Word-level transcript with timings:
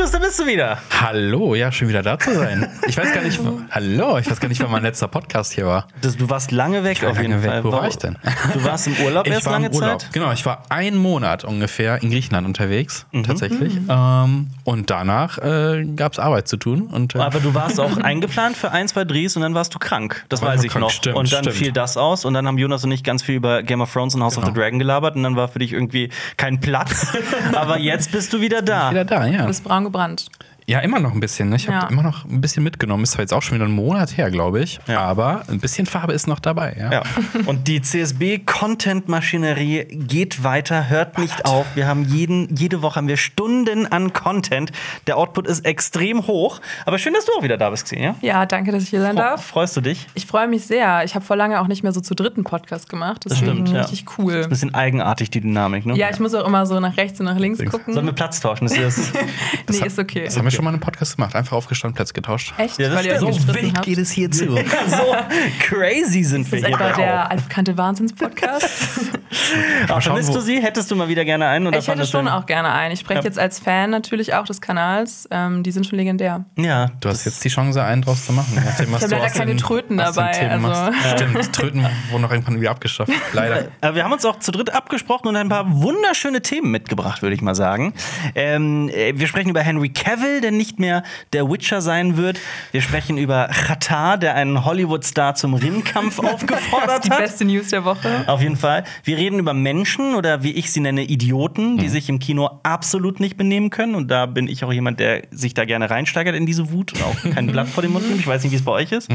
Marius, 0.00 0.12
da 0.12 0.18
bist 0.18 0.40
du 0.40 0.46
wieder. 0.46 0.78
Hallo, 0.98 1.54
ja, 1.54 1.70
schön 1.70 1.86
wieder 1.90 2.02
da 2.02 2.18
zu 2.18 2.34
sein. 2.34 2.66
Ich 2.90 2.96
weiß 2.96 3.12
gar 3.12 3.22
nicht, 3.22 3.38
hallo, 3.70 4.18
ich 4.18 4.28
weiß 4.28 4.40
gar 4.40 4.48
nicht, 4.48 4.60
wann 4.60 4.70
mein 4.70 4.82
letzter 4.82 5.06
Podcast 5.06 5.52
hier 5.52 5.64
war. 5.66 5.86
Das, 6.00 6.16
du 6.16 6.28
warst 6.28 6.50
lange 6.50 6.82
weg 6.82 7.00
war 7.02 7.10
auf 7.10 7.18
jeden 7.20 7.30
lange 7.32 7.42
weg. 7.44 7.50
Fall. 7.50 7.64
Wo 7.64 7.70
war 7.72 7.86
ich 7.86 7.96
denn? 7.98 8.16
Du 8.52 8.64
warst 8.64 8.88
im 8.88 8.96
Urlaub 9.04 9.26
Ich 9.28 9.32
erst 9.32 9.44
war 9.46 9.52
lange 9.52 9.66
im 9.68 9.74
Urlaub. 9.74 10.00
Zeit. 10.00 10.12
Genau, 10.12 10.32
ich 10.32 10.44
war 10.44 10.64
einen 10.70 10.96
Monat 10.96 11.44
ungefähr 11.44 12.02
in 12.02 12.10
Griechenland 12.10 12.46
unterwegs, 12.48 13.06
Mhm. 13.12 13.22
tatsächlich. 13.24 13.78
Ähm, 13.88 14.48
und 14.64 14.90
danach 14.90 15.38
äh, 15.38 15.84
gab 15.94 16.12
es 16.14 16.18
Arbeit 16.18 16.48
zu 16.48 16.56
tun. 16.56 16.82
Und, 16.90 17.14
äh, 17.14 17.18
Aber 17.18 17.38
du 17.38 17.54
warst 17.54 17.78
auch 17.78 17.96
eingeplant 18.02 18.56
für 18.56 18.72
ein, 18.72 18.88
zwei 18.88 19.04
Drehs 19.04 19.36
und 19.36 19.42
dann 19.42 19.54
warst 19.54 19.72
du 19.74 19.78
krank. 19.78 20.24
Das 20.30 20.42
War 20.42 20.48
weiß 20.48 20.64
ich 20.64 20.72
krank, 20.72 20.80
noch. 20.82 20.90
stimmt, 20.90 21.16
und 21.16 21.32
dann 21.32 21.44
stimmt. 21.44 21.56
fiel 21.56 21.72
das 21.72 21.96
aus 21.96 22.24
und 22.24 22.34
dann 22.34 22.46
haben 22.48 22.58
Jonas 22.58 22.82
und 22.82 22.90
ich 22.90 23.04
ganz 23.04 23.22
viel 23.22 23.36
über 23.36 23.62
Game 23.62 23.80
of 23.82 23.92
Thrones 23.92 24.14
und 24.16 24.22
House 24.24 24.36
of 24.38 24.44
the 24.44 24.50
Genau. 24.50 24.62
Dragon 24.62 24.78
gelabert 24.80 25.14
und 25.14 25.22
dann 25.22 25.36
war 25.36 25.46
für 25.46 25.60
dich 25.60 25.72
irgendwie 25.72 26.10
kein 26.36 26.58
Platz. 26.60 27.06
Aber 27.54 27.78
jetzt 27.78 28.10
bist 28.10 28.32
du 28.32 28.40
wieder 28.40 28.62
da. 28.62 28.90
wieder 28.90 29.04
da, 29.04 29.26
ja. 29.26 29.42
Du 29.42 29.46
bist 29.46 29.62
braun 29.62 29.84
gebrannt. 29.90 30.30
Ja, 30.66 30.80
immer 30.80 31.00
noch 31.00 31.12
ein 31.12 31.20
bisschen. 31.20 31.48
Ne? 31.48 31.56
Ich 31.56 31.68
habe 31.68 31.78
Ja. 31.78 31.88
immer 31.88 32.02
noch 32.02 32.24
ein 32.24 32.40
bisschen 32.40 32.62
mitgenommen. 32.62 33.04
Ist 33.04 33.12
zwar 33.12 33.22
jetzt 33.22 33.32
auch 33.32 33.42
schon 33.42 33.56
wieder 33.56 33.66
ein 33.66 33.72
Monat 33.72 34.16
her, 34.16 34.30
glaube 34.30 34.60
ich. 34.60 34.80
Ja. 34.86 35.00
Aber 35.00 35.42
ein 35.48 35.60
bisschen 35.60 35.86
Farbe 35.86 36.12
ist 36.12 36.26
noch 36.26 36.40
dabei. 36.40 36.76
Ja. 36.78 36.92
Ja. 36.92 37.02
Und 37.46 37.68
die 37.68 37.80
CSB-Content-Maschinerie 37.82 39.84
geht 39.90 40.42
weiter, 40.44 40.88
hört 40.88 41.18
nicht 41.18 41.44
auf. 41.46 41.66
Wir 41.74 41.86
haben 41.86 42.04
jeden, 42.04 42.54
jede 42.56 42.82
Woche 42.82 42.96
haben 42.96 43.08
wir 43.08 43.16
Stunden 43.16 43.86
an 43.86 44.12
Content. 44.12 44.72
Der 45.06 45.16
Output 45.16 45.46
ist 45.46 45.64
extrem 45.64 46.26
hoch. 46.26 46.60
Aber 46.86 46.98
schön, 46.98 47.14
dass 47.14 47.24
du 47.26 47.32
auch 47.38 47.42
wieder 47.42 47.56
da 47.56 47.70
bist, 47.70 47.84
Xenia. 47.84 48.14
Ja, 48.20 48.46
danke, 48.46 48.72
dass 48.72 48.82
ich 48.82 48.90
hier 48.90 49.00
sein 49.00 49.16
darf. 49.16 49.44
Freust 49.44 49.76
du 49.76 49.80
dich? 49.80 50.06
Ich 50.14 50.26
freue 50.26 50.48
mich 50.48 50.66
sehr. 50.66 51.04
Ich 51.04 51.14
habe 51.14 51.24
vor 51.24 51.36
lange 51.36 51.60
auch 51.60 51.66
nicht 51.66 51.82
mehr 51.82 51.92
so 51.92 52.00
zu 52.00 52.14
dritten 52.14 52.44
Podcast 52.44 52.88
gemacht. 52.88 53.22
Deswegen 53.24 53.52
stimmt, 53.52 53.68
ja. 53.70 53.80
richtig 53.82 54.04
cool. 54.18 54.46
Bisschen 54.48 54.74
eigenartig, 54.74 55.30
die 55.30 55.40
Dynamik, 55.40 55.86
ne? 55.86 55.96
Ja, 55.96 56.10
ich 56.10 56.20
muss 56.20 56.34
auch 56.34 56.46
immer 56.46 56.66
so 56.66 56.78
nach 56.80 56.96
rechts 56.96 57.20
und 57.20 57.26
nach 57.26 57.38
links 57.38 57.64
gucken. 57.64 57.94
Sollen 57.94 58.06
wir 58.06 58.12
Platz 58.12 58.40
tauschen? 58.40 58.66
Ist 58.66 58.76
das 59.66 59.80
nee, 59.80 59.86
ist 59.86 59.98
okay. 59.98 60.24
Das 60.24 60.36
haben 60.36 60.44
wir 60.44 60.50
schon 60.60 60.64
mal 60.66 60.70
einen 60.72 60.80
Podcast 60.80 61.16
gemacht. 61.16 61.34
Einfach 61.34 61.56
aufgestanden, 61.56 61.96
Plätze 61.96 62.12
getauscht. 62.12 62.52
Echt? 62.58 62.78
Ja, 62.78 62.94
Weil 62.94 63.06
ihr 63.06 63.16
stimmt. 63.16 63.30
euch 63.30 63.40
So 63.40 63.46
gestritten 63.46 63.76
habt? 63.78 63.88
es 63.88 64.10
hier 64.10 64.30
zu. 64.30 64.44
so 64.56 65.16
crazy 65.60 66.22
sind 66.22 66.50
wir 66.52 66.58
Ist 66.58 66.64
das 66.68 66.76
hier. 66.76 66.86
etwa 66.86 66.96
der 67.00 67.30
altbekannte 67.30 67.78
Wahnsinns-Podcast? 67.78 68.68
Schauen, 69.88 70.02
vermisst 70.02 70.34
du 70.34 70.40
sie? 70.40 70.60
Hättest 70.62 70.90
du 70.90 70.96
mal 70.96 71.08
wieder 71.08 71.24
gerne 71.24 71.46
einen? 71.48 71.66
Oder 71.66 71.78
ich 71.78 71.88
hätte 71.88 72.04
schon 72.06 72.28
auch 72.28 72.44
gerne 72.46 72.70
einen. 72.72 72.92
Ich 72.92 73.00
spreche 73.00 73.20
Ja. 73.20 73.24
jetzt 73.24 73.38
als 73.38 73.58
Fan 73.58 73.88
natürlich 73.90 74.34
auch 74.34 74.44
des 74.44 74.60
Kanals. 74.60 75.26
Ähm, 75.30 75.62
die 75.62 75.70
sind 75.70 75.86
schon 75.86 75.98
legendär. 75.98 76.44
Ja, 76.56 76.90
Du 77.00 77.08
hast 77.08 77.24
jetzt 77.24 77.42
die 77.44 77.48
Chance, 77.48 77.82
einen 77.82 78.02
draus 78.02 78.26
zu 78.26 78.32
machen. 78.32 78.52
Nachdem, 78.54 78.92
was 78.92 78.98
Ich 78.98 79.04
hab 79.04 79.10
du 79.10 79.16
leider 79.16 79.30
keine 79.32 79.52
den- 79.52 79.58
Tröten 79.58 79.96
dabei, 79.96 80.50
also. 80.50 80.66
machst. 80.68 80.92
Stimmt, 81.12 81.52
Tröten 81.54 81.86
wurden 82.10 82.22
noch 82.22 82.30
irgendwann 82.30 82.60
wieder 82.60 82.70
abgeschafft. 82.72 83.12
Leider. 83.32 83.68
Aber 83.80 83.94
wir 83.94 84.04
haben 84.04 84.12
uns 84.12 84.24
auch 84.26 84.38
zu 84.38 84.50
dritt 84.52 84.74
abgesprochen 84.74 85.28
und 85.28 85.36
ein 85.36 85.48
paar 85.48 85.64
wunderschöne 85.80 86.42
Themen 86.42 86.70
mitgebracht, 86.70 87.22
würde 87.22 87.34
ich 87.34 87.40
mal 87.42 87.54
sagen. 87.54 87.94
Ähm, 88.34 88.88
äh, 88.90 89.12
wir 89.16 89.26
sprechen 89.26 89.50
über 89.50 89.60
Henry 89.62 89.88
Cavill, 89.90 90.39
der 90.40 90.50
nicht 90.50 90.78
mehr 90.78 91.02
der 91.32 91.50
Witcher 91.50 91.80
sein 91.80 92.16
wird. 92.16 92.38
Wir 92.72 92.82
sprechen 92.82 93.18
über 93.18 93.48
Qatar, 93.48 94.18
der 94.18 94.34
einen 94.34 94.64
Hollywood-Star 94.64 95.34
zum 95.34 95.54
Ringkampf 95.54 96.18
aufgefordert 96.20 97.04
Die 97.04 97.10
hat. 97.10 97.18
beste 97.18 97.44
News 97.44 97.68
der 97.68 97.84
Woche. 97.84 98.24
Auf 98.26 98.40
jeden 98.42 98.56
Fall. 98.56 98.84
Wir 99.04 99.16
reden 99.16 99.38
über 99.38 99.54
Menschen 99.54 100.14
oder 100.14 100.42
wie 100.42 100.52
ich 100.52 100.72
sie 100.72 100.80
nenne, 100.80 101.02
Idioten, 101.02 101.78
die 101.78 101.88
sich 101.88 102.08
im 102.08 102.18
Kino 102.18 102.60
absolut 102.62 103.20
nicht 103.20 103.36
benehmen 103.36 103.70
können. 103.70 103.94
Und 103.94 104.08
da 104.10 104.26
bin 104.26 104.48
ich 104.48 104.64
auch 104.64 104.72
jemand, 104.72 105.00
der 105.00 105.22
sich 105.30 105.54
da 105.54 105.64
gerne 105.64 105.90
reinsteigert 105.90 106.34
in 106.34 106.46
diese 106.46 106.70
Wut 106.72 106.92
und 106.94 107.02
auch 107.02 107.34
kein 107.34 107.46
Blatt 107.46 107.68
vor 107.68 107.82
den 107.82 107.92
Mund 107.92 108.06
nimmt. 108.08 108.20
Ich 108.20 108.26
weiß 108.26 108.42
nicht, 108.42 108.52
wie 108.52 108.56
es 108.56 108.64
bei 108.64 108.72
euch 108.72 108.92
ist. 108.92 109.08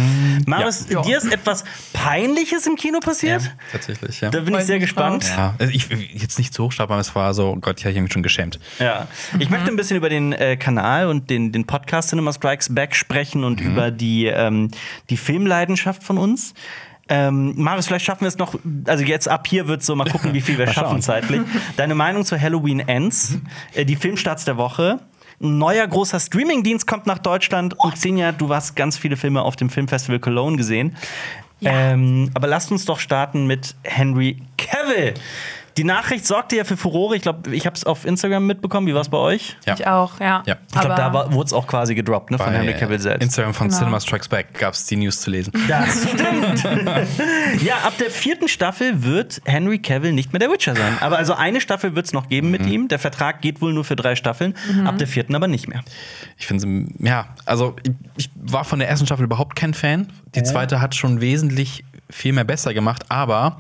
Marius, 0.45 0.87
Ja. 0.89 1.01
dir 1.01 1.17
ist 1.17 1.31
etwas 1.31 1.63
Peinliches 1.93 2.67
im 2.67 2.75
Kino 2.75 2.99
passiert? 2.99 3.41
Ja, 3.43 3.49
tatsächlich, 3.71 4.21
ja. 4.21 4.29
Da 4.29 4.39
bin 4.41 4.53
ich 4.55 4.61
sehr 4.65 4.79
gespannt. 4.79 5.25
Ja, 5.35 5.55
also 5.57 5.71
ich 5.73 5.87
jetzt 6.13 6.37
nicht 6.37 6.53
so 6.53 6.65
hochstark, 6.65 6.89
aber 6.89 6.99
es 6.99 7.15
war 7.15 7.33
so, 7.33 7.55
Gott, 7.59 7.79
ich 7.79 7.85
habe 7.85 7.99
mich 8.01 8.11
schon 8.13 8.23
geschämt. 8.23 8.59
Ja. 8.79 9.07
Ich 9.39 9.49
möchte 9.49 9.67
ein 9.69 9.75
bisschen 9.75 9.97
über 9.97 10.09
den 10.09 10.33
äh, 10.33 10.57
Kanal 10.57 11.07
und 11.07 11.14
den, 11.21 11.51
den 11.51 11.65
Podcast 11.65 12.09
Cinema 12.09 12.33
Strikes 12.33 12.73
Back 12.73 12.95
sprechen 12.95 13.43
und 13.43 13.61
über 13.61 13.91
die, 13.91 14.25
ähm, 14.25 14.71
die 15.09 15.17
Filmleidenschaft 15.17 16.03
von 16.03 16.17
uns. 16.17 16.53
Ähm, 17.07 17.53
Marius, 17.55 17.87
vielleicht 17.87 18.05
schaffen 18.05 18.21
wir 18.21 18.29
es 18.29 18.37
noch, 18.37 18.55
also 18.87 19.03
jetzt 19.03 19.27
ab 19.27 19.47
hier 19.47 19.67
wird 19.67 19.83
so, 19.83 19.95
mal 19.95 20.09
gucken, 20.09 20.33
wie 20.33 20.41
viel 20.41 20.57
wir 20.57 20.67
schaffen 20.73 21.01
zeitlich. 21.01 21.41
Deine 21.77 21.93
Meinung 21.93 22.25
zu 22.25 22.39
Halloween 22.39 22.79
Ends, 22.79 23.37
äh, 23.73 23.85
die 23.85 23.95
Filmstarts 23.95 24.45
der 24.45 24.57
Woche. 24.57 24.99
Ein 25.41 25.57
neuer 25.57 25.85
großer 25.85 26.19
Streamingdienst 26.19 26.87
kommt 26.87 27.05
nach 27.05 27.19
Deutschland 27.19 27.77
und 27.77 27.93
Xenia, 27.93 28.31
du 28.31 28.53
hast 28.53 28.75
ganz 28.75 28.97
viele 28.97 29.17
Filme 29.17 29.41
auf 29.41 29.55
dem 29.55 29.69
Filmfestival 29.69 30.19
Cologne 30.19 30.57
gesehen. 30.57 30.95
Ja. 31.59 31.91
Ähm, 31.91 32.31
aber 32.33 32.47
lasst 32.47 32.71
uns 32.71 32.85
doch 32.85 32.99
starten 32.99 33.45
mit 33.45 33.75
Henry 33.83 34.41
Cavill. 34.57 35.13
Die 35.77 35.83
Nachricht 35.83 36.25
sorgte 36.25 36.55
ja 36.55 36.63
für 36.63 36.77
Furore. 36.77 37.15
Ich 37.17 37.21
glaube, 37.21 37.53
ich 37.53 37.65
habe 37.65 37.75
es 37.75 37.83
auf 37.85 38.05
Instagram 38.05 38.47
mitbekommen. 38.47 38.87
Wie 38.87 38.93
war 38.93 39.01
es 39.01 39.09
bei 39.09 39.17
euch? 39.17 39.57
Ja. 39.65 39.73
Ich 39.73 39.85
auch, 39.85 40.19
ja. 40.21 40.41
Ja. 40.45 40.55
Ich 40.73 40.79
glaube, 40.79 40.95
da 40.95 41.31
wurde 41.33 41.45
es 41.47 41.53
auch 41.53 41.67
quasi 41.67 41.95
gedroppt, 41.95 42.31
ne, 42.31 42.37
von 42.37 42.51
Henry 42.53 42.73
Cavill 42.73 42.99
selbst. 42.99 43.23
Instagram 43.23 43.53
von 43.53 43.67
Genau. 43.67 43.79
Cinema 43.79 43.99
Strikes 43.99 44.29
Back 44.29 44.53
gab 44.57 44.73
es 44.73 44.85
die 44.85 44.95
News 44.95 45.19
zu 45.21 45.31
lesen. 45.31 45.51
Das 45.67 46.03
stimmt. 46.09 46.63
ja, 47.63 47.75
ab 47.83 47.93
der 47.99 48.09
vierten 48.09 48.47
Staffel 48.47 49.03
wird 49.03 49.41
Henry 49.45 49.79
Cavill 49.79 50.13
nicht 50.13 50.31
mehr 50.31 50.39
der 50.39 50.49
Witcher 50.49 50.75
sein. 50.75 50.97
Aber 51.01 51.17
also 51.17 51.33
eine 51.33 51.59
Staffel 51.59 51.95
wird 51.95 52.05
es 52.05 52.13
noch 52.13 52.29
geben 52.29 52.51
mit 52.51 52.65
ihm. 52.65 52.87
Der 52.87 52.99
Vertrag 52.99 53.41
geht 53.41 53.61
wohl 53.61 53.73
nur 53.73 53.83
für 53.83 53.95
drei 53.95 54.15
Staffeln. 54.15 54.53
Ab 54.85 54.97
der 54.97 55.07
vierten 55.07 55.35
aber 55.35 55.47
nicht 55.47 55.67
mehr. 55.67 55.81
Ich 56.37 56.47
finde 56.47 56.61
sie, 56.61 57.05
ja, 57.05 57.27
also 57.45 57.75
ich, 57.83 57.91
ich 58.17 58.29
war 58.35 58.63
von 58.63 58.79
der 58.79 58.87
ersten 58.87 59.05
Staffel 59.05 59.25
überhaupt 59.25 59.55
kein 59.55 59.73
Fan. 59.73 60.07
Die 60.35 60.43
zweite 60.43 60.79
hat 60.81 60.95
schon 60.95 61.21
wesentlich 61.21 61.83
viel 62.09 62.33
mehr 62.33 62.43
besser 62.43 62.73
gemacht, 62.73 63.05
aber 63.09 63.59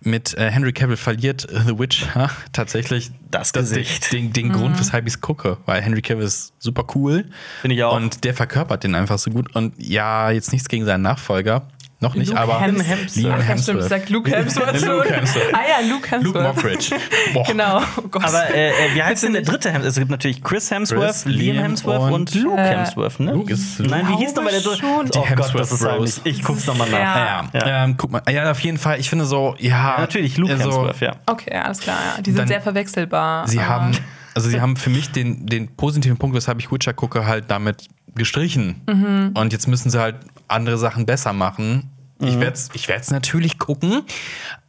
mit 0.00 0.34
äh, 0.34 0.50
Henry 0.50 0.72
Cavill 0.72 0.96
verliert 0.96 1.46
The 1.50 1.78
Witcher 1.78 2.30
tatsächlich 2.52 3.10
Das 3.30 3.52
Gesicht. 3.52 4.12
Den, 4.12 4.32
den 4.32 4.52
Grund, 4.52 4.78
weshalb 4.78 5.06
ich 5.06 5.14
es 5.14 5.20
gucke, 5.20 5.58
weil 5.66 5.82
Henry 5.82 6.02
Cavill 6.02 6.24
ist 6.24 6.54
super 6.58 6.86
cool. 6.94 7.26
Finde 7.60 7.76
ich 7.76 7.84
auch. 7.84 7.94
Und 7.96 8.24
der 8.24 8.34
verkörpert 8.34 8.84
den 8.84 8.94
einfach 8.94 9.18
so 9.18 9.30
gut. 9.30 9.54
Und 9.54 9.74
ja, 9.78 10.30
jetzt 10.30 10.52
nichts 10.52 10.68
gegen 10.68 10.84
seinen 10.84 11.02
Nachfolger. 11.02 11.68
Noch 12.02 12.14
nicht, 12.14 12.28
Luke 12.28 12.40
aber 12.40 12.60
Hemsworth. 12.60 12.86
Hemsworth. 12.88 13.16
Liam 13.16 13.32
Ach, 13.32 13.38
ja, 13.38 13.42
stimmt, 13.44 13.48
Hemsworth. 13.68 13.88
sagt 13.88 14.10
Luke 14.10 14.30
Hemsworth. 14.30 14.80
Luke 14.82 15.14
Hemsworth. 15.14 15.54
Ah 15.54 15.58
ja, 15.82 15.88
Luke 15.88 16.10
Hemsworth. 16.10 16.34
Luke 16.34 16.42
Mockridge. 16.42 16.96
Boah. 17.32 17.44
Genau. 17.46 17.80
Oh 17.96 18.02
Gott. 18.10 18.24
Aber 18.24 18.54
äh, 18.54 18.70
äh, 18.70 18.94
wie 18.94 19.02
heißt 19.02 19.22
denn 19.22 19.32
der 19.32 19.42
dritte 19.42 19.70
Hemsworth? 19.70 19.90
Es 19.92 19.98
gibt 19.98 20.10
natürlich 20.10 20.42
Chris 20.42 20.70
Hemsworth, 20.70 21.00
Chris, 21.00 21.24
Liam 21.26 21.56
Hemsworth 21.58 22.02
und, 22.02 22.12
und- 22.12 22.34
Luke 22.34 22.60
Hemsworth, 22.60 23.20
ne? 23.20 23.32
Luke 23.32 23.52
ist 23.52 23.80
Nein, 23.80 24.06
wie 24.08 24.16
hieß 24.16 24.34
nochmal 24.34 24.52
der 24.52 24.60
dritte? 24.62 24.84
Oh 24.84 25.02
Die 25.04 25.10
Gott, 25.34 25.54
das 25.54 25.70
ist 25.72 25.80
Hemsworth. 25.84 25.96
Bros. 25.98 26.20
Ich 26.24 26.42
guck's 26.42 26.66
nochmal 26.66 26.90
nach. 26.90 26.98
Ja. 26.98 27.44
Ja, 27.54 27.66
Ja. 27.68 27.84
Ähm, 27.84 27.96
guck 27.96 28.10
mal, 28.10 28.22
ja, 28.30 28.50
auf 28.50 28.60
jeden 28.60 28.78
Fall. 28.78 28.98
Ich 28.98 29.08
finde 29.08 29.24
so, 29.24 29.54
ja. 29.58 29.96
Natürlich, 29.98 30.36
Luke 30.36 30.52
also, 30.52 30.64
Hemsworth, 30.64 31.00
ja. 31.00 31.14
Okay, 31.26 31.54
alles 31.54 31.78
klar, 31.78 31.96
ja. 32.16 32.22
Die 32.22 32.30
sind 32.30 32.38
Dann- 32.40 32.48
sehr 32.48 32.60
verwechselbar. 32.60 33.46
Sie 33.46 33.58
aber- 33.60 33.68
haben, 33.68 33.92
also 34.34 34.48
sie 34.48 34.60
haben 34.60 34.76
für 34.76 34.90
mich 34.90 35.10
den, 35.12 35.46
den 35.46 35.68
positiven 35.76 36.16
Punkt, 36.16 36.34
weshalb 36.34 36.58
ich 36.58 36.72
Witcher 36.72 36.92
gucke, 36.94 37.26
halt 37.26 37.44
damit 37.48 37.86
gestrichen. 38.14 38.82
Mhm. 38.86 39.30
Und 39.34 39.52
jetzt 39.52 39.68
müssen 39.68 39.88
sie 39.90 39.98
halt 40.00 40.16
andere 40.52 40.78
Sachen 40.78 41.06
besser 41.06 41.32
machen. 41.32 41.90
Ich 42.20 42.38
werde 42.38 42.52
es 42.52 42.70
ich 42.72 42.86
werd's 42.86 43.10
natürlich 43.10 43.58
gucken, 43.58 44.02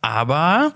aber 0.01 0.71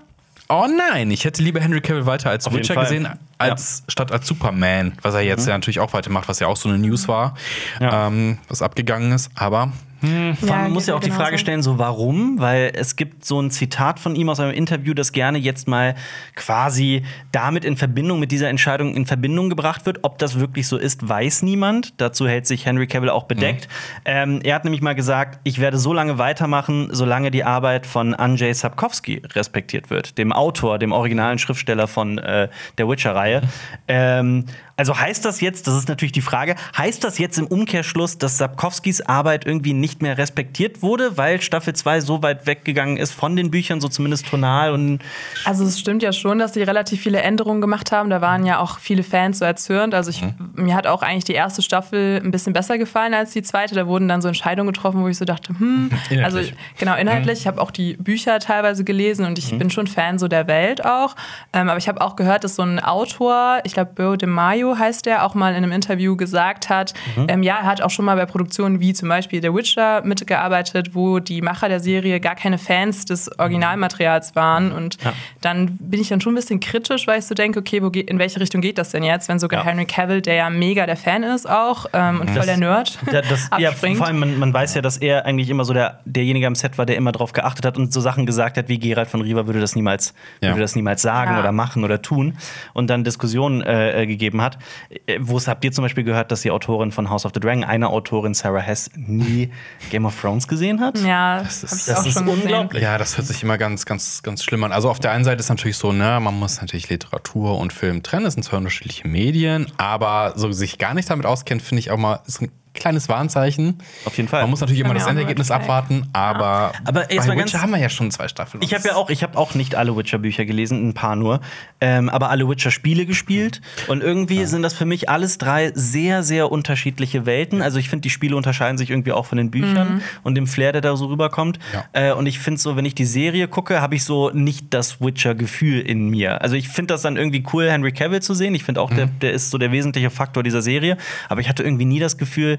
oh 0.48 0.66
nein, 0.92 1.10
ich 1.10 1.24
hätte 1.24 1.42
lieber 1.42 1.60
Henry 1.60 1.80
Cavill 1.80 2.06
weiter 2.06 2.30
als 2.30 2.46
Auf 2.46 2.54
Witcher 2.54 2.76
gesehen, 2.76 3.08
als 3.36 3.82
statt 3.88 4.12
als 4.12 4.26
Superman, 4.28 4.92
was 5.02 5.14
er 5.14 5.20
jetzt 5.22 5.46
ja 5.46 5.54
natürlich 5.54 5.80
auch 5.80 5.92
weitermacht, 5.92 6.28
was 6.28 6.38
ja 6.38 6.46
auch 6.46 6.56
so 6.56 6.68
eine 6.68 6.78
News 6.78 7.08
war, 7.08 7.34
Mhm. 7.80 7.84
Ja. 7.84 8.06
ähm, 8.06 8.38
was 8.48 8.62
abgegangen 8.62 9.10
ist. 9.12 9.30
Aber 9.34 9.72
Man 10.00 10.36
Ja, 10.46 10.68
muss 10.68 10.84
geht 10.84 10.88
ja 10.88 10.94
auch 10.94 11.00
mir 11.00 11.06
die 11.06 11.10
Frage 11.10 11.30
genauso. 11.30 11.38
stellen, 11.42 11.62
so 11.62 11.78
warum? 11.78 12.38
Weil 12.38 12.72
es 12.74 12.96
gibt 12.96 13.24
so 13.24 13.40
ein 13.40 13.50
Zitat 13.50 13.98
von 13.98 14.14
ihm 14.14 14.28
aus 14.28 14.38
einem 14.40 14.52
Interview, 14.52 14.94
das 14.94 15.12
gerne 15.12 15.38
jetzt 15.38 15.66
mal 15.68 15.94
quasi 16.36 17.02
damit 17.32 17.64
in 17.64 17.76
Verbindung 17.76 18.20
mit 18.20 18.30
dieser 18.30 18.48
Entscheidung 18.48 18.94
in 18.94 19.06
Verbindung 19.06 19.48
gebracht 19.50 19.86
wird. 19.86 20.00
Ob 20.02 20.18
das 20.18 20.38
wirklich 20.38 20.68
so 20.68 20.76
ist, 20.76 21.08
weiß 21.08 21.42
niemand. 21.42 22.00
Dazu 22.00 22.28
hält 22.28 22.46
sich 22.46 22.66
Henry 22.66 22.86
Cavill 22.86 23.10
auch 23.10 23.24
bedeckt. 23.24 23.68
Ähm, 24.04 24.40
er 24.42 24.54
hat 24.54 24.64
nämlich 24.64 24.82
mal 24.82 24.94
gesagt, 24.94 25.40
ich 25.44 25.58
werde 25.58 25.78
so 25.78 25.92
lange 25.92 26.18
weitermachen, 26.18 26.88
solange 26.92 27.30
die 27.30 27.44
Arbeit 27.44 27.86
von 27.86 28.14
Andrzej 28.14 28.54
Sapkowski 28.54 29.22
respektiert 29.34 29.90
wird, 29.90 30.18
dem 30.18 30.32
Autor, 30.32 30.78
dem 30.78 30.92
originalen 30.92 31.38
Schriftsteller 31.38 31.88
von 31.88 32.18
äh, 32.18 32.48
der 32.78 32.88
Witcher-Reihe. 32.88 33.42
Ähm, 33.90 34.44
also 34.78 34.96
heißt 34.96 35.24
das 35.24 35.40
jetzt, 35.40 35.66
das 35.66 35.74
ist 35.74 35.88
natürlich 35.88 36.12
die 36.12 36.22
Frage, 36.22 36.54
heißt 36.76 37.02
das 37.02 37.18
jetzt 37.18 37.36
im 37.36 37.48
Umkehrschluss, 37.48 38.16
dass 38.16 38.38
Sapkowskis 38.38 39.00
Arbeit 39.00 39.44
irgendwie 39.44 39.72
nicht 39.72 40.02
mehr 40.02 40.16
respektiert 40.16 40.82
wurde, 40.82 41.16
weil 41.16 41.42
Staffel 41.42 41.74
2 41.74 42.00
so 42.00 42.22
weit 42.22 42.46
weggegangen 42.46 42.96
ist 42.96 43.10
von 43.10 43.34
den 43.34 43.50
Büchern, 43.50 43.80
so 43.80 43.88
zumindest 43.88 44.28
tonal 44.28 44.72
und 44.72 45.00
Also 45.44 45.64
es 45.64 45.80
stimmt 45.80 46.04
ja 46.04 46.12
schon, 46.12 46.38
dass 46.38 46.54
sie 46.54 46.62
relativ 46.62 47.02
viele 47.02 47.20
Änderungen 47.20 47.60
gemacht 47.60 47.90
haben. 47.90 48.08
Da 48.08 48.20
waren 48.20 48.46
ja 48.46 48.60
auch 48.60 48.78
viele 48.78 49.02
Fans 49.02 49.40
so 49.40 49.44
erzürnt. 49.44 49.94
Also 49.94 50.10
ich, 50.10 50.22
mir 50.54 50.76
hat 50.76 50.86
auch 50.86 51.02
eigentlich 51.02 51.24
die 51.24 51.32
erste 51.32 51.60
Staffel 51.60 52.20
ein 52.24 52.30
bisschen 52.30 52.52
besser 52.52 52.78
gefallen 52.78 53.14
als 53.14 53.32
die 53.32 53.42
zweite. 53.42 53.74
Da 53.74 53.88
wurden 53.88 54.06
dann 54.06 54.22
so 54.22 54.28
Entscheidungen 54.28 54.72
getroffen, 54.72 55.02
wo 55.02 55.08
ich 55.08 55.18
so 55.18 55.24
dachte, 55.24 55.58
hm, 55.58 55.90
Inhaltlich. 56.10 56.24
also 56.24 56.52
genau 56.78 56.94
inhaltlich. 56.94 57.40
Ich 57.40 57.46
habe 57.48 57.60
auch 57.60 57.72
die 57.72 57.94
Bücher 57.96 58.38
teilweise 58.38 58.84
gelesen 58.84 59.26
und 59.26 59.38
ich 59.38 59.58
bin 59.58 59.70
schon 59.70 59.88
Fan 59.88 60.20
so 60.20 60.28
der 60.28 60.46
Welt 60.46 60.84
auch. 60.84 61.16
Ähm, 61.52 61.68
aber 61.68 61.78
ich 61.78 61.88
habe 61.88 62.00
auch 62.00 62.14
gehört, 62.14 62.44
dass 62.44 62.54
so 62.54 62.62
ein 62.62 62.78
Autor, 62.78 63.58
ich 63.64 63.72
glaube 63.72 63.90
Bo 63.96 64.14
de 64.14 64.28
Mayo 64.28 64.67
Dario 64.68 64.78
heißt 64.78 65.06
der, 65.06 65.24
auch 65.24 65.34
mal 65.34 65.50
in 65.50 65.56
einem 65.56 65.72
Interview 65.72 66.16
gesagt 66.16 66.68
hat, 66.68 66.92
Mhm. 67.16 67.26
ähm, 67.28 67.42
ja, 67.42 67.56
er 67.60 67.66
hat 67.66 67.80
auch 67.82 67.90
schon 67.90 68.04
mal 68.04 68.16
bei 68.16 68.26
Produktionen 68.26 68.80
wie 68.80 68.92
zum 68.92 69.08
Beispiel 69.08 69.40
The 69.42 69.52
Witcher 69.54 70.02
mitgearbeitet, 70.02 70.94
wo 70.94 71.18
die 71.20 71.40
Macher 71.42 71.68
der 71.68 71.80
Serie 71.80 72.20
gar 72.20 72.34
keine 72.34 72.58
Fans 72.58 73.04
des 73.04 73.30
Originalmaterials 73.38 74.34
waren. 74.36 74.72
Und 74.72 75.02
Ja. 75.02 75.12
dann 75.40 75.76
bin 75.80 76.00
ich 76.00 76.08
dann 76.08 76.20
schon 76.20 76.32
ein 76.32 76.36
bisschen 76.36 76.60
kritisch, 76.60 77.06
weil 77.06 77.18
ich 77.20 77.26
so 77.26 77.34
denke, 77.34 77.58
okay, 77.60 77.82
wo 77.82 77.90
geht, 77.90 78.08
in 78.10 78.18
welche 78.18 78.40
Richtung 78.40 78.60
geht 78.60 78.78
das 78.78 78.90
denn 78.90 79.02
jetzt, 79.02 79.28
wenn 79.28 79.38
sogar 79.38 79.60
Ja. 79.64 79.66
Henry 79.70 79.86
Cavill, 79.86 80.20
der 80.22 80.34
ja 80.34 80.50
mega 80.50 80.86
der 80.86 80.96
Fan 80.96 81.22
ist 81.22 81.48
auch 81.48 81.86
ähm, 81.92 82.20
und 82.20 82.30
voll 82.30 82.46
der 82.46 82.56
Nerd, 82.56 82.98
Ja, 83.12 83.22
das, 83.22 83.50
ja, 83.58 83.72
vor 83.72 84.06
allem, 84.06 84.18
man, 84.18 84.38
man 84.38 84.52
weiß 84.52 84.74
ja, 84.74 84.82
dass 84.82 84.98
er 84.98 85.24
eigentlich 85.26 85.48
immer 85.50 85.64
so 85.64 85.72
der, 85.72 86.00
derjenige 86.04 86.46
am 86.46 86.54
Set 86.54 86.78
war, 86.78 86.86
der 86.86 86.96
immer 86.96 87.12
drauf 87.12 87.32
geachtet 87.32 87.64
hat 87.64 87.78
und 87.78 87.92
so 87.92 88.00
Sachen 88.00 88.26
gesagt 88.26 88.56
hat, 88.56 88.68
wie 88.68 88.78
Gerald 88.78 89.08
von 89.08 89.20
Riva 89.22 89.46
würde 89.46 89.60
das 89.60 89.74
niemals, 89.74 90.14
Ja. 90.42 90.50
würde 90.50 90.60
das 90.60 90.76
niemals 90.76 91.02
sagen 91.02 91.32
Ja. 91.32 91.40
oder 91.40 91.52
machen 91.52 91.84
oder 91.84 92.02
tun 92.02 92.36
und 92.74 92.88
dann 92.90 93.04
Diskussionen 93.04 93.62
äh, 93.62 94.02
äh, 94.02 94.06
gegeben 94.06 94.42
hat. 94.42 94.57
Äh, 95.06 95.18
Wo 95.20 95.36
es 95.36 95.48
habt 95.48 95.64
ihr 95.64 95.72
zum 95.72 95.82
Beispiel 95.84 96.04
gehört, 96.04 96.30
dass 96.32 96.42
die 96.42 96.50
Autorin 96.50 96.92
von 96.92 97.10
House 97.10 97.24
of 97.26 97.32
the 97.34 97.40
Dragon, 97.40 97.64
eine 97.64 97.88
Autorin, 97.88 98.34
Sarah 98.34 98.60
Hess, 98.60 98.90
nie 98.96 99.50
Game 99.90 100.04
of 100.06 100.20
Thrones 100.20 100.46
gesehen 100.48 100.80
hat? 100.80 100.98
ja, 101.00 101.42
Das 101.42 101.62
ist- 101.64 101.88
das 101.88 101.98
auch 102.00 102.06
ist 102.06 102.12
schon 102.14 102.26
gesehen. 102.26 102.42
unglaublich. 102.42 102.82
Ja, 102.82 102.98
das 102.98 103.16
hört 103.16 103.26
sich 103.26 103.42
immer 103.42 103.58
ganz, 103.58 103.84
ganz, 103.86 104.22
ganz 104.22 104.42
schlimm 104.44 104.64
an. 104.64 104.72
Also 104.72 104.90
auf 104.90 104.98
der 105.00 105.12
einen 105.12 105.24
Seite 105.24 105.40
ist 105.40 105.48
natürlich 105.48 105.76
so, 105.76 105.92
ne, 105.92 106.18
man 106.20 106.38
muss 106.38 106.60
natürlich 106.60 106.88
Literatur 106.88 107.58
und 107.58 107.72
Film 107.72 108.02
trennen. 108.02 108.24
Das 108.24 108.34
sind 108.34 108.42
zwei 108.42 108.56
unterschiedliche 108.58 109.06
Medien, 109.08 109.66
aber 109.76 110.32
so 110.36 110.50
sich 110.52 110.78
gar 110.78 110.94
nicht 110.94 111.08
damit 111.10 111.26
auskennt, 111.26 111.62
finde 111.62 111.80
ich 111.80 111.90
auch 111.90 111.96
mal 111.98 112.20
ist 112.26 112.42
ein 112.42 112.50
kleines 112.78 113.08
Warnzeichen. 113.08 113.78
Auf 114.04 114.16
jeden 114.16 114.28
Fall. 114.28 114.42
Man 114.42 114.50
muss 114.50 114.60
natürlich 114.60 114.80
immer 114.80 114.90
mir 114.94 114.98
das 115.00 115.06
Endergebnis 115.08 115.50
abwarten, 115.50 116.08
aber, 116.12 116.72
Aber 116.84 117.12
jetzt 117.12 117.26
bei 117.26 117.28
mal 117.28 117.36
ganz- 117.36 117.52
Witcher 117.52 117.62
haben 117.62 117.70
wir 117.72 117.78
ja 117.78 117.88
schon 117.88 118.10
zwei 118.10 118.28
Staffeln. 118.28 118.62
Ich 118.62 118.74
habe 118.74 118.86
ja 118.88 118.94
auch, 118.96 119.10
ich 119.10 119.22
habe 119.22 119.36
auch 119.36 119.54
nicht 119.54 119.74
alle 119.74 119.96
Witcher-Bücher 119.96 120.44
gelesen, 120.44 120.88
ein 120.88 120.94
paar 120.94 121.16
nur, 121.16 121.40
ähm, 121.80 122.08
aber 122.08 122.30
alle 122.30 122.48
Witcher-Spiele 122.48 123.06
gespielt. 123.06 123.60
Und 123.88 124.02
irgendwie 124.02 124.44
sind 124.44 124.62
das 124.62 124.74
für 124.74 124.84
mich 124.86 125.08
alles 125.08 125.38
drei 125.38 125.72
sehr, 125.74 126.22
sehr 126.22 126.50
unterschiedliche 126.50 127.26
Welten. 127.26 127.62
Also 127.62 127.78
ich 127.78 127.88
finde, 127.88 128.02
die 128.02 128.10
Spiele 128.10 128.36
unterscheiden 128.36 128.78
sich 128.78 128.90
irgendwie 128.90 129.12
auch 129.12 129.26
von 129.26 129.38
den 129.38 129.50
Büchern 129.50 130.02
und 130.22 130.34
dem 130.34 130.46
Flair, 130.46 130.72
der 130.72 130.80
da 130.80 130.96
so 130.96 131.06
rüberkommt. 131.06 131.58
Ja. 131.72 131.84
Äh, 131.92 132.12
und 132.12 132.26
ich 132.26 132.38
finde 132.38 132.60
so, 132.60 132.76
wenn 132.76 132.84
ich 132.84 132.94
die 132.94 133.04
Serie 133.04 133.48
gucke, 133.48 133.80
habe 133.80 133.94
ich 133.94 134.04
so 134.04 134.30
nicht 134.30 134.66
das 134.74 135.00
Witcher-Gefühl 135.00 135.80
in 135.80 136.08
mir. 136.08 136.40
Also 136.42 136.56
ich 136.56 136.68
finde 136.68 136.94
das 136.94 137.02
dann 137.02 137.16
irgendwie 137.16 137.44
cool, 137.52 137.70
Henry 137.70 137.92
Cavill 137.92 138.20
zu 138.22 138.34
sehen. 138.34 138.54
Ich 138.54 138.64
finde 138.64 138.80
auch, 138.80 138.90
der, 138.90 139.06
der 139.06 139.32
ist 139.32 139.50
so 139.50 139.58
der 139.58 139.72
wesentliche 139.72 140.10
Faktor 140.10 140.42
dieser 140.42 140.62
Serie. 140.62 140.96
Aber 141.28 141.40
ich 141.40 141.48
hatte 141.48 141.62
irgendwie 141.62 141.84
nie 141.84 141.98
das 142.00 142.18
Gefühl, 142.18 142.58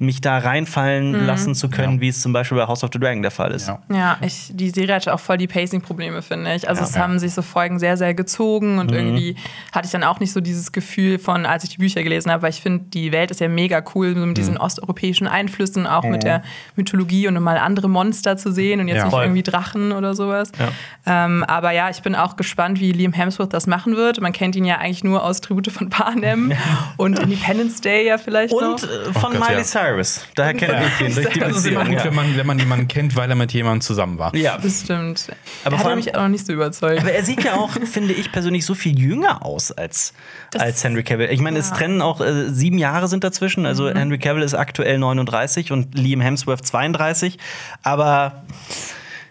mich 0.00 0.20
da 0.22 0.38
reinfallen 0.38 1.26
lassen 1.26 1.54
zu 1.54 1.68
können, 1.68 1.94
Ja. 1.96 2.00
wie 2.00 2.08
es 2.08 2.20
zum 2.22 2.32
Beispiel 2.32 2.56
bei 2.58 2.66
House 2.66 2.82
of 2.82 2.90
the 2.92 2.98
Dragon 2.98 3.22
der 3.22 3.30
Fall 3.30 3.52
ist. 3.52 3.68
Ja. 3.68 3.78
Ja, 3.92 4.16
ich, 4.22 4.50
die 4.52 4.70
Serie 4.70 4.94
hatte 4.94 5.12
auch 5.14 5.20
voll 5.20 5.36
die 5.38 5.46
Pacing-Probleme, 5.46 6.22
finde 6.22 6.54
ich. 6.54 6.68
Also 6.68 6.80
Ja. 6.82 6.88
es 6.88 6.98
haben 6.98 7.18
sich 7.18 7.34
so 7.34 7.42
Folgen 7.42 7.78
sehr, 7.78 7.96
sehr 7.96 8.14
gezogen 8.14 8.74
Mhm. 8.74 8.78
und 8.78 8.92
irgendwie 8.92 9.36
hatte 9.72 9.86
ich 9.86 9.92
dann 9.92 10.02
auch 10.04 10.18
nicht 10.18 10.32
so 10.32 10.40
dieses 10.40 10.72
Gefühl 10.72 11.18
von, 11.18 11.44
als 11.46 11.64
ich 11.64 11.70
die 11.70 11.76
Bücher 11.78 12.02
gelesen 12.02 12.30
habe, 12.32 12.42
weil 12.42 12.50
ich 12.50 12.60
finde, 12.62 12.84
die 12.94 13.12
Welt 13.12 13.30
ist 13.30 13.40
ja 13.40 13.48
mega 13.48 13.82
cool 13.94 14.14
so 14.14 14.24
mit 14.26 14.36
diesen 14.38 14.54
Mhm. 14.54 14.60
osteuropäischen 14.60 15.28
Einflüssen, 15.28 15.86
auch 15.86 16.04
mit 16.04 16.22
der 16.22 16.42
Mythologie 16.76 17.28
und 17.28 17.36
um 17.36 17.42
mal 17.42 17.58
andere 17.58 17.88
Monster 17.90 18.36
zu 18.36 18.52
sehen 18.52 18.80
und 18.80 18.88
jetzt 18.88 18.96
Ja. 18.98 19.04
nicht 19.04 19.12
Voll. 19.12 19.24
irgendwie 19.24 19.42
Drachen 19.42 19.92
oder 19.92 20.14
sowas. 20.14 20.50
Ja. 20.58 21.26
Ähm, 21.26 21.44
aber 21.44 21.72
ja, 21.72 21.90
ich 21.90 22.02
bin 22.02 22.14
auch 22.14 22.36
gespannt, 22.36 22.80
wie 22.80 22.92
Liam 22.92 23.12
Hemsworth 23.12 23.52
das 23.52 23.66
machen 23.66 23.96
wird. 23.96 24.20
Man 24.20 24.32
kennt 24.32 24.56
ihn 24.56 24.64
ja 24.64 24.78
eigentlich 24.78 25.04
nur 25.04 25.22
aus 25.24 25.40
Tribute 25.40 25.70
von 25.70 25.90
Panem 25.90 26.52
und 26.96 27.18
Independence 27.18 27.80
Day 27.82 28.06
ja 28.06 28.16
vielleicht 28.18 28.54
Und 28.54 28.62
noch. 28.62 28.82
äh, 28.82 29.12
von 29.12 29.32
Gott, 29.32 29.40
Miley 29.48 29.58
ja. 29.58 29.64
Cyrus. 29.94 30.20
Daher 30.34 30.54
kennt 30.54 30.72
ich 30.86 30.98
den 31.06 31.14
durch 31.14 31.28
die 31.34 31.40
Das 31.40 31.56
ist 31.58 31.66
immer 31.66 31.84
gut, 31.84 32.04
wenn, 32.04 32.14
man, 32.14 32.36
wenn 32.36 32.46
man 32.46 32.58
jemanden 32.58 32.88
kennt, 32.88 33.16
weil 33.16 33.28
er 33.30 33.36
mit 33.36 33.52
jemandem 33.52 33.80
zusammen 33.80 34.18
war. 34.18 34.34
Ja. 34.34 34.58
Das 34.58 34.80
stimmt. 34.82 35.26
Aber 35.64 35.76
vor 35.76 35.78
hat 35.78 35.84
er 35.84 35.88
allem- 35.90 35.98
mich 35.98 36.14
auch 36.14 36.22
noch 36.22 36.28
nicht 36.28 36.46
so 36.46 36.52
überzeugt. 36.52 37.00
Aber 37.00 37.12
er 37.12 37.24
sieht 37.24 37.42
ja 37.44 37.54
auch, 37.54 37.70
finde 37.72 38.12
ich 38.14 38.30
persönlich, 38.32 38.64
so 38.64 38.74
viel 38.74 38.98
jünger 38.98 39.44
aus 39.44 39.72
als, 39.72 40.12
Das- 40.50 40.62
als 40.62 40.84
Henry 40.84 41.02
Cavill. 41.02 41.28
Ich 41.30 41.40
meine, 41.40 41.58
es 41.58 41.70
Ja. 41.70 41.76
trennen 41.76 42.02
auch 42.02 42.20
äh, 42.20 42.48
sieben 42.50 42.78
Jahre 42.78 43.08
sind 43.08 43.24
dazwischen. 43.24 43.66
Also 43.66 43.88
Henry 43.90 44.18
Cavill 44.18 44.42
ist 44.42 44.54
aktuell 44.54 44.98
39 44.98 45.72
und 45.72 45.96
Liam 45.98 46.20
Hemsworth 46.20 46.64
32. 46.66 47.38
Aber 47.82 48.42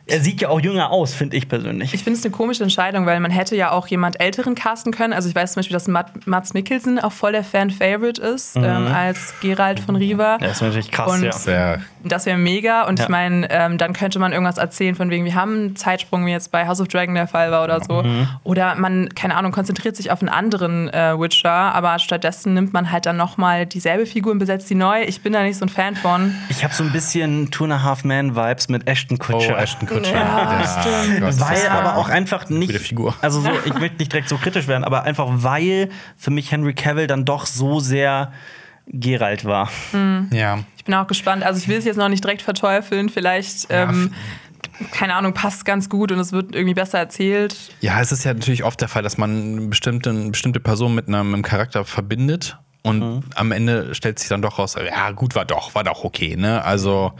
er 0.09 0.19
sieht 0.21 0.41
ja 0.41 0.49
auch 0.49 0.59
jünger 0.59 0.91
aus, 0.91 1.13
finde 1.13 1.37
ich 1.37 1.47
persönlich. 1.47 1.93
Ich 1.93 2.03
finde 2.03 2.19
es 2.19 2.25
eine 2.25 2.31
komische 2.31 2.63
Entscheidung, 2.63 3.05
weil 3.05 3.19
man 3.19 3.31
hätte 3.31 3.55
ja 3.55 3.71
auch 3.71 3.87
jemand 3.87 4.19
Älteren 4.19 4.55
casten 4.55 4.91
können. 4.91 5.13
Also 5.13 5.29
ich 5.29 5.35
weiß 5.35 5.53
zum 5.53 5.59
Beispiel, 5.61 5.73
dass 5.73 5.87
Matt, 5.87 6.27
Mats 6.27 6.53
Mikkelsen 6.53 6.99
auch 6.99 7.11
voll 7.11 7.31
der 7.31 7.43
Fan-Favorite 7.43 8.21
ist 8.21 8.55
ähm, 8.55 8.87
als 8.93 9.33
Gerald 9.41 9.79
von 9.79 9.95
Riva. 9.95 10.37
ja, 10.41 10.47
das 10.47 10.61
wäre 10.61 10.69
natürlich 10.71 10.91
krass, 10.91 11.11
Und- 11.11 11.45
ja. 11.47 11.77
Das 12.03 12.25
wäre 12.25 12.37
mega. 12.37 12.83
Und 12.87 12.97
Ja. 12.99 13.05
ich 13.05 13.09
meine, 13.09 13.47
ähm, 13.51 13.77
dann 13.77 13.91
könnte 13.93 14.19
man 14.19 14.31
irgendwas 14.31 14.57
erzählen 14.57 14.95
von 14.95 15.09
wegen, 15.09 15.25
wir 15.25 15.35
haben 15.35 15.53
einen 15.53 15.75
Zeitsprung, 15.75 16.25
wie 16.25 16.31
jetzt 16.31 16.49
bei 16.51 16.65
House 16.67 16.79
of 16.79 16.87
Dragon 16.87 17.13
der 17.13 17.27
Fall 17.27 17.51
war 17.51 17.63
oder 17.63 17.81
so. 17.81 18.03
Mhm. 18.03 18.27
Oder 18.43 18.75
man, 18.75 19.09
keine 19.15 19.35
Ahnung, 19.35 19.51
konzentriert 19.51 19.95
sich 19.97 20.09
auf 20.11 20.21
einen 20.21 20.29
anderen 20.29 20.87
äh, 20.89 21.19
Witcher, 21.19 21.51
aber 21.51 21.99
stattdessen 21.99 22.53
nimmt 22.53 22.71
man 22.73 22.91
halt 22.91 23.05
dann 23.05 23.17
nochmal 23.17 23.65
dieselbe 23.65 24.05
Figur 24.05 24.31
und 24.31 24.39
besetzt 24.39 24.69
die 24.69 24.75
neu. 24.75 25.03
Ich 25.03 25.21
bin 25.21 25.33
da 25.33 25.43
nicht 25.43 25.57
so 25.57 25.65
ein 25.65 25.69
Fan 25.69 25.95
von. 25.95 26.33
Ich 26.49 26.63
habe 26.63 26.73
so 26.73 26.83
ein 26.83 26.91
bisschen 26.93 27.51
Two 27.51 27.65
and 27.65 27.73
a 27.73 27.83
Half 27.83 28.05
Man 28.05 28.35
Vibes 28.35 28.69
mit 28.69 28.87
Ashton 28.87 29.17
oh, 29.19 29.25
Kutcher. 29.25 29.57
Ashton 30.03 30.13
Kutcher. 30.13 30.53
Ja, 30.53 30.81
stimmt. 30.81 31.19
Gott, 31.21 31.39
Weil 31.39 31.67
aber 31.69 31.95
auch 31.97 32.09
einfach 32.09 32.49
nicht. 32.49 32.67
Gute 32.67 32.79
Figur. 32.79 33.15
Also 33.21 33.41
so, 33.41 33.49
ich 33.65 33.73
möchte 33.73 33.97
nicht 33.97 34.11
direkt 34.11 34.29
so 34.29 34.37
kritisch 34.37 34.67
werden, 34.67 34.83
aber 34.83 35.03
einfach 35.03 35.27
weil 35.29 35.89
für 36.17 36.31
mich 36.31 36.51
Henry 36.51 36.73
Cavill 36.73 37.07
dann 37.07 37.25
doch 37.25 37.45
so 37.45 37.79
sehr 37.79 38.31
Geralt 38.91 39.45
war. 39.45 39.69
Ja. 40.31 40.59
Ich 40.77 40.83
bin 40.83 40.95
auch 40.95 41.05
gespannt. 41.05 41.43
Also 41.43 41.59
ich 41.59 41.67
will 41.67 41.77
es 41.77 41.85
jetzt 41.85 41.97
noch 41.97 42.09
nicht 42.09 42.23
direkt 42.23 42.41
verteufeln. 42.41 43.09
Vielleicht, 43.09 43.69
Ja, 43.69 43.83
ähm, 43.83 44.13
keine 44.91 45.13
Ahnung, 45.13 45.33
passt 45.35 45.63
ganz 45.65 45.89
gut 45.89 46.11
und 46.11 46.19
es 46.19 46.31
wird 46.31 46.55
irgendwie 46.55 46.73
besser 46.73 46.97
erzählt. 46.97 47.55
Ja, 47.81 48.01
es 48.01 48.11
ist 48.11 48.23
ja 48.23 48.33
natürlich 48.33 48.63
oft 48.63 48.81
der 48.81 48.87
Fall, 48.87 49.03
dass 49.03 49.17
man 49.17 49.69
bestimmte, 49.69 50.11
bestimmte 50.31 50.59
Personen 50.59 50.95
mit 50.95 51.07
einem, 51.07 51.33
einem 51.33 51.43
Charakter 51.43 51.85
verbindet. 51.85 52.57
Und 52.81 52.99
Mhm. 53.01 53.23
am 53.35 53.51
Ende 53.51 53.93
stellt 53.93 54.19
sich 54.19 54.29
dann 54.29 54.41
doch 54.41 54.57
raus, 54.57 54.75
ja, 54.83 55.11
gut, 55.11 55.35
war 55.35 55.43
doch, 55.45 55.75
war 55.75 55.83
doch 55.83 56.05
okay, 56.05 56.35
ne? 56.37 56.63
Also 56.63 57.11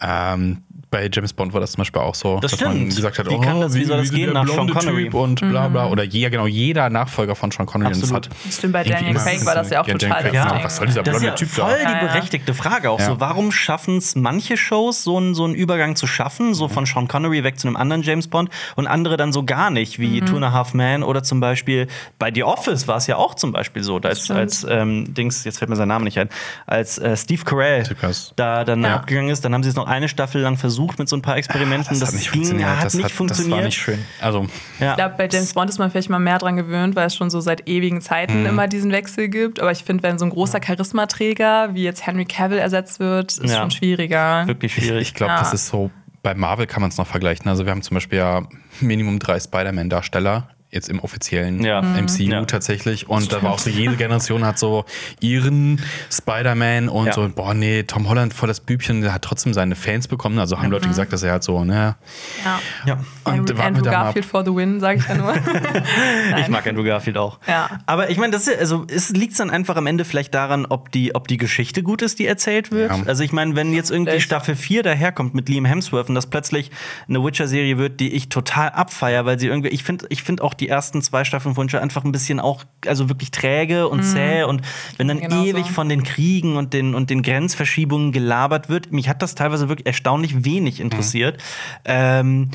ähm, 0.00 0.62
bei 0.92 1.08
James 1.12 1.32
Bond 1.32 1.52
war 1.52 1.60
das 1.60 1.72
zum 1.72 1.78
Beispiel 1.80 2.00
auch 2.00 2.14
so, 2.14 2.38
Das 2.38 2.52
dass 2.52 2.60
man 2.60 2.72
stimmt. 2.76 2.94
gesagt 2.94 3.18
hat, 3.18 3.28
Wie 3.28 3.34
oh, 3.34 3.40
kann 3.40 3.60
das- 3.60 3.74
wie 3.74 3.84
soll 3.84 3.96
das 3.98 4.08
so 4.08 4.14
gehen 4.14 4.32
der 4.32 4.44
nach 4.44 4.46
Sean 4.48 4.70
Connery? 4.70 5.04
Typ 5.06 5.14
und 5.14 5.40
bla 5.40 5.68
Mhm. 5.68 5.72
bla. 5.72 5.86
Oder 5.88 6.04
jeder, 6.04 6.30
genau, 6.30 6.46
jeder 6.46 6.88
Nachfolger 6.90 7.34
von 7.34 7.50
Sean 7.50 7.66
Connery. 7.66 7.94
Und 7.94 8.02
das 8.02 8.12
Absolut. 8.12 8.28
hat 8.46 8.52
Stimmt, 8.52 8.72
bei 8.74 8.84
Daniel 8.84 9.14
Craig 9.14 9.44
war 9.44 9.54
das 9.56 9.70
ja 9.70 9.80
auch 9.80 9.86
Daniel 9.86 9.98
total 9.98 10.22
Craig, 10.22 10.32
das 10.32 10.44
ja. 10.52 10.64
Was 10.64 10.76
soll 10.76 10.86
dieser 10.86 11.02
Das 11.02 11.14
ist 11.16 11.20
blonde 11.20 11.26
ja 11.28 11.34
Typ 11.34 11.48
voll 11.48 11.70
da? 11.72 11.76
die 11.76 11.82
Ja, 11.82 11.92
ja. 12.02 12.06
berechtigte 12.12 12.54
Frage 12.54 12.90
auch 12.90 13.00
Ja. 13.00 13.06
so. 13.06 13.20
Warum 13.20 13.50
schaffen 13.50 13.96
es 13.96 14.14
manche 14.14 14.56
Shows, 14.56 15.02
so 15.02 15.16
einen, 15.16 15.34
so 15.34 15.44
einen 15.44 15.54
Übergang 15.54 15.96
zu 15.96 16.06
schaffen, 16.06 16.54
so 16.54 16.68
von 16.68 16.86
Sean 16.86 17.08
Connery 17.08 17.42
weg 17.42 17.58
zu 17.58 17.66
einem 17.66 17.76
anderen 17.76 18.02
James 18.02 18.28
Bond 18.28 18.50
und 18.76 18.86
andere 18.86 19.16
dann 19.16 19.32
so 19.32 19.44
gar 19.44 19.70
nicht, 19.70 19.98
wie 19.98 20.20
Two 20.20 20.36
and 20.36 20.44
a 20.44 20.52
Half 20.52 20.74
Man 20.74 21.02
oder 21.02 21.22
zum 21.22 21.40
Beispiel 21.40 21.86
bei 22.18 22.30
The 22.34 22.44
Office 22.44 22.86
war 22.86 22.98
es 22.98 23.06
ja 23.06 23.16
auch 23.16 23.34
zum 23.34 23.50
Beispiel 23.52 23.82
so, 23.82 23.96
als, 23.98 24.30
als 24.30 24.66
ähm, 24.68 25.14
Dings, 25.14 25.44
jetzt 25.44 25.58
fällt 25.58 25.70
mir 25.70 25.76
sein 25.76 25.88
Name 25.88 26.04
nicht 26.04 26.18
ein, 26.18 26.28
als 26.66 26.98
äh, 26.98 27.16
Steve 27.16 27.44
Carell 27.44 27.84
Steve 27.86 27.98
Carell. 27.98 28.14
da 28.36 28.64
dann 28.64 28.82
Ja. 28.82 28.96
abgegangen 28.96 29.30
ist, 29.30 29.42
dann 29.44 29.54
haben 29.54 29.62
sie 29.62 29.70
es 29.70 29.74
noch 29.76 29.86
eine 29.86 30.08
Staffel 30.08 30.42
lang 30.42 30.58
versucht 30.58 30.81
mit 30.98 31.08
so 31.08 31.16
ein 31.16 31.22
paar 31.22 31.36
Experimenten. 31.36 31.98
Das, 31.98 32.08
hat 32.08 32.14
nicht 32.14 32.24
ging, 32.32 32.42
funktioniert. 32.42 32.68
hat 32.68 32.84
das, 32.84 32.94
nicht 32.94 33.04
hat, 33.04 33.12
funktioniert. 33.12 33.52
das 33.52 33.58
war 33.58 33.64
nicht 33.64 33.78
schön. 33.78 33.98
Also, 34.20 34.46
Ja. 34.80 34.90
Ich 34.90 34.96
glaube, 34.96 35.14
bei 35.18 35.28
James 35.30 35.52
Bond 35.54 35.70
ist 35.70 35.78
man 35.78 35.90
vielleicht 35.90 36.10
mal 36.10 36.18
mehr 36.18 36.38
dran 36.38 36.56
gewöhnt, 36.56 36.96
weil 36.96 37.06
es 37.06 37.14
schon 37.14 37.30
so 37.30 37.40
seit 37.40 37.68
ewigen 37.68 38.00
Zeiten 38.00 38.40
Mhm. 38.40 38.46
immer 38.46 38.68
diesen 38.68 38.90
Wechsel 38.92 39.28
gibt. 39.28 39.60
Aber 39.60 39.70
ich 39.72 39.84
finde, 39.84 40.02
wenn 40.02 40.18
so 40.18 40.24
ein 40.24 40.30
großer 40.30 40.60
Charismaträger 40.60 41.74
wie 41.74 41.82
jetzt 41.84 42.06
Henry 42.06 42.24
Cavill 42.24 42.58
ersetzt 42.58 43.00
wird, 43.00 43.38
ist 43.38 43.50
Ja. 43.52 43.60
schon 43.60 43.70
schwieriger. 43.70 44.46
Wirklich 44.46 44.76
ich, 44.76 44.84
schwierig. 44.84 45.02
ich 45.08 45.14
glaube, 45.14 45.32
Ja. 45.32 45.38
das 45.38 45.52
ist 45.54 45.68
so, 45.68 45.90
bei 46.22 46.34
Marvel 46.34 46.66
kann 46.66 46.80
man 46.82 46.90
es 46.90 46.98
noch 46.98 47.06
vergleichen. 47.06 47.48
Also, 47.48 47.64
wir 47.64 47.72
haben 47.72 47.82
zum 47.82 47.94
Beispiel 47.96 48.18
ja 48.18 48.42
Minimum 48.80 49.18
drei 49.18 49.38
Spider-Man-Darsteller. 49.40 50.48
Jetzt 50.74 50.88
im 50.88 51.00
offiziellen 51.00 51.62
Ja. 51.62 51.82
MCU 51.82 52.22
Ja. 52.22 52.44
tatsächlich. 52.46 53.06
Und 53.06 53.30
da 53.30 53.42
war 53.42 53.52
auch 53.52 53.58
so, 53.58 53.68
jede 53.68 53.94
Generation 53.96 54.42
hat 54.46 54.58
so 54.58 54.86
ihren 55.20 55.82
Spider-Man 56.10 56.88
und 56.88 57.06
Ja. 57.08 57.12
so, 57.12 57.28
boah, 57.28 57.52
nee, 57.52 57.82
Tom 57.82 58.08
Holland 58.08 58.32
voll 58.32 58.48
das 58.48 58.60
Bübchen, 58.60 59.02
der 59.02 59.12
hat 59.12 59.20
trotzdem 59.20 59.52
seine 59.52 59.76
Fans 59.76 60.08
bekommen. 60.08 60.38
Also 60.38 60.58
haben 60.58 60.70
Leute 60.70 60.88
gesagt, 60.88 61.12
dass 61.12 61.22
er 61.22 61.32
halt 61.32 61.42
so, 61.42 61.62
ne. 61.62 61.96
Ja. 62.42 62.60
ja. 62.86 62.94
Und 63.24 63.32
Andrew, 63.40 63.58
warten 63.58 63.76
Andrew. 63.76 63.90
Garfield 63.90 64.24
for 64.24 64.44
the 64.46 64.50
win, 64.54 64.80
sage 64.80 65.00
ich 65.00 65.06
ja 65.08 65.14
nur. 65.14 65.34
Ich 66.38 66.48
mag 66.48 66.66
Andrew 66.66 66.82
Garfield 66.84 67.18
auch. 67.18 67.38
Ja. 67.46 67.68
Aber 67.86 68.08
ich 68.08 68.16
meine, 68.16 68.32
das 68.32 68.48
ist, 68.48 68.58
also 68.58 68.86
es 68.88 69.10
liegt 69.10 69.38
dann 69.38 69.50
einfach 69.50 69.76
am 69.76 69.86
Ende 69.86 70.04
vielleicht 70.06 70.32
daran, 70.34 70.64
ob 70.64 70.90
die, 70.90 71.14
ob 71.14 71.28
die 71.28 71.36
Geschichte 71.36 71.82
gut 71.82 72.00
ist, 72.00 72.18
die 72.18 72.26
erzählt 72.26 72.70
wird. 72.72 72.90
Ja. 72.90 73.02
Also 73.06 73.22
ich 73.24 73.32
meine, 73.32 73.54
wenn 73.56 73.74
jetzt 73.74 73.90
irgendwie 73.90 74.12
Echt? 74.12 74.24
Staffel 74.24 74.56
4 74.56 74.82
daherkommt 74.82 75.34
mit 75.34 75.48
Liam 75.50 75.66
Hemsworth 75.66 76.08
und 76.08 76.14
das 76.14 76.26
plötzlich 76.30 76.70
eine 77.08 77.22
Witcher-Serie 77.22 77.76
wird, 77.76 78.00
die 78.00 78.12
ich 78.14 78.30
total 78.30 78.70
abfeier, 78.70 79.26
weil 79.26 79.38
sie 79.38 79.48
irgendwie, 79.48 79.68
ich 79.68 79.84
finde 79.84 80.06
ich 80.08 80.22
find 80.22 80.40
auch 80.40 80.54
die 80.54 80.61
ersten 80.68 81.02
zwei 81.02 81.24
Staffeln 81.24 81.54
von 81.54 81.66
Witcher 81.66 81.80
einfach 81.82 82.04
ein 82.04 82.12
bisschen 82.12 82.40
auch, 82.40 82.64
also 82.86 83.08
wirklich 83.08 83.30
träge 83.30 83.88
und 83.88 84.02
zäh 84.02 84.42
und 84.44 84.62
wenn 84.96 85.08
dann 85.08 85.20
Genau 85.20 85.42
ewig 85.44 85.66
so. 85.66 85.72
von 85.72 85.88
den 85.88 86.02
Kriegen 86.02 86.56
und 86.56 86.72
den, 86.74 86.94
und 86.94 87.10
den 87.10 87.22
Grenzverschiebungen 87.22 88.12
gelabert 88.12 88.68
wird, 88.68 88.92
mich 88.92 89.08
hat 89.08 89.22
das 89.22 89.34
teilweise 89.34 89.68
wirklich 89.68 89.86
erstaunlich 89.86 90.44
wenig 90.44 90.80
interessiert. 90.80 91.40
Ähm, 91.84 92.50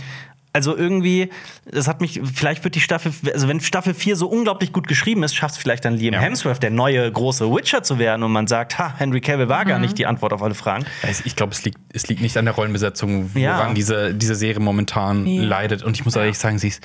also 0.53 0.75
irgendwie, 0.75 1.29
das 1.69 1.87
hat 1.87 2.01
mich, 2.01 2.19
vielleicht 2.33 2.63
wird 2.63 2.73
die 2.73 2.79
Staffel, 2.79 3.11
also 3.31 3.47
wenn 3.47 3.59
Staffel 3.61 3.93
4 3.93 4.15
so 4.15 4.27
unglaublich 4.27 4.73
gut 4.73 4.87
geschrieben 4.87 5.21
ist, 5.21 5.35
schafft 5.35 5.53
es 5.55 5.61
vielleicht 5.61 5.85
dann 5.85 5.93
Liam 5.93 6.15
Ja. 6.15 6.19
Hemsworth, 6.19 6.63
der 6.63 6.71
neue 6.71 7.11
große 7.11 7.47
Witcher 7.53 7.83
zu 7.83 7.99
werden 7.99 8.23
und 8.23 8.31
man 8.31 8.47
sagt, 8.47 8.79
ha, 8.79 8.91
Henry 8.97 9.21
Cavill 9.21 9.49
war 9.49 9.65
gar 9.65 9.77
nicht 9.77 9.99
die 9.99 10.07
Antwort 10.07 10.33
auf 10.33 10.41
alle 10.41 10.55
Fragen. 10.55 10.85
Ich 11.25 11.35
glaube, 11.35 11.51
es 11.53 11.63
liegt, 11.63 11.77
es 11.93 12.07
liegt 12.07 12.21
nicht 12.23 12.37
an 12.37 12.45
der 12.45 12.55
Rollenbesetzung, 12.55 13.29
woran 13.35 13.41
Ja. 13.43 13.73
diese, 13.75 14.15
diese 14.15 14.33
Serie 14.33 14.59
momentan 14.59 15.25
Nee. 15.25 15.41
leidet. 15.41 15.83
Und 15.83 15.95
ich 15.95 16.05
muss 16.05 16.15
ehrlich 16.15 16.39
sagen, 16.39 16.57
sie 16.57 16.69
ist 16.69 16.81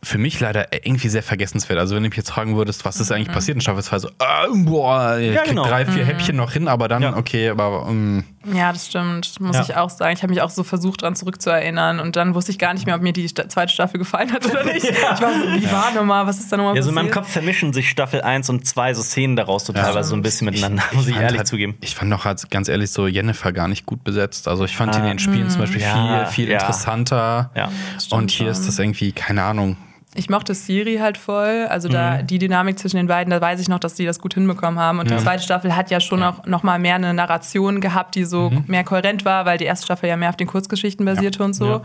für 0.00 0.18
mich 0.18 0.38
leider 0.38 0.68
irgendwie 0.72 1.08
sehr 1.08 1.24
vergessenswert. 1.24 1.76
Also 1.78 1.96
wenn 1.96 2.04
du 2.04 2.08
mich 2.08 2.16
jetzt 2.16 2.30
fragen 2.30 2.56
würdest, 2.56 2.84
was 2.84 3.00
ist 3.00 3.10
Mhm. 3.10 3.16
eigentlich 3.16 3.32
passiert 3.34 3.56
in 3.56 3.60
Staffel 3.60 3.82
2, 3.82 3.98
so, 3.98 4.08
äh, 4.08 4.12
boah, 4.54 5.16
ich 5.18 5.34
Ja, 5.34 5.40
krieg 5.40 5.50
genau. 5.50 5.64
drei, 5.66 5.84
Mhm. 5.84 5.88
vier 5.92 6.04
Häppchen 6.04 6.36
noch 6.36 6.52
hin, 6.52 6.68
aber 6.68 6.86
dann, 6.86 7.02
Ja. 7.02 7.16
okay, 7.16 7.48
aber 7.50 7.84
ähm, 7.88 8.22
Ja, 8.54 8.72
das 8.72 8.86
stimmt, 8.86 9.40
muss 9.40 9.56
Ja. 9.56 9.62
ich 9.62 9.74
auch 9.76 9.90
sagen. 9.90 10.14
Ich 10.14 10.22
habe 10.22 10.32
mich 10.32 10.40
auch 10.40 10.50
so 10.50 10.62
versucht, 10.62 11.02
daran 11.02 11.16
zurückzuerinnern 11.16 11.98
und 11.98 12.14
dann 12.16 12.34
wusste 12.36 12.52
ich 12.52 12.58
gar 12.60 12.72
nicht 12.74 12.86
mehr, 12.86 12.94
ob 12.94 13.02
mir 13.02 13.12
die 13.12 13.26
zweite 13.34 13.72
Staffel 13.72 13.98
gefallen 13.98 14.32
hat 14.32 14.46
oder 14.46 14.64
nicht. 14.64 14.84
Ich 14.88 15.02
war 15.02 15.32
so, 15.34 15.40
wie 15.52 15.70
war 15.72 15.92
nochmal, 15.92 16.26
was 16.26 16.38
ist 16.38 16.50
da 16.52 16.56
nochmal 16.56 16.76
Ja, 16.76 16.82
so 16.82 16.90
in 16.90 16.94
passiert? 16.94 17.12
meinem 17.14 17.22
Kopf 17.24 17.32
vermischen 17.32 17.72
sich 17.72 17.90
Staffel 17.90 18.22
1 18.22 18.48
und 18.48 18.66
2 18.66 18.94
so 18.94 19.02
Szenen 19.02 19.34
daraus 19.34 19.66
so 19.66 19.72
teilweise 19.72 20.10
so 20.10 20.14
ein 20.16 20.22
bisschen 20.22 20.44
miteinander, 20.46 20.82
muss 20.92 21.06
ich 21.08 21.14
fand 21.14 21.24
ehrlich 21.24 21.38
halt, 21.38 21.48
zugeben. 21.48 21.76
Ich 21.80 21.94
fand 21.96 22.12
doch 22.12 22.24
halt 22.24 22.48
ganz 22.50 22.68
ehrlich 22.68 22.90
so 22.92 23.06
Jennifer 23.08 23.52
gar 23.52 23.66
nicht 23.68 23.84
gut 23.84 24.04
besetzt. 24.04 24.46
Also 24.46 24.64
ich 24.64 24.76
fand 24.76 24.94
die 24.94 24.98
in 25.00 25.04
den 25.06 25.18
Spielen 25.18 25.50
zum 25.50 25.60
Beispiel 25.62 25.82
Ja, 25.82 26.24
viel, 26.26 26.44
viel 26.46 26.52
ja. 26.52 26.60
interessanter. 26.60 27.50
Ja. 27.56 27.68
Und 28.10 28.30
hier 28.30 28.50
ist 28.50 28.66
das 28.68 28.78
irgendwie, 28.78 29.10
keine 29.12 29.42
Ahnung. 29.42 29.76
Ich 30.18 30.28
mochte 30.28 30.52
Siri 30.54 30.96
halt 30.96 31.16
voll. 31.16 31.66
Also 31.70 31.88
da 31.88 32.16
Mhm. 32.22 32.26
die 32.26 32.38
Dynamik 32.40 32.78
zwischen 32.78 32.96
den 32.96 33.06
beiden, 33.06 33.30
da 33.30 33.40
weiß 33.40 33.60
ich 33.60 33.68
noch, 33.68 33.78
dass 33.78 33.94
die 33.94 34.04
das 34.04 34.18
gut 34.18 34.34
hinbekommen 34.34 34.78
haben. 34.80 34.98
Und 34.98 35.08
die 35.10 35.16
zweite 35.16 35.42
Staffel 35.44 35.76
hat 35.76 35.90
ja 35.90 36.00
schon 36.00 36.22
auch 36.24 36.44
noch 36.44 36.62
mal 36.64 36.78
mehr 36.80 36.96
eine 36.96 37.14
Narration 37.14 37.80
gehabt, 37.80 38.16
die 38.16 38.24
so 38.24 38.50
Mhm. 38.50 38.64
mehr 38.66 38.82
kohärent 38.82 39.24
war, 39.24 39.46
weil 39.46 39.58
die 39.58 39.64
erste 39.64 39.84
Staffel 39.86 40.08
ja 40.08 40.16
mehr 40.16 40.30
auf 40.30 40.36
den 40.36 40.48
Kurzgeschichten 40.48 41.06
basierte 41.06 41.44
und 41.44 41.52
so. 41.54 41.82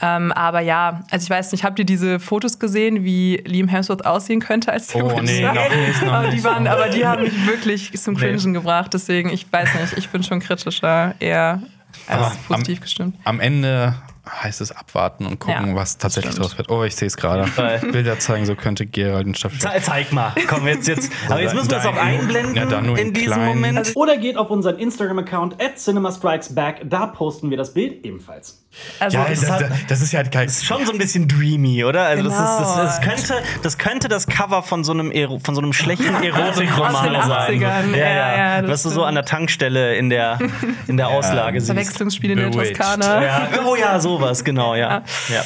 Ähm, 0.00 0.32
aber 0.32 0.60
ja, 0.60 1.02
also 1.10 1.24
ich 1.24 1.30
weiß 1.30 1.52
nicht, 1.52 1.64
habt 1.64 1.78
ihr 1.78 1.84
diese 1.84 2.18
Fotos 2.20 2.58
gesehen, 2.58 3.04
wie 3.04 3.42
Liam 3.46 3.68
Hemsworth 3.68 4.06
aussehen 4.06 4.40
könnte 4.40 4.72
als 4.72 4.88
der 4.88 5.04
Oh, 5.04 5.20
nee, 5.20 5.40
noch 5.42 5.52
nicht, 5.54 6.02
noch 6.04 6.12
aber, 6.12 6.28
die 6.30 6.44
waren, 6.44 6.66
aber 6.66 6.88
die 6.88 7.06
haben 7.06 7.22
mich 7.22 7.46
wirklich 7.46 7.92
zum 8.00 8.16
Cringen 8.16 8.54
gebracht. 8.54 8.92
Deswegen, 8.94 9.28
ich 9.30 9.52
weiß 9.52 9.74
nicht, 9.80 9.98
ich 9.98 10.08
bin 10.08 10.22
schon 10.22 10.40
kritischer, 10.40 11.14
eher 11.20 11.62
als 12.06 12.20
Aber 12.20 12.32
positiv 12.48 12.78
am- 12.78 12.82
gestimmt. 12.82 13.16
Am 13.24 13.40
Ende 13.40 13.94
heißt 14.30 14.60
es 14.60 14.72
abwarten 14.72 15.26
und 15.26 15.38
gucken, 15.38 15.68
Ja, 15.68 15.74
was 15.74 15.98
tatsächlich 15.98 16.32
stimmt. 16.32 16.46
draus 16.46 16.58
wird. 16.58 16.70
Oh, 16.70 16.84
ich 16.84 16.96
sehe 16.96 17.06
es 17.06 17.16
gerade. 17.16 17.48
Bilder 17.92 18.18
zeigen, 18.18 18.46
so 18.46 18.54
könnte 18.54 18.86
Gerald 18.86 19.26
in 19.26 19.34
Staffel. 19.34 19.58
Ze- 19.58 19.80
Zeig 19.82 20.12
mal, 20.12 20.32
komm 20.48 20.66
jetzt 20.66 20.88
jetzt. 20.88 21.10
Aber 21.28 21.40
jetzt 21.40 21.54
müssen 21.54 21.70
wir 21.70 21.78
es 21.78 21.86
auch 21.86 21.96
einblenden 21.96 22.54
Ja, 22.54 22.66
dann 22.66 22.86
nur 22.86 22.98
in 22.98 23.08
in 23.08 23.14
diesem. 23.14 23.44
Moment. 23.44 23.92
Oder 23.96 24.16
geht 24.16 24.36
auf 24.36 24.50
unseren 24.50 24.78
Instagram-Account 24.78 25.62
at 25.62 25.78
cinemastrikesback, 25.78 26.82
da 26.84 27.06
posten 27.06 27.50
wir 27.50 27.56
das 27.56 27.72
Bild 27.74 28.04
ebenfalls. 28.04 28.64
Also, 29.00 29.18
Ja, 29.18 29.26
das, 29.28 29.40
das, 29.40 29.62
das 29.88 30.02
ist 30.02 30.12
ja 30.12 30.20
halt 30.20 30.34
ist 30.46 30.64
schon 30.64 30.84
so 30.86 30.92
ein 30.92 30.98
bisschen 30.98 31.26
dreamy, 31.26 31.84
oder? 31.84 32.02
Also 32.06 32.24
das, 32.24 32.34
ist, 32.34 32.40
das, 32.40 32.76
das, 32.76 33.00
Genau. 33.00 33.12
könnte, 33.14 33.34
das 33.62 33.78
könnte 33.78 34.08
das 34.08 34.26
Cover 34.26 34.62
von 34.62 34.84
so 34.84 34.92
einem, 34.92 35.10
Ero, 35.10 35.40
von 35.42 35.54
so 35.54 35.60
einem 35.60 35.72
schlechten 35.72 36.14
Erotikroman 36.22 36.94
sein. 37.26 37.60
80ern, 37.60 37.60
Ja, 37.92 37.96
ja, 37.96 38.36
ja. 38.36 38.60
ja, 38.62 38.68
Was 38.68 38.82
du 38.84 38.90
so 38.90 39.04
an 39.04 39.14
der 39.14 39.24
Tankstelle 39.24 39.96
in 39.96 40.10
der, 40.10 40.38
in 40.86 40.96
der 40.96 41.08
Auslage 41.08 41.60
siehst. 41.60 41.72
Verwechslungsspiele 41.72 42.34
in 42.34 42.38
der. 42.38 42.50
Toskana. 42.50 43.22
Ja. 43.24 43.48
Oh 43.66 43.74
ja, 43.74 43.98
sowas, 44.00 44.44
genau, 44.44 44.74
ja. 44.74 45.02
ja. 45.28 45.42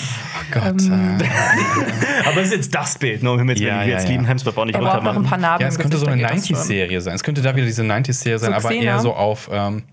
Gott. 0.50 0.82
Ähm, 0.82 1.18
äh, 1.20 1.24
Aber 2.28 2.40
es 2.40 2.48
ist 2.48 2.54
jetzt 2.54 2.74
das 2.74 2.98
Bild, 2.98 3.22
nur 3.22 3.36
damit 3.38 3.58
Ja, 3.58 3.66
wir 3.66 3.74
ja, 3.74 3.82
jetzt 3.84 4.04
ja. 4.04 4.10
lieben 4.10 4.24
Hemsworth 4.26 4.58
auch 4.58 4.64
nicht 4.64 4.74
Aber 4.74 4.90
auch 4.90 4.94
noch 4.96 5.00
ein 5.00 5.06
runtermachen. 5.16 5.28
paar 5.30 5.38
Narben 5.38 5.62
ja, 5.62 5.68
es 5.68 5.78
könnte 5.78 5.96
so 5.96 6.06
eine 6.06 6.20
da 6.22 6.28
geht 6.28 6.38
das 6.38 6.46
schon. 6.48 6.56
90s-Serie 6.56 7.00
sein. 7.00 7.14
Es 7.14 7.22
könnte 7.22 7.40
da 7.42 7.54
wieder 7.56 7.66
diese 7.66 7.82
90s-Serie 7.82 8.38
sein, 8.38 8.50
So 8.50 8.56
aber 8.68 8.72
eher 8.74 8.98
so 9.00 9.14
auf. 9.14 9.48
Ähm, 9.52 9.84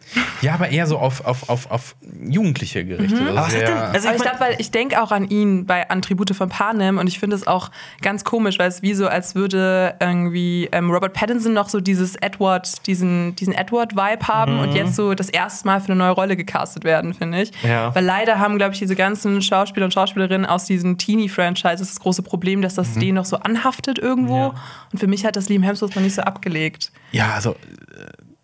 ja, 0.41 0.53
aber 0.53 0.69
eher 0.69 0.87
so 0.87 0.97
auf, 0.97 1.25
auf, 1.25 1.49
auf, 1.49 1.71
auf 1.71 1.95
Jugendliche 2.27 2.83
gerichtet. 2.85 3.18
Also 3.27 3.29
Aber 3.31 3.37
was 3.37 3.45
hat 3.45 3.51
sehr- 3.51 3.65
denn, 3.67 3.77
also 3.77 4.09
ich 4.09 4.15
ich 4.15 4.21
glaube, 4.21 4.39
weil 4.39 4.55
ich 4.59 4.71
denke 4.71 5.01
auch 5.01 5.11
an 5.11 5.27
ihn 5.29 5.65
bei 5.65 5.89
Attribute 5.89 6.35
von 6.35 6.49
Panem 6.49 6.97
und 6.97 7.07
ich 7.07 7.19
finde 7.19 7.35
es 7.35 7.47
auch 7.47 7.71
ganz 8.01 8.23
komisch, 8.23 8.59
weil 8.59 8.67
es 8.69 8.81
wie 8.81 8.93
so, 8.93 9.07
als 9.07 9.35
würde 9.35 9.95
irgendwie 9.99 10.69
ähm, 10.71 10.91
Robert 10.91 11.13
Pattinson 11.13 11.53
noch 11.53 11.69
so 11.69 11.79
dieses 11.81 12.15
Edward, 12.15 12.85
diesen, 12.87 13.35
diesen 13.35 13.53
Edward-Vibe 13.53 14.27
haben 14.27 14.55
Mhm. 14.55 14.59
und 14.61 14.73
jetzt 14.75 14.95
so 14.95 15.13
das 15.13 15.29
erste 15.29 15.67
Mal 15.67 15.79
für 15.81 15.87
eine 15.91 15.95
neue 15.95 16.11
Rolle 16.11 16.35
gecastet 16.35 16.83
werden, 16.83 17.13
finde 17.13 17.41
ich. 17.43 17.51
Ja. 17.63 17.93
Weil 17.95 18.05
leider 18.05 18.39
haben, 18.39 18.57
glaube 18.57 18.73
ich, 18.73 18.79
diese 18.79 18.95
ganzen 18.95 19.41
Schauspieler 19.41 19.85
und 19.85 19.93
Schauspielerinnen 19.93 20.45
aus 20.45 20.65
diesen 20.65 20.97
Teenie-Franchises 20.97 21.87
das 21.87 21.99
große 21.99 22.23
Problem, 22.23 22.61
dass 22.61 22.75
das 22.75 22.93
denen 22.93 23.15
noch 23.15 23.25
so 23.25 23.37
anhaftet 23.37 23.99
irgendwo. 23.99 24.35
Mhm. 24.49 24.55
Ja. 24.55 24.61
Und 24.91 24.99
für 24.99 25.07
mich 25.07 25.25
hat 25.25 25.35
das 25.35 25.49
Liam 25.49 25.63
Hemsworth 25.63 25.95
noch 25.95 26.03
nicht 26.03 26.15
so 26.15 26.21
abgelegt. 26.21 26.91
ja, 27.11 27.33
also. 27.33 27.55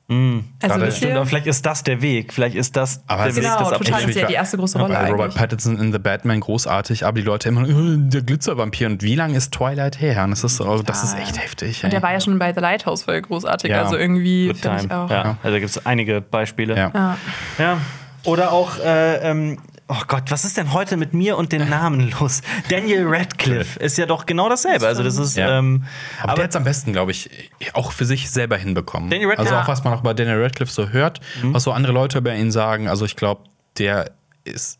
Also 0.07 0.27
Gerade- 0.59 0.85
wisst 0.87 0.97
Stimmt, 0.97 1.13
aber 1.15 1.25
vielleicht 1.25 1.47
ist 1.47 1.65
das 1.65 1.81
der 1.81 1.99
Weg. 2.01 2.31
Vielleicht 2.31 2.55
ist 2.55 2.75
das 2.75 3.01
Aber 3.07 3.23
der 3.23 3.31
es 3.31 3.35
Weg 3.37 3.43
Genau, 3.43 3.57
des 3.57 3.77
total. 3.79 4.01
Das 4.01 4.09
ist 4.11 4.15
ja 4.15 4.27
die 4.27 4.33
erste 4.35 4.57
große 4.57 4.77
Rolle 4.77 4.93
bei 4.93 5.09
Robert. 5.11 5.33
Pattinson 5.33 5.79
in 5.79 5.91
The 5.91 5.97
Batman 5.97 6.41
großartig, 6.41 7.05
aber 7.05 7.17
die 7.19 7.25
Leute 7.25 7.49
immer, 7.49 7.67
äh, 7.67 7.73
der 7.97 8.21
Glitzervampir. 8.21 8.85
Und 8.87 9.01
wie 9.01 9.15
lange 9.15 9.35
ist 9.35 9.51
Twilight 9.51 9.99
her? 9.99 10.23
Und 10.23 10.29
das 10.31 10.43
ist, 10.43 10.61
also, 10.61 10.83
das 10.83 11.03
ist 11.03 11.17
echt 11.17 11.41
heftig. 11.41 11.83
Und 11.83 11.91
der 11.91 12.03
war 12.03 12.13
ja 12.13 12.19
schon 12.21 12.37
bei 12.37 12.53
The 12.53 12.59
Lighthouse 12.59 13.01
voll 13.03 13.19
großartig. 13.19 13.71
Ja. 13.71 13.81
Also 13.81 13.97
irgendwie 13.97 14.53
finde 14.53 14.81
ich 14.85 14.91
auch. 14.91 15.09
Ja, 15.09 15.37
also 15.41 15.55
da 15.55 15.59
gibt 15.59 15.71
es 15.71 15.85
einige 15.87 16.21
Beispiele. 16.21 16.77
Ja. 16.77 16.91
Ja. 16.93 17.17
Ja. 17.57 17.77
Oder 18.25 18.51
auch, 18.51 18.77
äh, 18.79 19.29
ähm, 19.31 19.57
oh 19.87 20.01
Gott, 20.07 20.23
was 20.29 20.45
ist 20.45 20.57
denn 20.57 20.73
heute 20.73 20.97
mit 20.97 21.13
mir 21.13 21.37
und 21.37 21.51
den 21.51 21.69
Namen 21.69 22.11
los? 22.19 22.41
Daniel 22.69 23.05
Radcliffe 23.07 23.79
ist 23.79 23.97
ja 23.97 24.05
doch 24.05 24.25
genau 24.25 24.49
dasselbe. 24.49 24.87
Also 24.87 25.03
das 25.03 25.17
ist, 25.17 25.35
Ja. 25.37 25.59
ähm, 25.59 25.83
Aber, 26.21 26.35
der 26.35 26.43
hat 26.45 26.49
es 26.51 26.55
am 26.55 26.63
besten, 26.63 26.91
glaube 26.93 27.11
ich, 27.11 27.29
auch 27.73 27.91
für 27.91 28.05
sich 28.05 28.29
selber 28.31 28.57
hinbekommen. 28.57 29.09
Daniel 29.09 29.29
Radcliffe- 29.29 29.51
also 29.53 29.63
auch 29.63 29.67
was 29.67 29.83
man 29.83 29.93
auch 29.93 30.01
bei 30.01 30.13
Daniel 30.13 30.41
Radcliffe 30.41 30.71
so 30.71 30.89
hört, 30.89 31.19
was 31.43 31.63
so 31.63 31.71
andere 31.71 31.93
Leute 31.93 32.17
über 32.17 32.33
ihn 32.35 32.51
sagen. 32.51 32.87
Also 32.87 33.05
ich 33.05 33.15
glaube, 33.15 33.43
der 33.77 34.11
ist. 34.43 34.79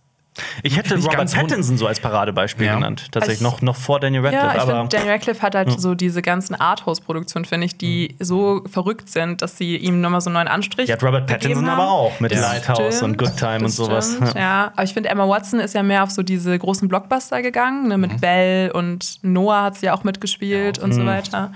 Ich 0.64 0.76
hätte 0.78 0.96
Nicht 0.96 1.08
Robert 1.08 1.32
Pattinson 1.34 1.78
so 1.78 1.88
als 1.88 2.00
Paradebeispiel 2.00 2.66
Ja. 2.68 2.76
genannt. 2.76 3.08
Tatsächlich 3.12 3.46
Also 3.46 3.56
noch, 3.58 3.62
noch 3.62 3.76
vor 3.76 4.00
Daniel 4.00 4.22
Radcliffe. 4.26 4.46
Ja, 4.48 4.56
ich 4.56 4.62
aber 4.62 4.72
finde, 4.82 4.96
Daniel 4.98 5.12
Radcliffe 5.14 5.42
hat 5.42 5.56
halt 5.56 5.80
so 5.80 5.96
diese 5.96 6.22
ganzen 6.22 6.56
Arthouse-Produktionen, 6.56 7.46
finde 7.46 7.66
ich, 7.66 7.78
die 7.78 8.16
so 8.20 8.62
verrückt 8.70 9.10
sind, 9.10 9.42
dass 9.42 9.58
sie 9.58 9.78
ihm 9.78 10.02
nochmal 10.02 10.22
so 10.22 10.30
einen 10.30 10.36
neuen 10.36 10.48
Anstrich 10.48 10.88
die 10.88 10.94
hat 10.94 11.04
Robert 11.04 11.28
Pattinson 11.28 11.66
haben. 11.70 11.80
aber 11.80 11.90
auch 11.92 12.20
mit 12.20 12.32
Ja. 12.34 12.42
Lighthouse 12.42 13.02
und 13.02 13.16
Stimmt, 13.16 13.18
Good 13.18 13.38
Time 13.38 13.56
und 13.58 13.64
das 13.66 13.76
sowas. 13.76 14.14
Stimmt, 14.16 14.36
ja. 14.36 14.72
aber 14.74 14.84
ich 14.84 14.94
finde, 14.94 15.10
Emma 15.10 15.28
Watson 15.28 15.60
ist 15.60 15.74
ja 15.74 15.84
mehr 15.84 16.04
auf 16.04 16.12
so 16.12 16.22
diese 16.24 16.58
großen 16.58 16.88
Blockbuster 16.88 17.42
gegangen, 17.42 17.88
ne, 17.88 17.98
mit 17.98 18.14
Mhm. 18.14 18.20
Belle 18.20 18.74
und 18.74 19.20
Noah 19.22 19.64
hat 19.64 19.78
sie 19.78 19.86
ja 19.88 19.94
auch 19.94 20.04
mitgespielt 20.04 20.80
und 20.80 20.90
Mhm. 20.90 20.94
so 20.94 21.06
weiter. 21.06 21.52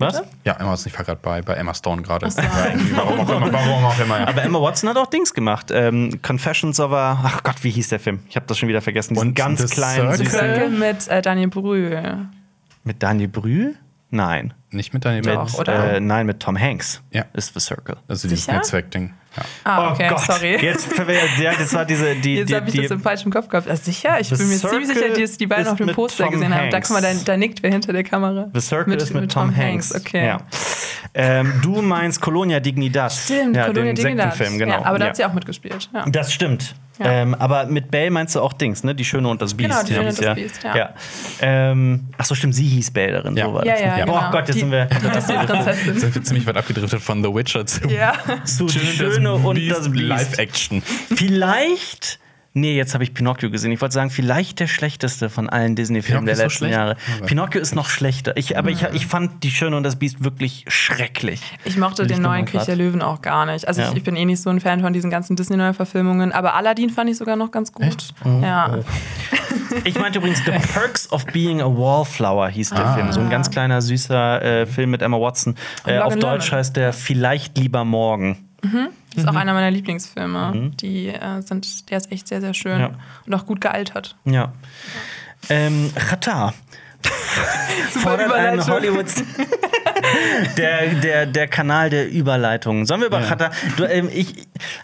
Was? 0.00 0.22
Ja, 0.44 0.54
Emma 0.54 0.74
ist 0.74 0.84
nicht 0.84 0.94
verkehrt 0.94 1.20
bei, 1.22 1.42
bei 1.42 1.54
Emma 1.54 1.74
Stone 1.74 2.02
gerade. 2.02 2.26
warum, 2.26 3.20
auch 3.20 3.28
immer, 3.28 3.52
warum 3.52 3.84
auch 3.84 3.98
immer. 4.00 4.18
Ja. 4.20 4.28
Aber 4.28 4.42
Emma 4.42 4.60
Watson 4.60 4.88
hat 4.88 4.96
auch 4.96 5.06
Dings 5.06 5.34
gemacht. 5.34 5.70
Ähm, 5.70 6.20
Confessions 6.22 6.80
of 6.80 6.92
a. 6.92 7.20
Ach 7.22 7.42
Gott, 7.42 7.62
wie 7.62 7.70
hieß 7.70 7.90
der 7.90 8.00
Film? 8.00 8.20
Ich 8.28 8.36
habe 8.36 8.46
das 8.46 8.58
schon 8.58 8.68
wieder 8.68 8.80
vergessen. 8.80 9.14
Diesen 9.14 9.28
Und 9.28 9.34
ganz 9.34 9.60
The 9.60 9.66
kleinen. 9.68 10.16
Circle? 10.26 10.70
mit 10.70 11.06
äh, 11.08 11.22
Daniel 11.22 11.48
Brühl. 11.48 12.26
Mit 12.82 13.02
Daniel 13.02 13.28
Brühl? 13.28 13.76
Nein. 14.10 14.54
Nicht 14.70 14.94
mit 14.94 15.04
Daniel 15.04 15.38
oder? 15.58 15.94
Äh, 15.94 16.00
nein, 16.00 16.26
mit 16.26 16.40
Tom 16.40 16.58
Hanks. 16.58 17.02
Ja. 17.10 17.24
Ist 17.32 17.54
The 17.54 17.60
Circle. 17.60 17.96
Also 18.08 18.28
dieses? 18.28 18.48
Netzwerkding. 18.48 19.12
Ja. 19.36 19.42
Ah, 19.64 19.92
okay, 19.92 20.08
oh 20.10 20.14
Gott. 20.14 20.24
sorry. 20.24 20.56
Jetzt, 20.60 20.88
ja, 21.38 21.52
das 21.54 21.72
war 21.72 21.84
diese. 21.84 22.16
Die, 22.16 22.36
Jetzt 22.36 22.52
habe 22.52 22.66
ich 22.66 22.72
die, 22.72 22.82
das 22.82 22.90
im 22.90 23.00
falschen 23.00 23.30
Kopf 23.30 23.48
gehabt. 23.48 23.68
Ah, 23.70 23.76
sicher? 23.76 24.18
Ich 24.20 24.28
bin 24.28 24.48
mir 24.48 24.56
Circle 24.56 24.80
ziemlich 24.80 24.98
sicher, 24.98 25.20
dass 25.20 25.38
die 25.38 25.46
beiden 25.46 25.68
auf 25.68 25.76
dem 25.76 25.86
mit 25.86 25.94
Poster 25.94 26.24
Tom 26.24 26.32
gesehen 26.32 26.54
haben. 26.54 26.70
Da, 26.70 26.76
Hanks. 26.76 26.88
guck 26.88 27.00
mal, 27.00 27.14
da, 27.14 27.18
da 27.24 27.36
nickt 27.36 27.62
wer 27.62 27.70
hinter 27.70 27.92
der 27.92 28.02
Kamera. 28.02 28.50
The 28.52 28.60
Circle 28.60 28.94
ist 28.96 29.14
mit, 29.14 29.30
Tom, 29.30 29.56
Hanks. 29.56 29.94
Okay. 29.94 30.26
Ja. 30.26 30.38
Ähm, 31.14 31.60
du 31.62 31.80
meinst 31.80 32.20
Colonia 32.20 32.60
Dignidad. 32.60 33.12
Stimmt, 33.12 33.56
ja, 33.56 33.66
Colonia 33.66 33.92
den 33.92 33.96
Dignidad. 33.96 34.36
Genau. 34.36 34.66
Ja, 34.66 34.84
aber 34.84 34.98
da 34.98 35.06
hat 35.06 35.16
sie 35.16 35.24
auch 35.24 35.32
mitgespielt. 35.32 35.88
Ja. 35.92 36.04
Das 36.06 36.32
stimmt. 36.32 36.74
Ja. 37.00 37.06
Ähm, 37.10 37.34
aber 37.34 37.64
mit 37.64 37.90
Belle 37.90 38.10
meinst 38.10 38.34
du 38.34 38.40
auch 38.40 38.52
Dings, 38.52 38.84
ne? 38.84 38.94
Die 38.94 39.04
Schöne 39.06 39.26
und 39.28 39.40
das 39.40 39.54
Biest. 39.54 39.70
Genau, 39.70 39.82
die 39.82 39.94
Schöne 39.94 40.08
und 40.10 40.18
das 40.18 40.24
ja. 40.24 40.34
Biest, 40.34 40.62
ja. 40.62 40.76
ja. 40.76 40.94
Ähm, 41.40 42.08
ach 42.18 42.26
so, 42.26 42.34
stimmt, 42.34 42.54
sie 42.54 42.66
hieß 42.68 42.90
Belle 42.90 43.12
darin. 43.14 43.36
Ja. 43.36 43.46
So 43.46 43.54
war 43.54 43.64
Ja, 43.64 43.72
das, 43.72 43.80
ja, 43.80 43.96
ne? 43.96 44.04
genau. 44.04 44.18
Oh 44.18 44.30
Gott, 44.30 44.48
jetzt 44.48 44.54
Die- 44.56 44.60
sind 44.60 44.70
wir. 44.70 44.88
Sind 46.00 46.14
wir 46.14 46.22
ziemlich 46.22 46.46
weit 46.46 46.56
abgedriftet 46.58 47.00
von 47.00 47.22
The 47.24 47.34
Witcher 47.34 47.64
zu 47.66 47.88
Ja. 47.88 48.12
Zu 48.44 48.68
Schöne 48.68 49.32
und 49.34 49.68
das 49.70 49.90
Biest. 49.90 50.04
Live-Action. 50.08 50.82
Vielleicht. 50.82 52.18
Nee, 52.52 52.74
jetzt 52.76 52.94
habe 52.94 53.04
ich 53.04 53.14
Pinocchio 53.14 53.48
gesehen. 53.48 53.70
Ich 53.70 53.80
wollte 53.80 53.94
sagen, 53.94 54.10
vielleicht 54.10 54.58
der 54.58 54.66
schlechteste 54.66 55.30
von 55.30 55.48
allen 55.48 55.76
Disney-Filmen 55.76 56.26
der 56.26 56.34
letzten 56.34 56.50
schlecht? 56.50 56.74
Jahre. 56.74 56.96
Okay. 57.18 57.26
Pinocchio 57.26 57.60
ist 57.60 57.76
noch 57.76 57.88
schlechter. 57.88 58.36
Ich, 58.36 58.58
aber 58.58 58.70
ich, 58.70 58.82
ich 58.92 59.06
fand 59.06 59.44
Die 59.44 59.52
Schöne 59.52 59.76
und 59.76 59.84
das 59.84 59.96
Biest 59.96 60.24
wirklich 60.24 60.64
schrecklich. 60.66 61.40
Ich 61.64 61.76
mochte 61.76 62.06
den 62.08 62.22
neuen 62.22 62.46
König 62.46 62.66
der 62.66 62.74
Löwen 62.74 63.02
auch 63.02 63.22
gar 63.22 63.46
nicht. 63.46 63.68
Also 63.68 63.80
Ja. 63.82 63.90
ich, 63.90 63.98
ich 63.98 64.02
bin 64.02 64.16
eh 64.16 64.24
nicht 64.24 64.42
so 64.42 64.50
ein 64.50 64.58
Fan 64.60 64.80
von 64.80 64.92
diesen 64.92 65.10
ganzen 65.10 65.36
Disney-Neuverfilmungen. 65.36 66.32
Aber 66.32 66.54
Aladdin 66.54 66.90
fand 66.90 67.08
ich 67.08 67.18
sogar 67.18 67.36
noch 67.36 67.52
ganz 67.52 67.72
gut. 67.72 67.86
Echt? 67.86 68.14
Ja. 68.24 68.78
Ich 69.84 69.96
meinte 69.98 70.18
übrigens 70.18 70.44
The 70.44 70.50
Perks 70.50 71.10
of 71.12 71.24
Being 71.26 71.60
a 71.60 71.64
Wallflower 71.66 72.48
hieß 72.48 72.70
der 72.70 72.92
Film. 72.94 73.12
So 73.12 73.20
ein 73.20 73.30
ganz 73.30 73.50
kleiner, 73.50 73.80
süßer 73.80 74.42
äh, 74.42 74.66
Film 74.66 74.90
mit 74.90 75.00
Emma 75.02 75.16
Watson. 75.20 75.54
Äh, 75.86 75.98
auf 75.98 76.16
Deutsch 76.16 76.46
Lerman. 76.46 76.58
heißt 76.58 76.76
der 76.76 76.92
Vielleicht 76.92 77.56
lieber 77.56 77.84
morgen. 77.84 78.49
Ist 79.16 79.26
auch 79.28 79.34
einer 79.34 79.52
meiner 79.54 79.70
Lieblingsfilme. 79.70 80.72
Die 80.80 81.08
äh, 81.08 81.40
sind, 81.42 81.90
der 81.90 81.98
ist 81.98 82.10
echt 82.12 82.28
sehr, 82.28 82.40
sehr 82.40 82.54
schön 82.54 82.74
Mhm. 82.76 82.80
Ja. 82.80 82.90
und 83.26 83.34
auch 83.34 83.46
gut 83.46 83.60
gealtert. 83.60 84.16
Ja. 84.24 84.52
Ähm, 85.48 85.90
Qatar. 85.94 86.54
Fordert 87.90 88.32
einen. 88.32 88.66
Hollywood. 88.66 89.06
der, 90.56 90.88
der, 90.94 91.26
der 91.26 91.48
Kanal 91.48 91.90
der 91.90 92.10
Überleitung. 92.10 92.86
Sollen 92.86 93.00
wir 93.00 93.08
über 93.08 93.20
Chata? 93.20 93.50
Du, 93.76 93.84
ähm, 93.84 94.08
ich, 94.12 94.34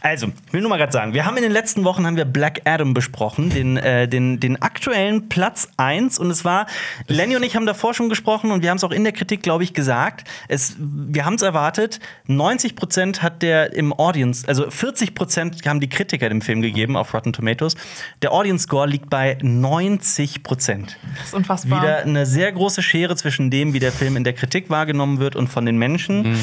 also, 0.00 0.28
ich 0.46 0.52
will 0.52 0.61
nur 0.61 0.70
mal 0.70 0.78
gerade 0.78 0.92
sagen, 0.92 1.14
wir 1.14 1.25
haben 1.25 1.37
in 1.37 1.42
den 1.42 1.52
letzten 1.52 1.85
Wochen 1.85 2.06
haben 2.06 2.16
wir 2.16 2.25
Black 2.25 2.62
Adam 2.64 2.94
besprochen, 2.94 3.50
den, 3.50 3.76
äh, 3.76 4.08
den, 4.08 4.40
den 4.40 4.61
aktuellen 4.62 5.28
Platz 5.28 5.68
1. 5.76 6.18
Und 6.18 6.30
es 6.30 6.44
war, 6.44 6.66
Lenny 7.06 7.37
und 7.37 7.42
ich 7.42 7.56
haben 7.56 7.66
davor 7.66 7.94
schon 7.94 8.08
gesprochen 8.08 8.50
und 8.50 8.62
wir 8.62 8.70
haben 8.70 8.76
es 8.76 8.85
auch 8.85 8.92
in 8.92 9.04
der 9.04 9.12
Kritik, 9.12 9.42
glaube 9.42 9.64
ich, 9.64 9.75
gesagt. 9.75 10.28
Es, 10.49 10.76
wir 10.78 11.25
haben 11.25 11.35
es 11.35 11.42
erwartet, 11.42 12.00
90 12.26 12.76
Prozent 12.76 13.23
hat 13.23 13.42
der 13.42 13.73
im 13.73 13.92
Audience, 13.92 14.46
also 14.46 14.70
40 14.70 15.14
Prozent 15.14 15.66
haben 15.66 15.80
die 15.80 15.88
Kritiker 15.88 16.28
dem 16.28 16.40
Film 16.40 16.62
gegeben 16.62 16.96
auf 16.96 17.12
Rotten 17.14 17.32
Tomatoes. 17.32 17.75
Der 18.23 18.32
Audience 18.32 18.64
Score 18.64 18.87
liegt 18.87 19.11
bei 19.11 19.38
90 19.42 20.42
Prozent. 20.42 20.96
Das 21.16 21.28
ist 21.28 21.35
unfassbar. 21.35 21.82
Wieder 21.82 22.05
eine 22.06 22.26
sehr 22.26 22.50
große 22.52 22.82
Schere 22.82 23.16
zwischen 23.16 23.50
dem, 23.50 23.72
wie 23.72 23.78
der 23.78 23.92
Film 23.92 24.16
in 24.16 24.25
der 24.25 24.32
Kritik 24.32 24.70
wahrgenommen 24.70 25.18
wird 25.18 25.36
und 25.36 25.48
von 25.48 25.66
den 25.66 25.76
Menschen. 25.76 26.36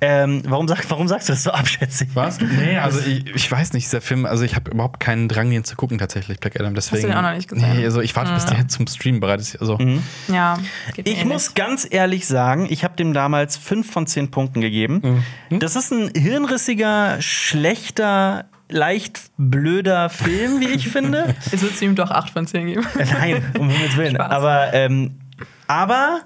Ähm, 0.00 0.42
warum, 0.46 0.68
sag, 0.68 0.88
warum 0.90 1.08
sagst 1.08 1.28
du 1.28 1.32
das 1.32 1.42
so 1.42 1.50
abschätzig? 1.50 2.10
Was? 2.14 2.40
Nee, 2.40 2.78
also 2.82 3.00
ich, 3.00 3.34
ich 3.34 3.50
weiß 3.50 3.72
nicht, 3.72 3.86
dieser 3.86 4.00
Film, 4.00 4.26
also 4.26 4.44
ich 4.44 4.54
habe 4.54 4.70
überhaupt 4.70 5.00
keinen 5.00 5.28
Drang, 5.28 5.50
den 5.50 5.64
zu 5.64 5.74
gucken, 5.74 5.98
tatsächlich, 5.98 6.38
Black 6.38 6.58
Adam. 6.58 6.74
Deswegen, 6.74 7.08
den 7.08 7.16
auch 7.16 7.22
noch 7.22 7.34
nicht 7.34 7.48
gesehen? 7.48 7.76
Nee, 7.76 7.84
also 7.84 8.00
ich 8.00 8.14
warte, 8.14 8.32
bis 8.32 8.46
der 8.46 8.68
zum 8.68 8.86
Stream 8.86 9.18
bereit 9.18 9.40
ist. 9.40 9.56
Also, 9.56 9.76
ja, 10.28 10.56
geht 10.94 11.06
mir 11.06 11.12
Ich 11.12 11.24
muss 11.24 11.54
ganz 11.54 11.86
ehrlich 11.90 12.26
sagen, 12.26 12.68
ich 12.70 12.84
habe 12.84 12.94
dem 12.94 13.12
damals 13.12 13.56
5 13.56 13.90
von 13.90 14.06
10 14.06 14.30
Punkten 14.30 14.60
gegeben. 14.60 15.24
Das 15.50 15.74
ist 15.74 15.92
ein 15.92 16.10
hirnrissiger, 16.14 17.20
schlechter, 17.20 18.44
leicht 18.70 19.30
blöder 19.36 20.10
Film, 20.10 20.60
wie 20.60 20.68
ich 20.68 20.88
finde. 20.88 21.34
Jetzt 21.50 21.62
würdest 21.62 21.80
du 21.80 21.86
ihm 21.86 21.94
doch 21.94 22.10
8 22.10 22.30
von 22.30 22.46
10 22.46 22.66
geben. 22.66 22.86
Nein, 23.12 23.44
um 23.58 23.68
Himmels 23.68 23.96
Willen. 23.96 24.14
Spaß. 24.14 24.30
Aber, 24.30 24.74
ähm, 24.74 25.18
aber 25.66 26.22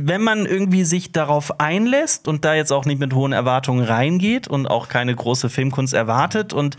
wenn 0.00 0.22
man 0.22 0.46
irgendwie 0.46 0.84
sich 0.84 1.12
darauf 1.12 1.60
einlässt 1.60 2.28
und 2.28 2.44
da 2.44 2.54
jetzt 2.54 2.72
auch 2.72 2.84
nicht 2.84 3.00
mit 3.00 3.14
hohen 3.14 3.32
Erwartungen 3.32 3.84
reingeht 3.84 4.46
und 4.46 4.66
auch 4.66 4.88
keine 4.88 5.14
große 5.14 5.50
Filmkunst 5.50 5.94
erwartet 5.94 6.52
und 6.52 6.76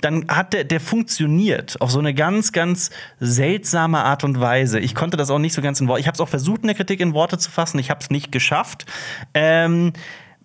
dann 0.00 0.26
hat 0.28 0.52
der, 0.52 0.64
der 0.64 0.80
funktioniert 0.80 1.80
auf 1.80 1.90
so 1.90 1.98
eine 1.98 2.14
ganz, 2.14 2.52
ganz 2.52 2.90
seltsame 3.20 4.04
Art 4.04 4.24
und 4.24 4.40
Weise. 4.40 4.80
Ich 4.80 4.94
konnte 4.94 5.16
das 5.16 5.30
auch 5.30 5.38
nicht 5.38 5.54
so 5.54 5.62
ganz 5.62 5.80
in 5.80 5.88
Worte. 5.88 6.00
Ich 6.00 6.06
habe 6.06 6.14
es 6.14 6.20
auch 6.20 6.28
versucht, 6.28 6.62
in 6.62 6.66
der 6.66 6.76
Kritik 6.76 7.00
in 7.00 7.14
Worte 7.14 7.38
zu 7.38 7.50
fassen. 7.50 7.78
Ich 7.78 7.90
habe 7.90 8.00
es 8.00 8.10
nicht 8.10 8.32
geschafft. 8.32 8.86
Ähm, 9.34 9.92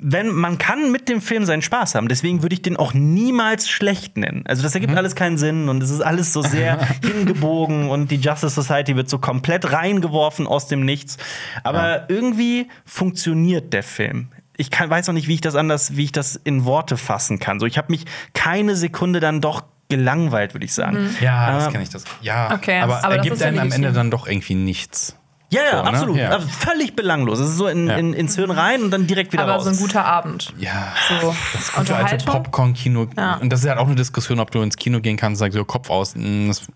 wenn 0.06 0.30
man 0.34 0.58
kann 0.58 0.92
mit 0.92 1.08
dem 1.10 1.22
Film 1.22 1.46
seinen 1.46 1.62
Spaß 1.62 1.96
haben, 1.96 2.08
deswegen 2.10 2.42
würde 2.44 2.54
ich 2.54 2.62
den 2.62 2.76
auch 2.78 2.94
niemals 2.94 3.70
schlecht 3.70 4.18
nennen. 4.18 4.44
Also 4.46 4.62
das 4.62 4.76
ergibt 4.76 4.96
alles 4.96 5.16
keinen 5.16 5.38
Sinn 5.38 5.70
und 5.70 5.82
es 5.82 5.90
ist 5.90 6.02
alles 6.02 6.34
so 6.34 6.42
sehr 6.42 6.78
hingebogen 7.02 7.90
und 7.90 8.12
die 8.12 8.18
Justice 8.18 8.50
Society 8.62 8.96
wird 8.96 9.10
so 9.10 9.18
komplett 9.20 9.72
reingeworfen 9.72 10.46
aus 10.46 10.68
dem 10.68 10.82
Nichts. 10.86 11.18
Aber 11.64 12.10
irgendwie 12.10 12.68
funktioniert 12.86 13.74
der 13.74 13.84
Film. 13.84 14.28
Ich 14.58 14.70
kann, 14.70 14.90
weiß 14.90 15.08
noch 15.08 15.14
nicht, 15.14 15.28
wie 15.28 15.34
ich 15.36 15.42
das 15.42 15.56
anders, 15.56 15.96
wie 15.98 16.04
ich 16.04 16.12
das 16.12 16.36
in 16.36 16.66
Worte 16.66 16.98
fassen 16.98 17.40
kann. 17.40 17.60
So, 17.60 17.66
ich 17.66 17.78
habe 17.78 17.92
mich 17.92 18.06
keine 18.34 18.76
Sekunde 18.76 19.20
dann 19.20 19.42
doch 19.42 19.64
gelangweilt, 19.90 20.54
würde 20.54 20.66
ich 20.66 20.74
sagen. 20.74 21.10
ja, 21.22 21.54
das 21.54 21.66
Ähm, 21.68 21.72
kenne 21.72 21.84
ich 21.84 21.90
das. 21.90 22.04
Ja, 22.22 22.54
Okay, 22.54 22.80
aber, 22.80 23.04
aber 23.04 23.14
er 23.14 23.18
das 23.18 23.24
gibt 23.24 23.36
ist 23.36 23.42
ja 23.42 23.48
einem 23.48 23.60
am. 23.60 23.72
Ende 23.72 23.92
dann 23.92 24.12
doch 24.12 24.28
irgendwie 24.28 24.56
nichts. 24.56 25.16
Ja, 25.54 25.62
ja, 25.64 25.72
So, 25.78 25.84
ne? 25.84 25.90
absolut. 25.90 26.18
Ja. 26.18 26.30
Also 26.30 26.48
völlig 26.48 26.96
belanglos. 26.96 27.40
Es 27.40 27.50
ist 27.50 27.58
so 27.58 27.68
in, 27.68 27.88
Ja. 27.88 27.96
in, 27.96 28.14
ins 28.14 28.36
Hirn 28.36 28.52
rein 28.52 28.84
und 28.84 28.92
dann 28.92 29.08
direkt 29.08 29.32
wieder 29.34 29.44
Aber 29.44 29.54
raus. 29.54 29.64
so 29.64 29.70
ein 29.70 29.78
guter 29.78 30.06
Abend. 30.06 30.54
Ja. 30.58 30.94
So, 31.22 31.34
Das 31.54 31.72
gute 31.74 31.96
alte. 31.96 32.26
Popcorn-Kino. 32.26 33.08
Ja. 33.18 33.36
Und 33.36 33.52
das 33.52 33.62
ist 33.64 33.70
halt 33.70 33.80
auch 33.80 33.88
eine 33.88 33.96
Diskussion, 33.96 34.40
ob 34.40 34.52
du 34.52 34.62
ins 34.62 34.76
Kino 34.78 35.00
gehen 35.00 35.16
kannst 35.18 35.42
und 35.42 35.46
sagst, 35.46 35.58
so 35.58 35.64
Kopf 35.66 35.90
aus. 35.90 36.16
mm, 36.16 36.48
Das, 36.50 36.68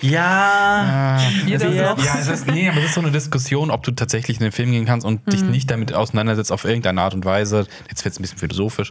ja. 0.00 1.18
Jeder 1.46 1.72
Wer- 1.72 1.96
so. 1.96 2.02
ja, 2.04 2.16
es 2.20 2.28
ist, 2.28 2.46
nee, 2.46 2.68
aber 2.68 2.78
es 2.78 2.86
ist 2.86 2.94
so 2.94 3.00
eine 3.00 3.10
Diskussion, 3.10 3.70
ob 3.70 3.82
du 3.82 3.90
tatsächlich 3.92 4.38
in 4.38 4.42
den 4.44 4.52
Film 4.52 4.70
gehen 4.72 4.84
kannst 4.86 5.06
und 5.06 5.32
dich 5.32 5.42
nicht 5.42 5.70
damit 5.70 5.92
auseinandersetzt 5.94 6.52
auf 6.52 6.64
irgendeine 6.64 7.02
Art 7.02 7.14
und 7.14 7.24
Weise. 7.24 7.66
Jetzt 7.88 8.04
wird 8.04 8.12
es 8.12 8.18
ein 8.18 8.22
bisschen 8.22 8.38
philosophisch. 8.38 8.90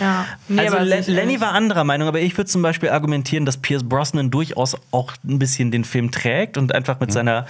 Ja. 0.00 0.24
Nee, 0.48 0.60
Also 0.62 0.76
aber 0.76 0.84
Le. 0.84 1.00
Lenny 1.06 1.40
war 1.40 1.52
anderer 1.52 1.84
Meinung, 1.84 2.06
aber 2.08 2.20
ich 2.20 2.36
würde 2.36 2.48
zum 2.50 2.62
Beispiel 2.62 2.90
argumentieren, 2.90 3.44
dass 3.46 3.56
Pierce 3.56 3.84
Brosnan 3.84 4.30
durchaus 4.30 4.76
auch 4.90 5.12
ein 5.26 5.38
bisschen 5.38 5.70
den 5.70 5.84
Film 5.84 6.10
trägt 6.10 6.56
und 6.58 6.74
einfach 6.74 7.00
mit 7.00 7.12
seiner 7.12 7.46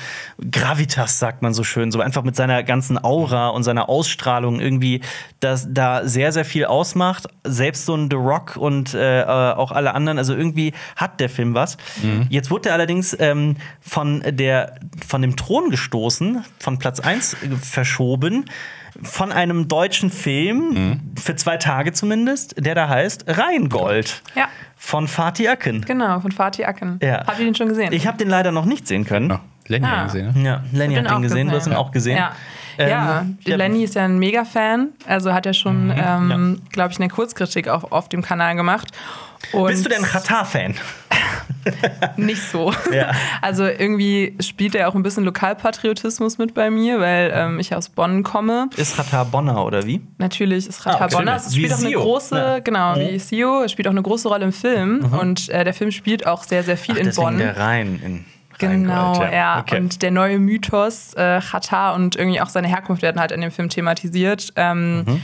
Gravitas, 0.51 1.19
sagt 1.19 1.43
man 1.43 1.55
so 1.55 1.65
schön, 1.65 1.91
so 1.93 2.01
einfach 2.01 2.23
mit 2.23 2.37
seiner 2.37 2.63
ganzen 2.63 3.03
Aura 3.03 3.49
und 3.49 3.63
seiner 3.63 3.89
Ausstrahlung 3.89 4.61
irgendwie 4.61 5.01
das 5.41 5.67
da 5.71 6.07
sehr, 6.07 6.33
sehr 6.33 6.45
viel 6.45 6.65
ausmacht. 6.65 7.27
Selbst 7.45 7.85
so 7.87 7.95
ein 7.95 8.09
The 8.11 8.17
Rock 8.17 8.57
und 8.57 8.95
äh, 8.95 9.23
äh, 9.23 9.25
auch 9.27 9.73
alle 9.73 9.95
anderen, 9.95 10.19
also 10.19 10.35
irgendwie 10.35 10.73
hat 10.97 11.21
der 11.21 11.29
Film 11.29 11.55
was. 11.55 11.77
Jetzt 12.31 12.51
wurde 12.51 12.69
er 12.71 12.75
allerdings 12.75 12.86
ähm, 13.19 13.57
von, 13.81 14.23
der, 14.27 14.77
von 15.07 15.23
dem 15.23 15.37
Thron 15.37 15.71
gestoßen, 15.71 16.45
von 16.59 16.79
Platz 16.79 17.01
1 17.01 17.37
verschoben. 17.63 18.45
Von 19.03 19.31
einem 19.31 19.69
deutschen 19.69 20.11
Film, 20.11 21.03
für 21.23 21.37
zwei 21.37 21.59
Tage 21.59 21.93
zumindest, 21.93 22.55
der 22.65 22.75
da 22.75 22.89
heißt 22.89 23.27
Rheingold. 23.29 24.23
Ja. 24.35 24.49
Von 24.75 25.07
Fatih 25.07 25.49
Akin. 25.51 25.83
Genau, 25.83 26.19
von 26.21 26.33
Fatih 26.33 26.65
Akin. 26.65 26.99
Ja. 27.03 27.27
Habt 27.27 27.39
ihr 27.39 27.45
den 27.45 27.55
schon 27.55 27.69
gesehen? 27.69 27.93
Ich 27.93 28.07
habe 28.07 28.17
den 28.17 28.31
leider 28.31 28.53
noch 28.53 28.65
nicht 28.65 28.89
sehen 28.89 29.05
können. 29.05 29.29
Ja, 29.29 29.41
Lenny 29.67 29.87
Ah. 29.87 30.05
gesehen, 30.05 30.33
ne? 30.35 30.43
Ja, 30.49 30.65
Lenny 30.73 30.95
hat 30.95 31.05
den 31.05 31.13
auch 31.13 31.21
gesehen, 31.21 31.49
du 31.51 31.57
hast 31.57 31.67
ihn 31.67 31.75
auch 31.75 31.91
gesehen. 31.91 32.17
Ja. 32.17 32.33
Ähm, 32.79 32.89
ja, 32.89 33.27
ja. 33.45 33.57
Lenny 33.57 33.85
ist 33.85 33.95
ja 33.97 34.05
ein 34.05 34.19
Mega-Fan. 34.19 34.89
Also 35.07 35.35
hat 35.35 35.45
er 35.45 35.53
schon, 35.55 35.93
ähm, 35.95 36.27
Mhm. 36.29 36.55
Ja. 36.63 36.69
glaube 36.73 36.93
ich, 36.93 36.99
eine 36.99 37.09
Kurzkritik 37.09 37.69
auf, 37.69 37.93
auf 37.93 38.09
dem 38.09 38.23
Kanal 38.23 38.55
gemacht. 38.57 38.89
Und 39.53 39.69
Bist 39.69 39.85
du 39.85 39.89
denn 39.91 40.03
Katar-Fan? 40.03 40.75
Nicht 42.17 42.43
so. 42.43 42.73
Ja. 42.93 43.11
Also 43.43 43.65
irgendwie 43.65 44.37
spielt 44.41 44.75
er 44.75 44.89
auch 44.89 44.95
ein 44.95 45.03
bisschen 45.03 45.25
Lokalpatriotismus 45.25 46.39
mit 46.39 46.55
bei 46.55 46.71
mir, 46.71 47.01
weil 47.01 47.33
ähm, 47.35 47.59
ich 47.59 47.75
aus 47.75 47.89
Bonn 47.89 48.23
komme. 48.23 48.69
Ist 48.77 48.97
Katar 48.97 49.25
Bonner 49.25 49.65
oder 49.65 49.85
wie? 49.87 50.01
Natürlich 50.19 50.67
ist 50.69 50.87
Ah, 50.87 50.93
Rata 50.93 51.05
okay. 51.07 51.17
Bonner. 51.17 51.37
Es 51.37 51.51
Wie 51.53 51.57
spielt 51.59 51.73
auch 51.73 51.79
eine 51.79 51.89
Sio. 51.89 52.01
große, 52.01 52.37
Ja. 52.37 52.57
Mhm. 52.59 52.65
genau, 52.65 52.97
wie 52.97 53.19
Sio. 53.19 53.63
Es 53.63 53.73
spielt 53.73 53.89
auch 53.89 53.93
eine 53.93 54.03
große 54.03 54.29
Rolle 54.29 54.45
im 54.45 54.53
Film. 54.53 55.05
Und 55.21 55.49
äh, 55.49 55.65
der 55.65 55.75
Film 55.75 55.91
spielt 55.91 56.27
auch 56.27 56.45
sehr, 56.45 56.63
sehr 56.63 56.77
viel 56.77 56.95
Ach, 56.97 57.01
in 57.05 57.11
Bonn. 57.15 57.39
der 57.39 57.57
Rhein 57.57 58.01
in 58.05 58.25
Genau, 58.59 59.13
Rheingold, 59.13 59.33
ja. 59.35 59.61
Okay. 59.61 59.77
Und 59.77 60.01
der 60.01 60.11
neue 60.13 60.39
Mythos, 60.39 61.13
äh, 61.15 61.41
Katar 61.41 61.95
und 61.95 62.17
irgendwie 62.17 62.41
auch 62.41 62.49
seine 62.49 62.69
Herkunft 62.69 63.03
werden 63.03 63.21
halt 63.21 63.31
in 63.31 63.43
dem 63.43 63.51
Film 63.51 63.69
thematisiert. 63.69 64.53
Ähm, 64.57 65.01
Mhm. 65.05 65.21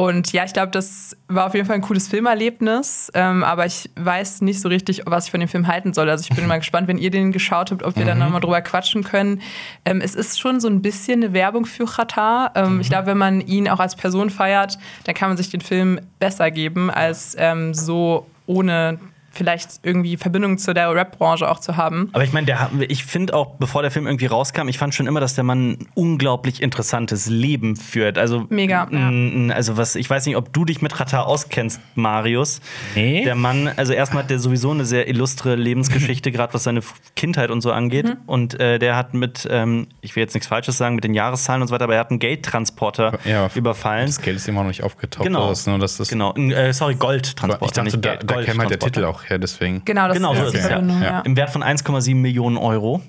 Und 0.00 0.32
ja, 0.32 0.44
ich 0.44 0.54
glaube, 0.54 0.70
das 0.70 1.14
war 1.28 1.44
auf 1.46 1.52
jeden 1.54 1.66
Fall 1.66 1.74
ein 1.76 1.82
cooles 1.82 2.08
Filmerlebnis, 2.08 3.10
ähm, 3.12 3.44
aber 3.44 3.66
ich 3.66 3.90
weiß 3.96 4.40
nicht 4.40 4.58
so 4.60 4.68
richtig, 4.70 5.02
was 5.04 5.26
ich 5.26 5.30
von 5.30 5.40
dem 5.40 5.48
Film 5.48 5.66
halten 5.66 5.92
soll. 5.92 6.08
Also 6.08 6.26
ich 6.28 6.34
bin 6.34 6.46
mal 6.48 6.56
gespannt, 6.58 6.88
wenn 6.88 6.96
ihr 6.96 7.10
den 7.10 7.32
geschaut 7.32 7.70
habt, 7.70 7.82
ob 7.82 7.96
wir 7.96 8.06
dann 8.06 8.16
Mhm. 8.16 8.24
nochmal 8.24 8.40
drüber 8.40 8.62
quatschen 8.62 9.04
können. 9.04 9.42
Ähm, 9.84 10.00
es 10.00 10.14
ist 10.14 10.40
schon 10.40 10.58
so 10.58 10.68
ein 10.68 10.80
bisschen 10.80 11.22
eine 11.22 11.34
Werbung 11.34 11.66
für 11.66 11.84
Katar. 11.84 12.52
Ähm, 12.54 12.76
Mhm. 12.76 12.80
Ich 12.80 12.88
glaube, 12.88 13.08
wenn 13.08 13.18
man 13.18 13.42
ihn 13.42 13.68
auch 13.68 13.78
als 13.80 13.94
Person 13.94 14.30
feiert, 14.30 14.78
dann 15.04 15.14
kann 15.14 15.28
man 15.28 15.36
sich 15.36 15.50
den 15.50 15.60
Film 15.60 16.00
besser 16.18 16.50
geben, 16.50 16.90
als 16.90 17.36
ähm, 17.38 17.74
so 17.74 18.26
ohne 18.46 18.98
vielleicht 19.32 19.80
irgendwie 19.82 20.16
Verbindung 20.16 20.58
zu 20.58 20.74
der 20.74 20.92
Rap-Branche 20.94 21.48
auch 21.48 21.60
zu 21.60 21.76
haben. 21.76 22.08
Aber 22.12 22.24
ich 22.24 22.32
meine, 22.32 22.50
ich 22.88 23.04
finde 23.04 23.34
auch, 23.34 23.54
bevor 23.56 23.82
der 23.82 23.90
Film 23.90 24.06
irgendwie 24.06 24.26
rauskam, 24.26 24.68
ich 24.68 24.78
fand 24.78 24.94
schon 24.94 25.06
immer, 25.06 25.20
dass 25.20 25.34
der 25.34 25.44
Mann 25.44 25.70
ein 25.72 25.88
unglaublich 25.94 26.60
interessantes 26.62 27.26
Leben 27.26 27.76
führt. 27.76 28.18
Also 28.18 28.46
Mega, 28.48 28.88
ja. 28.90 29.54
also 29.54 29.76
was, 29.76 29.94
ich 29.94 30.08
weiß 30.10 30.26
nicht, 30.26 30.36
ob 30.36 30.52
du 30.52 30.64
dich 30.64 30.82
mit 30.82 30.94
Katar 30.94 31.26
auskennst, 31.26 31.80
Marius. 31.94 32.60
Nee. 32.94 33.24
Der 33.24 33.34
Mann, 33.36 33.70
also 33.76 33.92
erstmal 33.92 34.24
hat 34.24 34.30
der 34.30 34.38
sowieso 34.38 34.72
eine 34.72 34.84
sehr 34.84 35.08
illustre 35.08 35.54
Lebensgeschichte, 35.54 36.32
gerade 36.32 36.52
was 36.54 36.64
seine 36.64 36.80
Kindheit 37.14 37.50
und 37.50 37.60
so 37.60 37.72
angeht. 37.72 38.06
Mhm. 38.06 38.16
Und 38.26 38.58
äh, 38.60 38.78
der 38.78 38.96
hat 38.96 39.14
mit, 39.14 39.46
ähm, 39.50 39.86
ich 40.00 40.16
will 40.16 40.22
jetzt 40.22 40.34
nichts 40.34 40.48
Falsches 40.48 40.76
sagen, 40.76 40.96
mit 40.96 41.04
den 41.04 41.14
Jahreszahlen 41.14 41.62
und 41.62 41.68
so 41.68 41.74
weiter, 41.74 41.84
aber 41.84 41.94
er 41.94 42.00
hat 42.00 42.10
einen 42.10 42.18
Geldtransporter 42.18 43.18
Ja, 43.24 43.48
überfallen. 43.54 44.06
Das 44.06 44.20
Geld 44.20 44.36
ist 44.36 44.48
immer 44.48 44.62
noch 44.62 44.68
nicht 44.68 44.82
aufgetaucht. 44.82 45.24
Genau. 45.24 45.48
Das, 45.48 45.66
ne, 45.66 45.78
das, 45.78 45.96
das, 45.96 46.08
Genau, 46.08 46.34
äh, 46.34 46.72
sorry, 46.72 46.96
Goldtransporter. 46.96 47.64
Ich 47.66 47.72
dachte, 47.72 47.84
nicht 47.84 48.04
da, 48.04 48.16
Geld- 48.16 48.30
da 48.30 48.42
käme 48.42 48.58
halt 48.60 48.70
der. 48.70 48.78
Titel 48.80 49.04
auch 49.04 49.19
her, 49.28 49.38
deswegen. 49.38 49.82
Genau, 49.84 50.08
das 50.08 50.16
Genau, 50.16 50.34
so 50.34 50.44
ist 50.44 50.54
die 50.54 50.58
es, 50.58 50.68
ja. 50.68 50.80
Ja. 50.80 51.20
Im 51.20 51.36
Wert 51.36 51.50
von 51.50 51.62
1,7 51.62 52.14
Millionen 52.14 52.56
Euro. 52.56 53.02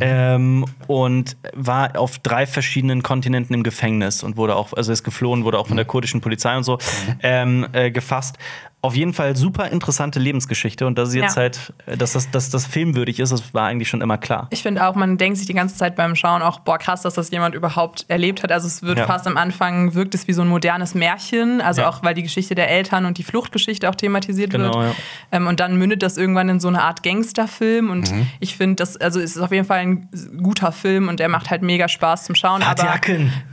Ähm, 0.00 0.64
und 0.86 1.36
war 1.54 1.98
auf 1.98 2.18
drei 2.18 2.46
verschiedenen 2.46 3.02
Kontinenten 3.02 3.54
im 3.54 3.62
Gefängnis 3.62 4.22
und 4.22 4.36
wurde 4.36 4.56
auch, 4.56 4.72
also 4.72 4.92
ist 4.92 5.02
geflohen, 5.02 5.44
wurde 5.44 5.58
auch 5.58 5.66
von 5.66 5.76
der 5.76 5.86
kurdischen 5.86 6.20
Polizei 6.20 6.56
und 6.56 6.64
so 6.64 6.78
ähm, 7.22 7.66
äh, 7.72 7.90
gefasst. 7.90 8.38
Auf 8.82 8.94
jeden 8.96 9.12
Fall 9.12 9.36
super 9.36 9.68
interessante 9.68 10.18
Lebensgeschichte 10.18 10.86
und 10.86 10.96
dass 10.96 11.10
es 11.10 11.14
jetzt 11.14 11.36
Ja. 11.36 11.42
halt, 11.42 11.72
äh, 11.86 11.98
dass 11.98 12.12
das, 12.14 12.30
dass 12.30 12.48
das 12.48 12.64
filmwürdig 12.66 13.20
ist, 13.20 13.30
das 13.30 13.52
war 13.52 13.66
eigentlich 13.66 13.88
schon 13.90 14.00
immer 14.00 14.16
klar. 14.16 14.46
Ich 14.50 14.62
finde 14.62 14.86
auch, 14.86 14.94
man 14.94 15.18
denkt 15.18 15.36
sich 15.36 15.46
die 15.46 15.52
ganze 15.52 15.76
Zeit 15.76 15.96
beim 15.96 16.16
Schauen 16.16 16.40
auch, 16.40 16.60
boah, 16.60 16.78
krass, 16.78 17.02
dass 17.02 17.12
das 17.12 17.30
jemand 17.30 17.54
überhaupt 17.54 18.06
erlebt 18.08 18.42
hat. 18.42 18.50
Also 18.52 18.66
es 18.68 18.82
wird 18.82 18.98
Ja. 18.98 19.06
fast 19.06 19.26
am 19.26 19.36
Anfang, 19.36 19.94
wirkt 19.94 20.14
es 20.14 20.26
wie 20.28 20.32
so 20.32 20.40
ein 20.40 20.48
modernes 20.48 20.94
Märchen. 20.94 21.60
Also 21.60 21.82
Ja. 21.82 21.90
auch, 21.90 22.02
weil 22.02 22.14
die 22.14 22.22
Geschichte 22.22 22.54
der 22.54 22.70
Eltern 22.70 23.04
und 23.04 23.18
die 23.18 23.22
Fluchtgeschichte 23.22 23.86
auch 23.90 23.94
thematisiert 23.94 24.50
Genau, 24.50 24.64
wird. 24.80 24.94
ja. 24.96 25.02
Ähm, 25.32 25.46
und 25.46 25.60
dann 25.60 25.76
mündet 25.76 26.02
das 26.02 26.16
irgendwann 26.16 26.48
in 26.48 26.58
so 26.58 26.68
eine 26.68 26.80
Art 26.82 27.02
Gangsterfilm. 27.02 27.90
Und 27.90 28.10
Mhm. 28.10 28.28
ich 28.40 28.56
finde, 28.56 28.76
das, 28.76 28.96
also 28.96 29.20
es 29.20 29.36
ist 29.36 29.42
auf 29.42 29.52
jeden 29.52 29.66
Fall 29.66 29.80
ein 29.80 30.08
guter 30.42 30.72
Film 30.72 31.08
und 31.08 31.20
der 31.20 31.28
macht 31.28 31.50
halt 31.50 31.60
mega 31.60 31.86
Spaß 31.86 32.24
zum 32.24 32.34
Schauen. 32.34 32.62
Fatih 32.62 32.86
aber 32.88 32.98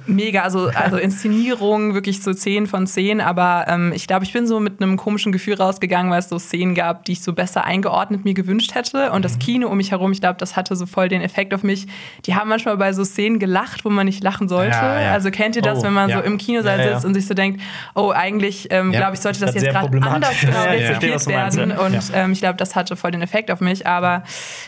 mega, 0.05 0.43
also, 0.43 0.69
also 0.69 0.95
Inszenierung, 0.97 1.93
wirklich 1.95 2.23
so 2.23 2.33
10 2.33 2.65
von 2.67 2.87
10. 2.87 3.19
Aber 3.19 3.65
ähm, 3.67 3.91
ich 3.93 4.07
glaube, 4.07 4.23
ich 4.23 4.31
bin 4.31 4.47
so 4.47 4.61
mit 4.61 4.81
einem 4.81 4.95
komischen 4.95 5.16
komischen 5.17 5.31
Gefühl 5.31 5.55
rausgegangen, 5.55 6.11
weil 6.11 6.19
es 6.19 6.29
so 6.29 6.37
Szenen 6.37 6.75
gab, 6.75 7.03
die 7.05 7.13
ich 7.13 7.23
so 7.23 7.33
besser 7.33 7.63
eingeordnet 7.63 8.23
mir 8.23 8.35
gewünscht 8.35 8.75
hätte. 8.75 9.09
Und 9.11 9.19
Mhm. 9.19 9.23
das 9.23 9.39
Kino 9.39 9.67
um 9.67 9.77
mich 9.77 9.89
herum, 9.89 10.11
ich 10.11 10.19
glaube, 10.21 10.37
das 10.37 10.55
hatte 10.55 10.75
so 10.75 10.85
voll 10.85 11.09
den 11.09 11.23
Effekt 11.23 11.55
auf 11.55 11.63
mich. 11.63 11.87
Die 12.27 12.35
haben 12.35 12.49
manchmal 12.49 12.77
bei 12.77 12.93
so 12.93 13.03
Szenen 13.03 13.39
gelacht, 13.39 13.83
wo 13.83 13.89
man 13.89 14.05
nicht 14.05 14.23
lachen 14.23 14.47
sollte. 14.47 14.75
Ja, 14.77 15.01
ja. 15.01 15.11
Also 15.13 15.31
kennt 15.31 15.55
ihr 15.55 15.63
das, 15.63 15.79
Oh, 15.79 15.83
wenn 15.83 15.93
man 15.93 16.09
ja. 16.11 16.17
so 16.19 16.23
im 16.23 16.37
Kinosaal 16.37 16.83
sitzt 16.83 17.03
und 17.05 17.15
sich 17.15 17.25
so 17.25 17.33
denkt, 17.33 17.59
oh, 17.95 18.11
eigentlich, 18.15 18.67
ähm, 18.69 18.91
glaube 18.91 19.15
ich, 19.15 19.19
sollte 19.21 19.39
das 19.39 19.53
Das 19.55 19.63
jetzt 19.63 19.73
gerade 19.73 19.87
anders 20.07 20.35
rezipiert 20.43 21.25
werden. 21.25 21.71
Und 21.71 22.11
ähm, 22.13 22.31
ich 22.33 22.39
glaube, 22.39 22.57
das 22.57 22.75
hatte 22.75 22.95
voll 22.95 23.09
den 23.09 23.23
Effekt 23.23 23.49
auf 23.49 23.59
mich. 23.59 23.87
Aber 23.87 24.21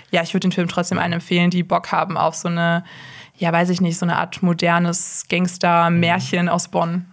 ja, 0.09 0.23
ich 0.23 0.33
würde 0.33 0.47
den 0.47 0.51
Film 0.51 0.67
trotzdem 0.67 0.97
allen 0.97 1.13
empfehlen, 1.13 1.51
die 1.51 1.62
Bock 1.62 1.91
haben 1.91 2.17
auf 2.17 2.33
so 2.33 2.47
eine, 2.49 2.83
ja, 3.39 3.54
weiß 3.54 3.69
ich 3.69 3.80
nicht, 3.82 3.97
so 3.97 4.06
eine 4.06 4.17
Art 4.17 4.43
modernes 4.43 5.23
Gangster-Märchen 5.30 6.49
aus 6.49 6.67
Bonn. 6.67 7.06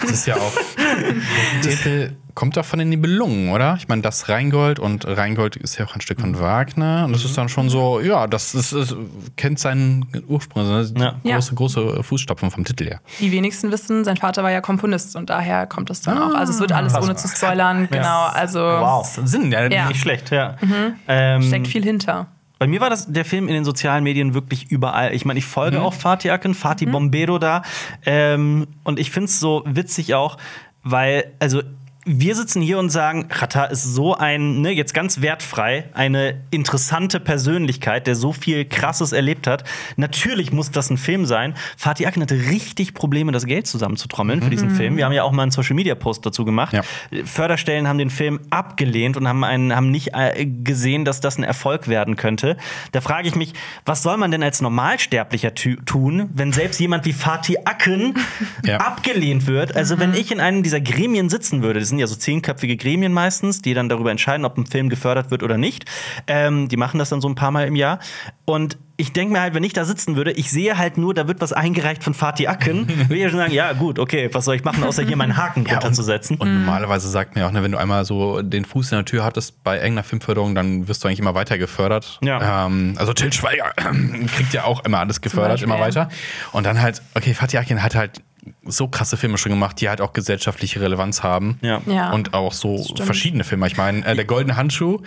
Das 0.00 0.10
ist 0.10 0.26
ja 0.26 0.36
auch. 0.36 0.52
Der 1.64 1.70
Titel 1.70 2.16
kommt 2.34 2.56
doch 2.56 2.64
von 2.64 2.78
den 2.78 2.90
Nibelungen, 2.90 3.50
oder? 3.50 3.76
Ich 3.78 3.88
meine, 3.88 4.02
das 4.02 4.28
Rheingold 4.28 4.78
und 4.78 5.06
Rheingold 5.06 5.56
ist 5.56 5.78
ja 5.78 5.86
auch 5.86 5.94
ein 5.94 6.00
Stück 6.00 6.20
von 6.20 6.38
Wagner. 6.38 7.04
Und 7.06 7.12
das 7.12 7.24
ist 7.24 7.36
dann 7.36 7.48
schon 7.48 7.68
so, 7.68 8.00
ja, 8.00 8.26
das 8.26 8.54
ist, 8.54 8.72
ist, 8.72 8.94
kennt 9.36 9.58
seinen 9.58 10.06
Ursprung. 10.28 10.66
Das 10.66 10.92
Ja. 10.96 11.14
Große, 11.24 11.54
große 11.54 12.02
Fußstapfen 12.02 12.50
vom 12.50 12.64
Titel 12.64 12.84
her. 12.86 13.00
Die 13.20 13.32
wenigsten 13.32 13.70
wissen, 13.70 14.04
sein 14.04 14.16
Vater 14.16 14.42
war 14.42 14.50
ja 14.50 14.60
Komponist 14.60 15.16
und 15.16 15.28
daher 15.30 15.66
kommt 15.66 15.90
es 15.90 16.02
dann 16.02 16.18
auch. 16.18 16.34
Also 16.34 16.52
es 16.52 16.60
wird 16.60 16.72
alles 16.72 16.92
krass. 16.92 17.04
ohne 17.04 17.16
zu 17.16 17.28
spoilern, 17.28 17.88
genau. 17.90 18.26
Also 18.26 18.60
Wow. 18.60 19.20
Sinn, 19.24 19.50
ja. 19.52 19.66
Ja. 19.70 19.88
Nicht 19.88 20.00
schlecht, 20.00 20.30
ja. 20.30 20.56
Ähm, 21.08 21.42
steckt 21.42 21.68
viel 21.68 21.84
hinter. 21.84 22.28
Bei 22.58 22.66
mir 22.66 22.80
war 22.80 22.88
das 22.88 23.12
der 23.12 23.24
Film 23.24 23.48
in 23.48 23.54
den 23.54 23.64
sozialen 23.64 24.02
Medien 24.02 24.32
wirklich 24.32 24.70
überall. 24.70 25.14
Ich 25.14 25.24
meine, 25.24 25.38
ich 25.38 25.44
folge 25.44 25.82
auch 25.82 25.92
Fatih 25.92 26.30
Akin, 26.30 26.54
Fatih 26.54 26.86
Bombero 26.86 27.38
da. 27.38 27.62
Ähm, 28.04 28.66
und 28.82 28.98
ich 28.98 29.10
finde 29.10 29.26
es 29.26 29.38
so 29.38 29.62
witzig 29.66 30.14
auch, 30.14 30.38
weil, 30.82 31.34
also 31.38 31.62
wir 32.08 32.36
sitzen 32.36 32.62
hier 32.62 32.78
und 32.78 32.90
sagen, 32.90 33.26
Rata 33.30 33.64
ist 33.64 33.82
so 33.82 34.14
ein, 34.14 34.60
ne, 34.60 34.70
jetzt 34.70 34.94
ganz 34.94 35.20
wertfrei, 35.22 35.86
eine 35.92 36.40
interessante 36.52 37.18
Persönlichkeit, 37.18 38.06
der 38.06 38.14
so 38.14 38.32
viel 38.32 38.64
Krasses 38.64 39.10
erlebt 39.10 39.48
hat. 39.48 39.64
Natürlich 39.96 40.52
muss 40.52 40.70
das 40.70 40.88
ein 40.88 40.98
Film 40.98 41.26
sein. 41.26 41.54
Fatih 41.76 42.06
Akin 42.06 42.22
hatte 42.22 42.36
richtig 42.36 42.94
Probleme, 42.94 43.32
das 43.32 43.44
Geld 43.44 43.66
zusammenzutrommeln 43.66 44.40
für 44.40 44.50
diesen 44.50 44.70
Film. 44.70 44.96
Wir 44.96 45.04
haben 45.04 45.12
ja 45.12 45.24
auch 45.24 45.32
mal 45.32 45.42
einen 45.42 45.50
Social 45.50 45.74
Media 45.74 45.96
Post 45.96 46.24
dazu 46.24 46.44
gemacht. 46.44 46.72
Ja. 46.72 46.82
Förderstellen 47.24 47.88
haben 47.88 47.98
den 47.98 48.10
Film 48.10 48.38
abgelehnt 48.50 49.16
und 49.16 49.26
haben, 49.26 49.42
einen, 49.42 49.74
haben 49.74 49.90
nicht 49.90 50.14
äh, 50.14 50.46
gesehen, 50.46 51.04
dass 51.04 51.20
das 51.20 51.38
ein 51.38 51.42
Erfolg 51.42 51.88
werden 51.88 52.14
könnte. 52.14 52.56
Da 52.92 53.00
frage 53.00 53.26
ich 53.26 53.34
mich, 53.34 53.52
was 53.84 54.04
soll 54.04 54.16
man 54.16 54.30
denn 54.30 54.44
als 54.44 54.60
Normalsterblicher 54.60 55.54
tu- 55.54 55.74
tun, 55.84 56.30
wenn 56.34 56.52
selbst 56.52 56.78
jemand 56.78 57.04
wie 57.04 57.12
Fatih 57.12 57.56
Akin 57.64 58.14
Ja. 58.64 58.76
abgelehnt 58.76 59.48
wird? 59.48 59.74
Also, 59.74 59.98
wenn 59.98 60.14
ich 60.14 60.30
in 60.30 60.38
einem 60.40 60.62
dieser 60.62 60.80
Gremien 60.80 61.28
sitzen 61.28 61.62
würde, 61.62 61.80
das 61.80 61.95
sind 61.96 62.00
ja 62.00 62.06
so 62.06 62.14
zehnköpfige 62.16 62.76
Gremien 62.76 63.12
meistens, 63.12 63.62
die 63.62 63.72
dann 63.72 63.88
darüber 63.88 64.10
entscheiden, 64.10 64.44
ob 64.44 64.58
ein 64.58 64.66
Film 64.66 64.88
gefördert 64.90 65.30
wird 65.30 65.42
oder 65.42 65.56
nicht. 65.56 65.86
Ähm, 66.26 66.68
die 66.68 66.76
machen 66.76 66.98
das 66.98 67.08
dann 67.08 67.20
so 67.22 67.28
ein 67.28 67.34
paar 67.34 67.50
Mal 67.50 67.66
im 67.66 67.74
Jahr. 67.74 68.00
Und 68.44 68.76
ich 68.98 69.12
denke 69.12 69.32
mir 69.32 69.40
halt, 69.40 69.54
wenn 69.54 69.64
ich 69.64 69.72
da 69.72 69.84
sitzen 69.84 70.16
würde, 70.16 70.32
ich 70.32 70.50
sehe 70.50 70.78
halt 70.78 70.98
nur, 70.98 71.14
da 71.14 71.26
wird 71.26 71.40
was 71.40 71.52
eingereicht 71.52 72.04
von 72.04 72.14
Fatih 72.14 72.48
Akin, 72.48 72.88
würde 73.08 73.16
ich 73.16 73.22
ja 73.22 73.28
schon 73.30 73.38
sagen, 73.38 73.52
ja 73.52 73.72
gut, 73.72 73.98
okay, 73.98 74.28
was 74.32 74.44
soll 74.44 74.56
ich 74.56 74.64
machen, 74.64 74.84
außer 74.84 75.04
hier 75.04 75.16
meinen 75.16 75.36
Haken 75.36 75.64
Ja, 75.64 75.74
runterzusetzen. 75.74 76.36
Und 76.36 76.52
normalerweise 76.52 77.08
sagt 77.08 77.34
man 77.34 77.42
ja 77.42 77.48
auch, 77.48 77.52
ne, 77.52 77.62
wenn 77.62 77.72
du 77.72 77.78
einmal 77.78 78.04
so 78.04 78.42
den 78.42 78.64
Fuß 78.64 78.92
in 78.92 78.98
der 78.98 79.04
Tür 79.04 79.24
hattest 79.24 79.62
bei 79.64 79.76
irgendeiner 79.76 80.04
Filmförderung, 80.04 80.54
dann 80.54 80.86
wirst 80.88 81.02
du 81.02 81.08
eigentlich 81.08 81.20
immer 81.20 81.34
weiter 81.34 81.56
gefördert. 81.58 82.18
Ja. 82.22 82.66
Ähm, 82.66 82.94
also 82.96 83.12
Till 83.14 83.32
Schweiger 83.32 83.72
kriegt 84.36 84.52
ja 84.52 84.64
auch 84.64 84.84
immer 84.84 84.98
alles 84.98 85.20
gefördert, 85.20 85.62
immer 85.62 85.80
weiter. 85.80 86.08
Und 86.52 86.64
dann 86.64 86.80
halt, 86.80 87.02
okay, 87.14 87.34
Fatih 87.34 87.58
Akin 87.58 87.82
hat 87.82 87.94
halt 87.94 88.22
so 88.68 88.88
krasse 88.88 89.16
Filme 89.16 89.38
schon 89.38 89.50
gemacht, 89.52 89.80
die 89.80 89.88
halt 89.88 90.00
auch 90.00 90.12
gesellschaftliche 90.12 90.80
Relevanz 90.80 91.22
haben. 91.22 91.58
Ja. 91.62 91.80
Ja. 91.86 92.10
Und 92.12 92.34
auch 92.34 92.52
so 92.52 92.84
verschiedene 93.02 93.44
Filme. 93.44 93.66
Ich 93.66 93.76
meine, 93.76 94.04
äh, 94.04 94.14
der 94.14 94.24
Goldene 94.24 94.56
Handschuh 94.56 95.00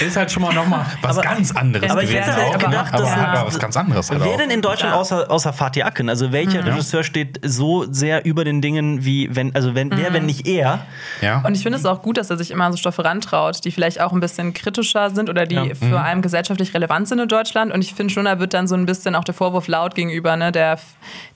ist 0.00 0.16
halt 0.16 0.30
schon 0.30 0.42
mal 0.42 0.54
noch 0.54 0.66
mal 0.66 0.86
was 1.02 1.18
Aber- 1.18 1.26
ganz 1.28 1.54
anderes 1.54 1.90
aber 1.90 2.02
ich 2.02 2.12
hätte 2.14 2.36
auch, 2.36 2.58
gedacht, 2.58 2.92
aber, 2.94 3.06
aber 3.10 3.46
was 3.46 3.58
ganz 3.58 3.76
anderes 3.76 4.10
halt 4.10 4.22
Wer 4.22 4.32
auch. 4.32 4.36
denn 4.36 4.50
in 4.50 4.62
Deutschland 4.62 4.94
Ja. 4.94 5.00
außer, 5.00 5.30
außer 5.30 5.52
Fatih 5.52 5.82
Akin? 5.84 6.08
Also 6.08 6.32
welcher 6.32 6.64
Regisseur 6.64 7.02
steht 7.04 7.40
so 7.44 7.84
sehr 7.90 8.24
über 8.24 8.44
den 8.44 8.60
Dingen 8.60 9.04
wie 9.04 9.28
wenn, 9.34 9.54
also 9.54 9.74
wenn, 9.74 9.90
wer, 9.96 10.12
wenn 10.12 10.26
nicht 10.26 10.46
er? 10.46 10.86
Ja. 11.20 11.42
Und 11.46 11.54
ich 11.56 11.62
finde 11.62 11.78
es 11.78 11.84
auch 11.86 12.02
gut, 12.02 12.16
dass 12.18 12.30
er 12.30 12.36
sich 12.36 12.50
immer 12.50 12.64
an 12.64 12.72
so 12.72 12.78
Stoffe 12.78 13.04
rantraut, 13.04 13.64
die 13.64 13.70
vielleicht 13.70 14.00
auch 14.00 14.12
ein 14.12 14.20
bisschen 14.20 14.52
kritischer 14.54 15.10
sind 15.10 15.28
oder 15.30 15.46
die 15.46 15.54
Ja. 15.54 15.74
für 15.74 16.00
allem 16.00 16.22
gesellschaftlich 16.22 16.74
relevant 16.74 17.08
sind 17.08 17.18
in 17.18 17.28
Deutschland. 17.28 17.72
Und 17.72 17.82
ich 17.82 17.94
finde 17.94 18.12
schon, 18.12 18.24
da 18.26 18.38
wird 18.38 18.54
dann 18.54 18.66
so 18.68 18.74
ein 18.74 18.86
bisschen 18.86 19.14
auch 19.14 19.24
der 19.24 19.34
Vorwurf 19.34 19.68
laut 19.68 19.94
gegenüber 19.94 20.36
ne, 20.36 20.52
der, 20.52 20.78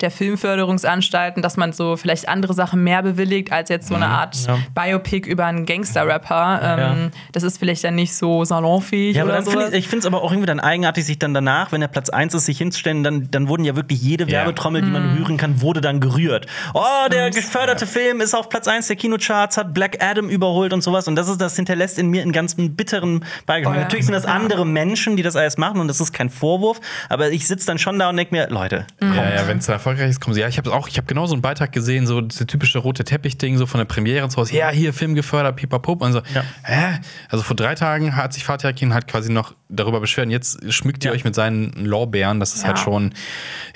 der 0.00 0.10
Filmförderungsanstalten, 0.10 1.42
dass 1.42 1.56
man 1.56 1.69
so 1.74 1.96
vielleicht 1.96 2.28
andere 2.28 2.54
Sachen 2.54 2.82
mehr 2.84 3.02
bewilligt 3.02 3.52
als 3.52 3.68
jetzt 3.68 3.88
so 3.88 3.94
eine 3.94 4.06
Art 4.06 4.36
Ja. 4.46 4.58
Biopic 4.74 5.28
über 5.28 5.46
einen 5.46 5.66
Gangster-Rapper. 5.66 6.60
Ähm, 6.62 6.78
Ja. 6.80 6.96
Das 7.32 7.42
ist 7.42 7.58
vielleicht 7.58 7.84
dann 7.84 7.94
nicht 7.94 8.14
so 8.14 8.44
salonfähig 8.44 9.16
Ja, 9.16 9.22
aber 9.22 9.32
oder 9.32 9.42
dann 9.42 9.50
find 9.52 9.62
so. 9.64 9.68
ich, 9.72 9.74
ich 9.78 9.88
finde 9.88 10.00
es 10.00 10.06
aber 10.06 10.22
auch 10.22 10.30
irgendwie 10.32 10.46
dann 10.46 10.60
eigenartig, 10.60 11.04
sich 11.04 11.18
dann 11.18 11.34
danach, 11.34 11.72
wenn 11.72 11.80
der 11.80 11.88
Platz 11.88 12.10
1 12.10 12.34
ist, 12.34 12.46
sich 12.46 12.58
hinzustellen, 12.58 13.02
dann, 13.04 13.30
dann 13.30 13.48
wurden 13.48 13.64
ja 13.64 13.76
wirklich 13.76 14.00
jede 14.00 14.24
Ja. 14.24 14.40
Werbetrommel, 14.40 14.82
die 14.82 14.88
man 14.90 15.16
rühren 15.16 15.36
kann, 15.36 15.60
wurde 15.60 15.80
dann 15.80 16.00
gerührt. 16.00 16.46
Oh, 16.74 16.82
der 17.10 17.30
geförderte 17.30 17.86
Film 17.86 18.20
ist 18.20 18.34
auf 18.34 18.48
Platz 18.48 18.68
1 18.68 18.86
der 18.88 18.96
Kinocharts, 18.96 19.56
hat 19.56 19.74
Black 19.74 20.02
Adam 20.02 20.28
überholt 20.28 20.72
und 20.72 20.82
sowas. 20.82 21.08
Und 21.08 21.16
das 21.16 21.28
ist, 21.28 21.40
das 21.40 21.56
hinterlässt 21.56 21.98
in 21.98 22.08
mir 22.08 22.22
einen 22.22 22.32
ganz 22.32 22.54
bitteren 22.56 23.24
Beigeschmack. 23.46 23.74
Oh 23.74 23.78
ja. 23.78 23.84
Natürlich 23.84 24.06
sind 24.06 24.14
das 24.14 24.24
andere 24.26 24.64
Menschen, 24.66 25.16
die 25.16 25.22
das 25.22 25.36
alles 25.36 25.58
machen 25.58 25.80
und 25.80 25.88
das 25.88 26.00
ist 26.00 26.12
kein 26.12 26.30
Vorwurf, 26.30 26.80
aber 27.08 27.30
ich 27.30 27.46
sitze 27.46 27.66
dann 27.66 27.78
schon 27.78 27.98
da 27.98 28.08
und 28.10 28.16
denke 28.16 28.34
mir, 28.34 28.48
Leute, 28.48 28.86
Mhm. 29.00 29.14
Ja, 29.14 29.30
ja, 29.34 29.48
wenn 29.48 29.58
es 29.58 29.68
erfolgreich 29.68 30.08
ist, 30.10 30.20
kommen 30.20 30.34
sie. 30.34 30.40
Ja, 30.40 30.48
ich 30.48 30.56
habe 30.56 30.72
auch, 30.72 30.88
ich 30.88 30.96
habe 30.96 31.06
genau 31.06 31.26
so 31.26 31.34
einen 31.34 31.42
Beitrag 31.42 31.59
gesehen, 31.68 32.06
so 32.06 32.20
diese 32.20 32.46
typische 32.46 32.78
rote 32.78 33.04
Teppich-Ding, 33.04 33.58
so 33.58 33.66
von 33.66 33.78
der 33.78 33.84
Premiere 33.84 34.24
und 34.24 34.30
so 34.30 34.38
was. 34.40 34.50
Ja, 34.50 34.70
hier 34.70 34.92
Film 34.92 35.14
gefördert, 35.14 35.56
pipapup 35.56 36.02
und 36.02 36.12
so. 36.12 36.22
Ja. 36.34 36.44
Hä? 36.64 36.98
Also 37.28 37.44
vor 37.44 37.56
drei 37.56 37.74
Tagen 37.74 38.16
hat 38.16 38.32
sich 38.32 38.44
Fatih 38.44 38.68
Akin 38.68 38.94
halt 38.94 39.06
quasi 39.06 39.30
noch 39.32 39.54
darüber 39.68 40.00
beschwert. 40.00 40.26
Und 40.26 40.32
jetzt 40.32 40.72
schmückt 40.72 41.04
ihr 41.04 41.12
euch 41.12 41.24
mit 41.24 41.34
seinen 41.34 41.72
Lorbeeren. 41.84 42.40
Das 42.40 42.54
ist 42.54 42.62
Ja. 42.62 42.68
halt 42.68 42.78
schon, 42.78 43.12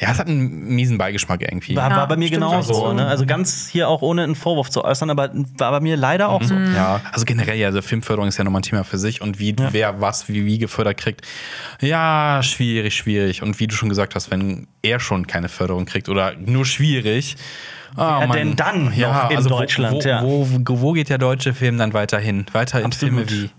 ja, 0.00 0.10
es 0.10 0.18
hat 0.18 0.26
einen 0.26 0.48
miesen 0.74 0.98
Beigeschmack 0.98 1.42
irgendwie. 1.42 1.76
war, 1.76 1.90
Ja, 1.90 1.96
war 1.96 2.08
bei 2.08 2.16
mir 2.16 2.26
stimmt 2.28 2.42
genauso. 2.42 2.74
so. 2.74 2.92
Ne? 2.92 3.06
Also 3.06 3.26
ganz 3.26 3.68
hier 3.68 3.88
auch 3.88 4.02
ohne 4.02 4.24
einen 4.24 4.34
Vorwurf 4.34 4.70
zu 4.70 4.82
äußern, 4.84 5.10
aber 5.10 5.30
war 5.58 5.70
bei 5.70 5.80
mir 5.80 5.96
leider 5.96 6.30
auch 6.30 6.42
so. 6.42 6.54
Ja, 6.54 7.00
also 7.12 7.24
generell, 7.24 7.56
ja, 7.58 7.68
also 7.68 7.82
Filmförderung 7.82 8.28
ist 8.28 8.38
ja 8.38 8.44
nochmal 8.44 8.60
ein 8.60 8.64
Thema 8.64 8.84
für 8.84 8.98
sich 8.98 9.20
und 9.20 9.38
wie 9.38 9.54
wer 9.70 10.00
was 10.00 10.28
wie 10.28 10.44
wie 10.46 10.58
gefördert 10.58 10.96
kriegt. 10.96 11.22
Ja, 11.80 12.40
schwierig, 12.42 12.94
schwierig. 12.96 13.42
Und 13.42 13.60
wie 13.60 13.66
du 13.66 13.74
schon 13.74 13.88
gesagt 13.88 14.14
hast, 14.14 14.30
wenn 14.30 14.66
er 14.82 15.00
schon 15.00 15.26
keine 15.26 15.48
Förderung 15.48 15.86
kriegt 15.86 16.08
oder 16.08 16.34
nur 16.36 16.64
schwierig. 16.66 17.36
Ah, 17.96 18.20
Wer 18.20 18.28
Mann. 18.28 18.36
denn 18.36 18.56
dann 18.56 18.84
noch 18.84 19.30
in 19.30 19.36
also 19.36 19.48
Deutschland, 19.48 20.04
Wo, 20.04 20.08
ja. 20.08 20.22
wo, 20.22 20.48
wo, 20.50 20.80
wo 20.80 20.92
geht 20.92 21.08
der 21.08 21.18
deutsche 21.18 21.54
Film 21.54 21.78
dann 21.78 21.92
weiterhin? 21.92 22.46
Weiter 22.52 22.80
in 22.80 22.86
Absolut. 22.86 23.28
Filme 23.28 23.44
wie. 23.44 23.50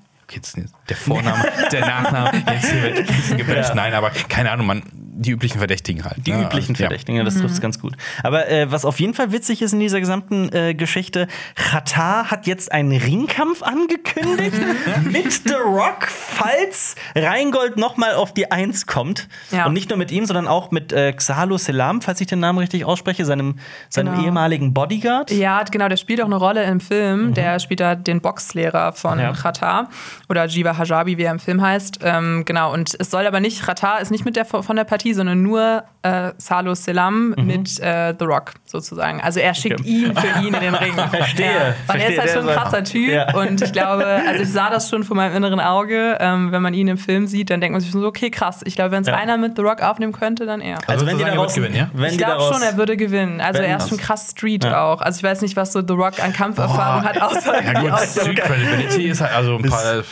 Der 0.90 0.98
Vorname, 0.98 1.44
der 1.72 1.82
Nachname, 1.82 2.44
jetzt 2.52 2.72
hier 2.72 2.82
wird 2.82 2.98
bisschen 3.08 3.38
gebasht. 3.38 3.70
Ja. 3.70 3.76
Nein, 3.76 3.94
aber 3.94 4.10
keine 4.28 4.52
Ahnung, 4.52 4.66
man, 4.66 4.82
die 5.18 5.32
üblichen 5.32 5.58
Verdächtigen 5.60 6.04
halt. 6.04 6.18
Die 6.26 6.32
ne? 6.32 6.44
üblichen. 6.44 6.76
Verdächtigen, 6.76 7.18
ja, 7.18 7.24
das 7.24 7.36
trifft 7.36 7.54
es 7.54 7.62
ganz 7.62 7.80
gut. 7.80 7.94
Aber 8.24 8.50
äh, 8.50 8.72
was 8.72 8.86
auf 8.86 9.00
jeden 9.00 9.14
Fall 9.14 9.32
witzig 9.32 9.62
ist 9.62 9.74
in 9.74 9.80
dieser 9.80 10.00
gesamten 10.00 10.52
äh, 10.54 10.74
Geschichte, 10.74 11.28
Qatar 11.56 12.30
hat 12.32 12.48
jetzt 12.48 12.72
einen 12.72 12.92
Ringkampf 12.92 13.64
angekündigt 13.64 14.58
mit 15.04 15.32
The 15.32 15.54
Rock, 15.54 16.08
falls 16.08 16.96
Rheingold 17.16 17.78
nochmal 17.78 18.16
auf 18.16 18.34
die 18.34 18.52
Eins 18.52 18.86
kommt. 18.86 19.28
Ja. 19.52 19.66
Und 19.66 19.74
nicht 19.74 19.90
nur 19.90 19.98
mit 19.98 20.12
ihm, 20.12 20.26
sondern 20.26 20.48
auch 20.48 20.72
mit 20.72 20.92
äh, 20.92 21.14
Xalo 21.14 21.58
Selam, 21.58 22.02
falls 22.02 22.20
ich 22.22 22.28
den 22.28 22.40
Namen 22.40 22.60
richtig 22.60 22.86
ausspreche, 22.86 23.26
seinem, 23.26 23.58
seinem 23.90 24.14
Genau. 24.16 24.26
ehemaligen 24.28 24.74
Bodyguard. 24.74 25.32
Ja, 25.32 25.64
genau, 25.64 25.88
der 25.90 25.98
spielt 25.98 26.22
auch 26.22 26.26
eine 26.26 26.36
Rolle 26.36 26.64
im 26.66 26.80
Film. 26.80 27.34
Der 27.34 27.60
spielt 27.60 27.80
da 27.80 27.96
den 27.96 28.22
Boxlehrer 28.22 28.94
von 28.94 29.20
Ja. 29.20 29.32
Qatar 29.34 29.90
oder 30.30 30.46
Jiva 30.46 30.78
Hajabi, 30.78 31.18
wie 31.18 31.24
er 31.24 31.32
im 31.32 31.40
Film 31.40 31.62
heißt. 31.62 32.00
Ähm, 32.04 32.44
genau, 32.46 32.74
und 32.74 32.96
es 33.00 33.10
soll 33.12 33.26
aber 33.26 33.40
nicht, 33.40 33.64
Qatar 33.66 34.02
ist 34.02 34.12
nicht 34.12 34.26
mit 34.26 34.36
der 34.36 34.46
von 34.46 34.76
der 34.76 34.84
Partie, 34.84 35.05
sondern 35.14 35.42
nur 35.44 35.84
äh, 36.02 36.32
Salo 36.38 36.76
Selam 36.76 37.30
mit 37.38 37.80
äh, 37.80 38.14
The 38.18 38.26
Rock 38.26 38.54
sozusagen. 38.66 39.22
Also 39.22 39.40
er 39.40 39.54
schickt 39.54 39.80
Okay. 39.82 39.90
ihn 39.90 40.16
für 40.16 40.40
ihn 40.42 40.54
in 40.54 40.62
den 40.62 40.76
Ring. 40.76 40.94
Verstehe, 41.10 41.46
Ja, 41.46 41.52
weil 41.52 41.66
er 41.66 41.76
verstehe, 41.86 42.10
ist 42.12 42.20
halt 42.20 42.30
schon 42.32 42.50
ein 42.50 42.56
krasser 42.56 42.84
Typ 42.84 43.10
Ja. 43.12 43.34
und 43.36 43.62
ich 43.62 43.72
glaube, 43.74 44.06
also 44.06 44.44
ich 44.44 44.50
sah 44.52 44.70
das 44.70 44.90
schon 44.90 45.04
vor 45.04 45.16
meinem 45.16 45.36
inneren 45.36 45.60
Auge. 45.60 46.18
Ähm, 46.20 46.52
wenn 46.52 46.62
man 46.62 46.74
ihn 46.74 46.88
im 46.88 46.98
Film 46.98 47.26
sieht, 47.28 47.50
dann 47.50 47.60
denkt 47.62 47.74
man 47.74 47.82
sich 47.82 47.92
so, 47.92 48.06
okay, 48.06 48.30
krass. 48.30 48.62
Ich 48.66 48.76
glaube, 48.76 48.92
wenn 48.92 49.02
es 49.02 49.08
Ja. 49.08 49.16
einer 49.16 49.38
mit 49.38 49.56
The 49.56 49.64
Rock 49.64 49.82
aufnehmen 49.82 50.14
könnte, 50.14 50.46
dann 50.46 50.62
er. 50.62 50.78
Also, 50.88 51.06
wenn 51.06 51.14
würdest 51.14 51.20
die 51.20 51.24
er 51.30 51.36
daraus, 51.36 51.54
gewinnen, 51.56 51.76
ja? 51.76 51.90
wenn 51.94 52.12
Ich 52.12 52.18
glaube 52.18 52.42
schon, 52.54 52.62
er 52.62 52.78
würde 52.78 52.98
gewinnen. 52.98 53.42
Also 53.42 53.62
Wenn 53.62 53.70
er 53.70 53.78
ist 53.78 53.90
schon 53.90 53.98
krass 53.98 54.30
Street 54.32 54.64
Ja. 54.64 54.84
auch. 54.86 55.02
Also 55.02 55.18
ich 55.18 55.24
weiß 55.24 55.42
nicht, 55.42 55.56
was 55.56 55.74
so 55.74 55.82
The 55.86 55.94
Rock 55.94 56.24
an 56.24 56.34
Kampferfahrung 56.34 57.04
hat, 57.04 57.22
außer 57.22 57.64
Ja 57.64 57.80
gut, 57.82 58.00
Street 58.00 58.38
Credibility 58.42 59.06
ist 59.10 59.22
halt 59.22 59.34
also 59.34 59.56
ein 59.58 59.64
paar 59.64 59.98
äh, 60.00 60.04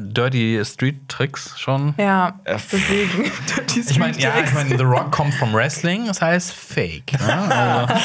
dirty 0.00 0.60
Street 0.64 1.08
Tricks 1.08 1.58
schon. 1.58 1.94
Ja, 1.98 2.34
deswegen. 2.46 3.30
Die 3.74 3.80
Ich 3.80 3.98
meine, 3.98 4.16
ja, 4.18 4.30
ich 4.44 4.52
meine, 4.54 4.76
The 4.76 4.84
Rock 4.84 5.10
kommt 5.10 5.34
vom 5.34 5.52
Wrestling, 5.52 6.06
das 6.06 6.20
heißt 6.22 6.52
Fake. 6.52 7.12
Ne? 7.12 7.88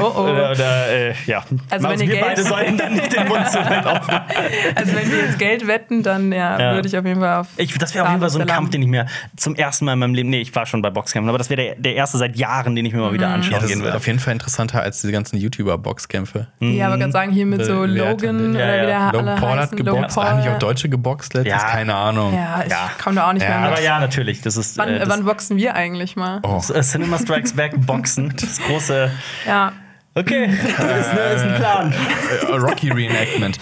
Oh, 0.00 0.04
oh. 0.16 0.20
Oder, 0.22 0.50
oder 0.52 0.88
äh, 0.88 1.14
ja. 1.26 1.44
Also 1.70 1.88
wenn 1.88 2.00
ihr 2.00 2.06
wir 2.08 2.14
Geld- 2.14 2.20
beide 2.26 2.42
sollten 2.42 2.76
dann 2.78 2.94
nicht 2.94 3.14
den 3.14 3.28
Mund 3.28 3.46
zu 3.48 3.58
weit 3.58 3.86
aufmachen. 3.86 4.22
Also 4.74 4.94
wenn 4.94 5.10
wir 5.10 5.18
jetzt 5.26 5.38
Geld 5.38 5.66
wetten, 5.66 6.02
dann 6.02 6.32
ja, 6.32 6.58
Ja. 6.58 6.74
würde 6.74 6.88
ich 6.88 6.96
auf 6.96 7.04
jeden 7.04 7.20
Fall 7.20 7.40
auf. 7.40 7.48
Ich, 7.56 7.76
das 7.78 7.94
wäre 7.94 8.04
auf 8.04 8.10
jeden 8.10 8.20
Fall 8.20 8.30
so 8.30 8.38
ein. 8.40 8.46
Kampf, 8.46 8.70
den 8.70 8.82
ich 8.82 8.88
mir 8.88 9.06
zum 9.36 9.54
ersten 9.54 9.84
Mal 9.84 9.94
in 9.94 9.98
meinem 9.98 10.14
Leben, 10.14 10.30
nee, 10.30 10.40
ich 10.40 10.54
war 10.54 10.66
schon 10.66 10.82
bei 10.82 10.90
Boxkämpfen, 10.90 11.28
aber 11.28 11.38
das 11.38 11.50
wäre 11.50 11.60
der, 11.62 11.74
der 11.76 11.94
erste 11.94 12.18
seit 12.18 12.36
Jahren, 12.36 12.74
den 12.76 12.84
ich 12.86 12.92
mir 12.92 13.00
mal 13.00 13.12
wieder 13.12 13.28
anschauen 13.28 13.52
Ja, 13.52 13.58
das 13.58 13.68
gehen 13.68 13.78
ist 13.78 13.84
würde. 13.84 13.96
auf 13.96 14.06
jeden 14.06 14.18
Fall 14.18 14.32
interessanter 14.32 14.82
als 14.82 15.00
diese 15.00 15.12
ganzen 15.12 15.36
YouTuber-Boxkämpfe. 15.38 16.48
Ja, 16.60 16.86
aber 16.86 16.98
gerade 16.98 17.12
sagen, 17.12 17.32
hier 17.32 17.46
mit 17.46 17.64
so 17.64 17.84
Logan? 17.84 18.54
Ja, 18.54 18.64
oder 18.64 18.86
wie 18.86 18.90
ja. 18.90 19.10
der 19.10 19.12
Logan 19.12 19.28
alle 19.28 19.40
Paul 19.40 19.58
hat 19.58 19.76
geboxt. 19.76 20.16
Haben 20.16 20.38
nicht 20.40 20.48
auch. 20.48 20.58
Deutsche 20.58 20.88
geboxt 20.88 21.34
letztens? 21.34 21.62
Ja. 21.62 21.68
Keine 21.70 21.94
Ahnung. 21.94 22.34
Ja, 22.34 22.62
ich 22.64 22.70
Ja. 22.70 22.90
komme 23.02 23.16
da 23.16 23.28
auch 23.28 23.32
nicht 23.32 23.42
Ja. 23.42 23.48
mehr 23.50 23.60
mit. 23.60 23.70
Aber 23.72 23.80
ja, 23.80 24.00
natürlich, 24.00 24.40
das 24.42 24.56
ist 24.56 24.78
Wann, 24.78 24.88
äh, 24.88 24.98
das, 25.00 25.08
wann 25.08 25.24
boxen 25.24 25.56
wir 25.56 25.74
eigentlich 25.74 25.81
mal? 26.16 26.40
Oh. 26.44 26.54
das, 26.56 26.70
äh, 26.70 26.80
Cinema 26.82 27.18
Strikes 27.18 27.52
Back 27.54 27.72
Boxen, 27.86 28.32
das 28.40 28.58
große. 28.60 29.10
Ja, 29.46 29.72
Okay, 30.14 30.44
ist, 30.44 30.78
ne, 30.78 31.20
ist 31.34 31.42
ein 31.42 31.54
Plan. 31.54 31.94
Äh, 32.42 32.56
Rocky 32.56 32.90
Reenactment. 32.90 33.58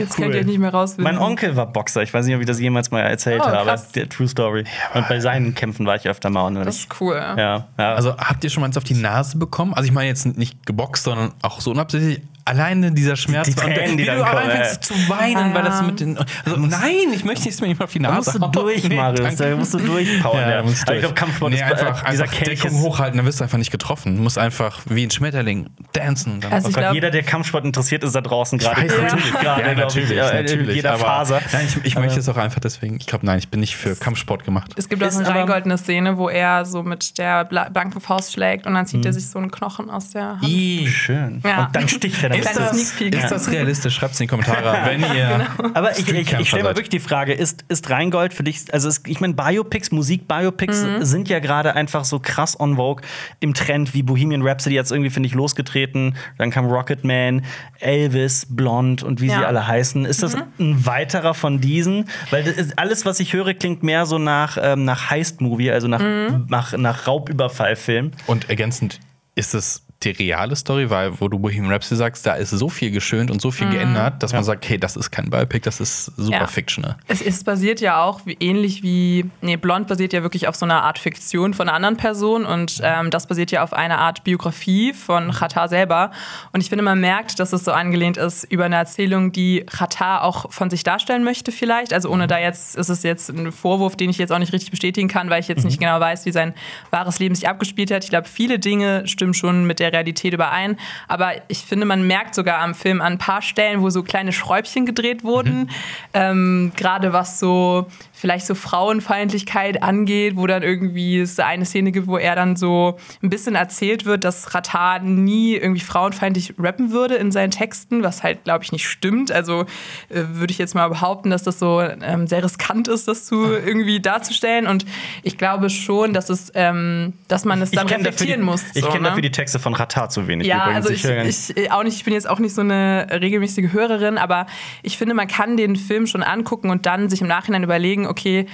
jetzt 0.00 0.16
könnt 0.16 0.34
ihr 0.34 0.44
nicht 0.44 0.58
mehr 0.58 0.72
rausfinden. 0.74 1.04
Mein 1.04 1.22
Onkel 1.22 1.54
war 1.54 1.66
Boxer. 1.72 2.02
Ich 2.02 2.12
weiß 2.12 2.26
nicht, 2.26 2.34
ob 2.34 2.40
ich 2.40 2.46
das 2.48 2.58
jemals 2.58 2.90
mal 2.90 3.02
erzählt 3.02 3.40
Oh, 3.40 3.46
habe. 3.46 3.80
Der 3.94 4.08
True 4.08 4.26
Story. 4.26 4.64
Und 4.94 5.08
bei 5.08 5.20
seinen 5.20 5.54
Kämpfen 5.54 5.86
war 5.86 5.94
ich 5.94 6.08
öfter 6.08 6.28
mal. 6.28 6.46
Und 6.46 6.56
Das 6.56 6.78
ist 6.78 7.00
cool. 7.00 7.14
ja, 7.14 7.68
ja. 7.78 7.94
Also 7.94 8.16
habt 8.16 8.42
ihr 8.42 8.50
schon 8.50 8.62
mal 8.62 8.66
eins 8.66 8.76
auf 8.76 8.82
die 8.82 8.94
Nase 8.94 9.38
bekommen? 9.38 9.74
Also 9.74 9.86
ich 9.86 9.92
meine 9.92 10.08
jetzt 10.08 10.26
nicht 10.26 10.66
geboxt, 10.66 11.04
sondern 11.04 11.34
auch 11.40 11.60
so 11.60 11.70
unabsichtlich. 11.70 12.20
Alleine 12.44 12.92
dieser 12.92 13.16
Schmerz 13.16 13.46
Die 13.48 13.54
Tränen, 13.54 13.92
und 13.92 13.96
die 13.98 14.02
wie 14.02 14.06
dann 14.06 14.16
du 14.18 14.24
auch 14.24 14.30
kommen, 14.30 14.42
anfängst 14.50 14.84
zu 14.84 14.94
weinen, 15.08 15.36
Ah, 15.52 15.54
weil 15.54 15.62
das 15.62 15.80
ja. 15.80 15.86
mit 15.86 16.00
den. 16.00 16.18
Also 16.18 16.56
nein, 16.56 17.12
ich 17.14 17.24
möchte 17.24 17.48
es 17.48 17.60
mir 17.60 17.68
nicht 17.68 17.78
mal 17.78 17.84
auf 17.84 17.92
die 17.92 17.98
da 18.00 18.10
Nase. 18.14 18.38
musst 18.38 18.54
du 18.54 18.60
durch, 18.60 18.84
Nee, 18.88 18.96
Marius. 18.96 19.36
Da 19.36 19.56
musst 19.56 19.74
du 19.74 19.78
durchpowern. 19.78 20.40
Ja, 20.42 20.50
Ja, 20.50 20.56
da 20.58 20.62
musst 20.64 20.82
du 20.82 20.86
Aber 20.88 20.96
ich 20.96 21.00
durch. 21.00 21.00
glaube, 21.02 21.14
Kampfsport 21.14 21.50
nee, 21.52 21.56
ist 21.58 21.62
einfach, 21.62 22.04
äh, 22.06 22.10
dieser 22.10 22.24
einfach 22.24 22.36
Kelch 22.38 22.60
Deckung 22.62 22.80
hochhalten, 22.80 23.16
dann 23.18 23.26
wirst 23.26 23.40
du 23.40 23.44
einfach 23.44 23.58
nicht 23.58 23.70
getroffen. 23.70 24.16
Du 24.16 24.22
musst 24.22 24.38
einfach 24.38 24.80
wie 24.86 25.04
ein 25.06 25.10
Schmetterling 25.10 25.68
dancen. 25.92 26.40
Dann 26.40 26.52
Also 26.52 26.68
Oh 26.68 26.72
glaube, 26.72 26.94
jeder, 26.94 27.10
der 27.10 27.22
Kampfsport 27.22 27.64
interessiert, 27.64 28.02
ist 28.04 28.14
da 28.14 28.20
draußen 28.20 28.58
gerade. 28.58 28.80
natürlich. 28.86 29.32
gerade, 29.32 29.62
ja, 29.62 29.74
glaub 29.74 29.88
ich, 29.88 29.96
natürlich, 29.96 30.10
in 30.10 30.16
natürlich. 30.16 30.76
jeder 30.76 30.92
aber, 30.94 31.04
Faser. 31.04 31.40
Nein, 31.52 31.66
ich, 31.68 31.84
ich 31.84 31.94
möchte 31.96 32.18
es 32.18 32.28
auch 32.28 32.36
einfach 32.36 32.60
deswegen. 32.60 32.96
Ich 32.98 33.06
glaube, 33.06 33.24
nein, 33.26 33.38
ich 33.38 33.48
bin 33.50 33.60
nicht 33.60 33.76
für 33.76 33.94
Kampfsport 33.94 34.44
gemacht. 34.44 34.72
es 34.76 34.88
gibt 34.88 35.02
auch 35.04 35.12
eine 35.14 35.28
reingoldene 35.28 35.78
Szene, 35.78 36.16
wo 36.18 36.28
er 36.28 36.64
so 36.64 36.82
mit 36.82 37.18
der 37.18 37.44
bla- 37.44 37.68
blanken 37.68 38.00
Faust 38.00 38.32
schlägt 38.32 38.66
und 38.66 38.74
dann 38.74 38.86
zieht 38.86 39.04
er 39.06 39.12
sich 39.12 39.28
so 39.28 39.38
einen 39.38 39.50
Knochen 39.50 39.90
aus 39.90 40.10
der 40.10 40.40
Hand. 40.40 40.88
Schön. 40.88 41.40
Ja. 41.44 41.66
Und 41.66 41.76
dann 41.76 41.88
sticht 41.88 42.22
er 42.22 42.31
dann. 42.32 42.40
Ist 42.40 42.46
Ist 42.50 42.56
das- 42.58 42.70
das, 42.70 42.88
Sneak 42.98 43.12
Peek. 43.12 43.22
Ist 43.22 43.30
das 43.32 43.50
realistisch? 43.50 43.94
Schreibt 43.94 44.14
es 44.14 44.20
in 44.20 44.24
die 44.24 44.28
Kommentare, 44.28 44.78
wenn 44.86 45.00
ihr. 45.00 45.46
aber 45.74 45.98
ich, 45.98 46.08
ich, 46.08 46.32
ich 46.32 46.48
stelle 46.48 46.64
mal 46.64 46.70
wirklich 46.70 46.88
die 46.88 47.00
Frage: 47.00 47.32
Ist, 47.32 47.64
ist 47.68 47.88
Rheingold 47.90 48.34
für 48.34 48.42
dich, 48.42 48.72
also 48.72 48.88
es, 48.88 49.02
ich 49.06 49.20
meine, 49.20 49.34
Biopics, 49.34 49.90
Musik-Biopics 49.92 50.84
sind 51.00 51.28
ja 51.28 51.38
gerade 51.38 51.74
einfach 51.76 52.04
so 52.04 52.18
krass 52.20 52.58
on 52.58 52.76
Vogue 52.76 53.02
im 53.40 53.54
Trend, 53.54 53.94
wie 53.94 54.02
Bohemian 54.02 54.42
Rhapsody 54.42 54.74
jetzt 54.74 54.92
irgendwie, 54.92 55.10
finde 55.10 55.26
ich, 55.28 55.34
losgetreten. 55.34 56.16
Dann 56.38 56.50
kam 56.50 56.66
Rocketman, 56.66 57.44
Elvis, 57.80 58.46
Blond 58.48 59.02
und 59.02 59.20
wie 59.20 59.28
sie 59.28 59.34
Ja. 59.34 59.44
alle 59.46 59.66
heißen. 59.66 60.04
Ist 60.04 60.22
das 60.22 60.34
ein 60.58 60.86
weiterer 60.86 61.34
von 61.34 61.60
diesen? 61.60 62.08
Weil 62.30 62.44
das 62.44 62.54
ist, 62.56 62.78
alles, 62.78 63.04
was 63.06 63.20
ich 63.20 63.32
höre, 63.32 63.54
klingt 63.54 63.82
mehr 63.82 64.06
so 64.06 64.18
nach, 64.18 64.56
ähm, 64.60 64.84
nach 64.84 65.10
Heist-Movie, 65.10 65.70
also 65.70 65.88
nach, 65.88 66.02
nach, 66.48 66.76
nach 66.76 67.06
Raubüberfallfilm. 67.06 68.12
Und 68.26 68.48
ergänzend, 68.48 69.00
ist 69.34 69.54
es 69.54 69.82
die 70.04 70.10
reale 70.10 70.56
Story, 70.56 70.90
weil 70.90 71.20
wo 71.20 71.28
du 71.28 71.38
Bohemian 71.38 71.72
Rhapsody 71.72 71.96
sagst, 71.98 72.26
da 72.26 72.34
ist 72.34 72.50
so 72.50 72.68
viel 72.68 72.90
geschönt 72.90 73.30
und 73.30 73.40
so 73.40 73.50
viel 73.50 73.68
geändert, 73.70 74.22
dass 74.22 74.32
man 74.32 74.44
sagt, 74.44 74.68
hey, 74.68 74.78
das 74.78 74.96
ist 74.96 75.10
kein 75.10 75.30
Biopic, 75.30 75.60
das 75.64 75.80
ist 75.80 76.06
super 76.16 76.38
Ja. 76.40 76.46
fictional. 76.46 76.96
Es 77.08 77.20
ist 77.20 77.44
basiert 77.44 77.80
ja 77.80 78.02
auch 78.02 78.20
wie, 78.26 78.36
ähnlich 78.40 78.82
wie, 78.82 79.24
nee, 79.40 79.56
Blond 79.56 79.86
basiert 79.88 80.12
ja 80.12 80.22
wirklich 80.22 80.48
auf 80.48 80.56
so 80.56 80.64
einer 80.66 80.82
Art 80.82 80.98
Fiktion 80.98 81.54
von 81.54 81.68
einer 81.68 81.76
anderen 81.76 81.96
Person 81.96 82.44
und 82.44 82.80
ähm, 82.82 83.10
das 83.10 83.26
basiert 83.26 83.50
ja 83.50 83.62
auf 83.62 83.72
einer 83.72 83.98
Art 83.98 84.24
Biografie 84.24 84.92
von 84.92 85.32
Chata 85.32 85.68
selber. 85.68 86.10
Und 86.52 86.60
ich 86.60 86.68
finde, 86.68 86.84
man 86.84 87.00
merkt, 87.00 87.38
dass 87.38 87.52
es 87.52 87.64
so 87.64 87.72
angelehnt 87.72 88.16
ist 88.16 88.44
über 88.44 88.64
eine 88.64 88.76
Erzählung, 88.76 89.32
die 89.32 89.64
Chata 89.70 90.22
auch 90.22 90.50
von 90.52 90.70
sich 90.70 90.82
darstellen 90.84 91.24
möchte 91.24 91.52
vielleicht. 91.52 91.92
Also 91.92 92.08
ohne 92.10 92.26
da 92.26 92.38
jetzt, 92.38 92.76
ist 92.76 92.88
es 92.88 93.02
jetzt 93.02 93.30
ein 93.30 93.52
Vorwurf, 93.52 93.96
den 93.96 94.10
ich 94.10 94.18
jetzt 94.18 94.32
auch 94.32 94.38
nicht 94.38 94.52
richtig 94.52 94.70
bestätigen 94.70 95.08
kann, 95.08 95.30
weil 95.30 95.40
ich 95.40 95.48
jetzt 95.48 95.64
nicht 95.64 95.78
genau 95.80 96.00
weiß, 96.00 96.24
wie 96.26 96.32
sein 96.32 96.54
wahres 96.90 97.18
Leben 97.18 97.34
sich 97.34 97.48
abgespielt 97.48 97.90
hat. 97.90 98.04
Ich 98.04 98.10
glaube, 98.10 98.28
viele 98.28 98.58
Dinge 98.58 99.06
stimmen 99.06 99.34
schon 99.34 99.64
mit 99.66 99.78
der 99.80 99.91
Realität 99.92 100.34
überein. 100.34 100.78
Aber 101.08 101.32
ich 101.48 101.58
finde, 101.58 101.86
man 101.86 102.06
merkt 102.06 102.34
sogar 102.34 102.60
am 102.60 102.74
Film 102.74 103.00
an 103.00 103.14
ein 103.14 103.18
paar 103.18 103.42
Stellen, 103.42 103.82
wo 103.82 103.90
so 103.90 104.02
kleine 104.02 104.32
Schräubchen 104.32 104.86
gedreht 104.86 105.24
wurden. 105.24 105.70
Ähm, 106.14 106.72
Gerade 106.76 107.12
was 107.12 107.38
so 107.38 107.86
vielleicht 108.22 108.46
so 108.46 108.54
Frauenfeindlichkeit 108.54 109.82
angeht, 109.82 110.36
wo 110.36 110.46
dann 110.46 110.62
irgendwie 110.62 111.18
es 111.18 111.40
eine 111.40 111.64
Szene 111.64 111.90
gibt, 111.90 112.06
wo 112.06 112.18
er 112.18 112.36
dann 112.36 112.54
so 112.54 112.96
ein 113.20 113.30
bisschen 113.30 113.56
erzählt 113.56 114.04
wird, 114.04 114.22
dass 114.22 114.54
Ratar 114.54 115.00
nie 115.00 115.56
irgendwie 115.56 115.80
frauenfeindlich 115.80 116.54
rappen 116.56 116.92
würde 116.92 117.16
in 117.16 117.32
seinen 117.32 117.50
Texten, 117.50 118.04
was 118.04 118.22
halt, 118.22 118.44
glaube 118.44 118.62
ich, 118.62 118.70
nicht 118.70 118.86
stimmt. 118.86 119.32
Also 119.32 119.62
äh, 120.08 120.22
würde 120.34 120.52
ich 120.52 120.58
jetzt 120.58 120.76
mal 120.76 120.86
behaupten, 120.86 121.30
dass 121.30 121.42
das 121.42 121.58
so 121.58 121.80
ähm, 121.80 122.28
sehr 122.28 122.44
riskant 122.44 122.86
ist, 122.86 123.08
das 123.08 123.24
zu 123.24 123.56
irgendwie 123.56 123.98
darzustellen. 123.98 124.68
Und 124.68 124.86
ich 125.24 125.36
glaube 125.36 125.68
schon, 125.68 126.14
dass 126.14 126.30
es, 126.30 126.52
ähm, 126.54 127.14
dass 127.26 127.44
man 127.44 127.60
es 127.60 127.72
dann 127.72 127.88
reflektieren 127.88 128.42
die, 128.42 128.46
muss. 128.46 128.62
Ich 128.74 128.82
so, 128.82 128.88
kenne 128.88 129.02
ne? 129.02 129.08
dafür 129.08 129.22
die 129.22 129.32
Texte 129.32 129.58
von 129.58 129.74
Ratar 129.74 130.10
zu 130.10 130.28
wenig. 130.28 130.46
Ja, 130.46 130.66
übrigens. 130.66 130.76
also 130.76 130.90
ich, 130.90 131.24
nicht- 131.24 131.58
ich, 131.58 131.64
äh, 131.64 131.70
auch 131.70 131.82
nicht, 131.82 131.96
ich 131.96 132.04
bin 132.04 132.14
jetzt 132.14 132.30
auch 132.30 132.38
nicht 132.38 132.54
so 132.54 132.60
eine 132.60 133.08
regelmäßige 133.10 133.72
Hörerin, 133.72 134.16
aber 134.16 134.46
ich 134.84 134.96
finde, 134.96 135.14
man 135.14 135.26
kann 135.26 135.56
den 135.56 135.74
Film 135.74 136.06
schon 136.06 136.22
angucken 136.22 136.70
und 136.70 136.86
dann 136.86 137.10
sich 137.10 137.20
im 137.20 137.26
Nachhinein 137.26 137.64
überlegen, 137.64 138.11
okay, 138.12 138.46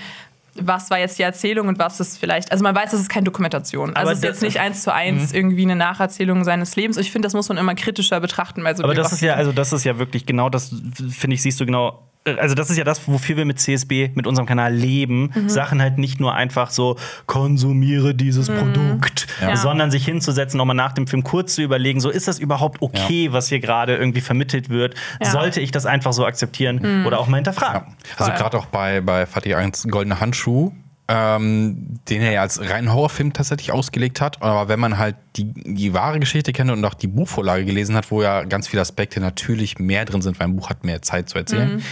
was 0.61 0.91
war 0.91 0.99
jetzt 0.99 1.19
die 1.19 1.23
Erzählung 1.23 1.69
und 1.69 1.79
was 1.79 2.01
ist 2.01 2.19
vielleicht, 2.19 2.51
also 2.51 2.65
man 2.65 2.75
weiß, 2.75 2.93
es 2.93 3.01
ist 3.03 3.09
keine 3.09 3.25
Dokumentation. 3.25 3.95
Also 3.95 4.01
Aber 4.01 4.13
es 4.13 4.19
ist 4.19 4.25
das- 4.25 4.31
jetzt 4.31 4.43
nicht 4.43 4.61
eins 4.61 4.83
zu 4.83 4.93
eins 4.93 5.33
irgendwie 5.33 5.63
eine 5.63 5.77
Nacherzählung 5.77 6.43
seines 6.45 6.75
Lebens. 6.75 6.97
Ich 6.97 7.13
finde, 7.13 7.27
das 7.27 7.35
muss 7.35 7.49
man 7.49 7.59
immer 7.59 7.75
kritischer 7.75 8.19
betrachten 8.21 8.63
so 8.75 8.83
Aber 8.83 8.95
das 8.95 9.13
ist 9.13 9.21
ja, 9.21 9.35
also 9.35 9.53
das 9.53 9.73
ist 9.73 9.85
ja 9.85 9.99
wirklich 9.99 10.27
genau 10.27 10.49
das, 10.51 10.75
finde 11.11 11.35
ich, 11.35 11.43
siehst 11.43 11.61
du 11.61 11.67
genau. 11.67 12.03
Also 12.25 12.55
das 12.55 12.69
ist 12.69 12.77
ja 12.77 12.85
das, 12.85 13.09
wofür 13.09 13.37
wir 13.39 13.45
mit 13.47 13.59
CSB, 13.59 14.11
mit 14.15 14.27
unserem 14.27 14.47
Kanal 14.47 14.75
leben. 14.75 15.31
Mhm. 15.35 15.49
Sachen 15.49 15.81
halt 15.81 15.97
nicht 15.99 16.21
nur 16.21 16.35
einfach 16.35 16.71
so, 16.71 16.97
konsumiere 17.27 18.15
dieses 18.15 18.49
Produkt, 18.49 19.27
Ja. 19.41 19.57
sondern 19.57 19.91
sich 19.91 20.05
hinzusetzen, 20.05 20.59
nochmal 20.59 20.77
nach 20.77 20.93
dem 20.93 21.07
Film 21.07 21.23
kurz 21.23 21.55
zu 21.55 21.63
überlegen, 21.63 22.01
so 22.01 22.11
ist 22.11 22.29
das 22.29 22.39
überhaupt 22.39 22.83
okay, 22.83 23.33
was 23.33 23.49
hier 23.49 23.61
gerade 23.61 23.97
irgendwie 23.97 24.21
vermittelt 24.21 24.69
wird? 24.69 24.95
Ja. 25.21 25.29
Mhm. 25.29 25.33
Sollte 25.33 25.61
ich 25.61 25.71
das 25.71 25.87
einfach 25.87 26.13
so 26.13 26.27
akzeptieren 26.27 27.07
oder 27.07 27.19
auch 27.21 27.29
mal 27.29 27.37
hinterfragen? 27.39 27.95
Also 28.17 28.33
gerade 28.33 28.59
auch 28.59 28.67
bei, 28.67 29.01
bei 29.01 29.25
Fatih 29.27 29.55
1 29.55 29.85
Goldene 29.91 30.21
Handschuh, 30.21 30.73
ähm, 31.09 31.99
den 32.09 32.21
er 32.21 32.33
ja 32.33 32.41
als 32.43 32.61
reinen 32.61 32.93
Horrorfilm 32.93 33.33
tatsächlich 33.33 33.73
ausgelegt 33.73 34.21
hat. 34.21 34.43
Aber 34.43 34.69
wenn 34.69 34.79
man 34.79 34.99
halt 34.99 35.17
die, 35.37 35.53
die 35.53 35.95
wahre 35.95 36.21
Geschichte 36.21 36.53
kennt 36.53 36.71
und 36.71 36.85
auch 36.85 36.95
die 36.95 37.07
Buchvorlage 37.07 37.65
gelesen 37.65 37.97
hat, 37.97 38.11
wo 38.11 38.23
ja 38.23 38.45
ganz 38.45 38.69
viele 38.69 38.83
Aspekte 38.83 39.19
natürlich 39.21 39.79
mehr 39.79 40.05
drin 40.05 40.21
sind, 40.21 40.39
weil 40.39 40.49
ein 40.49 40.57
Buch 40.57 40.69
hat 40.69 40.85
mehr 40.85 41.01
Zeit 41.01 41.29
zu 41.31 41.39
erzählen. 41.39 41.83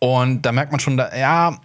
Und 0.00 0.42
da 0.42 0.52
merkt 0.52 0.72
man 0.72 0.80
schon, 0.80 0.96
da, 0.96 1.16
ja, 1.16 1.58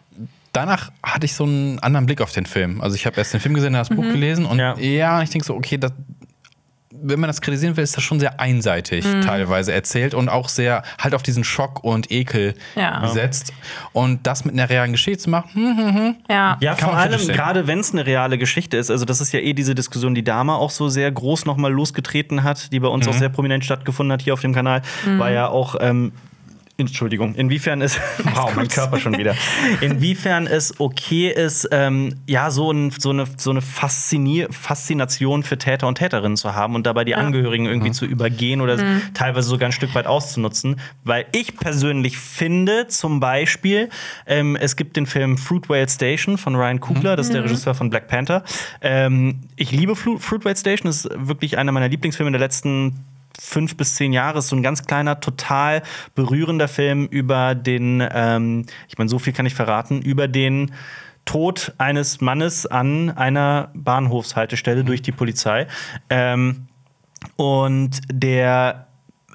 danach 0.54 0.92
hatte 1.02 1.26
ich 1.26 1.34
so 1.34 1.46
einen 1.46 1.80
anderen 1.80 2.06
Blick 2.06 2.22
auf 2.22 2.32
den 2.32 2.46
Film. 2.46 2.80
Also 2.80 2.96
ich 2.96 3.06
habe 3.08 3.18
erst 3.18 3.34
den 3.34 3.40
Film 3.40 3.56
gesehen, 3.56 3.74
dann 3.74 3.82
das 3.82 3.90
Buch 3.90 4.04
gelesen 4.04 4.46
und 4.46 4.60
Ja. 4.60 4.78
ja, 4.78 5.22
ich 5.24 5.32
denke 5.32 5.46
so, 5.46 5.56
okay, 5.56 5.78
das, 5.78 5.92
wenn 7.06 7.20
man 7.20 7.28
das 7.28 7.42
kritisieren 7.42 7.76
will, 7.78 7.84
ist 7.84 7.96
das 7.98 8.04
schon 8.04 8.20
sehr 8.20 8.40
einseitig 8.40 9.06
teilweise 9.26 9.74
erzählt 9.74 10.14
und 10.14 10.30
auch 10.30 10.50
sehr 10.50 10.84
halt 11.00 11.14
auf 11.14 11.22
diesen 11.22 11.44
Schock 11.44 11.84
und 11.84 12.10
Ekel 12.12 12.54
Ja. 12.76 13.08
setzt. 13.10 13.54
Und 13.92 14.26
das 14.26 14.46
mit 14.46 14.54
einer 14.54 14.70
realen 14.70 14.94
Geschichte 14.94 15.24
zu 15.24 15.30
machen, 15.30 15.50
hm, 15.54 16.16
ja. 16.30 16.58
Ja, 16.62 16.76
Kann 16.76 16.90
vor 16.90 16.98
man 16.98 17.14
allem, 17.14 17.28
gerade 17.28 17.68
wenn 17.68 17.80
es 17.80 17.92
eine 17.92 18.06
reale 18.06 18.38
Geschichte 18.38 18.78
ist. 18.78 18.90
Also, 18.90 19.06
das 19.06 19.22
ist 19.22 19.34
ja 19.34 19.40
eh 19.42 19.54
diese 19.54 19.76
Diskussion, 19.76 20.16
die 20.16 20.24
Dama 20.24 20.56
auch 20.56 20.72
so 20.72 20.90
sehr 20.90 21.12
groß 21.12 21.46
nochmal 21.46 21.72
losgetreten 21.72 22.44
hat, 22.44 22.72
die 22.72 22.80
bei 22.80 22.88
uns 22.88 23.06
Mhm. 23.06 23.12
auch 23.12 23.18
sehr 23.18 23.30
prominent 23.30 23.66
stattgefunden 23.66 24.12
hat 24.14 24.22
hier 24.22 24.34
auf 24.34 24.42
dem 24.42 24.54
Kanal. 24.54 24.82
War 25.18 25.30
ja 25.32 25.48
auch. 25.50 25.76
Ähm, 25.80 26.14
Entschuldigung, 26.76 27.36
inwiefern 27.36 27.84
es, 27.84 28.00
wow, 28.34 28.56
mein 28.56 28.68
Körper 28.68 29.00
schon 29.00 29.16
wieder, 29.16 29.36
inwiefern 29.82 30.48
es 30.48 30.80
okay 30.80 31.30
ist, 31.30 31.70
ähm, 31.72 32.16
ja, 32.28 32.50
so, 32.50 32.72
ein, 32.72 32.90
so 32.90 33.12
eine, 33.12 33.28
so 33.38 33.52
eine 33.52 33.62
Faszinier 33.62 34.48
Faszination 34.52 35.44
für 35.44 35.60
Täter 35.60 35.88
und 35.88 36.00
Täterinnen 36.00 36.36
zu 36.36 36.56
haben 36.56 36.74
und 36.74 36.88
dabei 36.88 37.06
die 37.06 37.14
Angehörigen 37.14 37.68
irgendwie 37.68 37.92
zu 37.92 38.06
übergehen 38.06 38.60
oder 38.60 38.78
teilweise 39.14 39.48
sogar 39.50 39.70
ein 39.70 39.72
Stück 39.72 39.94
weit 39.94 40.08
auszunutzen. 40.08 40.80
Weil 41.04 41.28
ich 41.32 41.58
persönlich 41.58 42.18
finde, 42.18 42.88
zum 42.88 43.20
Beispiel, 43.20 43.90
ähm, 44.26 44.56
es 44.56 44.76
gibt 44.76 44.98
den 44.98 45.06
Film 45.06 45.38
Fruitvale 45.38 45.88
Station 45.88 46.40
von 46.40 46.56
Ryan 46.56 46.80
Coogler, 46.80 47.16
das 47.16 47.28
ist 47.28 47.34
der 47.34 47.44
Regisseur 47.44 47.76
von 47.76 47.92
Black 47.92 48.08
Panther. 48.08 48.44
Ähm, 48.82 49.42
ich 49.58 49.72
liebe 49.72 49.96
Flu 49.96 50.18
Fruitvale 50.18 50.56
Station, 50.56 50.88
das 50.88 51.06
ist 51.06 51.12
wirklich 51.16 51.60
einer 51.60 51.72
meiner 51.72 51.90
Lieblingsfilme 51.90 52.32
der 52.32 52.40
letzten 52.40 53.06
fünf 53.40 53.78
bis 53.78 53.96
zehn 53.96 54.14
Jahre. 54.14 54.40
Ist 54.40 54.50
so 54.50 54.56
ein 54.56 54.64
ganz 54.64 54.84
kleiner, 54.86 55.20
total 55.20 55.84
berührender 56.16 56.68
Film 56.68 57.06
über 57.06 57.56
den, 57.56 58.08
ähm, 58.12 58.66
ich 58.88 58.98
meine, 58.98 59.10
so 59.10 59.20
viel 59.20 59.34
kann 59.34 59.46
ich 59.46 59.56
verraten, 59.56 60.02
über 60.02 60.28
den 60.28 60.72
Tod 61.26 61.74
eines 61.78 62.22
Mannes 62.22 62.66
an 62.66 63.10
einer 63.10 63.72
Bahnhofshaltestelle 63.74 64.84
durch 64.84 65.02
die 65.02 65.12
Polizei. 65.12 65.68
Ähm, 66.10 66.68
und 67.38 68.02
der 68.12 68.88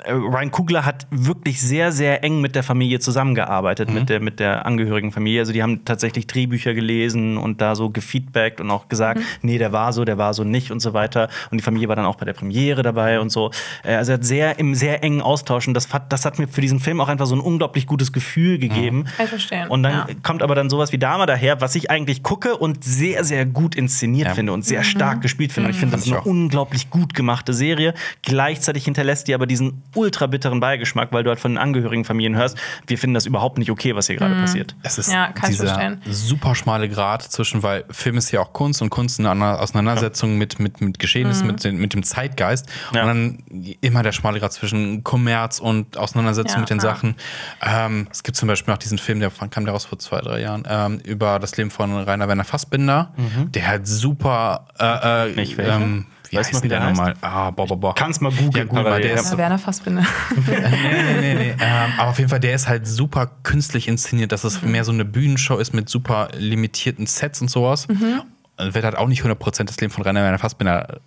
Ryan 0.09 0.51
Kugler 0.51 0.85
hat 0.85 1.07
wirklich 1.11 1.61
sehr, 1.61 1.93
sehr 1.93 2.25
eng 2.25 2.41
mit 2.41 2.55
der 2.55 2.63
Familie 2.63 2.99
zusammengearbeitet, 3.01 3.91
mit, 3.91 4.09
der, 4.09 4.21
mit 4.21 4.41
der 4.41 4.65
angehörigen 4.67 5.13
Familie. 5.13 5.41
Also 5.41 5.53
die 5.53 5.63
haben 5.63 5.85
tatsächlich 5.85 6.27
Drehbücher 6.27 6.75
gelesen 6.75 7.37
und 7.37 7.61
da 7.61 7.75
so 7.75 7.91
gefeedbackt 7.91 8.61
und 8.61 8.71
auch 8.71 8.89
gesagt, 8.89 9.21
nee, 9.43 9.59
der 9.59 9.73
war 9.73 9.93
so, 9.93 10.05
der 10.05 10.19
war 10.19 10.35
so 10.35 10.45
nicht 10.45 10.71
und 10.71 10.81
so 10.81 10.95
weiter. 10.95 11.29
Und 11.51 11.59
die 11.59 11.63
Familie 11.63 11.89
war 11.89 11.97
dann 11.97 12.07
auch 12.07 12.17
bei 12.17 12.25
der 12.25 12.33
Premiere 12.33 12.83
dabei 12.83 13.21
und 13.21 13.31
so. 13.31 13.51
Äh, 13.85 13.95
Also 13.97 14.13
er 14.13 14.15
hat 14.19 14.25
sehr 14.25 14.59
im 14.59 14.75
sehr 14.75 15.03
engen 15.05 15.21
Austausch 15.21 15.69
und 15.69 15.75
das 15.75 15.93
hat, 15.93 16.13
das 16.13 16.25
hat 16.25 16.39
mir 16.39 16.49
für 16.49 16.61
diesen 16.61 16.81
Film 16.81 17.01
auch 17.01 17.09
einfach 17.09 17.27
so 17.27 17.35
ein 17.35 17.41
unglaublich 17.41 17.87
gutes 17.87 18.13
Gefühl 18.13 18.59
gegeben. 18.59 19.05
Kann 19.17 19.25
ich 19.25 19.31
verstehen, 19.31 19.69
Und 19.69 19.83
dann 19.83 19.93
ja. 19.93 20.07
kommt 20.23 20.43
aber 20.43 20.55
dann 20.55 20.71
sowas 20.71 20.93
wie 20.93 20.99
Dama 20.99 21.27
daher, 21.27 21.61
was 21.61 21.75
ich 21.75 21.91
eigentlich 21.91 22.23
gucke 22.23 22.57
und 22.57 22.83
sehr, 22.85 23.25
sehr 23.25 23.47
gut 23.47 23.75
inszeniert 23.75 24.29
Ja. 24.29 24.35
finde 24.35 24.53
und 24.53 24.65
sehr 24.65 24.81
Mhm. 24.81 24.85
stark 24.85 25.21
gespielt 25.23 25.53
finde. 25.53 25.69
Und 25.69 25.75
ich 25.75 25.81
finde, 25.81 25.97
das 25.97 26.07
ist 26.07 26.13
eine 26.13 26.23
unglaublich 26.23 26.91
gut 26.91 27.15
gemachte 27.15 27.53
Serie. 27.53 27.95
Gleichzeitig 28.23 28.85
hinterlässt 28.85 29.29
die 29.29 29.35
aber 29.35 29.47
diesen 29.47 29.83
ultra 29.99 30.27
bitteren 30.27 30.61
Beigeschmack, 30.61 31.13
weil 31.13 31.25
du 31.25 31.31
halt 31.31 31.41
von 31.41 31.53
den 31.53 31.59
Angehörigen 31.59 32.05
Familien 32.05 32.37
hörst, 32.37 32.57
wir 32.87 32.97
finden 32.99 33.15
das 33.15 33.27
überhaupt 33.27 33.59
nicht 33.59 33.71
okay, 33.71 33.95
was 33.95 34.07
hier 34.07 34.17
gerade 34.17 34.35
passiert. 34.37 34.75
Es 34.83 34.97
ist 34.99 35.13
Ja, 35.13 35.33
dieser 35.49 35.99
super 36.07 36.55
schmale 36.55 36.89
Grad 36.89 37.23
zwischen, 37.23 37.63
weil 37.63 37.85
Film 37.91 38.17
ist 38.17 38.31
ja 38.31 38.41
auch 38.41 38.53
Kunst 38.53 38.81
und 38.83 38.91
Kunst 38.91 39.19
eine 39.21 39.59
Auseinandersetzung 39.59 40.39
mit, 40.39 40.59
mit, 40.61 40.81
mit 40.81 40.99
Geschehnissen, 40.99 41.47
mit, 41.47 41.65
den- 41.65 41.79
mit 41.79 41.93
dem 41.95 42.03
Zeitgeist. 42.03 42.67
Ja. 42.95 43.03
Und 43.03 43.09
dann 43.09 43.39
immer 43.81 44.03
der 44.03 44.13
schmale 44.13 44.39
Grad 44.41 44.53
zwischen 44.53 45.03
Kommerz 45.05 45.59
und 45.59 45.97
Auseinandersetzung 45.97 46.57
Ja, 46.57 46.61
mit 46.61 46.71
den 46.71 46.79
ja. 46.79 46.83
Sachen. 46.83 47.17
Ähm, 47.63 48.07
es 48.11 48.23
gibt 48.23 48.37
zum 48.37 48.47
Beispiel 48.49 48.73
auch 48.73 48.79
diesen 48.79 48.99
Film, 48.99 49.21
der 49.21 49.31
kam 49.51 49.65
der 49.65 49.75
raus 49.75 49.85
vor 49.85 49.99
zwei, 49.99 50.21
drei 50.21 50.41
Jahren, 50.41 50.63
ähm, 50.69 51.01
über 51.05 51.39
das 51.39 51.57
Leben 51.57 51.71
von 51.71 51.93
Rainer 51.97 52.29
Werner 52.29 52.45
Fassbinder, 52.45 53.13
der 53.55 53.67
halt 53.67 53.87
super. 53.87 54.67
Äh, 54.79 55.31
äh, 55.31 55.35
Nicht 55.35 55.57
welcher? 55.59 55.77
ähm, 55.77 56.07
wie 56.31 56.37
Weißt 56.37 56.51
du 56.51 56.55
heißt 56.55 56.55
noch, 56.55 56.63
wie 56.65 56.69
der 56.69 56.81
nochmal? 56.81 57.15
Ah, 57.21 57.51
boah, 57.51 57.67
boah, 57.67 57.77
boah. 57.77 57.95
Kannst 57.95 58.21
mal 58.21 58.31
googeln 58.31 58.53
Ja, 58.55 58.65
gut, 58.65 58.85
weil 58.85 59.03
der 59.03 59.15
ist 59.15 59.31
Ja, 59.31 59.39
Werner 59.39 59.59
Fassbinder. 59.59 60.03
nee, 60.37 60.53
nee, 60.53 61.21
nee, 61.21 61.35
nee. 61.35 61.51
ähm, 61.61 61.93
aber 61.97 62.11
auf 62.11 62.19
jeden 62.19 62.31
Fall, 62.31 62.41
der 62.41 62.55
ist 62.55 62.69
halt 62.69 62.87
super 62.87 63.31
künstlich 63.43 63.89
inszeniert, 63.89 64.33
dass 64.33 64.45
es 64.45 64.63
mehr 64.63 64.85
so 64.85 64.93
eine 64.93 65.05
Bühnenshow 65.05 65.57
ist 65.57 65.73
mit 65.73 65.89
super 65.89 66.29
limitierten 66.37 67.07
Sets 67.07 67.41
und 67.41 67.51
sowas. 67.51 67.89
Mhm. 67.89 68.23
Und 68.59 68.75
Wird 68.75 68.85
halt 68.85 68.97
auch 68.97 69.09
nicht 69.09 69.23
100% 69.23 69.65
das 69.65 69.81
Leben 69.81 69.93
von 69.93 70.03
Rainer 70.05 70.23
Werner 70.23 70.39
Fassbinder. 70.39 71.01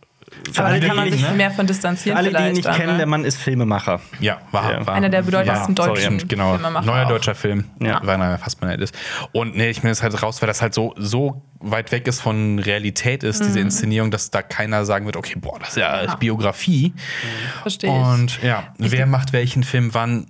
Für 0.51 0.61
Aber 0.61 0.69
alle, 0.69 0.79
da 0.79 0.87
kann 0.87 0.95
man 0.95 1.05
die, 1.05 1.11
sich 1.13 1.21
ne? 1.21 1.35
mehr 1.35 1.51
von 1.51 1.65
Für 1.67 1.73
distanzieren 1.73 2.17
alle, 2.17 2.31
die 2.31 2.37
ihn 2.43 2.53
nicht 2.53 2.65
dann, 2.65 2.75
kennen, 2.75 2.91
ne? 2.93 2.97
der 2.97 3.05
Mann 3.07 3.25
ist 3.25 3.37
Filmemacher. 3.37 4.01
Ja, 4.19 4.39
war, 4.51 4.71
Ja. 4.71 4.85
war 4.87 4.95
Einer 4.95 5.09
der 5.09 5.21
bedeutendsten 5.21 5.77
war, 5.77 5.87
deutschen 5.87 6.19
sorry, 6.19 6.27
genau, 6.27 6.53
Filmemacher 6.53 6.85
neuer 6.85 7.05
auch. 7.05 7.09
deutscher 7.09 7.35
Film, 7.35 7.65
Ja. 7.79 7.87
ja. 7.87 7.97
Rainer 7.99 8.37
Fassbinder 8.37 8.77
ist. 8.79 8.97
Und 9.33 9.55
nee, 9.55 9.69
ich 9.69 9.83
mir 9.83 9.89
das 9.89 10.01
halt 10.01 10.21
raus, 10.21 10.41
weil 10.41 10.47
das 10.47 10.61
halt 10.61 10.73
so, 10.73 10.93
so 10.97 11.41
weit 11.59 11.91
weg 11.91 12.07
ist 12.07 12.21
von 12.21 12.59
Realität 12.59 13.23
ist, 13.23 13.41
Mhm. 13.41 13.45
diese 13.47 13.59
Inszenierung, 13.59 14.09
dass 14.11 14.31
da 14.31 14.41
keiner 14.41 14.83
sagen 14.85 15.05
wird, 15.05 15.15
okay, 15.15 15.35
boah, 15.37 15.59
das 15.59 15.69
ist 15.69 15.77
ja, 15.77 16.15
Biografie. 16.15 16.93
Verstehe 17.61 17.89
ich. 17.91 17.95
Und 18.07 18.41
ja, 18.41 18.63
wer 18.77 19.05
macht 19.05 19.33
welchen 19.33 19.63
Film 19.63 19.93
wann 19.93 20.25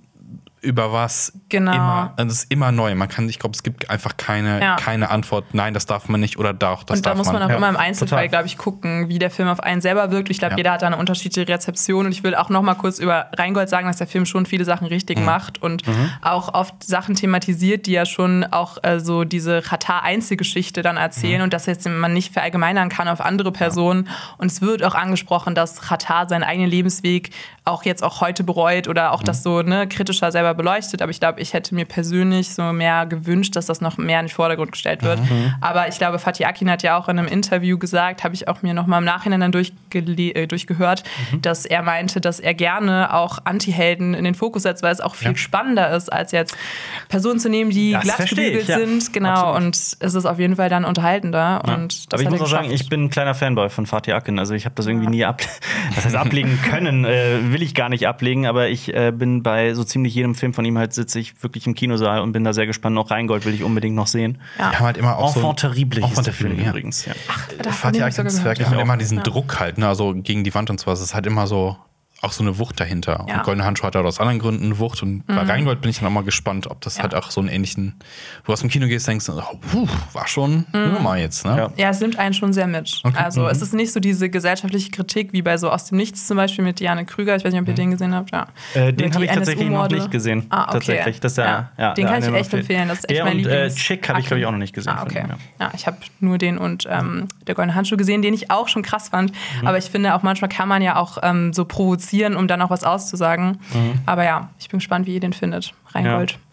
über 0.62 0.92
was 0.92 1.32
Genau. 1.48 1.72
immer 1.74 2.12
das 2.16 2.26
ist 2.32 2.50
immer 2.52 2.72
neu 2.72 2.94
man 2.94 3.08
kann 3.08 3.28
ich 3.28 3.38
glaube 3.38 3.54
es 3.54 3.62
gibt 3.62 3.90
einfach 3.90 4.16
keine 4.16 4.60
Ja. 4.60 4.76
keine 4.76 5.10
Antwort 5.10 5.52
nein 5.54 5.74
das 5.74 5.86
darf 5.86 6.08
man 6.08 6.20
nicht 6.20 6.38
oder 6.38 6.52
doch 6.54 6.84
das 6.84 6.98
und 7.00 7.06
da 7.06 7.14
muss 7.14 7.26
man 7.32 7.42
auch 7.42 7.48
Ja, 7.50 7.56
immer 7.56 7.68
im 7.68 7.76
Einzelfall, 7.76 8.28
glaube 8.28 8.46
ich, 8.46 8.56
gucken, 8.58 9.08
wie 9.08 9.18
der 9.18 9.30
Film 9.30 9.48
auf 9.48 9.60
einen 9.60 9.80
selber 9.80 10.10
wirkt. 10.10 10.30
Ich 10.30 10.38
glaube, 10.38 10.52
Ja. 10.52 10.56
jeder 10.58 10.72
hat 10.72 10.82
da 10.82 10.86
eine 10.86 10.96
unterschiedliche 10.96 11.48
Rezeption. 11.52 12.06
Und 12.06 12.12
ich 12.12 12.22
will 12.22 12.34
auch 12.34 12.48
noch 12.48 12.62
mal 12.62 12.74
kurz 12.74 12.98
über 12.98 13.26
Rheingold 13.36 13.68
sagen, 13.68 13.86
dass 13.88 13.96
der 13.96 14.06
Film 14.06 14.24
schon 14.26 14.46
viele 14.46 14.64
Sachen 14.64 14.86
richtig 14.86 15.18
Mhm. 15.18 15.24
macht 15.24 15.60
und 15.60 15.82
auch 16.22 16.54
oft 16.54 16.82
Sachen 16.84 17.14
thematisiert, 17.16 17.86
die 17.86 17.92
ja 17.92 18.06
schon 18.06 18.44
auch 18.44 18.78
äh, 18.84 19.00
so 19.00 19.24
diese 19.24 19.60
Chata-Einzelgeschichte 19.62 20.82
dann 20.82 20.96
erzählen 20.96 21.38
Mhm. 21.38 21.44
und 21.44 21.52
dass 21.52 21.66
jetzt 21.66 21.88
man 21.88 22.12
nicht 22.12 22.32
verallgemeinern 22.32 22.88
kann 22.88 23.08
auf 23.08 23.20
andere 23.20 23.52
Personen. 23.52 24.08
Und 24.38 24.50
es 24.50 24.60
wird 24.62 24.82
auch 24.84 24.94
angesprochen, 24.94 25.54
dass 25.54 25.80
Chata 25.80 26.28
seinen 26.28 26.44
eigenen 26.44 26.70
Lebensweg 26.70 27.30
auch 27.64 27.84
jetzt 27.84 28.02
auch 28.02 28.20
heute 28.20 28.42
bereut 28.42 28.88
oder 28.88 29.12
auch 29.12 29.20
Mhm. 29.20 29.26
das 29.26 29.42
so 29.44 29.62
ne, 29.62 29.86
kritischer 29.86 30.32
selber 30.32 30.52
beleuchtet. 30.54 31.00
Aber 31.00 31.10
ich 31.10 31.20
glaube, 31.20 31.40
ich 31.40 31.52
hätte 31.52 31.74
mir 31.76 31.84
persönlich 31.84 32.54
so 32.54 32.72
mehr 32.72 33.06
gewünscht, 33.06 33.54
dass 33.54 33.66
das 33.66 33.80
noch 33.80 33.98
mehr 33.98 34.18
in 34.18 34.26
den 34.26 34.32
Vordergrund 34.32 34.72
gestellt 34.72 35.02
wird. 35.04 35.20
Mhm. 35.20 35.54
Aber 35.60 35.86
ich 35.86 35.96
glaube, 35.96 36.18
Fatih 36.18 36.44
Akin 36.46 36.68
hat 36.68 36.82
ja 36.82 36.96
auch 36.98 37.08
in 37.08 37.18
einem 37.20 37.28
Interview 37.28 37.78
gesagt, 37.78 38.24
habe 38.24 38.34
ich 38.34 38.48
auch 38.48 38.62
mir 38.62 38.74
noch 38.74 38.86
mal 38.88 38.98
im 38.98 39.04
Nachhinein 39.04 39.40
dann 39.40 39.52
durchgele- 39.52 40.34
äh, 40.34 40.46
durchgehört, 40.48 41.04
Mhm. 41.30 41.42
dass 41.42 41.64
er 41.64 41.82
meinte, 41.82 42.20
dass 42.20 42.40
er 42.40 42.54
gerne 42.54 43.14
auch 43.14 43.38
Anti-Helden 43.44 44.14
in 44.14 44.24
den 44.24 44.34
Fokus 44.34 44.64
setzt, 44.64 44.82
weil 44.82 44.92
es 44.92 45.00
auch 45.00 45.14
viel 45.14 45.28
Ja. 45.30 45.36
spannender 45.36 45.94
ist, 45.94 46.12
als 46.12 46.32
jetzt 46.32 46.56
Personen 47.08 47.38
zu 47.38 47.48
nehmen, 47.48 47.70
die 47.70 47.92
Das 47.92 48.02
glatt 48.02 48.16
verstehe 48.16 48.46
ich, 48.48 48.66
gebügelt 48.66 48.68
ja. 48.80 48.86
sind. 48.86 49.12
Genau. 49.12 49.28
Absolut. 49.30 49.56
Und 49.56 49.76
es 49.76 49.94
ist 50.14 50.26
auf 50.26 50.38
jeden 50.40 50.56
Fall 50.56 50.68
dann 50.68 50.84
unterhaltender. 50.84 51.62
Und 51.66 52.12
das 52.12 52.18
Aber 52.20 52.22
ich 52.22 52.28
muss 52.30 52.40
auch 52.40 52.46
sagen, 52.50 52.70
ich 52.72 52.88
bin 52.88 53.04
ein 53.04 53.10
kleiner 53.10 53.34
Fanboy 53.36 53.68
von 53.70 53.86
Fatih 53.86 54.14
Akin. 54.14 54.40
Also 54.40 54.54
ich 54.54 54.64
habe 54.64 54.74
das 54.74 54.86
irgendwie 54.86 55.06
nie 55.08 55.24
ab, 55.24 55.40
das 55.94 56.04
heißt 56.06 56.16
ablegen 56.16 56.58
können, 56.68 57.04
äh, 57.04 57.51
will 57.52 57.62
ich 57.62 57.74
gar 57.74 57.88
nicht 57.88 58.06
ablegen. 58.06 58.46
Aber 58.46 58.68
ich 58.68 58.92
äh, 58.94 59.12
bin 59.12 59.42
bei 59.42 59.74
so 59.74 59.84
ziemlich 59.84 60.14
jedem 60.14 60.34
Film 60.34 60.54
von 60.54 60.64
ihm 60.64 60.78
halt 60.78 60.92
sitze 60.92 61.18
ich 61.18 61.42
wirklich 61.42 61.66
im 61.66 61.74
Kinosaal 61.74 62.20
und 62.20 62.32
bin 62.32 62.44
da 62.44 62.52
sehr 62.52 62.66
gespannt. 62.66 62.96
Auch 62.98 63.10
Rheingold 63.10 63.44
will 63.44 63.54
ich 63.54 63.62
unbedingt 63.62 63.96
noch 63.96 64.06
sehen. 64.06 64.38
Ja. 64.58 64.70
die 64.70 64.76
haben 64.76 64.86
halt 64.86 64.96
immer 64.96 65.16
auch 65.16 65.36
Enfant 65.36 65.60
so 65.60 65.68
terrible 65.68 66.02
Enfant 66.02 66.26
der 66.26 66.34
Film 66.34 66.58
ja. 66.58 66.70
übrigens. 66.70 67.04
Ja. 67.04 67.14
Da 67.62 67.70
Fatih 67.70 68.02
hab 68.02 68.08
ich 68.08 68.18
Akins 68.18 68.36
sogar 68.36 68.46
Werk 68.46 68.58
gehört, 68.58 68.70
haben 68.70 68.78
ja. 68.78 68.82
immer 68.84 68.96
diesen 68.96 69.18
Ja. 69.18 69.24
Druck 69.24 69.60
halt 69.60 69.78
ne 69.78 69.88
also 69.88 70.14
gegen 70.14 70.44
die 70.44 70.54
Wand 70.54 70.70
und 70.70 70.80
sowas 70.80 71.00
es 71.00 71.06
ist 71.06 71.14
halt 71.14 71.26
immer 71.26 71.46
so 71.46 71.76
auch 72.22 72.32
so 72.32 72.42
eine 72.42 72.58
Wucht 72.58 72.78
dahinter. 72.80 73.24
Ja. 73.28 73.36
Und 73.38 73.42
Goldene 73.42 73.64
Handschuhe 73.66 73.86
hat 73.88 73.94
halt 73.96 74.06
aus 74.06 74.20
anderen 74.20 74.38
Gründen 74.38 74.64
eine 74.66 74.78
Wucht. 74.78 75.02
Und 75.02 75.26
bei 75.26 75.34
Rheingold 75.42 75.80
bin 75.80 75.90
ich 75.90 75.98
dann 75.98 76.06
auch 76.08 76.12
mal 76.12 76.22
gespannt, 76.24 76.68
ob 76.68 76.80
das 76.80 76.96
Ja. 76.96 77.02
halt 77.02 77.14
auch 77.14 77.30
so 77.30 77.40
einen 77.40 77.48
ähnlichen, 77.48 77.94
wo 78.42 78.46
du 78.46 78.52
aus 78.52 78.60
dem 78.60 78.70
Kino 78.70 78.86
gehst, 78.86 79.08
denkst, 79.08 79.28
oh, 79.28 79.42
puh, 79.60 79.88
war 80.12 80.26
schon 80.28 80.64
eine 80.72 80.88
Nummer 80.88 81.16
jetzt, 81.16 81.44
ne? 81.44 81.56
Ja. 81.56 81.70
Ja, 81.76 81.90
es 81.90 82.00
nimmt 82.00 82.18
einen 82.18 82.32
schon 82.34 82.52
sehr 82.52 82.66
mit. 82.66 83.02
Also 83.14 83.46
es 83.48 83.60
ist 83.60 83.74
nicht 83.74 83.92
so 83.92 84.00
diese 84.00 84.30
gesellschaftliche 84.30 84.90
Kritik 84.90 85.32
wie 85.32 85.42
bei 85.42 85.56
so 85.58 85.68
Aus 85.70 85.86
dem 85.86 85.98
Nichts 85.98 86.26
zum 86.26 86.36
Beispiel 86.36 86.64
mit 86.64 86.80
Diane 86.80 87.04
Krüger. 87.04 87.34
Ich 87.36 87.44
weiß 87.44 87.52
nicht, 87.52 87.60
ob 87.62 87.68
ihr 87.68 87.74
den 87.74 87.90
gesehen 87.90 88.14
habt. 88.14 88.30
Ja. 88.32 88.46
Äh, 88.74 88.92
den 88.92 89.12
habe 89.12 89.24
ich 89.24 89.30
tatsächlich 89.30 89.68
noch 89.68 89.88
nicht 89.88 90.10
gesehen. 90.10 90.46
Ah, 90.50 90.62
okay. 90.64 90.72
Tatsächlich. 90.72 91.20
Das 91.20 91.36
Ja. 91.36 91.70
ja. 91.76 91.94
den 91.94 92.06
kann 92.06 92.22
ich 92.22 92.32
echt 92.32 92.54
empfehlen. 92.54 92.88
Das 92.88 92.98
ist 93.00 93.10
echt 93.10 93.18
der 93.18 93.24
mein 93.24 93.38
und 93.38 93.46
äh, 93.46 93.66
Lieblings- 93.66 93.74
Chick 93.74 94.08
habe 94.08 94.20
ich, 94.20 94.26
glaube 94.26 94.40
ich, 94.40 94.46
auch 94.46 94.52
noch 94.52 94.58
nicht 94.58 94.74
gesehen. 94.74 94.92
Ah, 94.96 95.02
okay. 95.02 95.24
ja. 95.28 95.36
Ja, 95.66 95.72
ich 95.74 95.86
habe 95.86 95.96
nur 96.20 96.38
den 96.38 96.56
und 96.58 96.86
ähm, 96.88 97.28
der 97.48 97.54
Goldene 97.56 97.74
Handschuh 97.74 97.96
gesehen, 97.96 98.22
den 98.22 98.32
ich 98.34 98.50
auch 98.50 98.68
schon 98.68 98.82
krass 98.82 99.08
fand. 99.08 99.32
Mhm. 99.60 99.66
Aber 99.66 99.78
ich 99.78 99.86
finde 99.86 100.14
auch 100.14 100.22
manchmal 100.22 100.48
kann 100.48 100.68
man 100.68 100.82
ja 100.82 100.96
auch 100.96 101.18
ähm, 101.22 101.52
so 101.52 101.64
provozieren, 101.64 102.11
um 102.36 102.46
dann 102.48 102.60
auch 102.62 102.70
was 102.70 102.84
auszusagen. 102.84 103.58
Mhm. 103.72 103.94
Aber 104.06 104.24
ja, 104.24 104.50
ich 104.58 104.68
bin 104.68 104.78
gespannt, 104.78 105.06
wie 105.06 105.14
ihr 105.14 105.20
den 105.20 105.32
findet. 105.32 105.72
Reingold. 105.88 106.38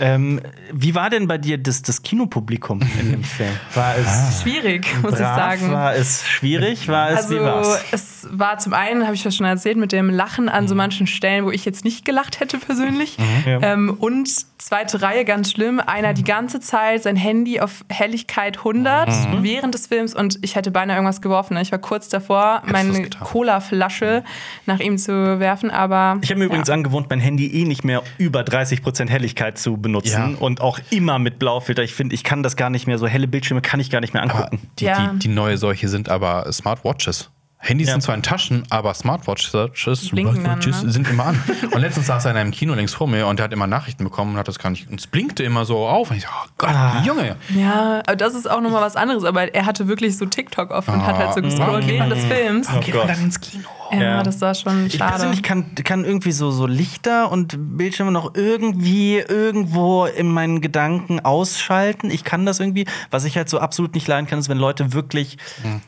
Ähm, 0.00 0.40
wie 0.72 0.94
war 0.96 1.10
denn 1.10 1.26
bei 1.28 1.38
dir 1.38 1.58
das, 1.58 1.82
das 1.82 2.02
Kinopublikum 2.02 2.80
in 3.00 3.10
dem 3.12 3.22
Film? 3.36 3.50
War 3.74 3.94
es 3.96 4.42
Schwierig, 4.42 4.86
muss 5.02 5.12
ich 5.12 5.18
brav? 5.18 5.36
sagen. 5.36 5.72
War 5.72 5.94
es 5.94 6.26
schwierig? 6.26 6.86
War 6.88 7.10
es, 7.10 7.30
wie 7.30 7.38
Also 7.38 7.44
war's? 7.44 7.84
es 7.92 8.28
war 8.30 8.58
zum 8.58 8.74
einen, 8.74 9.04
habe 9.04 9.14
ich 9.14 9.24
ja 9.24 9.30
schon 9.30 9.46
erzählt, 9.46 9.76
mit 9.76 9.92
dem 9.92 10.10
Lachen 10.10 10.48
an 10.48 10.68
so 10.68 10.74
manchen 10.74 11.06
Stellen, 11.06 11.44
wo 11.44 11.50
ich 11.50 11.64
jetzt 11.64 11.84
nicht 11.84 12.04
gelacht 12.04 12.38
hätte 12.40 12.58
persönlich. 12.58 13.16
Ja. 13.46 13.60
Ähm, 13.62 13.96
und 13.98 14.28
zweite 14.58 15.00
Reihe, 15.02 15.24
ganz 15.24 15.50
schlimm, 15.52 15.80
einer 15.80 16.12
die 16.14 16.24
ganze 16.24 16.60
Zeit 16.60 17.02
sein 17.02 17.16
Handy 17.16 17.60
auf 17.60 17.84
Helligkeit 17.88 18.58
100 18.58 19.08
während 19.42 19.74
des 19.74 19.86
Films 19.86 20.14
und 20.14 20.38
ich 20.42 20.56
hätte 20.56 20.70
beinahe 20.70 20.96
irgendwas 20.96 21.20
geworfen. 21.20 21.54
ne? 21.54 21.62
Ich 21.62 21.70
war 21.72 21.78
kurz 21.78 22.08
davor, 22.08 22.62
du 22.66 22.72
meine? 22.72 23.08
Cola-Flasche 23.10 24.24
nach 24.66 24.80
ihm 24.80 24.98
zu 24.98 25.12
werfen, 25.40 25.70
aber... 25.70 26.18
Ich 26.22 26.30
habe 26.30 26.40
mir 26.40 26.46
übrigens 26.46 26.68
ja. 26.68 26.74
angewohnt, 26.74 27.08
mein 27.10 27.20
Handy 27.20 27.46
eh 27.46 27.64
nicht 27.64 27.84
mehr 27.84 28.02
über 28.18 28.40
30% 28.40 29.08
Helligkeit 29.08 29.58
zu 29.58 29.76
benutzen 29.76 30.32
Ja. 30.34 30.38
und 30.40 30.60
auch 30.60 30.78
immer 30.90 31.18
mit 31.18 31.38
Blaufilter. 31.38 31.82
Ich 31.82 31.94
finde, 31.94 32.14
ich 32.14 32.24
kann 32.24 32.42
das 32.42 32.56
gar 32.56 32.70
nicht 32.70 32.86
mehr, 32.86 32.98
so 32.98 33.06
helle 33.06 33.28
Bildschirme 33.28 33.60
kann 33.62 33.80
ich 33.80 33.90
gar 33.90 34.00
nicht 34.00 34.12
mehr 34.14 34.22
Aber 34.22 34.34
angucken. 34.46 34.68
die, 34.78 34.84
Ja. 34.86 35.12
die, 35.12 35.18
die 35.20 35.28
neue 35.28 35.56
Seuche 35.58 35.88
sind 35.88 36.08
aber 36.08 36.52
Smartwatches. 36.52 37.30
Handys 37.60 37.88
Ja. 37.88 37.94
sind 37.94 38.02
zwar 38.02 38.14
in 38.14 38.22
Taschen, 38.22 38.62
aber 38.70 38.94
Smartwatches 38.94 39.50
dann, 39.52 39.70
Smartwatches 39.74 40.82
ne? 40.84 40.92
sind 40.92 41.08
immer 41.10 41.26
an. 41.26 41.42
Und 41.72 41.80
letztens 41.80 42.06
saß 42.06 42.26
einer 42.26 42.40
im 42.40 42.52
Kino 42.52 42.72
links 42.74 42.94
vor 42.94 43.08
mir 43.08 43.26
und 43.26 43.38
der 43.38 43.44
hat 43.44 43.52
immer 43.52 43.66
Nachrichten 43.66 44.04
bekommen 44.04 44.32
und 44.32 44.38
hat 44.38 44.46
das 44.48 44.58
gar 44.60 44.70
nicht. 44.70 44.88
Und 44.88 45.00
es 45.00 45.06
blinkte 45.08 45.42
immer 45.42 45.64
so 45.64 45.78
auf. 45.86 46.10
Und 46.10 46.18
ich 46.18 46.22
so, 46.22 46.28
oh 46.32 46.48
Gott, 46.56 46.70
Ah. 46.70 47.02
Junge. 47.04 47.36
Ja, 47.54 48.00
aber 48.06 48.14
das 48.16 48.34
ist 48.34 48.48
auch 48.48 48.60
nochmal 48.60 48.82
was 48.82 48.94
anderes. 48.96 49.24
Aber 49.24 49.52
er 49.54 49.66
hatte 49.66 49.88
wirklich 49.88 50.16
so 50.16 50.24
TikTok 50.26 50.70
offen 50.70 50.94
und 50.94 51.06
hat 51.06 51.16
halt 51.16 51.34
so 51.34 51.42
gescrollt 51.42 51.68
warum 51.68 51.80
geht 51.86 51.94
während 51.98 52.12
des 52.12 52.24
Films. 52.24 52.68
Oh 52.74 52.80
Geht 52.80 52.94
man 52.94 53.08
dann 53.08 53.20
ins 53.22 53.40
Kino? 53.40 53.64
Ja, 53.90 53.98
Ja. 54.00 54.22
das 54.22 54.40
war 54.42 54.54
schon 54.54 54.86
Ich 54.86 54.94
schade. 54.96 55.10
persönlich 55.12 55.42
kann, 55.42 55.74
kann 55.82 56.04
irgendwie 56.04 56.32
so, 56.32 56.50
so 56.50 56.66
Lichter 56.66 57.32
und 57.32 57.56
Bildschirme 57.78 58.12
noch 58.12 58.34
irgendwie 58.34 59.16
irgendwo 59.16 60.04
in 60.04 60.28
meinen 60.28 60.60
Gedanken 60.60 61.20
ausschalten. 61.20 62.10
Ich 62.10 62.22
kann 62.22 62.44
das 62.46 62.60
irgendwie. 62.60 62.86
Was 63.10 63.24
ich 63.24 63.36
halt 63.36 63.48
so 63.48 63.58
absolut 63.58 63.94
nicht 63.94 64.06
leiden 64.06 64.26
kann, 64.28 64.38
ist, 64.38 64.48
wenn 64.50 64.58
Leute 64.58 64.92
wirklich, 64.92 65.38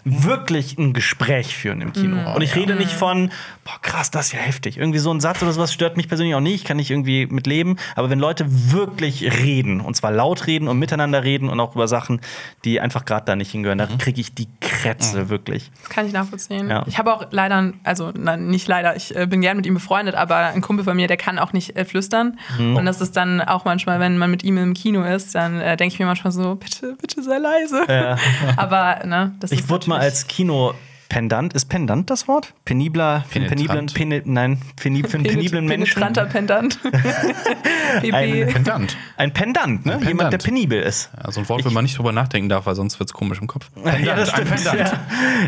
wirklich 0.04 0.78
ein 0.78 0.94
Gespräch 0.94 1.56
führen 1.60 1.80
im 1.80 1.92
Kino. 1.92 2.34
und 2.34 2.42
ich 2.42 2.54
rede 2.56 2.74
nicht 2.74 2.92
von, 2.92 3.30
boah, 3.64 3.78
krass, 3.82 4.10
das 4.10 4.26
ist 4.26 4.32
ja 4.32 4.40
heftig. 4.40 4.78
Irgendwie 4.78 4.98
so 4.98 5.12
ein 5.12 5.20
Satz 5.20 5.42
oder 5.42 5.52
sowas 5.52 5.72
stört 5.72 5.96
mich 5.96 6.08
persönlich 6.08 6.34
auch 6.34 6.40
nicht, 6.40 6.64
kann 6.64 6.78
ich 6.78 6.90
irgendwie 6.90 7.26
mit 7.26 7.46
leben. 7.46 7.76
Aber 7.96 8.10
wenn 8.10 8.18
Leute 8.18 8.46
wirklich 8.48 9.22
reden, 9.42 9.80
und 9.80 9.94
zwar 9.94 10.10
laut 10.10 10.46
reden 10.46 10.68
und 10.68 10.78
miteinander 10.78 11.24
reden 11.24 11.48
und 11.48 11.60
auch 11.60 11.74
über 11.74 11.88
Sachen, 11.88 12.20
die 12.64 12.80
einfach 12.80 13.04
gerade 13.04 13.24
da 13.26 13.36
nicht 13.36 13.50
hingehören, 13.52 13.78
da 13.78 13.86
kriege 13.86 14.20
ich 14.20 14.34
die 14.34 14.48
Krätze 14.60 15.28
wirklich. 15.28 15.70
Das 15.82 15.90
kann 15.90 16.06
ich 16.06 16.12
nachvollziehen. 16.12 16.68
Ja. 16.68 16.84
Ich 16.86 16.98
habe 16.98 17.12
auch 17.12 17.26
leider, 17.30 17.72
also 17.84 18.12
nein, 18.16 18.48
nicht 18.48 18.66
leider, 18.68 18.96
ich 18.96 19.14
äh, 19.14 19.26
bin 19.26 19.40
gern 19.40 19.56
mit 19.56 19.66
ihm 19.66 19.74
befreundet, 19.74 20.14
aber 20.14 20.36
ein 20.36 20.60
Kumpel 20.60 20.84
von 20.84 20.96
mir, 20.96 21.06
der 21.06 21.16
kann 21.16 21.38
auch 21.38 21.52
nicht 21.52 21.76
äh, 21.76 21.84
flüstern. 21.84 22.38
Mhm. 22.58 22.76
Und 22.76 22.86
das 22.86 23.00
ist 23.00 23.16
dann 23.16 23.40
auch 23.40 23.64
manchmal, 23.64 24.00
wenn 24.00 24.18
man 24.18 24.30
mit 24.30 24.42
ihm 24.42 24.58
im 24.58 24.74
Kino 24.74 25.02
ist, 25.04 25.34
dann 25.34 25.60
äh, 25.60 25.76
denke 25.76 25.94
ich 25.94 25.98
mir 25.98 26.06
manchmal 26.06 26.32
so, 26.32 26.54
bitte, 26.54 26.96
bitte 27.00 27.22
sei 27.22 27.38
leise. 27.38 27.84
Ja. 27.88 28.16
aber 28.56 29.04
ne, 29.04 29.34
das 29.40 29.52
Ich 29.52 29.60
ist 29.60 29.68
wurde 29.68 29.88
mal 29.88 30.00
als 30.00 30.26
Kino 30.26 30.74
Pendant. 31.10 31.52
Ist 31.52 31.66
Pendant 31.68 32.08
das 32.08 32.26
Wort? 32.28 32.54
Penibler, 32.64 33.24
für 33.28 33.40
einen 33.40 33.48
peniblen, 33.48 33.86
peni, 33.86 34.22
nein, 34.24 34.62
penib, 34.80 35.08
für 35.10 35.18
einen 35.18 35.26
peniblen 35.26 35.66
Menschen. 35.66 36.00
Penetranter 36.00 36.24
Pendant. 36.24 36.78
Ein- 38.12 38.46
Pendant. 38.52 38.96
Ein 39.16 39.32
Pendant, 39.32 39.84
ne? 39.84 39.94
Ein 39.94 39.98
Jemand, 40.00 40.32
der 40.32 40.38
Pendant. 40.38 40.44
penibel 40.44 40.80
ist. 40.80 41.10
Ja, 41.22 41.30
so 41.32 41.40
ein 41.40 41.48
Wort, 41.48 41.64
wo 41.64 41.70
man 41.70 41.84
nicht 41.84 41.98
drüber 41.98 42.12
nachdenken 42.12 42.48
darf, 42.48 42.66
weil 42.66 42.74
sonst 42.76 42.98
wird 43.00 43.10
es 43.10 43.12
komisch 43.12 43.40
im 43.40 43.46
Kopf. 43.46 43.68
Ja, 44.04 44.14
das 44.14 44.32
ein 44.32 44.46
stimmt. 44.46 44.54
Pendant. 44.64 44.78
Ja. 44.78 45.00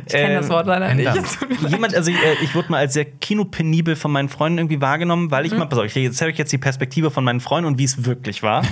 ich 0.05 0.13
kenne 0.13 0.35
das 0.35 0.49
Wort 0.49 0.67
leider 0.67 0.87
Pendant. 0.89 1.17
nicht. 1.51 1.71
Jemand, 1.71 1.95
also 1.95 2.11
ich, 2.11 2.17
äh, 2.17 2.35
ich 2.43 2.55
wurde 2.55 2.71
mal 2.71 2.79
als 2.79 2.93
sehr 2.95 3.05
kinopenibel 3.05 3.95
von 3.97 4.11
meinen 4.11 4.29
Freunden 4.29 4.59
irgendwie 4.59 4.81
wahrgenommen, 4.81 5.31
weil 5.31 5.47
ich 5.47 5.53
mal, 5.57 5.67
pass 5.67 5.79
auf, 5.79 5.85
ich 5.85 5.97
erzähle 5.97 6.33
euch 6.33 6.39
jetzt 6.39 6.53
die 6.53 6.59
Perspektive 6.59 7.11
von 7.13 7.23
meinen 7.25 7.41
Freunden 7.41 7.69
und 7.69 7.79
wie 7.79 7.85
es 7.85 8.05
wirklich 8.05 8.43
war. 8.43 8.63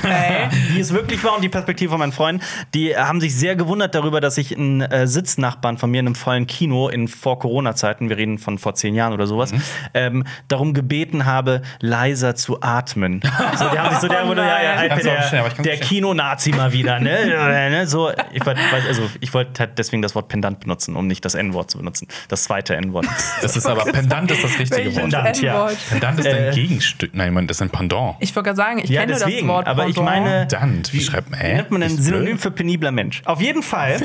Wie 0.72 0.80
es 0.80 0.92
wirklich 0.92 1.22
war 1.22 1.36
und 1.36 1.42
die 1.44 1.48
Perspektive 1.48 1.90
von 1.90 2.00
meinen 2.00 2.12
Freunden. 2.12 2.42
Die 2.74 2.96
haben 2.96 3.20
sich 3.20 3.34
sehr 3.36 3.54
gewundert 3.54 3.94
darüber, 3.94 4.20
dass 4.20 4.36
ich 4.38 4.56
einen 4.56 4.80
äh, 4.80 5.06
Sitznachbarn 5.06 5.78
von 5.78 5.88
mir 5.90 6.00
in 6.00 6.06
einem 6.06 6.14
vollen 6.16 6.46
Kino 6.48 6.79
in 6.88 7.08
vor 7.08 7.38
Corona-Zeiten, 7.38 8.08
wir 8.08 8.16
reden 8.16 8.38
von 8.38 8.58
vor 8.58 8.74
zehn 8.74 8.94
Jahren 8.94 9.12
oder 9.12 9.26
sowas, 9.26 9.52
ähm, 9.94 10.24
darum 10.48 10.72
gebeten 10.74 11.26
habe, 11.26 11.62
leiser 11.80 12.34
zu 12.34 12.62
atmen. 12.62 13.20
So, 13.56 13.68
die 13.68 13.78
haben 13.78 13.90
sich 13.90 13.98
so 14.00 14.08
der, 14.08 14.24
Oh 14.30 14.34
ja, 14.34 14.62
ja, 14.62 14.74
auch 14.94 14.98
der, 14.98 15.46
ich 15.46 15.54
der. 15.54 15.76
Kino-Nazi 15.78 16.50
mal 16.52 16.72
wieder, 16.72 16.98
ne? 17.00 17.26
ne? 17.70 17.86
So, 17.86 18.10
ich 18.32 18.44
wollte 18.46 18.60
also, 18.88 19.02
ich 19.20 19.34
wollte 19.34 19.60
halt 19.60 19.78
deswegen 19.78 20.02
das 20.02 20.14
Wort 20.14 20.28
Pendant 20.28 20.60
benutzen, 20.60 20.96
um 20.96 21.06
nicht 21.06 21.24
das 21.24 21.34
N-Wort 21.34 21.70
zu 21.70 21.78
benutzen. 21.78 22.06
Das 22.28 22.44
zweite 22.44 22.76
N-Wort. 22.76 23.06
Das 23.42 23.56
ist 23.56 23.66
aber 23.66 23.84
Pendant 23.84 24.30
ist 24.30 24.44
das 24.44 24.58
richtige 24.58 24.86
Wort. 24.94 25.10
Pendant, 25.10 25.40
ja. 25.42 25.68
Pendant 25.90 26.20
ist 26.20 26.26
ein 26.26 26.34
Äh, 26.34 26.50
Gegenstück. 26.52 27.10
Nein, 27.14 27.32
man, 27.32 27.46
das 27.46 27.56
ist 27.58 27.62
ein 27.62 27.70
Pendant. 27.70 28.16
Ich 28.20 28.34
wollte 28.36 28.48
gerade 28.48 28.56
sagen, 28.56 28.78
ich 28.82 28.90
Ja, 28.90 29.00
kenne 29.00 29.14
deswegen, 29.14 29.46
das 29.48 29.56
Wort 29.56 29.66
aber 29.66 29.86
ich 29.88 29.94
Pendant. 29.96 30.24
meine- 30.24 30.46
Pendant. 30.46 30.92
Wie 30.92 31.00
schreibt 31.00 31.30
man? 31.30 31.40
Wie 31.40 31.44
nennt 31.54 31.70
man 31.70 31.82
ein 31.82 31.90
Synonym 31.96 32.24
blöd. 32.26 32.40
für 32.40 32.50
penibler 32.50 32.90
Mensch? 32.92 33.22
Auf 33.24 33.40
jeden 33.40 33.62
Fall 33.62 34.00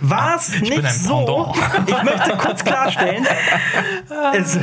war 0.00 0.36
es 0.36 0.60
nicht 0.60 0.74
bin 0.74 0.84
ein 0.86 0.92
so. 0.92 1.24
Ich 1.86 2.02
möchte 2.02 2.36
kurz 2.38 2.64
klarstellen, 2.64 3.26
es, 4.34 4.56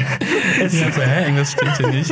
es, 0.61 0.83
Also, 0.83 1.01
hä? 1.01 1.23
Irgendwas 1.23 1.51
stimmt 1.53 1.77
hier 1.77 1.87
nicht. 1.87 2.11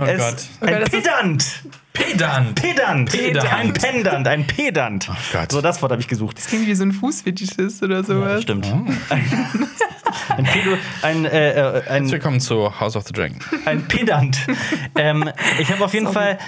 Oh 0.00 0.04
es 0.04 0.18
Gott. 0.18 0.36
ein 0.60 0.68
Okay, 0.68 0.80
das 0.80 0.92
ist- 0.92 1.04
Pedant. 1.04 1.62
Pedant. 1.92 2.54
Pedant. 2.62 3.10
Pedant. 3.10 3.52
Ein 3.52 3.72
Pendant, 3.72 4.28
ein 4.28 4.46
Pedant. 4.46 5.10
Gott. 5.32 5.50
So, 5.50 5.60
das 5.60 5.82
Wort 5.82 5.90
habe 5.92 6.00
ich 6.00 6.06
gesucht. 6.08 6.36
Klingt 6.46 6.66
wie 6.68 6.74
so 6.74 6.84
ein 6.84 6.92
Fußfetischist 6.92 7.82
oder 7.82 8.04
sowas. 8.04 8.42
Stimmt. 8.42 8.66
Ein, 9.08 10.44
Pedo, 10.44 10.76
ein, 11.02 11.24
äh, 11.24 11.50
äh, 11.78 11.88
ein, 11.88 12.10
Willkommen 12.10 12.40
zu 12.40 12.78
House 12.80 12.94
of 12.96 13.04
the 13.06 13.12
Dragon. 13.12 13.38
ein 13.64 13.86
Pedant. 13.88 14.38
ähm, 14.94 15.28
ich 15.58 15.70
habe 15.72 15.84
auf 15.84 15.92
jeden 15.94 16.12
Fall. 16.12 16.38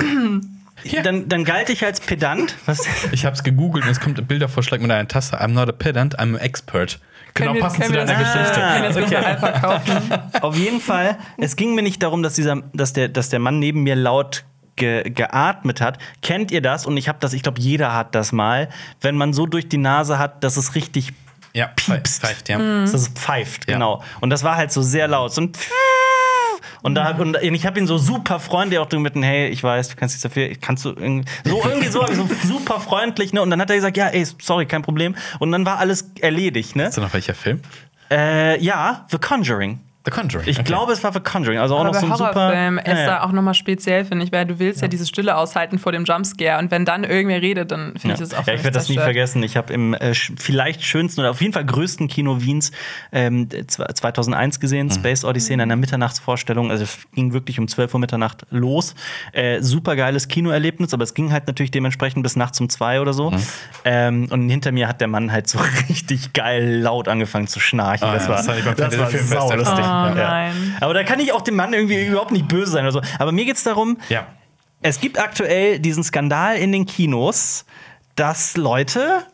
Dann, 1.03 1.29
dann 1.29 1.45
galt 1.45 1.69
ich 1.69 1.85
als 1.85 2.01
Pedant. 2.01 2.55
Was? 2.67 2.81
Ich 3.13 3.25
habe 3.27 3.35
es 3.35 3.43
gegoogelt 3.43 3.85
und 3.85 3.91
es 3.91 4.01
kommt 4.01 4.19
ein 4.19 4.27
Bildervorschlag 4.27 4.81
mit 4.81 4.91
einer 4.91 5.07
Tasse. 5.09 5.39
I'm 5.39 5.49
not 5.49 5.69
a 5.69 5.73
pedant, 5.73 6.19
I'm 6.19 6.35
an 6.35 6.39
expert. 6.39 7.01
Genau 7.35 7.55
wir- 7.55 7.61
passend 7.61 7.85
zu 7.87 7.93
deiner 7.93 8.13
das- 8.13 8.33
Geschichte. 8.33 8.61
Können 8.61 8.85
jetzt 8.85 8.97
okay. 8.97 9.05
okay. 9.17 9.17
Alpha 9.27 9.51
kaufen. 9.61 10.43
Auf 10.43 10.57
jeden 10.57 10.81
Fall, 10.81 11.17
es 11.39 11.57
ging 11.57 11.75
mir 11.75 11.83
nicht 11.83 12.03
darum, 12.03 12.23
dass, 12.23 12.35
dieser, 12.35 12.57
dass, 12.73 12.93
der, 12.93 13.09
dass 13.09 13.29
der 13.29 13.39
Mann 13.39 13.59
neben 13.59 13.83
mir 13.83 13.97
laut 13.97 14.45
ge, 14.77 15.09
geatmet 15.11 15.81
hat. 15.81 15.99
Kennt 16.23 16.51
ihr 16.51 16.61
das? 16.63 16.87
Und 16.87 16.97
ich 16.97 17.09
habe 17.09 17.19
das, 17.21 17.33
ich 17.33 17.43
glaube, 17.43 17.61
jeder 17.61 17.95
hat 17.95 18.15
das 18.15 18.33
mal, 18.33 18.69
wenn 19.01 19.17
man 19.17 19.33
so 19.33 19.47
durch 19.47 19.69
die 19.69 19.79
Nase 19.79 20.19
hat, 20.19 20.43
dass 20.45 20.57
es 20.57 20.75
richtig 20.75 21.13
Ja, 21.53 21.67
piepst. 21.69 22.23
pfeift, 22.23 22.49
ja. 22.49 22.59
dass 22.59 22.95
es 22.95 23.09
pfeift, 23.09 23.69
Ja. 23.69 23.75
genau. 23.75 24.03
Und 24.21 24.31
das 24.31 24.43
war 24.45 24.57
halt 24.57 24.73
so 24.73 24.83
sehr 24.83 25.09
laut. 25.09 25.33
So 25.33 25.43
ein 25.43 25.53
und, 26.83 26.95
da, 26.95 27.11
und 27.17 27.37
ich 27.41 27.67
habe 27.67 27.79
ihn 27.79 27.87
so 27.87 27.99
super 27.99 28.41
freundlich 28.41 28.79
auch 28.79 28.91
mitten, 28.93 29.23
hey, 29.23 29.49
ich 29.49 29.63
weiß, 29.63 29.89
du 29.89 29.97
kannst 29.97 30.15
nichts 30.15 30.23
dafür, 30.23 30.51
kannst 30.61 30.85
du 30.85 30.91
irgendwie, 30.91 31.29
so 31.45 31.63
irgendwie 31.65 31.89
so, 31.89 32.07
so 32.07 32.29
super 32.45 32.81
freundlich, 32.81 33.33
ne? 33.33 33.43
Und 33.43 33.51
dann 33.51 33.61
hat 33.61 33.71
er 33.71 33.77
gesagt, 33.77 33.97
ja, 33.97 34.09
ey, 34.09 34.25
sorry, 34.41 34.67
kein 34.67 34.83
Problem. 34.83 35.15
Und 35.39 35.53
dann 35.53 35.67
war 35.67 35.79
alles 35.79 36.11
erledigt, 36.21 36.77
ne? 36.77 36.87
Weißt 36.87 36.97
du 36.97 37.01
noch 37.03 37.13
welcher 37.13 37.35
Film? 37.35 37.61
Äh, 38.11 38.61
ja, 38.63 39.07
The 39.11 39.19
Conjuring. 39.19 39.81
The 40.05 40.11
Conjuring. 40.11 40.49
Ich 40.49 40.57
Okay. 40.59 40.65
glaube, 40.67 40.93
es 40.93 41.05
war 41.05 41.13
The 41.13 41.21
Conjuring. 41.21 41.59
Also 41.59 41.75
auch 41.77 41.81
Aber 41.81 41.89
noch 41.89 41.95
bei 41.95 42.01
so 42.01 42.07
ein 42.07 42.17
super. 42.17 42.35
Horrorfilm 42.35 42.79
ist 42.79 42.87
Ja, 42.87 42.99
ja. 42.99 43.07
da 43.07 43.23
auch 43.23 43.33
nochmal 43.33 43.53
speziell, 43.53 44.05
finde 44.07 44.25
ich, 44.25 44.33
weil 44.33 44.47
du 44.47 44.59
willst 44.59 44.81
ja. 44.81 44.89
diese 44.89 45.05
Stille 45.07 45.37
aushalten 45.37 45.79
vor 45.79 45.93
dem 45.93 46.05
Jumpscare 46.05 46.59
und 46.59 46.71
wenn 46.71 46.87
dann 46.87 47.05
irgendwer 47.05 47.43
redet, 47.43 47.71
dann 47.71 47.93
finde 47.99 48.09
Ja. 48.09 48.15
ich 48.15 48.21
das 48.21 48.35
auch 48.35 48.47
ja, 48.47 48.55
ich 48.55 48.65
werde 48.65 48.79
das 48.79 48.89
nie 48.89 48.97
vergessen. 48.97 49.43
Ich 49.43 49.59
habe 49.59 49.73
im 49.75 49.93
äh, 49.93 50.15
vielleicht 50.15 50.83
schönsten 50.85 51.21
oder 51.21 51.31
auf 51.31 51.41
jeden 51.43 51.53
Fall 51.53 51.67
größten 51.67 52.09
Kino 52.09 52.41
Wiens 52.41 52.73
ähm, 53.13 53.49
zw- 53.51 53.93
2001 53.95 54.59
gesehen, 54.59 54.87
Mhm. 54.87 54.93
Space 54.93 55.25
Odyssey 55.25 55.53
in 55.53 55.61
einer 55.61 55.77
Mitternachtsvorstellung. 55.77 56.71
Also 56.71 56.85
es 56.85 56.99
ging 57.15 57.33
wirklich 57.35 57.59
um 57.59 57.69
12 57.69 57.93
Uhr 57.93 58.01
Mitternacht 58.01 58.47
los. 58.51 58.95
Äh, 59.33 59.61
super 59.61 59.97
geiles 59.97 60.29
Kinoerlebnis, 60.29 60.95
aber 60.95 61.05
es 61.05 61.13
ging 61.13 61.31
halt 61.31 61.47
natürlich 61.47 61.73
dementsprechend 61.73 62.23
bis 62.23 62.37
nachts 62.37 62.59
um 62.61 62.71
zwei 62.71 63.01
oder 63.03 63.13
Mhm. 63.13 63.17
so. 63.17 63.33
Ähm, 63.85 64.29
und 64.31 64.49
hinter 64.49 64.73
mir 64.73 64.89
hat 64.89 65.01
der 65.03 65.09
Mann 65.09 65.31
halt 65.31 65.47
so 65.49 65.59
richtig 65.91 66.33
geil 66.33 66.79
laut 66.81 67.07
angefangen 67.09 67.47
zu 67.49 67.61
schnarchen. 67.61 68.09
Ah, 68.09 68.15
das 68.15 68.23
ja, 68.25 68.29
war, 68.31 68.37
das 68.37 68.47
beim 68.47 68.65
das 68.77 68.99
war 68.99 69.11
saulustig. 69.11 69.59
lustig. 69.59 69.85
Oh 69.91 70.15
nein. 70.15 70.77
Aber 70.81 70.95
da 70.95 71.03
kann 71.05 71.21
ich 71.21 71.33
auch 71.33 71.43
dem 71.43 71.57
Mann 71.57 71.73
irgendwie 71.73 72.07
überhaupt 72.07 72.31
nicht 72.33 72.49
böse 72.49 72.71
sein 72.73 72.85
oder 72.85 72.93
so. 72.93 73.03
Aber 73.19 73.33
mir 73.33 73.45
geht's 73.45 73.63
darum, 73.65 73.99
Ja. 74.09 74.27
es 74.83 75.01
gibt 75.01 75.19
aktuell 75.19 75.79
diesen 75.79 76.05
Skandal 76.05 76.57
in 76.57 76.73
den 76.73 76.87
Kinos, 76.87 77.65
dass 78.17 78.57
Leute 78.57 79.25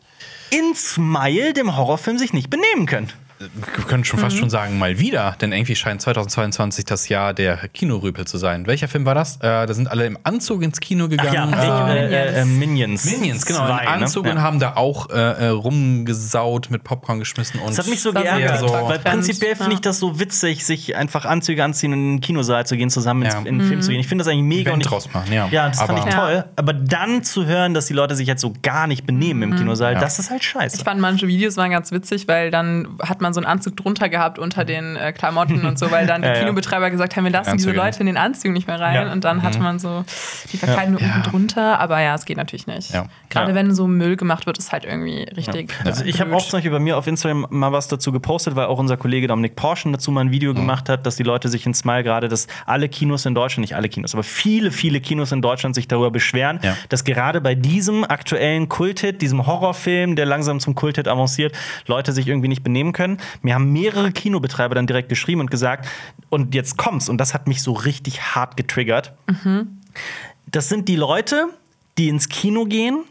in 0.49 0.73
Smile, 0.75 1.53
dem 1.53 1.75
Horrorfilm, 1.75 2.17
sich 2.17 2.33
nicht 2.33 2.49
benehmen 2.49 2.85
können. 2.85 3.11
Wir 3.39 3.83
können 3.83 4.03
schon 4.03 4.19
Mhm. 4.19 4.23
fast 4.23 4.37
schon 4.37 4.49
sagen, 4.49 4.79
mal 4.79 4.97
wieder, 4.99 5.35
denn 5.39 5.51
irgendwie 5.51 5.75
scheint 5.75 6.01
2022 6.01 6.85
das 6.85 7.07
Jahr 7.07 7.33
der 7.35 7.57
Kinorüpel 7.71 8.25
zu 8.25 8.37
sein. 8.39 8.65
Welcher 8.65 8.87
Film 8.87 9.05
war 9.05 9.13
das? 9.13 9.35
Äh, 9.37 9.41
da 9.67 9.73
sind 9.73 9.91
alle 9.91 10.05
im 10.07 10.17
Anzug 10.23 10.63
ins 10.63 10.79
Kino 10.79 11.07
gegangen. 11.07 11.53
ich, 11.53 11.59
so, 11.65 11.71
äh, 11.71 12.07
äh, 12.07 12.41
äh, 12.41 12.45
Minions. 12.45 13.05
Minions, 13.05 13.45
genau, 13.45 13.67
Zwei, 13.67 13.81
in 13.83 13.87
Anzug 13.87 14.23
ne? 14.25 14.31
und 14.31 14.37
Ja. 14.37 14.43
haben 14.43 14.59
da 14.59 14.75
auch 14.75 15.09
äh, 15.11 15.13
äh, 15.13 15.47
rumgesaut, 15.49 16.69
mit 16.71 16.83
Popcorn 16.83 17.19
geschmissen 17.19 17.59
und 17.59 17.69
Das 17.69 17.79
hat 17.79 17.87
mich 17.87 18.01
so 18.01 18.11
geärgert, 18.13 18.59
so- 18.59 18.69
weil 18.71 18.99
prinzipiell 18.99 19.55
finde 19.55 19.73
ich 19.73 19.79
Ja. 19.79 19.83
das 19.83 19.99
so 19.99 20.19
witzig, 20.19 20.65
sich 20.65 20.95
einfach 20.95 21.25
Anzüge 21.25 21.63
anziehen 21.63 21.93
und 21.93 21.99
in 21.99 22.11
den 22.15 22.21
Kinosaal 22.21 22.65
zu 22.65 22.75
gehen, 22.77 22.89
zusammen 22.89 23.23
ins- 23.23 23.33
Ja. 23.33 23.39
in 23.39 23.59
den 23.59 23.67
Film 23.67 23.81
zu 23.81 23.91
gehen. 23.91 23.99
Ich 23.99 24.07
finde 24.07 24.23
das 24.23 24.31
eigentlich 24.33 24.43
mega. 24.45 24.61
Event 24.71 24.73
und 24.73 24.81
ich, 24.81 24.87
draus 24.87 25.13
machen, 25.13 25.31
ja. 25.31 25.47
ja, 25.51 25.67
das 25.69 25.77
fand 25.79 25.91
Aber- 25.91 25.99
ich 25.99 26.13
Ja. 26.13 26.19
toll. 26.19 26.45
Aber 26.55 26.73
dann 26.73 27.23
zu 27.23 27.45
hören, 27.45 27.73
dass 27.73 27.85
die 27.85 27.93
Leute 27.93 28.15
sich 28.15 28.27
jetzt 28.27 28.41
so 28.41 28.53
gar 28.63 28.87
nicht 28.87 29.05
benehmen 29.05 29.43
im 29.43 29.55
Kinosaal, 29.55 29.93
Ja. 29.93 29.99
das 29.99 30.19
ist 30.19 30.29
halt 30.31 30.43
scheiße. 30.43 30.77
Ich 30.77 30.83
fand 30.83 30.99
manche 30.99 31.27
Videos 31.27 31.55
waren 31.57 31.71
ganz 31.71 31.91
witzig, 31.91 32.27
weil 32.27 32.51
dann 32.51 32.87
hat 33.01 33.21
man 33.21 33.26
so 33.33 33.39
einen 33.39 33.47
Anzug 33.47 33.77
drunter 33.77 34.09
gehabt 34.09 34.39
unter 34.39 34.65
den 34.65 34.95
äh, 34.95 35.11
Klamotten 35.13 35.65
und 35.65 35.77
so, 35.79 35.91
weil 35.91 36.05
dann 36.07 36.21
die 36.23 36.27
Ja. 36.27 36.35
Kinobetreiber 36.39 36.89
gesagt 36.89 37.15
haben, 37.15 37.23
wir 37.23 37.31
lassen 37.31 37.57
diese 37.57 37.69
Anzüge. 37.69 37.77
Leute 37.85 37.99
in 38.01 38.05
den 38.07 38.17
Anzügen 38.17 38.53
nicht 38.53 38.67
mehr 38.67 38.79
rein. 38.79 39.09
Und 39.09 39.23
dann 39.23 39.43
hatte 39.43 39.59
man 39.59 39.79
so, 39.79 40.03
die 40.51 40.57
verkleiden 40.57 40.93
nur 40.93 41.01
unten 41.01 41.23
drunter, 41.23 41.79
aber 41.79 41.99
ja, 42.01 42.15
es 42.15 42.25
geht 42.25 42.37
natürlich 42.37 42.67
nicht. 42.67 42.93
Gerade 43.29 43.55
wenn 43.55 43.73
so 43.73 43.87
Müll 43.87 44.15
gemacht 44.15 44.45
wird, 44.45 44.57
ist 44.57 44.71
halt 44.71 44.85
irgendwie 44.85 45.23
richtig. 45.35 45.73
Also 45.85 46.03
ich 46.05 46.19
habe 46.21 46.35
auch 46.35 46.41
zum 46.41 46.57
Beispiel 46.57 46.71
bei 46.71 46.79
mir 46.79 46.97
auf 46.97 47.07
Instagram 47.07 47.47
mal 47.49 47.71
was 47.71 47.87
dazu 47.87 48.11
gepostet, 48.11 48.55
weil 48.55 48.65
auch 48.67 48.79
unser 48.79 48.97
Kollege 48.97 49.27
Dominik 49.27 49.55
Porschen 49.55 49.91
dazu 49.93 50.11
mal 50.11 50.21
ein 50.21 50.31
Video 50.31 50.53
gemacht 50.53 50.89
hat, 50.89 51.05
dass 51.05 51.15
die 51.15 51.23
Leute 51.23 51.49
sich 51.49 51.65
in 51.65 51.73
Smile 51.73 52.03
gerade, 52.03 52.27
dass 52.27 52.47
alle 52.65 52.89
Kinos 52.89 53.25
in 53.25 53.35
Deutschland, 53.35 53.61
nicht 53.61 53.75
alle 53.75 53.89
Kinos, 53.89 54.13
aber 54.13 54.23
viele, 54.23 54.71
viele 54.71 54.99
Kinos 55.01 55.31
in 55.31 55.41
Deutschland 55.41 55.75
sich 55.75 55.87
darüber 55.87 56.11
beschweren, 56.11 56.59
Ja. 56.61 56.75
dass 56.89 57.03
gerade 57.03 57.41
bei 57.41 57.55
diesem 57.55 58.03
aktuellen 58.03 58.69
Kulthit, 58.69 59.21
diesem 59.21 59.45
Horrorfilm, 59.47 60.15
der 60.15 60.25
langsam 60.25 60.59
zum 60.59 60.75
Kulthit 60.75 61.07
avanciert, 61.07 61.55
Leute 61.85 62.11
sich 62.11 62.27
irgendwie 62.27 62.47
nicht 62.47 62.63
benehmen 62.63 62.93
können. 62.93 63.16
Mir 63.41 63.55
haben 63.55 63.71
mehrere 63.71 64.11
Kinobetreiber 64.11 64.75
dann 64.75 64.87
direkt 64.87 65.09
geschrieben 65.09 65.41
und 65.41 65.51
gesagt, 65.51 65.87
und 66.29 66.55
jetzt 66.55 66.77
kommt's, 66.77 67.09
und 67.09 67.17
das 67.17 67.33
hat 67.33 67.47
mich 67.47 67.61
so 67.61 67.73
richtig 67.73 68.35
hart 68.35 68.57
getriggert. 68.57 69.13
Das 70.49 70.69
sind 70.69 70.87
die 70.87 70.95
Leute, 70.95 71.47
die 71.97 72.09
ins 72.09 72.29
Kino 72.29 72.65
gehen, 72.65 73.03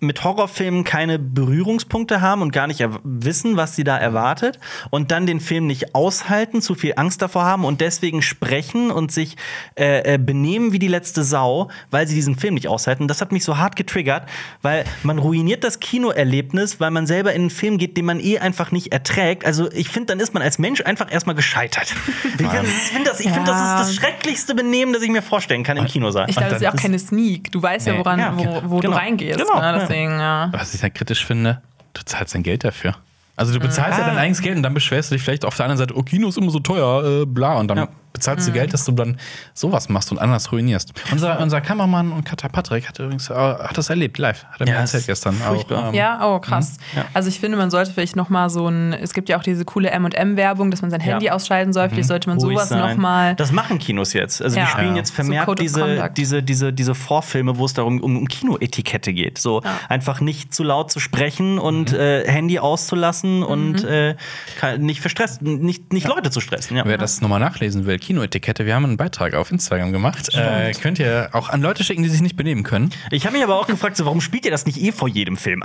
mit 0.00 0.22
Horrorfilmen 0.24 0.84
keine 0.84 1.18
Berührungspunkte 1.18 2.20
haben 2.20 2.42
und 2.42 2.52
gar 2.52 2.66
nicht 2.66 2.84
wissen, 3.04 3.56
was 3.56 3.76
sie 3.76 3.84
da 3.84 3.96
erwartet 3.96 4.58
und 4.90 5.10
dann 5.12 5.24
den 5.26 5.40
Film 5.40 5.66
nicht 5.66 5.94
aushalten, 5.94 6.60
zu 6.60 6.74
viel 6.74 6.94
Angst 6.96 7.22
davor 7.22 7.44
haben 7.44 7.64
und 7.64 7.80
deswegen 7.80 8.20
sprechen 8.20 8.90
und 8.90 9.12
sich 9.12 9.36
äh, 9.78 10.14
äh, 10.14 10.18
benehmen 10.18 10.72
wie 10.72 10.78
die 10.78 10.88
letzte 10.88 11.22
Sau, 11.24 11.70
weil 11.90 12.06
sie 12.06 12.14
diesen 12.14 12.36
Film 12.36 12.54
nicht 12.54 12.68
aushalten. 12.68 13.08
Das 13.08 13.20
hat 13.20 13.32
mich 13.32 13.44
so 13.44 13.56
hart 13.56 13.76
getriggert, 13.76 14.28
weil 14.62 14.84
man 15.04 15.18
ruiniert 15.18 15.64
das 15.64 15.80
Kinoerlebnis, 15.80 16.80
weil 16.80 16.90
man 16.90 17.06
selber 17.06 17.32
in 17.32 17.42
einen 17.42 17.50
Film 17.50 17.78
geht, 17.78 17.96
den 17.96 18.04
man 18.04 18.20
eh 18.20 18.38
einfach 18.40 18.72
nicht 18.72 18.92
erträgt. 18.92 19.46
Also 19.46 19.70
ich 19.72 19.88
finde, 19.88 20.06
dann 20.08 20.20
ist 20.20 20.34
man 20.34 20.42
als 20.42 20.58
Mensch 20.58 20.80
einfach 20.82 21.10
erstmal 21.10 21.34
gescheitert. 21.36 21.94
Ich 22.36 22.50
finde, 22.50 22.66
find 22.68 23.06
das, 23.06 23.20
ich 23.20 23.30
find, 23.30 23.46
das 23.48 23.56
Ja. 23.56 23.80
ist 23.80 23.88
das 23.88 23.94
schrecklichste 23.94 24.54
Benehmen, 24.54 24.92
das 24.92 25.02
ich 25.02 25.08
mir 25.10 25.22
vorstellen 25.22 25.62
kann 25.62 25.76
im 25.76 25.86
Kinosaal. 25.86 26.28
Ich 26.28 26.34
glaube, 26.36 26.50
das 26.50 26.58
ist 26.58 26.64
ja 26.64 26.72
auch 26.72 26.76
keine 26.76 26.98
Sneak. 26.98 27.50
Du 27.52 27.62
weißt 27.62 27.86
ja, 27.86 27.92
Nee. 27.94 27.98
woran, 28.00 28.18
Ja, 28.18 28.32
wo, 28.36 28.62
wo 28.70 28.78
genau. 28.80 28.94
du 28.94 28.98
reingehst. 29.00 29.38
Genau, 29.38 29.54
Ne? 29.60 29.83
Ja. 29.84 29.88
Deswegen, 29.88 30.18
ja. 30.18 30.48
Was 30.52 30.74
ich 30.74 30.80
da 30.80 30.88
kritisch 30.90 31.24
finde, 31.24 31.60
du 31.92 32.02
zahlst 32.04 32.34
dein 32.34 32.42
Geld 32.42 32.64
dafür. 32.64 32.94
Also 33.36 33.52
du 33.52 33.60
bezahlst 33.60 33.98
ja 33.98 34.04
Ah. 34.04 34.08
dein 34.08 34.18
eigenes 34.18 34.40
Geld 34.42 34.56
und 34.56 34.62
dann 34.62 34.74
beschwerst 34.74 35.10
du 35.10 35.14
dich 35.16 35.22
vielleicht 35.24 35.44
auf 35.44 35.56
der 35.56 35.66
anderen 35.66 35.78
Seite, 35.78 35.96
oh, 35.96 36.02
Kino 36.02 36.28
ist 36.28 36.38
immer 36.38 36.50
so 36.50 36.60
teuer, 36.60 37.22
äh, 37.22 37.26
bla. 37.26 37.54
Und 37.54 37.68
dann 37.68 37.78
Ja. 37.78 37.88
Bezahlst 38.14 38.48
du 38.48 38.52
Geld, 38.52 38.72
dass 38.72 38.84
du 38.86 38.92
dann 38.92 39.18
sowas 39.52 39.90
machst 39.90 40.10
und 40.12 40.18
anders 40.18 40.50
ruinierst. 40.52 40.92
Unser, 41.12 41.38
unser 41.40 41.60
Kameramann 41.60 42.12
und 42.12 42.24
Cutter 42.24 42.48
Patrick 42.48 42.88
hat 42.88 42.98
übrigens 42.98 43.28
äh, 43.28 43.34
hat 43.34 43.76
das 43.76 43.90
erlebt, 43.90 44.16
live. 44.18 44.44
Hat 44.46 44.60
er 44.60 44.66
mir 44.66 44.72
Ja, 44.72 44.78
erzählt 44.80 45.02
ist 45.02 45.06
gestern. 45.08 45.34
furchtbar. 45.34 45.84
Auch, 45.84 45.88
ähm, 45.88 45.94
Ja, 45.94 46.20
oh 46.34 46.38
krass. 46.38 46.78
Also 47.12 47.28
ich 47.28 47.40
finde, 47.40 47.58
man 47.58 47.70
sollte 47.70 47.92
vielleicht 47.92 48.16
noch 48.16 48.30
mal 48.30 48.48
so 48.48 48.68
ein, 48.68 48.92
es 48.94 49.12
gibt 49.12 49.28
ja 49.28 49.36
auch 49.36 49.42
diese 49.42 49.64
coole 49.66 49.90
M&M-Werbung, 49.90 50.70
dass 50.70 50.80
man 50.80 50.90
sein 50.90 51.00
Handy 51.00 51.26
Ja. 51.26 51.32
ausschalten 51.34 51.72
soll. 51.72 51.90
Vielleicht 51.90 52.08
sollte 52.08 52.28
man 52.30 52.38
ruhig 52.38 52.56
sowas 52.56 52.68
sein. 52.70 52.78
noch 52.78 52.96
mal. 52.96 53.34
Das 53.34 53.52
machen 53.52 53.78
Kinos 53.78 54.12
jetzt. 54.14 54.40
Also 54.40 54.56
Ja. 54.58 54.64
die 54.64 54.70
spielen 54.70 54.90
Ja. 54.92 54.96
jetzt 54.96 55.08
So 55.08 55.14
vermehrt 55.16 55.48
of 55.48 55.54
diese, 55.56 56.08
diese, 56.16 56.42
diese, 56.42 56.72
diese 56.72 56.94
Vorfilme, 56.94 57.58
wo 57.58 57.64
es 57.66 57.74
darum 57.74 58.00
um, 58.00 58.16
um 58.18 58.28
Kinoetikette 58.28 59.12
geht. 59.12 59.38
So 59.38 59.60
Ja. 59.64 59.72
einfach 59.88 60.20
nicht 60.20 60.54
zu 60.54 60.62
laut 60.62 60.90
zu 60.92 61.00
sprechen 61.00 61.58
und 61.58 61.92
äh, 61.92 62.24
Handy 62.30 62.60
auszulassen 62.60 63.42
und 63.42 63.82
Mhm. 63.82 63.88
äh, 63.88 64.78
nicht 64.78 65.00
für 65.00 65.08
Stress, 65.08 65.40
nicht, 65.40 65.92
nicht 65.92 66.06
Leute 66.06 66.30
zu 66.30 66.40
stressen. 66.40 66.76
Ja. 66.76 66.84
Wer 66.86 66.96
das 66.96 67.20
nochmal 67.20 67.40
nachlesen 67.40 67.86
will, 67.86 67.98
Kinoetikette, 68.04 68.66
wir 68.66 68.74
haben 68.74 68.84
einen 68.84 68.96
Beitrag 68.96 69.34
auf 69.34 69.50
Instagram 69.50 69.92
gemacht. 69.92 70.28
Äh, 70.34 70.72
könnt 70.72 70.98
ihr 70.98 71.30
auch 71.32 71.48
an 71.48 71.62
Leute 71.62 71.82
schicken, 71.84 72.02
die 72.02 72.08
sich 72.08 72.20
nicht 72.20 72.36
benehmen 72.36 72.62
können. 72.62 72.90
Ich 73.10 73.24
habe 73.26 73.34
mich 73.36 73.42
aber 73.44 73.58
auch 73.58 73.66
gefragt, 73.66 73.96
so, 73.96 74.04
warum 74.04 74.20
spielt 74.20 74.44
ihr 74.44 74.50
das 74.50 74.66
nicht 74.66 74.80
eh 74.80 74.92
vor 74.92 75.08
jedem 75.08 75.36
Film? 75.36 75.62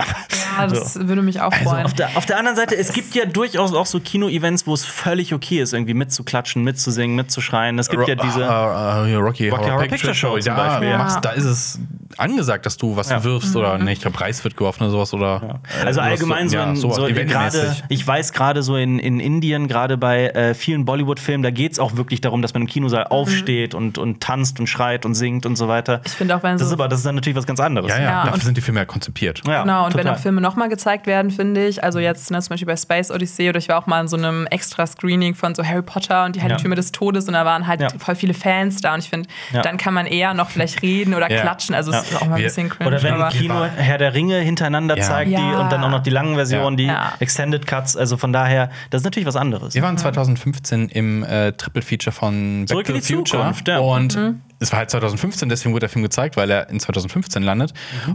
Ja, 0.58 0.66
das 0.68 0.94
So. 0.94 1.08
würde 1.08 1.22
mich 1.22 1.40
auch 1.40 1.52
freuen. 1.52 1.84
Auf 1.84 1.92
der, 1.94 2.16
auf 2.16 2.26
der 2.26 2.38
anderen 2.38 2.56
Seite, 2.56 2.76
es 2.76 2.92
gibt 2.92 3.14
ja 3.14 3.26
durchaus 3.26 3.72
auch 3.74 3.86
so 3.86 4.00
Kino-Events, 4.00 4.66
wo 4.66 4.74
es 4.74 4.84
völlig 4.84 5.34
okay 5.34 5.60
ist, 5.60 5.72
irgendwie 5.74 5.94
mitzuklatschen, 5.94 6.64
mitzusingen, 6.64 7.16
mitzuschreien. 7.16 7.78
Es 7.78 7.88
gibt 7.90 8.08
ja 8.08 8.14
Ro- 8.14 8.22
diese. 8.24 8.40
äh, 8.42 9.12
äh, 9.12 9.14
Rocky, 9.16 9.50
Horror 9.50 9.64
Horror 9.66 9.78
Picture 9.80 9.88
Picture 9.88 10.14
Show 10.14 10.36
Show, 10.36 10.38
zum 10.40 10.56
ja, 10.56 10.66
Beispiel. 10.68 10.96
machst- 10.96 11.16
Ja. 11.16 11.20
da 11.20 11.30
ist 11.32 11.44
es 11.44 11.80
angesagt, 12.16 12.66
dass 12.66 12.76
du 12.76 12.96
was 12.96 13.10
Ja. 13.10 13.22
wirfst 13.24 13.54
oder 13.56 13.78
ne, 13.78 13.92
ich 13.92 14.00
glaube 14.00 14.20
Reis 14.20 14.42
wird 14.44 14.56
geworfen 14.56 14.82
oder 14.84 14.92
sowas 14.92 15.12
oder 15.14 15.60
äh, 15.82 15.86
Also 15.86 16.00
allgemein 16.00 16.48
so, 16.48 16.56
ja, 16.56 16.70
in, 16.70 16.76
so 16.76 17.06
eventmäßig. 17.06 17.84
ich 17.88 18.06
weiß 18.06 18.32
gerade 18.32 18.62
so 18.62 18.76
in, 18.76 18.98
in 18.98 19.20
Indien, 19.20 19.68
gerade 19.68 19.96
bei 19.96 20.28
äh, 20.28 20.54
vielen 20.54 20.84
Bollywood-Filmen, 20.84 21.42
da 21.42 21.50
geht 21.50 21.72
es 21.72 21.78
auch 21.78 21.96
wirklich 21.96 22.20
darum, 22.20 22.29
dass 22.42 22.54
man 22.54 22.62
im 22.62 22.68
Kinosaal 22.68 23.04
aufsteht 23.04 23.74
und, 23.74 23.98
und 23.98 24.20
tanzt 24.22 24.58
und 24.60 24.66
schreit 24.66 25.04
und 25.04 25.14
singt 25.14 25.46
und 25.46 25.56
so 25.56 25.68
weiter. 25.68 26.00
Ich 26.04 26.12
finde 26.12 26.36
auch, 26.36 26.42
wenn 26.42 26.52
Das 26.52 26.62
ist 26.62 26.68
so 26.68 26.74
aber 26.74 26.88
das 26.88 27.00
ist 27.00 27.06
dann 27.06 27.14
natürlich 27.16 27.36
was 27.36 27.46
ganz 27.46 27.60
anderes. 27.60 27.90
Ja, 27.90 27.98
ja, 27.98 28.02
Ja, 28.04 28.16
dafür 28.22 28.34
und- 28.34 28.42
sind 28.44 28.56
die 28.56 28.60
Filme 28.60 28.80
ja 28.80 28.86
konzipiert. 28.86 29.42
Ja, 29.46 29.62
Genau, 29.62 29.84
und 29.86 29.94
wenn 29.94 30.02
total. 30.02 30.16
auch 30.16 30.20
Filme 30.20 30.40
nochmal 30.40 30.68
gezeigt 30.68 31.06
werden, 31.06 31.30
finde 31.30 31.66
ich, 31.66 31.82
also 31.84 31.98
jetzt 31.98 32.30
ne, 32.30 32.40
zum 32.40 32.50
Beispiel 32.54 32.66
bei 32.66 32.76
Space 32.76 33.10
Odyssey 33.10 33.48
oder 33.48 33.58
ich 33.58 33.68
war 33.68 33.78
auch 33.78 33.86
mal 33.86 34.00
in 34.00 34.08
so 34.08 34.16
einem 34.16 34.46
extra 34.46 34.86
Screening 34.86 35.34
von 35.34 35.54
so 35.54 35.64
Harry 35.64 35.82
Potter 35.82 36.24
und 36.24 36.36
die 36.36 36.42
Heiligtümer 36.42 36.74
des 36.76 36.92
Todes 36.92 37.26
und 37.26 37.34
da 37.34 37.44
waren 37.44 37.66
halt 37.66 37.80
Ja. 37.80 37.88
voll 37.98 38.14
viele 38.14 38.34
Fans 38.34 38.80
da 38.80 38.94
und 38.94 39.00
ich 39.00 39.10
finde, 39.10 39.28
Ja. 39.52 39.62
dann 39.62 39.76
kann 39.76 39.94
man 39.94 40.06
eher 40.06 40.34
noch 40.34 40.50
vielleicht 40.50 40.82
reden 40.82 41.14
oder 41.14 41.30
Ja. 41.30 41.40
klatschen, 41.40 41.74
also 41.74 41.90
es 41.90 41.96
Ja. 41.96 42.02
ist 42.16 42.22
auch 42.22 42.26
mal 42.28 42.36
ein 42.36 42.42
bisschen 42.42 42.68
cringe. 42.68 42.88
Oder 42.88 43.02
wenn 43.02 43.14
aber 43.14 43.28
Kino 43.28 43.64
Herr 43.64 43.98
der 43.98 44.14
Ringe 44.14 44.38
hintereinander 44.38 44.96
Ja. 44.96 45.02
zeigt 45.02 45.30
die 45.30 45.34
und 45.36 45.70
dann 45.72 45.82
auch 45.84 45.90
noch 45.90 46.02
die 46.02 46.10
langen 46.10 46.34
Versionen, 46.34 46.76
die 46.76 46.84
Ja. 46.86 47.12
Extended 47.20 47.66
Cuts. 47.66 47.96
Also 47.96 48.16
von 48.16 48.32
daher, 48.32 48.70
das 48.90 49.00
ist 49.00 49.04
natürlich 49.04 49.26
was 49.26 49.36
anderes. 49.36 49.74
Wir 49.74 49.82
waren 49.82 49.96
2015 49.98 50.88
im 50.88 51.22
äh, 51.24 51.52
Triple 51.52 51.82
Feature 51.82 52.12
von 52.20 52.60
Back 52.60 52.68
Zurück 52.68 52.86
to 52.86 52.92
in 52.94 53.00
the 53.00 53.14
Future 53.14 53.40
Zukunft, 53.42 53.68
ja. 53.68 53.78
und 53.78 54.16
Mhm. 54.16 54.40
es 54.60 54.70
war 54.72 54.80
halt 54.80 54.90
2015, 54.90 55.48
deswegen 55.48 55.72
wurde 55.72 55.80
der 55.80 55.88
Film 55.88 56.02
gezeigt, 56.02 56.36
weil 56.36 56.50
er 56.50 56.68
in 56.68 56.78
2015 56.78 57.42
landet 57.42 57.72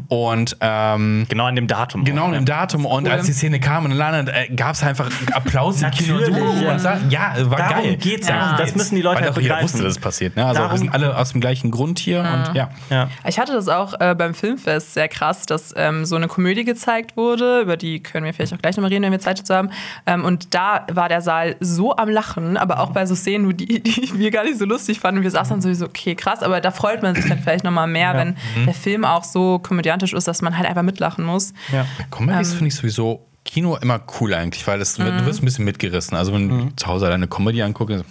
und 0.09 0.55
ähm, 0.61 1.25
Genau 1.27 1.45
an 1.45 1.55
dem 1.55 1.67
Datum. 1.67 2.03
Genau 2.03 2.27
in 2.27 2.33
dem 2.33 2.45
Datum 2.45 2.85
und 2.85 3.05
Cool. 3.07 3.11
als 3.13 3.25
die 3.25 3.31
Szene 3.33 3.59
kam 3.59 3.85
und 3.85 3.91
landet, 3.91 4.33
äh, 4.35 4.53
gab 4.53 4.75
es 4.75 4.83
einfach 4.83 5.09
Applaus 5.33 5.81
im 5.81 5.89
Kino. 5.91 6.19
Ja. 6.19 6.71
und 6.73 6.79
sa- 6.79 6.99
ja, 7.09 7.33
war 7.49 7.57
Darum 7.57 7.83
geil. 7.83 7.97
geht's 7.97 8.27
ja. 8.27 8.35
Darum 8.35 8.51
Das 8.57 8.65
geht's. 8.67 8.75
müssen 8.75 8.95
die 8.95 9.01
Leute 9.01 9.17
Weil 9.21 9.23
halt 9.27 9.37
auch 9.37 9.41
jeder 9.41 9.55
begreifen. 9.55 9.63
wusste, 9.73 9.83
dass 9.83 9.93
es 9.93 9.99
passiert. 9.99 10.35
Ne? 10.35 10.45
Also 10.45 10.59
Darum- 10.59 10.71
wir 10.73 10.77
sind 10.79 10.89
alle 10.93 11.17
aus 11.17 11.31
dem 11.31 11.41
gleichen 11.41 11.71
Grund 11.71 11.97
hier 11.99 12.19
und 12.19 12.55
ja. 12.55 12.69
Ja. 12.91 13.09
Ich 13.27 13.39
hatte 13.39 13.53
das 13.53 13.67
auch 13.67 13.99
äh, 13.99 14.13
beim 14.15 14.33
Filmfest 14.35 14.93
sehr 14.93 15.07
krass, 15.07 15.45
dass 15.47 15.73
ähm, 15.75 16.05
so 16.05 16.15
eine 16.15 16.27
Komödie 16.27 16.63
gezeigt 16.63 17.17
wurde, 17.17 17.61
über 17.61 17.75
die 17.77 18.01
können 18.03 18.25
wir 18.25 18.33
vielleicht 18.33 18.53
auch 18.53 18.59
gleich 18.59 18.77
nochmal 18.77 18.91
reden, 18.91 19.03
wenn 19.03 19.11
wir 19.11 19.19
Zeit 19.19 19.39
dazu 19.39 19.53
haben. 19.55 19.71
Ähm, 20.05 20.23
und 20.23 20.53
da 20.53 20.85
war 20.91 21.09
der 21.09 21.21
Saal 21.21 21.55
so 21.59 21.95
am 21.95 22.09
Lachen, 22.09 22.55
aber 22.57 22.79
auch 22.79 22.91
bei 22.91 23.05
so 23.07 23.15
Szenen, 23.15 23.47
wo 23.47 23.51
die, 23.51 23.81
die 23.81 23.94
wir 23.95 24.31
gar 24.31 24.43
nicht 24.43 24.57
so 24.57 24.65
lustig 24.65 24.99
fanden. 24.99 25.21
Wir 25.23 25.31
saßen 25.31 25.51
dann 25.53 25.61
sowieso, 25.61 25.85
okay, 25.85 26.15
krass, 26.15 26.43
aber 26.43 26.61
da 26.61 26.71
freut 26.71 27.01
man 27.01 27.15
sich 27.15 27.25
dann 27.27 27.39
vielleicht 27.39 27.63
nochmal 27.63 27.87
mehr, 27.87 28.15
wenn 28.15 28.35
der 28.65 28.73
Film 28.73 29.05
auch 29.05 29.23
so 29.23 29.59
komödiantisch 29.59 30.13
ist, 30.13 30.27
dass 30.27 30.41
man 30.41 30.57
halt 30.57 30.67
einfach 30.67 30.83
mitlachen 30.83 31.25
muss. 31.25 31.53
Ja. 31.71 31.85
Comedies 32.11 32.51
Ähm. 32.51 32.57
finde 32.57 32.67
ich 32.69 32.75
sowieso 32.75 33.25
Kino 33.45 33.77
immer 33.77 34.01
cool 34.19 34.33
eigentlich, 34.33 34.65
weil 34.67 34.79
das, 34.79 34.97
Mhm. 34.97 35.05
du 35.19 35.25
wirst 35.27 35.41
ein 35.41 35.45
bisschen 35.45 35.65
mitgerissen. 35.65 36.17
Also 36.17 36.33
wenn 36.33 36.49
du 36.49 36.75
zu 36.75 36.87
Hause 36.87 37.07
deine 37.07 37.27
Comedy 37.27 37.61
anguckst, 37.61 38.03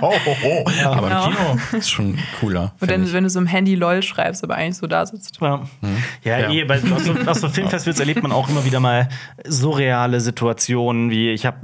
oh, 0.00 0.12
oh, 0.26 0.36
oh. 0.44 0.64
aber 0.84 1.08
genau. 1.08 1.26
im 1.26 1.32
Kino 1.32 1.78
ist 1.78 1.90
schon 1.90 2.18
cooler. 2.40 2.72
Und 2.80 2.90
dann, 2.90 3.12
wenn 3.12 3.24
du 3.24 3.30
so 3.30 3.38
im 3.38 3.46
Handy 3.46 3.74
LOL 3.74 4.02
schreibst, 4.02 4.42
aber 4.42 4.54
eigentlich 4.56 4.78
so 4.78 4.86
da 4.86 5.04
sitzt. 5.06 5.38
Ja, 5.40 5.62
ja, 6.24 6.38
Ja. 6.38 6.50
eh, 6.50 6.64
bei 6.64 6.78
auf 6.78 7.02
so, 7.02 7.12
auf 7.26 7.38
so 7.38 7.48
Filmfestivals 7.48 8.00
erlebt 8.00 8.22
man 8.22 8.32
auch 8.32 8.48
immer 8.48 8.64
wieder 8.64 8.80
mal 8.80 9.08
surreale 9.46 10.20
Situationen, 10.20 11.10
wie 11.10 11.30
ich 11.30 11.44
habe 11.46 11.58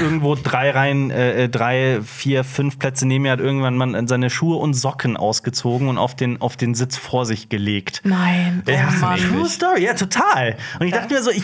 irgendwo 0.00 0.34
drei 0.34 0.70
Reihen, 0.70 1.10
äh, 1.10 1.48
drei, 1.48 2.00
vier, 2.04 2.44
fünf 2.44 2.78
Plätze 2.78 3.06
neben 3.06 3.22
mir 3.22 3.32
hat 3.32 3.40
irgendwann 3.40 3.76
man 3.76 4.06
seine 4.06 4.28
Schuhe 4.30 4.56
und 4.56 4.74
Socken 4.74 5.16
ausgezogen 5.16 5.88
und 5.88 5.98
auf 5.98 6.14
den, 6.14 6.40
auf 6.40 6.56
den 6.56 6.74
Sitz 6.74 6.96
vor 6.96 7.24
sich 7.26 7.48
gelegt. 7.48 8.02
Nein, 8.04 8.62
oh 8.66 8.70
Ja, 8.70 8.90
Mann. 9.00 9.18
True 9.18 9.48
Story, 9.48 9.84
ja, 9.84 9.94
total. 9.94 10.56
Und 10.78 10.86
ich 10.86 10.92
dachte 10.92 11.14
mir 11.14 11.22
so, 11.22 11.30
ich, 11.30 11.42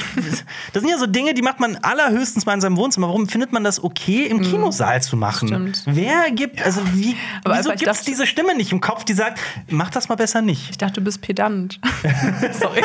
das 0.73 0.83
sind 0.83 0.91
ja 0.91 0.99
so 0.99 1.07
Dinge, 1.07 1.35
die 1.35 1.43
macht 1.43 1.61
man 1.61 1.77
allerhöchstens 1.77 2.47
mal 2.47 2.55
in 2.55 2.61
seinem 2.61 2.77
Wohnzimmer. 2.77 3.09
Warum 3.09 3.29
findet 3.29 3.53
man 3.53 3.65
das 3.65 3.83
okay, 3.83 4.27
im 4.27 4.43
Kinosaal 4.43 5.03
zu 5.03 5.17
machen? 5.17 5.49
Stimmt. 5.49 5.83
Wer 5.87 6.31
gibt, 6.31 6.65
also 6.65 6.81
wie, 6.95 7.17
Aber 7.45 7.59
wieso 7.59 7.73
ich 7.73 7.81
gibt 7.81 7.91
es 7.91 8.03
diese 8.03 8.27
Stimme 8.27 8.55
nicht 8.57 8.73
im 8.73 8.81
Kopf, 8.81 9.05
die 9.05 9.13
sagt, 9.13 9.41
mach 9.69 9.91
das 9.91 10.09
mal 10.09 10.17
besser 10.17 10.43
nicht? 10.43 10.71
Ich 10.71 10.79
dachte, 10.79 10.95
du 10.95 11.01
bist 11.03 11.21
pedant. 11.23 11.81
Sorry. 12.53 12.83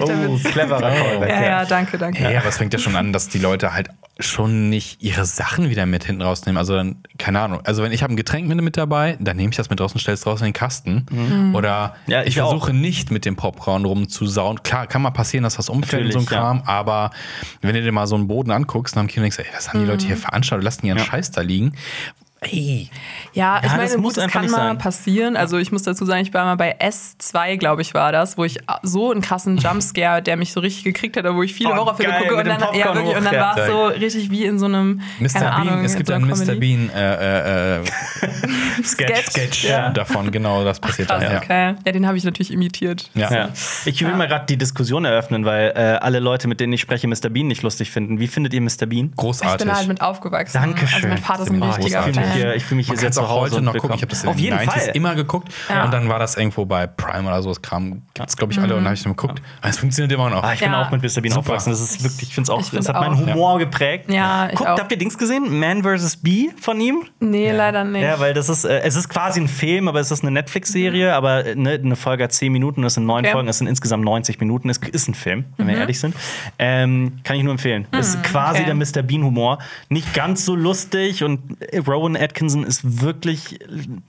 Oh, 0.00 0.38
cleverer 0.44 0.80
Callback. 0.80 1.28
Ja, 1.28 1.42
ja, 1.42 1.64
danke, 1.64 1.98
danke. 1.98 2.22
Ja, 2.22 2.30
ja, 2.30 2.40
aber 2.40 2.48
es 2.48 2.56
fängt 2.56 2.72
ja 2.72 2.78
schon 2.78 2.96
an, 2.96 3.12
dass 3.12 3.28
die 3.28 3.38
Leute 3.38 3.72
halt 3.72 3.88
schon 4.20 4.68
nicht 4.68 5.02
ihre 5.02 5.24
Sachen 5.24 5.70
wieder 5.70 5.86
mit 5.86 6.04
hinten 6.04 6.22
rausnehmen. 6.22 6.58
Also 6.58 6.74
dann, 6.74 6.96
keine 7.18 7.40
Ahnung. 7.40 7.60
Also 7.64 7.82
wenn 7.82 7.92
ich 7.92 8.02
habe 8.02 8.12
ein 8.12 8.16
Getränk 8.16 8.46
mit, 8.46 8.60
mit 8.60 8.76
dabei, 8.76 9.16
dann 9.20 9.36
nehme 9.36 9.50
ich 9.50 9.56
das 9.56 9.70
mit 9.70 9.80
draußen, 9.80 9.98
stelle 9.98 10.14
es 10.14 10.20
draußen 10.20 10.46
in 10.46 10.52
den 10.52 10.58
Kasten. 10.58 11.06
Mhm. 11.10 11.54
Oder 11.54 11.96
Ja, 12.06 12.20
ich, 12.22 12.28
ich 12.28 12.34
versuche 12.36 12.72
nicht 12.72 13.10
mit 13.10 13.24
dem 13.24 13.36
Popcorn 13.36 13.84
rumzusauen. 13.84 14.62
Klar, 14.62 14.86
kann 14.86 15.02
mal 15.02 15.10
passieren, 15.10 15.44
dass 15.44 15.58
was 15.58 15.68
umfällt 15.68 15.91
und 16.00 16.12
so 16.12 16.18
ein 16.18 16.24
Natürlich, 16.24 16.30
ja. 16.30 16.38
Kram, 16.38 16.62
aber 16.66 17.10
wenn 17.60 17.74
du 17.74 17.82
dir 17.82 17.92
mal 17.92 18.06
so 18.06 18.14
einen 18.14 18.28
Boden 18.28 18.50
anguckst, 18.50 18.96
dann 18.96 19.02
am 19.02 19.06
Kino 19.06 19.22
denkst 19.22 19.36
du, 19.36 19.42
ey, 19.42 19.48
was 19.54 19.68
haben 19.68 19.80
die 19.80 19.86
Leute 19.86 20.06
hier 20.06 20.16
veranstaltet? 20.16 20.64
Lassen 20.64 20.82
die 20.82 20.88
ihren 20.88 20.98
Ja. 20.98 21.04
Scheiß 21.04 21.30
da 21.30 21.40
liegen. 21.40 21.72
Ey, 22.42 22.88
Ja, 23.32 23.58
ich 23.58 23.64
Ja, 23.64 23.70
meine, 23.76 23.82
das 23.84 23.96
muss 23.96 24.14
gut, 24.14 24.24
das 24.24 24.30
kann 24.32 24.50
mal 24.50 24.56
sein. 24.68 24.78
passieren. 24.78 25.36
Also 25.36 25.58
ich 25.58 25.70
muss 25.72 25.82
dazu 25.84 26.04
sagen, 26.04 26.22
ich 26.22 26.34
war 26.34 26.44
mal 26.44 26.56
bei 26.56 26.76
S2, 26.80 27.56
glaube 27.56 27.82
ich, 27.82 27.94
war 27.94 28.12
das, 28.12 28.36
wo 28.36 28.44
ich 28.44 28.58
so 28.82 29.10
einen 29.12 29.20
krassen 29.22 29.56
Jumpscare, 29.58 30.20
der 30.22 30.36
mich 30.36 30.52
so 30.52 30.60
richtig 30.60 30.84
gekriegt 30.84 31.16
hat, 31.16 31.24
wo 31.32 31.42
ich 31.42 31.54
viele 31.54 31.70
Oh, 31.70 31.76
Horrorfilme 31.76 32.12
geil, 32.12 32.22
gucke 32.22 32.36
und 32.36 32.46
dann, 32.48 32.60
ja, 32.74 32.94
wirklich, 32.94 33.16
und 33.16 33.24
dann 33.24 33.34
war 33.36 33.56
es 33.56 33.66
so 33.68 33.86
richtig 33.86 34.30
wie 34.30 34.44
in 34.44 34.58
so 34.58 34.66
einem, 34.66 35.00
Mr. 35.20 35.28
keine 35.28 35.44
Bean, 35.50 35.68
Ahnung, 35.68 35.84
es 35.84 35.94
gibt 35.96 36.08
so 36.08 36.14
einen 36.14 36.26
Mr. 36.28 36.54
Bean 36.56 36.90
äh, 36.94 37.76
äh, 37.78 37.80
äh, 37.80 37.84
Sketch. 38.84 39.30
Sketch 39.30 39.64
Ja. 39.64 39.90
davon, 39.90 40.30
genau, 40.32 40.64
das 40.64 40.80
passiert 40.80 41.08
Krass, 41.08 41.22
da. 41.24 41.32
Ja. 41.32 41.38
okay. 41.38 41.74
Ja, 41.86 41.92
den 41.92 42.06
habe 42.06 42.16
ich 42.18 42.24
natürlich 42.24 42.52
imitiert. 42.52 43.08
Ja. 43.14 43.32
Ja. 43.32 43.48
Ich 43.84 44.04
will 44.04 44.14
mal 44.14 44.26
gerade 44.28 44.46
die 44.46 44.56
Diskussion 44.56 45.04
eröffnen, 45.04 45.44
weil 45.44 45.72
äh, 45.76 45.98
alle 46.00 46.18
Leute, 46.18 46.48
mit 46.48 46.60
denen 46.60 46.72
ich 46.72 46.80
spreche, 46.80 47.06
Mr. 47.08 47.28
Bean 47.30 47.46
nicht 47.46 47.62
lustig 47.62 47.90
finden. 47.90 48.18
Wie 48.20 48.26
findet 48.26 48.52
ihr 48.54 48.60
Mr. 48.60 48.86
Bean? 48.86 49.06
Ich 49.10 49.16
Großartig. 49.16 49.66
bin 49.66 49.74
halt 49.76 49.88
mit 49.88 50.02
aufgewachsen. 50.02 50.60
Dankeschön. 50.60 50.94
Also 50.96 51.08
mein 51.08 51.18
Vater 51.18 51.42
ist 51.44 51.50
ein 51.50 51.62
richtiger 51.62 52.08
ich 52.08 52.16
mich 52.32 52.40
Fan. 52.42 52.48
hier, 52.48 52.56
ich 52.56 52.64
fühl 52.64 52.76
mich 52.76 52.86
hier 52.88 52.96
sehr 52.96 53.08
es 53.10 53.14
zu 53.16 53.22
auch 53.22 53.28
Hause 53.28 53.42
heute 53.42 53.56
und 53.56 53.64
noch 53.64 53.72
gucken. 53.76 53.96
Ich 53.96 54.02
habe 54.02 54.10
das 54.10 54.22
in 54.24 54.28
Auf 54.30 54.36
den 54.36 54.44
jeden 54.44 54.58
90s 54.58 54.70
Fall. 54.70 54.90
immer 54.94 55.14
geguckt. 55.14 55.48
Ja. 55.68 55.84
Und 55.84 55.92
dann 55.92 56.08
war 56.08 56.18
das 56.18 56.36
irgendwo 56.36 56.64
bei 56.64 56.86
Prime 56.86 57.28
oder 57.28 57.42
so. 57.42 57.48
Das 57.50 57.62
kam, 57.62 58.02
gibt's 58.14 58.36
glaube 58.36 58.52
ich 58.52 58.58
alle. 58.58 58.74
Und 58.74 58.80
dann 58.80 58.86
habe 58.86 58.94
ich 58.94 59.02
dann 59.02 59.12
geguckt. 59.12 59.42
Aber 59.60 59.70
es 59.70 59.78
funktioniert 59.78 60.12
immer 60.12 60.30
noch. 60.30 60.42
Ah, 60.42 60.52
ich 60.54 60.60
bin 60.60 60.72
Ja. 60.72 60.82
auch 60.86 60.90
mit 60.90 61.02
Mr. 61.02 61.20
Bean 61.22 61.32
aufgewachsen. 61.36 61.70
Das 61.70 61.80
ist 61.80 62.02
wirklich, 62.02 62.28
ich 62.30 62.34
finde 62.34 62.46
es 62.46 62.50
auch, 62.50 62.62
das 62.70 62.88
hat 62.88 62.96
meinen. 62.96 63.18
Humor 63.18 63.58
geprägt. 63.58 64.10
Ja, 64.10 64.48
ich 64.50 64.56
Guckt, 64.56 64.68
auch. 64.70 64.78
habt 64.78 64.90
ihr 64.90 64.98
Dings 64.98 65.16
gesehen? 65.18 65.58
Man 65.58 65.82
vs. 65.82 66.16
Bee 66.18 66.50
von 66.60 66.80
ihm? 66.80 67.02
Nee, 67.20 67.52
leider 67.52 67.84
nicht. 67.84 68.02
Ja, 68.02 68.18
weil 68.20 68.34
das 68.34 68.48
ist, 68.48 68.64
äh, 68.64 68.80
es 68.80 68.96
ist 68.96 69.08
quasi 69.08 69.40
ein 69.40 69.48
Film, 69.48 69.88
aber 69.88 70.00
es 70.00 70.10
ist 70.10 70.22
eine 70.22 70.30
Netflix-Serie, 70.30 71.14
aber 71.14 71.44
äh, 71.46 71.54
ne, 71.54 71.72
eine 71.72 71.96
Folge 71.96 72.24
hat 72.24 72.32
10 72.32 72.52
Minuten, 72.52 72.82
das 72.82 72.94
sind 72.94 73.06
neun 73.06 73.24
Okay. 73.24 73.32
Folgen, 73.32 73.46
das 73.46 73.58
sind 73.58 73.66
insgesamt 73.68 74.04
90 74.04 74.40
Minuten. 74.40 74.68
Es 74.70 74.78
ist 74.78 75.08
ein 75.08 75.14
Film, 75.14 75.44
wenn 75.56 75.68
wir 75.68 75.76
ehrlich 75.76 76.00
sind. 76.00 76.14
Ähm, 76.58 77.18
kann 77.24 77.36
ich 77.36 77.42
nur 77.42 77.52
empfehlen. 77.52 77.86
Es 77.92 78.08
ist 78.14 78.22
quasi 78.24 78.62
okay. 78.62 78.66
der 78.66 78.74
Mr. 78.74 79.02
Bean-Humor. 79.06 79.58
Nicht 79.88 80.12
ganz 80.14 80.44
so 80.44 80.54
lustig 80.56 81.22
und 81.24 81.40
äh, 81.72 81.78
Rowan 81.78 82.14
Atkinson 82.22 82.64
ist 82.64 83.02
wirklich 83.02 83.58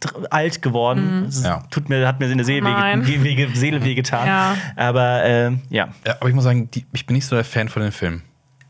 tr- 0.01 0.26
alt 0.30 0.61
geworden. 0.61 1.26
Es 1.28 1.38
ist, 1.38 1.45
Ja. 1.45 1.64
tut 1.72 1.89
mir, 1.89 2.07
hat 2.07 2.20
mir 2.20 2.30
in 2.32 2.38
der 2.38 2.45
Seele, 2.45 2.66
wege, 2.68 3.49
Seele 3.55 3.84
wehgetan. 3.84 4.28
Ja. 4.28 4.55
Aber 4.76 5.24
äh, 5.24 5.51
ja. 5.70 5.89
Ja, 6.05 6.16
aber 6.20 6.30
ich 6.30 6.36
muss 6.36 6.43
sagen, 6.43 6.70
die, 6.72 6.86
ich 6.93 7.05
bin 7.05 7.16
nicht 7.16 7.26
so 7.26 7.36
der 7.36 7.43
Fan 7.45 7.70
von 7.70 7.82
den 7.82 7.91
Filmen. 7.91 8.22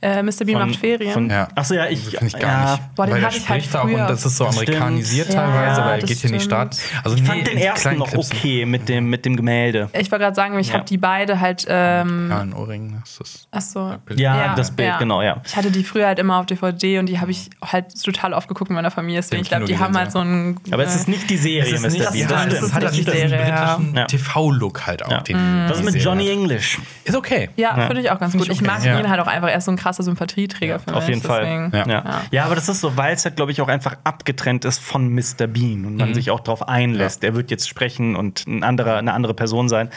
Äh, 0.04 0.22
Mr. 0.22 0.44
Bean 0.46 0.68
macht 0.68 0.76
Ferien. 0.76 1.14
Von, 1.14 1.30
Ja. 1.30 1.48
Achso, 1.56 1.76
ja, 1.76 1.86
ich. 1.88 2.04
Das 2.04 2.10
finde 2.20 2.26
ich 2.28 2.40
gar 2.40 2.52
ja, 2.52 2.72
nicht. 2.74 2.96
Boah, 2.96 3.06
den 3.06 3.14
Weil 3.14 3.20
der 3.22 3.28
hatte 3.30 3.38
ich 3.38 3.48
halt 3.50 3.64
spricht 3.64 3.76
auch 3.78 3.84
früher. 3.84 4.02
und 4.02 4.10
das 4.10 4.26
ist 4.26 4.36
so 4.38 4.44
Das 4.46 4.56
stimmt. 4.56 4.70
amerikanisiert 4.78 5.30
Ja, 5.30 5.34
teilweise, 5.46 5.82
weil 5.82 6.00
er 6.02 6.06
geht 6.06 6.18
hier 6.18 6.30
in 6.30 6.34
die 6.34 6.40
stimmt. 6.42 6.76
Stadt. 6.76 6.78
Also 7.06 7.16
Ich 7.16 7.22
nee, 7.24 7.28
fand 7.30 7.48
den 7.48 7.58
in 7.58 7.64
ersten 7.64 7.98
noch 7.98 8.10
Clips. 8.10 8.32
okay 8.34 8.66
mit 8.66 8.90
dem, 8.90 9.10
mit 9.10 9.24
dem 9.26 9.36
Gemälde. 9.38 9.90
Ich 9.94 10.12
wollte 10.12 10.24
gerade 10.26 10.36
sagen, 10.36 10.60
ich 10.60 10.68
Ja. 10.68 10.74
habe 10.74 10.84
die 10.86 10.98
beide 10.98 11.40
halt. 11.40 11.66
Ähm, 11.70 12.28
Ja, 12.30 12.40
ein 12.42 12.54
Ohrring, 12.54 12.98
das 13.02 13.18
ist. 13.22 13.48
Achso. 13.52 13.96
Ja, 14.16 14.56
das 14.56 14.72
Bild, 14.72 15.00
genau, 15.00 15.22
ja. 15.22 15.42
Ich 15.46 15.56
hatte 15.56 15.72
die 15.72 15.84
früher 15.86 16.08
halt 16.08 16.20
immer 16.20 16.38
auf 16.40 16.48
DVD 16.48 17.00
und 17.00 17.06
die 17.08 17.20
habe 17.22 17.32
ich 17.32 17.50
halt 17.66 17.86
total 18.04 18.34
oft 18.34 18.50
geguckt 18.50 18.70
mit 18.72 18.76
meiner 18.76 18.92
Familie. 18.92 19.22
Deswegen, 19.22 19.42
ich 19.44 19.48
glaube, 19.48 19.66
die 19.66 19.78
haben 19.80 19.98
halt 19.98 20.12
so 20.12 20.20
einen. 20.20 20.60
Aber 20.72 20.84
es 20.84 20.96
ist 20.96 21.08
nicht 21.08 21.30
die 21.30 21.38
Serie, 21.38 21.80
Mr. 21.80 21.84
das 21.84 21.94
Bean. 21.94 22.12
stimmt, 22.12 22.32
Das 22.32 22.58
stimmt. 22.58 22.84
ist 22.84 22.92
nicht 22.94 22.98
die 22.98 23.04
Serie, 23.12 23.48
ja. 23.48 23.76
britischen 23.78 23.96
Ja. 23.96 24.06
TV-Look 24.06 24.86
halt 24.86 25.06
auch. 25.06 25.12
Ja. 25.12 25.24
Was 25.70 25.80
ist 25.80 25.88
die 25.88 25.92
mit 25.94 26.04
Johnny. 26.04 26.30
English? 26.30 26.80
Ist 27.06 27.16
okay. 27.16 27.50
Ja, 27.56 27.76
finde 27.88 28.02
ich 28.02 28.10
auch 28.12 28.20
ganz 28.20 28.34
gut. 28.36 28.50
Ich 28.50 28.62
mag 28.62 28.84
Ja. 28.84 29.00
ihn 29.00 29.08
halt 29.10 29.20
auch 29.22 29.28
einfach. 29.28 29.50
Er 29.50 29.58
ist 29.58 29.66
so 29.66 29.72
ein 29.72 29.78
krasser 29.78 29.93
krasser 29.94 30.04
Sympathieträger 30.04 30.80
für 30.80 30.90
mich. 30.92 30.96
Auf 30.98 31.08
jeden 31.08 31.22
Fall. 31.22 31.42
deswegen- 31.72 31.72
Ja. 31.76 31.88
Ja. 31.88 32.04
Ja. 32.06 32.22
ja, 32.32 32.46
aber 32.46 32.56
das 32.56 32.68
ist 32.70 32.82
so, 32.82 32.98
weil 32.98 33.14
es 33.14 33.24
ja, 33.24 33.30
glaube 33.32 33.52
ich, 33.52 33.62
auch 33.62 33.68
einfach 33.68 33.96
abgetrennt 34.04 34.66
ist 34.66 34.80
von 34.82 35.08
Mr. 35.14 35.48
Bean 35.48 35.86
und 35.86 35.98
man 35.98 36.10
Mhm. 36.10 36.14
sich 36.16 36.32
auch 36.32 36.40
darauf 36.40 36.68
einlässt. 36.68 37.24
Er 37.24 37.36
wird 37.36 37.52
jetzt 37.52 37.70
sprechen 37.70 38.16
und 38.16 38.48
ein 38.48 38.64
anderer, 38.64 38.98
eine 38.98 39.14
andere 39.14 39.34
Person 39.34 39.70
sein. 39.70 39.90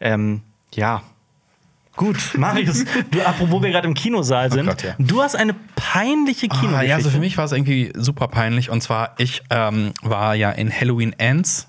Ähm, 0.00 0.42
ja. 0.74 1.02
Gut, 1.96 2.16
Marius, 2.36 2.84
du, 3.10 3.20
apropos 3.26 3.62
wir 3.62 3.70
gerade 3.70 3.88
im 3.88 3.94
Kinosaal 3.94 4.52
sind, 4.52 4.66
Gott, 4.66 4.82
ja. 4.84 4.94
du 4.98 5.20
hast 5.22 5.34
eine 5.34 5.54
peinliche 5.74 6.46
Ah, 6.50 6.54
Kinogeschichte. 6.54 6.86
ja, 6.88 6.94
also 6.94 7.10
für 7.10 7.18
mich 7.18 7.36
war 7.38 7.44
es 7.46 7.52
irgendwie 7.52 7.92
super 7.96 8.28
peinlich. 8.28 8.70
Und 8.70 8.82
zwar, 8.82 9.14
ich 9.18 9.42
ähm, 9.50 9.92
war 10.02 10.34
ja 10.36 10.50
in 10.52 10.70
Halloween 10.72 11.12
Ends 11.18 11.66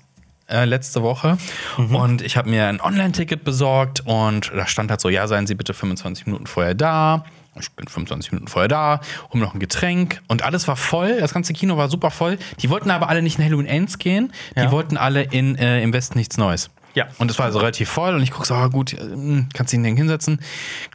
äh, 0.48 0.64
letzte 0.64 1.02
Woche 1.02 1.38
und 1.78 2.22
ich 2.22 2.36
habe 2.36 2.50
mir 2.50 2.66
ein 2.66 2.80
Online-Ticket 2.80 3.44
besorgt 3.44 4.00
und 4.04 4.50
da 4.54 4.66
stand 4.66 4.90
halt 4.90 5.00
so, 5.00 5.08
ja, 5.08 5.26
seien 5.28 5.46
Sie 5.46 5.54
bitte 5.54 5.74
25 5.74 6.26
Minuten 6.26 6.46
vorher 6.48 6.74
da. 6.74 7.24
Ich 7.60 7.70
bin 7.72 7.86
25 7.88 8.32
Minuten 8.32 8.48
vorher 8.48 8.68
da, 8.68 9.00
hol 9.32 9.40
mir 9.40 9.46
noch 9.46 9.54
ein 9.54 9.60
Getränk 9.60 10.20
und 10.28 10.42
alles 10.42 10.66
war 10.68 10.76
voll. 10.76 11.18
Das 11.20 11.32
ganze 11.34 11.52
Kino 11.52 11.76
war 11.76 11.88
super 11.88 12.10
voll. 12.10 12.38
Die 12.60 12.70
wollten 12.70 12.90
aber 12.90 13.08
alle 13.08 13.22
nicht 13.22 13.38
in 13.38 13.44
Halloween 13.44 13.66
Ends 13.66 13.98
gehen, 13.98 14.32
die 14.56 14.60
Ja. 14.60 14.70
wollten 14.72 14.96
alle 14.96 15.22
in 15.22 15.56
äh, 15.56 15.82
Im 15.82 15.92
Westen 15.92 16.18
nichts 16.18 16.36
Neues. 16.38 16.70
Ja. 16.94 17.06
Und 17.18 17.30
es 17.30 17.38
war 17.38 17.46
also 17.46 17.60
relativ 17.60 17.88
voll 17.88 18.14
und 18.14 18.22
ich 18.22 18.32
gucke 18.32 18.46
so, 18.46 18.54
ah, 18.54 18.66
gut, 18.66 18.94
äh, 18.94 18.98
kannst 19.54 19.72
du 19.72 19.76
ihn 19.76 19.84
denn 19.84 19.96
hinsetzen? 19.96 20.40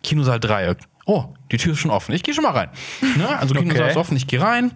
Kinosaal 0.03 0.39
3. 0.41 0.75
Oh, 1.05 1.25
die 1.51 1.57
Tür 1.57 1.73
ist 1.73 1.79
schon 1.79 1.91
offen. 1.91 2.13
Ich 2.13 2.23
gehe 2.23 2.33
schon 2.33 2.43
mal 2.43 2.51
rein. 2.51 2.69
Ne? 3.17 3.27
Also 3.39 3.53
Kinosaal 3.53 3.81
Okay. 3.83 3.91
ist 3.91 3.97
offen, 3.97 4.17
ich 4.17 4.27
gehe 4.27 4.41
rein. 4.41 4.71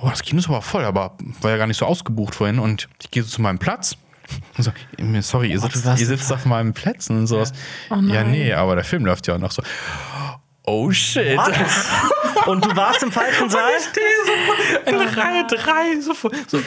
Oh, 0.00 0.10
das 0.10 0.22
Kino 0.22 0.40
ist 0.40 0.48
aber 0.48 0.60
voll, 0.60 0.84
aber 0.84 1.16
war 1.40 1.50
ja 1.52 1.56
gar 1.56 1.66
nicht 1.68 1.78
so 1.78 1.86
ausgebucht 1.86 2.34
vorhin. 2.34 2.58
Und 2.58 2.88
ich 3.00 3.10
gehe 3.10 3.22
so 3.22 3.30
zu 3.30 3.40
meinem 3.40 3.58
Platz. 3.58 3.96
So, 4.58 4.72
sorry, 5.20 5.50
ihr 5.50 5.60
sitzt, 5.60 5.84
warst 5.84 6.00
ihr 6.00 6.06
sitzt 6.06 6.32
auf 6.32 6.46
meinen 6.46 6.72
Plätzen 6.74 7.18
und 7.18 7.26
sowas. 7.26 7.52
Ja. 7.90 8.22
nee, 8.24 8.52
aber 8.52 8.74
der 8.76 8.84
Film 8.84 9.04
läuft 9.04 9.26
ja 9.26 9.34
auch 9.34 9.38
noch 9.38 9.50
so. 9.52 9.62
Oh 10.64 10.90
shit. 10.90 11.38
Und 12.46 12.64
du 12.64 12.76
warst 12.76 13.02
im 13.02 13.12
falschen 13.12 13.50
Saal? 13.50 13.70
In 14.86 14.96
Reihe 14.96 15.46
3. 15.46 16.00
So, 16.00 16.14
so. 16.46 16.60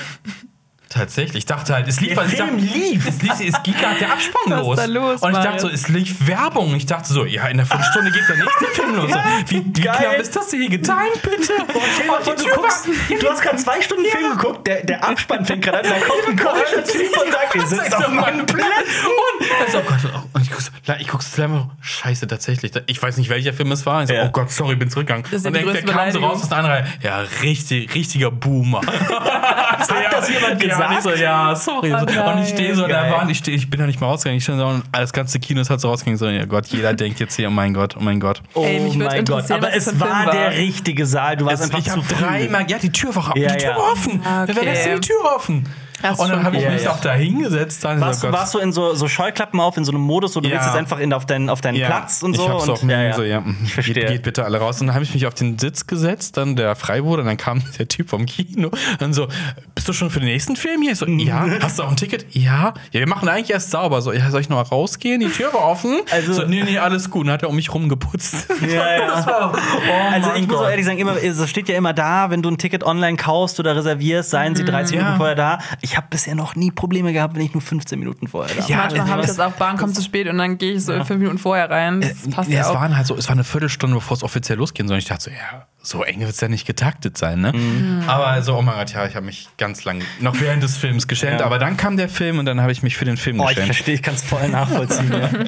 Tatsächlich, 0.89 1.37
ich 1.39 1.45
dachte 1.45 1.73
halt, 1.73 1.87
es 1.87 1.99
lief, 1.99 2.09
Der 2.09 2.17
weil 2.17 2.27
ich 2.27 2.35
Film 2.35 2.57
dachte, 2.57 2.77
lief. 2.77 3.07
Es, 3.07 3.21
lief, 3.21 3.31
es 3.55 3.63
ging 3.63 3.73
gerade 3.75 3.99
der 3.99 4.11
Abspann 4.13 4.43
Was 4.51 4.59
los. 4.61 4.75
da 4.77 4.85
los, 4.85 5.21
Und 5.21 5.31
ich 5.33 5.37
dachte 5.39 5.59
so, 5.61 5.69
es 5.69 5.87
lief 5.89 6.27
Werbung. 6.27 6.75
Ich 6.75 6.85
dachte 6.85 7.11
so, 7.11 7.25
ja, 7.25 7.47
in 7.47 7.57
der 7.57 7.65
Viertelstunde 7.65 8.11
geht 8.11 8.23
der 8.29 8.37
nächste 8.37 8.65
Film 8.67 8.95
los. 8.95 9.11
Wie, 9.47 9.65
wie 9.65 9.81
geil. 9.81 9.95
knapp 9.97 10.17
ist 10.19 10.35
das 10.35 10.51
hier 10.51 10.69
getimt, 10.69 11.21
bitte? 11.21 11.53
Dir 12.01 12.07
mal 12.07 12.21
vor, 12.21 12.35
du, 12.35 12.45
guckst, 12.55 12.87
du 12.87 13.29
hast 13.29 13.41
gerade 13.41 13.57
zwei 13.57 13.81
Stunden 13.81 14.05
Film 14.05 14.37
geguckt, 14.37 14.67
der, 14.67 14.83
der 14.85 15.03
Abspann 15.07 15.45
fängt 15.45 15.63
gerade 15.63 15.79
an, 15.79 15.85
da 15.85 16.05
kommt 16.05 16.27
ein 16.29 16.35
komischer 16.37 16.83
Typ 16.83 17.17
und 17.23 17.31
sagt, 17.31 17.55
ihr 17.55 17.67
sitzt 17.67 17.95
auf 17.95 18.07
meinem 18.09 18.45
Platz. 18.45 18.65
Und, 19.05 19.47
also, 19.65 19.77
oh 19.79 19.81
Gott, 19.87 20.23
und 20.33 20.41
ich 20.43 20.51
guck 20.51 20.61
so, 20.61 20.71
ich 20.99 21.07
guck 21.07 21.23
so 21.23 21.35
selber, 21.35 21.69
scheiße, 21.81 22.27
tatsächlich. 22.27 22.71
Ich 22.87 23.01
weiß 23.01 23.17
nicht, 23.17 23.29
welcher 23.29 23.53
Film 23.53 23.71
es 23.71 23.85
war. 23.85 24.03
Ich 24.03 24.09
so, 24.09 24.13
Ja. 24.13 24.25
oh 24.25 24.29
Gott, 24.29 24.51
sorry, 24.51 24.75
bin 24.75 24.89
zurückgegangen. 24.89 25.25
ist 25.31 25.43
ja 25.45 25.49
und 25.49 25.55
dann 25.57 25.73
der 25.73 25.83
kam 25.83 26.11
so 26.11 26.19
raus 26.19 26.41
aus 26.43 26.49
der 26.49 26.57
anderen 26.59 26.77
Reihe. 26.83 26.93
Ja, 27.01 27.19
richtig, 27.41 27.93
richtiger 27.95 28.31
Boomer. 28.31 28.81
Hat 29.85 30.13
das 30.13 30.29
jemand 30.29 30.59
gesagt? 30.59 30.74
Ja, 30.79 30.91
ich 30.97 31.01
so, 31.01 31.09
ja, 31.11 31.55
sorry. 31.55 31.93
Oh 31.93 32.31
und 32.31 32.41
ich 32.43 32.49
stehe 32.49 32.75
so 32.75 32.87
Geil. 32.87 33.11
Wand, 33.11 33.31
ich, 33.31 33.37
steh, 33.39 33.51
ich 33.51 33.69
bin 33.69 33.79
da 33.79 33.85
nicht 33.85 33.99
mehr 33.99 34.09
rausgegangen. 34.09 34.37
Ich 34.37 34.43
stehe 34.43 34.57
so 34.57 34.65
und 34.65 34.83
das 34.91 35.13
ganze 35.13 35.39
Kino 35.39 35.61
ist 35.61 35.69
halt 35.69 35.81
so 35.81 35.89
rausgegangen. 35.89 36.17
So, 36.17 36.27
ja 36.27 36.45
Gott, 36.45 36.67
jeder 36.67 36.93
denkt 36.95 37.19
jetzt 37.19 37.35
hier, 37.35 37.47
oh 37.47 37.51
mein 37.51 37.73
Gott, 37.73 37.95
oh 37.97 38.01
mein 38.01 38.19
Gott. 38.19 38.41
Oh 38.53 38.63
Ey, 38.63 38.79
mein 38.97 39.25
Gott, 39.25 39.49
aber 39.51 39.73
es 39.75 39.99
war 39.99 40.31
der 40.31 40.51
richtige 40.51 41.05
Saal. 41.05 41.37
Du 41.37 41.45
warst 41.45 41.63
Es, 41.63 41.71
einfach 41.71 41.79
ich 41.79 41.91
zu 41.91 42.15
dreimal, 42.15 42.65
ja, 42.69 42.77
die 42.77 42.91
Tür 42.91 43.15
war, 43.15 43.35
Ja, 43.37 43.53
die 43.53 43.57
Tür 43.57 43.69
ja. 43.71 43.75
war 43.77 43.91
offen. 43.91 44.19
Okay. 44.19 44.51
Wer 44.55 44.63
lässt 44.63 44.85
denn 44.85 45.01
die 45.01 45.07
Tür 45.07 45.35
offen? 45.35 45.69
Das 46.11 46.19
und 46.19 46.29
dann 46.29 46.43
habe 46.43 46.57
ich 46.57 46.65
cool. 46.65 46.71
mich 46.71 46.83
Ja, 46.83 46.91
auch 46.91 46.99
da 47.01 47.13
hingesetzt. 47.13 47.83
Dann 47.83 47.99
Warst, 48.01 48.21
so, 48.21 48.27
du, 48.27 48.31
Gott. 48.31 48.39
warst 48.41 48.53
du 48.53 48.59
in 48.59 48.71
so, 48.71 48.93
so 48.95 49.07
Scheuklappen 49.07 49.59
auf, 49.59 49.77
in 49.77 49.85
so 49.85 49.91
einem 49.91 50.01
Modus, 50.01 50.35
wo 50.35 50.39
du 50.39 50.47
Ja. 50.49 50.55
willst 50.55 50.67
jetzt 50.67 50.77
einfach 50.77 50.99
in, 50.99 51.13
auf 51.13 51.25
deinen, 51.25 51.49
auf 51.49 51.61
deinen 51.61 51.75
Ja, 51.75 51.87
Platz 51.87 52.23
und 52.23 52.35
so? 52.35 52.43
Ich 52.43 52.49
hab's 52.49 52.63
und, 52.67 52.69
auch 52.71 52.83
ja, 52.83 53.13
so, 53.13 53.23
ja. 53.23 53.41
mhm, 53.41 53.57
Ich 53.63 53.73
verstehe. 53.73 53.93
Geht, 53.95 54.07
geht 54.09 54.23
bitte 54.23 54.45
alle 54.45 54.59
raus. 54.59 54.79
Und 54.81 54.87
dann 54.87 54.93
habe 54.95 55.03
ich 55.03 55.13
mich 55.13 55.25
auf 55.27 55.33
den 55.33 55.57
Sitz 55.59 55.87
gesetzt, 55.87 56.37
dann 56.37 56.55
der 56.55 56.75
frei 56.75 57.03
wurde, 57.03 57.21
und 57.21 57.27
dann 57.27 57.37
kam 57.37 57.61
der 57.79 57.87
Typ 57.87 58.09
vom 58.09 58.25
Kino 58.25 58.69
und 58.99 59.13
so, 59.13 59.27
bist 59.73 59.87
du 59.87 59.93
schon 59.93 60.09
für 60.09 60.19
den 60.19 60.29
nächsten 60.29 60.55
Film 60.55 60.81
hier? 60.81 60.91
Ich 60.93 60.99
so, 60.99 61.05
ja. 61.07 61.45
Hast 61.61 61.79
du 61.79 61.83
auch 61.83 61.89
ein 61.89 61.95
Ticket? 61.97 62.25
Ja. 62.35 62.73
Ja, 62.91 62.99
wir 62.99 63.07
machen 63.07 63.27
eigentlich 63.29 63.51
erst 63.51 63.71
sauber. 63.71 64.01
So, 64.01 64.11
ja, 64.11 64.29
soll 64.29 64.41
ich 64.41 64.49
noch 64.49 64.57
mal 64.57 64.63
rausgehen? 64.63 65.19
Die 65.19 65.29
Tür 65.29 65.53
war 65.53 65.63
offen. 65.65 66.01
Also- 66.11 66.33
so, 66.33 66.43
nee, 66.45 66.63
nee, 66.63 66.77
alles 66.77 67.09
gut. 67.09 67.21
Und 67.21 67.27
dann 67.27 67.33
hat 67.35 67.43
er 67.43 67.49
um 67.49 67.55
mich 67.55 67.73
rumgeputzt. 67.73 68.47
Ja, 68.61 68.67
ja. 68.97 69.05
Das 69.15 69.27
war, 69.27 69.53
oh 69.53 70.13
Also 70.13 70.33
ich 70.35 70.47
muss 70.47 70.57
auch 70.57 70.69
ehrlich 70.69 70.85
sagen, 70.85 70.97
immer, 70.97 71.15
es 71.21 71.49
steht 71.49 71.69
ja 71.69 71.75
immer 71.77 71.93
da, 71.93 72.29
wenn 72.29 72.41
du 72.41 72.49
ein 72.49 72.57
Ticket 72.57 72.83
online 72.83 73.15
kaufst 73.17 73.59
oder 73.59 73.75
reservierst, 73.75 74.29
seien 74.29 74.55
sie 74.55 74.65
30 74.65 74.95
Ja. 74.95 75.01
Minuten 75.01 75.17
vorher 75.17 75.35
da. 75.35 75.59
Ich 75.81 75.94
habe 75.97 76.07
bisher 76.09 76.35
noch 76.35 76.55
nie 76.55 76.71
Probleme 76.71 77.13
gehabt, 77.13 77.35
wenn 77.35 77.41
ich 77.43 77.53
nur 77.53 77.61
15 77.61 77.97
Minuten 77.99 78.27
vorher 78.27 78.55
da 78.55 78.61
war. 78.63 78.69
Ja, 78.69 78.77
Manchmal 78.77 79.07
äh, 79.07 79.09
habe 79.09 79.21
ich 79.21 79.27
das 79.27 79.39
auch, 79.39 79.51
Bahn 79.53 79.77
kommt 79.77 79.95
zu 79.95 80.01
spät 80.01 80.27
und 80.27 80.37
dann 80.37 80.57
gehe 80.57 80.73
ich 80.73 80.85
so 80.85 80.93
fünf 81.03 81.19
Minuten 81.19 81.37
vorher 81.37 81.69
rein. 81.69 82.01
Das 82.01 82.29
passt 82.29 82.49
Nee, 82.49 82.55
ja 82.55 82.61
es 82.61 82.67
auch. 82.67 82.75
waren 82.75 82.95
halt 82.97 83.07
so, 83.07 83.15
es 83.15 83.27
war 83.27 83.33
eine 83.33 83.43
Viertelstunde, 83.43 83.95
bevor 83.95 84.15
es 84.17 84.23
offiziell 84.23 84.57
losgehen 84.57 84.87
soll. 84.87 84.95
Und 84.95 84.99
ich 85.03 85.07
dachte 85.07 85.23
so, 85.25 85.31
ja, 85.31 85.67
so 85.85 86.03
eng 86.03 86.19
wird 86.19 86.31
es 86.31 86.41
ja 86.41 86.47
nicht 86.47 86.65
getaktet 86.65 87.17
sein, 87.17 87.41
ne? 87.41 87.53
Mhm. 87.53 88.03
Aber 88.07 88.41
so, 88.41 88.55
oh 88.57 88.61
mein 88.61 88.75
Gott, 88.75 88.93
ja, 88.93 89.05
ich 89.05 89.15
habe 89.15 89.25
mich 89.25 89.47
ganz 89.57 89.83
lang, 89.83 90.01
noch 90.19 90.39
während 90.39 90.63
des 90.63 90.77
Films 90.77 91.07
geschämt. 91.07 91.39
Ja. 91.39 91.45
Aber 91.45 91.59
dann 91.59 91.77
kam 91.77 91.97
der 91.97 92.09
Film 92.09 92.39
und 92.39 92.45
dann 92.45 92.61
habe 92.61 92.71
ich 92.71 92.83
mich 92.83 92.97
für 92.97 93.05
den 93.05 93.17
Film 93.17 93.39
Oh, 93.39 93.43
ich 93.43 93.49
geschämt. 93.49 93.65
verstehe, 93.67 93.95
ich 93.95 94.01
kann 94.01 94.15
es 94.15 94.23
voll 94.23 94.47
nachvollziehen. 94.49 95.11
ja. 95.11 95.29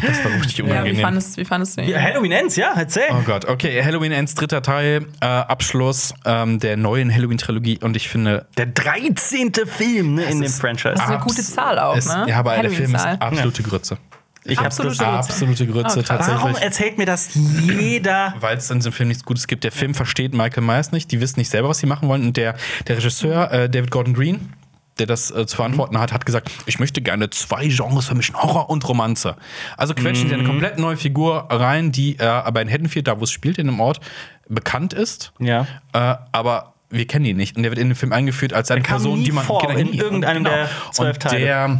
Das 0.00 0.24
war 0.24 0.30
richtig 0.32 0.58
ja, 0.58 0.64
wie 0.66 0.70
unangenehm. 0.70 1.00
fandest, 1.02 1.36
wie 1.38 1.44
fandest 1.44 1.76
du 1.76 1.82
ihn? 1.82 1.88
Ja, 1.88 2.00
Halloween 2.00 2.30
Ends, 2.30 2.54
ja, 2.54 2.72
erzähl. 2.76 3.02
Oh 3.10 3.22
Gott, 3.24 3.46
okay, 3.46 3.82
Halloween 3.82 4.12
Ends 4.12 4.34
dritter 4.36 4.62
Teil, 4.62 5.06
äh, 5.20 5.26
Abschluss 5.26 6.14
ähm, 6.24 6.60
der 6.60 6.76
neuen 6.76 7.12
Halloween-Trilogie 7.12 7.78
und 7.82 7.96
ich 7.96 8.08
finde. 8.08 8.46
Der 8.56 8.66
13. 8.66 9.52
Film 9.66 10.14
ne, 10.14 10.22
in 10.24 10.40
dem 10.40 10.50
Franchise. 10.52 10.94
Das 10.94 11.02
ist 11.02 11.08
eine 11.08 11.18
gute 11.18 11.42
Zahl 11.42 11.78
auch, 11.80 11.96
ne? 11.96 12.26
Ja, 12.28 12.36
aber 12.38 12.56
der 12.58 12.70
Film 12.70 12.94
ist 12.94 13.04
absolute 13.04 13.62
Grütze. 13.64 13.98
Ich 14.44 14.58
Absolute 14.58 14.96
Grütze. 14.96 15.06
Absolute 15.08 15.66
Grütze, 15.66 16.00
Oh, 16.00 16.02
krass. 16.02 16.26
Warum 16.28 16.52
tatsächlich. 16.52 16.62
erzählt 16.64 16.98
mir 16.98 17.06
das 17.06 17.30
jeder? 17.34 18.34
Weil 18.40 18.56
es 18.56 18.70
in 18.70 18.78
diesem 18.78 18.92
Film 18.92 19.08
nichts 19.08 19.24
Gutes 19.24 19.46
gibt. 19.46 19.64
Der 19.64 19.72
Film 19.72 19.94
versteht 19.94 20.32
Michael 20.34 20.62
Myers 20.62 20.92
nicht. 20.92 21.10
Die 21.12 21.20
wissen 21.20 21.38
nicht 21.40 21.50
selber, 21.50 21.68
was 21.68 21.78
sie 21.78 21.86
machen 21.86 22.08
wollen. 22.08 22.22
Und 22.22 22.36
der, 22.36 22.54
der 22.86 22.96
Regisseur, 22.96 23.50
äh, 23.52 23.68
David 23.68 23.90
Gordon 23.90 24.14
Green, 24.14 24.52
der 24.98 25.06
das 25.06 25.30
äh, 25.30 25.46
zu 25.46 25.56
verantworten 25.56 25.98
hat, 25.98 26.12
hat 26.12 26.24
gesagt, 26.26 26.50
ich 26.66 26.78
möchte 26.78 27.00
gerne 27.02 27.30
zwei 27.30 27.66
Genres 27.68 28.06
vermischen, 28.06 28.36
Horror 28.36 28.70
und 28.70 28.88
Romanze. 28.88 29.36
Also 29.76 29.94
quetschen 29.94 30.28
sie 30.28 30.34
eine 30.34 30.44
komplett 30.44 30.78
neue 30.78 30.96
Figur 30.96 31.46
rein, 31.50 31.92
die 31.92 32.16
äh, 32.16 32.24
aber 32.24 32.62
in 32.62 32.70
Haddonfield, 32.70 33.06
da 33.06 33.20
wo 33.20 33.24
es 33.24 33.30
spielt, 33.30 33.58
in 33.58 33.68
einem 33.68 33.80
Ort, 33.80 34.00
bekannt 34.48 34.92
ist. 34.94 35.32
Ja. 35.38 35.66
Äh, 35.92 36.14
aber 36.32 36.72
wir 36.90 37.06
kennen 37.06 37.26
ihn 37.26 37.36
nicht. 37.36 37.56
Und 37.56 37.64
der 37.64 37.70
wird 37.70 37.78
in 37.80 37.88
den 37.90 37.94
Film 37.94 38.12
eingeführt 38.12 38.52
als 38.54 38.70
eine 38.70 38.80
Person, 38.80 39.18
nie 39.18 39.26
die 39.26 39.32
man 39.32 39.44
vor 39.44 39.60
genau, 39.60 39.78
in 39.78 39.92
irgendeinem 39.92 40.44
der 40.44 40.68
zwölf 40.92 41.16
und 41.16 41.22
Teile. 41.22 41.38
Der 41.44 41.78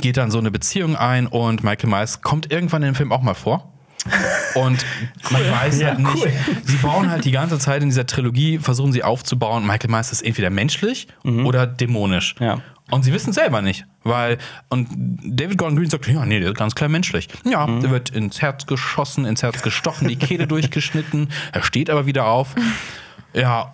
geht 0.00 0.16
dann 0.16 0.30
so 0.30 0.38
eine 0.38 0.50
Beziehung 0.50 0.96
ein 0.96 1.26
und 1.26 1.62
Michael 1.64 1.90
Myers 1.90 2.22
kommt 2.22 2.50
irgendwann 2.52 2.82
in 2.82 2.90
dem 2.90 2.94
Film 2.94 3.12
auch 3.12 3.22
mal 3.22 3.34
vor. 3.34 3.70
Und 4.54 4.84
man 5.30 5.42
weiß 5.50 5.80
Ja, 5.80 5.88
halt 5.88 5.98
nicht. 6.00 6.14
cool. 6.26 6.32
Sie 6.64 6.76
bauen 6.76 7.10
halt 7.10 7.24
die 7.24 7.30
ganze 7.30 7.58
Zeit 7.58 7.82
in 7.82 7.88
dieser 7.88 8.06
Trilogie, 8.06 8.58
versuchen 8.58 8.92
sie 8.92 9.02
aufzubauen. 9.02 9.66
Michael 9.66 9.90
Myers 9.90 10.12
ist 10.12 10.22
entweder 10.22 10.50
menschlich 10.50 11.08
oder 11.24 11.66
dämonisch. 11.66 12.34
Ja. 12.38 12.60
Und 12.90 13.02
sie 13.02 13.14
wissen 13.14 13.32
selber 13.32 13.62
nicht, 13.62 13.86
weil 14.02 14.36
und 14.68 14.88
David 15.24 15.56
Gordon 15.56 15.78
Green 15.78 15.88
sagt, 15.88 16.06
ja, 16.06 16.26
nee, 16.26 16.38
der 16.38 16.50
ist 16.50 16.58
ganz 16.58 16.74
klar 16.74 16.90
menschlich. 16.90 17.28
Ja, 17.50 17.66
der 17.66 17.90
wird 17.90 18.10
ins 18.10 18.42
Herz 18.42 18.66
geschossen, 18.66 19.24
ins 19.24 19.42
Herz 19.42 19.62
gestochen, 19.62 20.06
die 20.06 20.16
Kehle 20.16 20.46
durchgeschnitten, 20.48 21.30
er 21.52 21.62
steht 21.62 21.88
aber 21.88 22.04
wieder 22.04 22.26
auf. 22.26 22.54
Ja, 23.32 23.72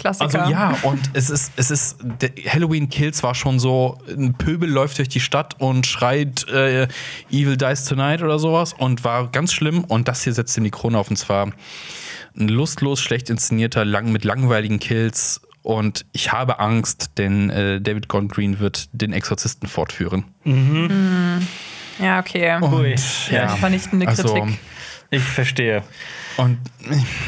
Klassiker. 0.00 0.40
also 0.40 0.50
ja, 0.50 0.76
und 0.82 0.98
es 1.12 1.30
ist, 1.30 1.52
es 1.56 1.70
ist, 1.70 1.98
der 2.20 2.30
Halloween 2.52 2.88
Kills 2.88 3.22
war 3.22 3.34
schon 3.34 3.60
so, 3.60 3.98
ein 4.08 4.34
Pöbel 4.34 4.68
läuft 4.68 4.98
durch 4.98 5.08
die 5.08 5.20
Stadt 5.20 5.56
und 5.60 5.86
schreit 5.86 6.48
äh, 6.48 6.88
Evil 7.30 7.56
Dies 7.56 7.84
Tonight 7.84 8.22
oder 8.22 8.38
sowas 8.38 8.72
und 8.72 9.04
war 9.04 9.28
ganz 9.28 9.52
schlimm. 9.52 9.84
Und 9.84 10.08
das 10.08 10.24
hier 10.24 10.32
setzt 10.32 10.56
ihm 10.56 10.64
die 10.64 10.70
Krone 10.70 10.98
auf 10.98 11.10
und 11.10 11.16
zwar 11.16 11.52
ein 12.36 12.48
lustlos 12.48 13.00
schlecht 13.00 13.30
inszenierter, 13.30 13.84
lang, 13.84 14.10
mit 14.10 14.24
langweiligen 14.24 14.78
Kills. 14.78 15.40
Und 15.62 16.06
ich 16.12 16.32
habe 16.32 16.58
Angst, 16.58 17.12
denn 17.18 17.50
äh, 17.50 17.80
David 17.80 18.08
Gordon 18.08 18.28
Green 18.28 18.58
wird 18.60 18.88
den 18.92 19.12
Exorzisten 19.12 19.68
fortführen. 19.68 20.24
Ja, 22.00 22.18
okay. 22.18 22.58
Ui. 22.62 22.94
Ja, 23.30 23.48
Vernichtende 23.48 24.08
also, 24.08 24.32
Kritik. 24.32 24.58
Ich 25.10 25.22
verstehe. 25.22 25.82
Und 26.40 26.58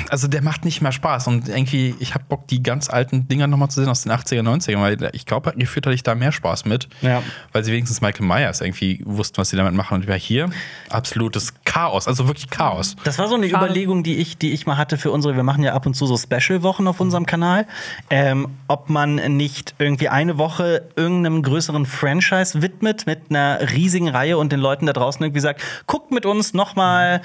also 0.09 0.27
der 0.27 0.43
macht 0.43 0.65
nicht 0.65 0.81
mehr 0.81 0.93
Spaß. 0.93 1.27
Und 1.27 1.49
irgendwie, 1.49 1.95
ich 1.99 2.15
habe 2.15 2.25
Bock, 2.27 2.49
die 2.49 2.63
ganz 2.63 2.89
alten 2.89 3.29
Dinger 3.29 3.47
nochmal 3.47 3.69
zu 3.69 3.81
sehen 3.81 3.91
aus 3.91 4.03
den 4.03 4.13
80er, 4.13 4.43
90er, 4.43 4.81
weil 4.81 5.11
ich 5.13 5.27
glaube, 5.27 5.53
gefühlt 5.57 5.85
hatte 5.85 5.95
ich 5.95 6.03
da 6.03 6.15
mehr 6.15 6.33
Spaß 6.33 6.65
mit. 6.65 6.89
Ja. 7.03 7.23
Weil 7.53 7.63
sie 7.63 7.73
wenigstens 7.73 8.01
Michael 8.01 8.27
Myers 8.27 8.63
irgendwie 8.63 9.03
wussten, 9.05 9.37
was 9.37 9.51
sie 9.51 9.57
damit 9.57 9.75
machen. 9.75 9.97
Und 9.97 10.07
wir 10.07 10.15
hier 10.15 10.49
absolutes 10.89 11.53
Chaos, 11.65 12.09
also 12.09 12.27
wirklich 12.27 12.49
Chaos. 12.49 12.97
Das 13.05 13.19
war 13.19 13.29
so 13.29 13.35
eine. 13.35 13.47
Überlegung, 13.47 14.03
die 14.03 14.17
ich, 14.17 14.39
die 14.39 14.53
ich 14.53 14.67
mal 14.67 14.79
hatte 14.79 14.97
für 14.97 15.11
unsere. 15.11 15.37
Wir 15.37 15.43
machen 15.43 15.63
ja 15.63 15.75
ab 15.75 15.85
und 15.85 15.95
zu 15.95 16.07
so 16.07 16.17
Special-Wochen 16.17 16.87
auf 16.87 17.01
unserem 17.01 17.27
Kanal. 17.27 17.67
Ähm, 18.09 18.49
ob 18.69 18.89
man 18.89 19.17
nicht 19.37 19.75
irgendwie 19.79 20.09
eine 20.09 20.39
Woche 20.39 20.89
irgendeinem 20.97 21.43
größeren 21.43 21.85
Franchise 21.85 22.63
widmet 22.63 23.07
mit 23.07 23.31
einer 23.31 23.61
riesigen 23.73 24.09
Reihe 24.09 24.39
und 24.39 24.53
den 24.53 24.61
Leuten 24.61 24.87
da 24.87 24.95
draußen 24.95 25.23
irgendwie 25.23 25.41
sagt: 25.41 25.61
guckt 25.87 26.13
mit 26.13 26.25
uns 26.25 26.55
noch 26.55 26.77
mal 26.77 27.21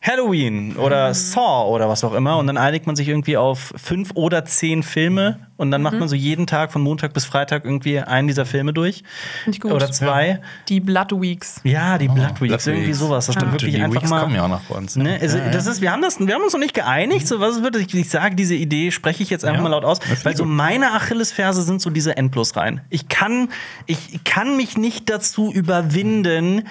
Halloween 0.00 0.76
oder 0.76 1.12
Saw 1.12 1.68
oder 1.68 1.88
was 1.88 2.04
auch 2.04 2.14
immer 2.14 2.38
und 2.38 2.46
dann 2.46 2.56
einigt 2.56 2.86
man 2.86 2.94
sich 2.94 3.08
irgendwie 3.08 3.36
auf 3.36 3.72
fünf 3.76 4.12
oder 4.14 4.44
zehn 4.44 4.84
Filme 4.84 5.48
und 5.56 5.72
dann 5.72 5.82
macht 5.82 5.98
man 5.98 6.08
so 6.08 6.14
jeden 6.14 6.46
Tag 6.46 6.70
von 6.70 6.82
Montag 6.82 7.12
bis 7.12 7.24
Freitag 7.24 7.64
irgendwie 7.64 7.98
einen 7.98 8.28
dieser 8.28 8.46
Filme 8.46 8.72
durch 8.72 9.02
Finde 9.42 9.56
ich 9.56 9.60
gut. 9.60 9.72
oder 9.72 9.90
zwei. 9.90 10.40
Die 10.68 10.78
Blood 10.78 11.10
Weeks. 11.20 11.60
Ja, 11.64 11.98
die 11.98 12.06
Blood 12.06 12.40
Weeks, 12.40 12.64
Blood 12.64 12.66
irgendwie 12.68 12.86
Weeks. 12.88 12.98
sowas, 13.00 13.26
dass 13.26 13.34
man 13.36 13.50
wirklich 13.52 13.74
die 13.74 13.80
einfach 13.82 14.00
Weeks 14.00 14.10
mal 14.10 14.20
kommen 14.22 14.36
ja 14.36 14.44
auch 14.44 14.48
noch 14.48 14.60
bei 14.62 14.76
uns. 14.76 14.94
Ne, 14.94 15.18
also, 15.20 15.38
das 15.52 15.66
ist, 15.66 15.80
wir, 15.80 15.90
haben 15.90 16.00
das, 16.02 16.20
wir 16.20 16.32
haben 16.32 16.42
uns 16.44 16.52
noch 16.52 16.60
nicht 16.60 16.74
geeinigt, 16.74 17.26
so 17.26 17.40
was 17.40 17.60
wird. 17.64 17.74
Ich, 17.74 17.92
ich 17.92 18.08
sage, 18.08 18.36
diese 18.36 18.54
Idee 18.54 18.92
spreche 18.92 19.24
ich 19.24 19.30
jetzt 19.30 19.44
einfach 19.44 19.58
Ja, 19.58 19.62
mal 19.64 19.70
laut 19.70 19.84
aus, 19.84 19.98
das 19.98 20.24
weil 20.24 20.36
so 20.36 20.44
gut. 20.44 20.52
meine 20.52 20.92
Achillesferse 20.92 21.62
sind 21.62 21.82
so 21.82 21.90
diese 21.90 22.16
Endlosreihen. 22.16 22.82
Ich 22.88 23.08
kann, 23.08 23.48
ich 23.86 24.22
kann 24.22 24.56
mich 24.56 24.78
nicht 24.78 25.10
dazu 25.10 25.52
überwinden, 25.52 26.58
äh, 26.58 26.62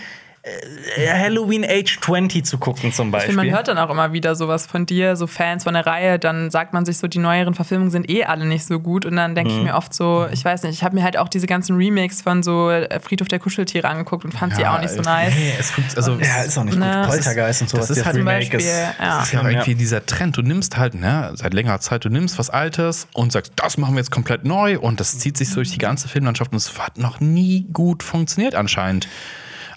Halloween 1.13 1.65
Age 1.67 1.99
20 2.01 2.45
zu 2.45 2.57
gucken 2.57 2.91
zum 2.93 3.07
Ich 3.07 3.11
Beispiel. 3.13 3.33
finde, 3.33 3.45
man 3.47 3.55
hört 3.55 3.67
dann 3.67 3.77
auch 3.77 3.89
immer 3.89 4.13
wieder 4.13 4.35
sowas 4.35 4.65
von 4.65 4.85
dir, 4.85 5.15
so 5.15 5.27
Fans 5.27 5.63
von 5.63 5.73
der 5.73 5.85
Reihe, 5.85 6.19
dann 6.19 6.49
sagt 6.51 6.73
man 6.73 6.85
sich 6.85 6.97
so, 6.97 7.07
die 7.07 7.19
neueren 7.19 7.53
Verfilmungen 7.53 7.91
sind 7.91 8.09
eh 8.09 8.23
alle 8.25 8.45
nicht 8.45 8.65
so 8.65 8.79
gut. 8.79 9.05
Und 9.05 9.15
dann 9.15 9.35
denke 9.35 9.51
Mhm. 9.51 9.57
ich 9.59 9.63
mir 9.65 9.75
oft 9.75 9.93
so, 9.93 10.27
ich 10.31 10.43
weiß 10.43 10.63
nicht, 10.63 10.73
ich 10.73 10.83
habe 10.83 10.95
mir 10.95 11.03
halt 11.03 11.17
auch 11.17 11.29
diese 11.29 11.47
ganzen 11.47 11.75
Remakes 11.75 12.21
von 12.21 12.43
so 12.43 12.69
äh, 12.69 12.99
Friedhof 12.99 13.27
der 13.27 13.39
Kuscheltiere 13.39 13.87
angeguckt 13.87 14.25
und 14.25 14.31
fand 14.33 14.55
sie 14.55 14.65
auch 14.65 14.79
nicht 14.79 14.91
so 14.93 15.01
nice. 15.01 15.33
Nee, 15.35 15.53
es 15.59 15.71
funkt, 15.71 15.95
also 15.97 16.13
ja, 16.19 16.43
ist 16.43 16.57
auch 16.57 16.63
nicht 16.63 16.77
Ne. 16.77 17.01
gut. 17.01 17.09
Poltergeist 17.09 17.61
und 17.61 17.69
sowas. 17.69 17.87
das 17.87 17.97
ist 17.97 17.97
das 17.99 18.05
halt 18.05 18.15
Zum 18.17 18.27
Remake 18.27 18.39
Beispiel, 18.51 18.59
ist- 18.59 18.67
ja. 18.67 18.93
Das 19.17 19.25
ist 19.27 19.33
ja 19.33 19.41
auch 19.41 19.45
irgendwie 19.45 19.75
dieser 19.75 20.05
Trend. 20.05 20.37
Du 20.37 20.41
nimmst 20.41 20.77
halt, 20.77 20.95
ne, 20.95 21.31
seit 21.35 21.53
längerer 21.53 21.79
Zeit, 21.79 22.05
du 22.05 22.09
nimmst 22.09 22.37
was 22.39 22.49
Altes 22.49 23.07
und 23.13 23.31
sagst, 23.31 23.53
das 23.55 23.77
machen 23.77 23.93
wir 23.95 23.99
jetzt 23.99 24.11
komplett 24.11 24.45
neu 24.45 24.79
und 24.79 24.99
das 24.99 25.19
zieht 25.19 25.37
sich 25.37 25.49
so 25.49 25.55
durch 25.55 25.71
die 25.71 25.77
ganze 25.77 26.07
Filmlandschaft 26.07 26.51
und 26.51 26.57
es 26.57 26.77
hat 26.77 26.97
noch 26.97 27.19
nie 27.19 27.65
gut 27.73 28.03
funktioniert 28.03 28.55
anscheinend. 28.55 29.07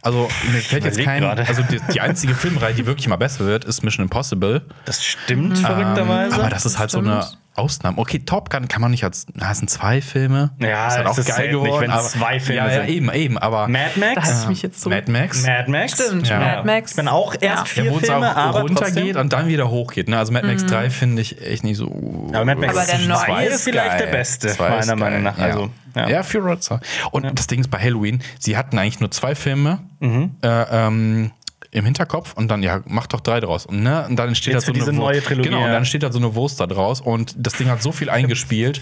Also 0.02 0.28
mir 0.50 0.60
fällt 0.60 0.84
jetzt 0.84 0.98
kein, 0.98 1.20
gerade. 1.22 1.46
also 1.46 1.62
die, 1.62 1.78
die 1.92 2.00
einzige 2.00 2.34
Filmreihe, 2.34 2.74
die 2.74 2.86
wirklich 2.86 3.06
mal 3.08 3.16
besser 3.16 3.44
wird, 3.44 3.64
ist 3.64 3.82
Mission 3.82 4.04
Impossible. 4.04 4.62
Das 4.86 5.04
stimmt 5.04 5.58
verrückterweise. 5.58 6.34
Aber 6.34 6.48
das 6.48 6.64
ist 6.64 6.78
halt 6.78 6.90
so 6.90 6.98
eine 6.98 7.26
Stimmt. 7.60 7.64
Ausnahme. 7.64 7.98
Okay, 7.98 8.18
Top 8.20 8.50
Gun 8.50 8.68
kann 8.68 8.80
man 8.80 8.90
nicht 8.90 9.04
als, 9.04 9.26
na, 9.34 9.50
es 9.52 9.58
sind 9.58 9.68
zwei 9.70 10.00
Filme. 10.00 10.50
Ja, 10.58 10.88
ist 10.88 10.96
halt 10.96 11.06
es 11.06 11.12
auch 11.12 11.18
ist 11.18 11.26
geil 11.28 11.52
nicht, 11.52 11.62
geworden. 11.62 11.82
wenn 11.82 11.90
aber- 11.90 12.02
zwei 12.02 12.40
Filme 12.40 12.60
ja, 12.60 12.66
ja, 12.68 12.80
sind. 12.80 12.88
eben, 12.90 13.12
eben, 13.12 13.38
aber 13.38 13.68
Mad 13.68 13.90
Da 13.94 14.00
Max? 14.14 14.28
hatte 14.28 14.38
ich 14.42 14.48
mich 14.48 14.62
jetzt 14.62 14.80
so. 14.80 14.90
Mad 14.90 15.10
Max. 15.10 15.44
Mad 15.46 15.70
Max? 15.70 15.92
Stimmt, 15.92 16.28
Ja. 16.28 16.38
Mad 16.38 16.62
Max. 16.66 16.90
Ich 16.92 16.96
bin 16.96 17.08
auch 17.08 17.34
erst 17.34 17.42
Ja. 17.42 17.64
vier 17.64 17.84
Ja, 17.92 17.98
Filme, 17.98 18.30
auch 18.32 18.36
aber 18.36 18.60
runtergeht 18.62 18.94
trotzdem. 18.94 19.16
und 19.16 19.32
dann 19.32 19.48
wieder 19.48 19.70
hochgeht. 19.70 20.08
Ne? 20.08 20.18
Also 20.18 20.32
Mad 20.32 20.46
Max 20.46 20.62
Mhm. 20.62 20.68
3 20.68 20.90
finde 20.90 21.22
ich 21.22 21.40
echt 21.44 21.64
nicht 21.64 21.76
so. 21.76 21.86
Aber 22.32 22.44
Mad 22.44 22.60
Max 22.60 22.76
Aber 22.76 22.86
der 22.86 22.98
neue 23.06 23.18
zwei 23.24 23.44
ist 23.46 23.64
vielleicht 23.64 23.88
geil. 23.88 23.98
der 23.98 24.06
beste, 24.06 24.48
Zwei 24.48 24.70
meiner 24.70 24.96
Meinung 24.96 25.22
geil, 25.24 25.32
nach. 25.36 25.38
Also, 25.38 25.70
ja. 25.94 26.02
ja. 26.02 26.08
ja, 26.08 26.22
für 26.22 26.38
Rotzer. 26.38 26.80
Und 27.10 27.38
das 27.38 27.46
Ding 27.46 27.60
ist 27.60 27.70
bei 27.70 27.78
Halloween, 27.78 28.22
sie 28.38 28.56
hatten 28.56 28.78
eigentlich 28.78 29.00
nur 29.00 29.10
zwei 29.10 29.34
Filme 29.34 29.80
Mhm. 30.00 30.36
äh, 30.42 30.48
ähm, 30.86 31.30
im 31.72 31.84
Hinterkopf 31.84 32.32
und 32.34 32.48
dann, 32.48 32.62
ja, 32.62 32.80
mach 32.86 33.06
doch 33.06 33.20
drei 33.20 33.40
draus. 33.40 33.66
Und, 33.66 33.82
ne? 33.82 34.06
und 34.08 34.16
dann 34.16 34.28
entsteht 34.28 34.54
Jetzt 34.54 34.68
da 34.68 34.74
so 34.74 34.82
eine 34.82 34.92
neue 34.92 35.22
Trilogie, 35.22 35.48
Genau, 35.50 35.60
und 35.62 35.66
ja. 35.68 35.72
dann 35.72 35.84
steht 35.84 36.02
da 36.02 36.10
so 36.10 36.18
eine 36.18 36.34
Wurst 36.34 36.60
da 36.60 36.66
draus 36.66 37.00
und 37.00 37.34
das 37.36 37.52
Ding 37.54 37.68
hat 37.68 37.82
so 37.82 37.92
viel 37.92 38.10
eingespielt. 38.10 38.80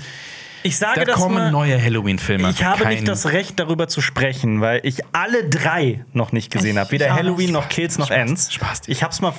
Ich 0.64 0.76
sage 0.76 1.00
Da 1.00 1.04
das 1.04 1.14
kommen 1.16 1.34
mal, 1.36 1.50
neue 1.52 1.80
Halloween-Filme. 1.80 2.50
Ich 2.50 2.64
habe 2.64 2.82
Kein- 2.82 2.94
nicht 2.94 3.08
das 3.08 3.26
Recht, 3.32 3.60
darüber 3.60 3.86
zu 3.88 4.00
sprechen, 4.00 4.60
weil 4.60 4.80
ich 4.82 5.02
alle 5.12 5.48
drei 5.48 6.04
noch 6.12 6.32
nicht 6.32 6.50
gesehen 6.50 6.78
habe. 6.78 6.90
Weder 6.90 7.12
auch 7.12 7.16
Halloween 7.16 7.52
noch 7.52 7.68
Kills 7.68 7.96
noch 7.98 8.10
Ends. 8.10 8.52
Spaß. 8.52 8.82
Ich 8.86 9.02
hab's 9.02 9.20
mal. 9.20 9.34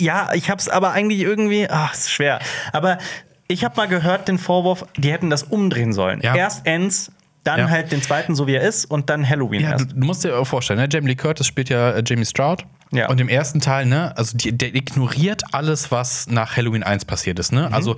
Ja, 0.00 0.30
ich 0.34 0.50
hab's 0.50 0.68
aber 0.68 0.92
eigentlich 0.92 1.20
irgendwie. 1.20 1.66
Ach, 1.70 1.94
ist 1.94 2.10
schwer. 2.12 2.40
Aber 2.72 2.98
ich 3.48 3.64
habe 3.64 3.76
mal 3.76 3.88
gehört, 3.88 4.28
den 4.28 4.38
Vorwurf, 4.38 4.84
die 4.96 5.10
hätten 5.10 5.30
das 5.30 5.44
umdrehen 5.44 5.92
sollen. 5.94 6.20
Ja. 6.20 6.34
Erst 6.36 6.66
Ends, 6.66 7.10
dann 7.48 7.58
Ja. 7.60 7.68
halt 7.70 7.90
den 7.92 8.02
zweiten, 8.02 8.34
so 8.34 8.46
wie 8.46 8.54
er 8.54 8.62
ist, 8.62 8.84
und 8.84 9.10
dann 9.10 9.28
Halloween 9.28 9.62
Ja, 9.62 9.76
du, 9.76 9.84
erst. 9.84 9.92
du 9.96 10.04
musst 10.06 10.24
dir 10.24 10.44
vorstellen, 10.44 10.78
ne? 10.80 10.88
Jamie 10.90 11.08
Lee 11.08 11.14
Curtis 11.16 11.46
spielt 11.46 11.68
ja 11.68 11.90
äh, 11.92 12.02
Jamie 12.06 12.24
Stroud. 12.26 12.64
Ja. 12.92 13.08
Und 13.08 13.20
im 13.20 13.28
ersten 13.28 13.60
Teil, 13.60 13.84
ne, 13.86 14.16
also 14.16 14.36
die, 14.36 14.56
der 14.56 14.74
ignoriert 14.74 15.42
alles, 15.52 15.90
was 15.90 16.26
nach 16.28 16.56
Halloween 16.56 16.82
1 16.82 17.04
passiert 17.04 17.38
ist, 17.38 17.52
Mhm. 17.52 17.58
ne? 17.58 17.72
Also 17.72 17.96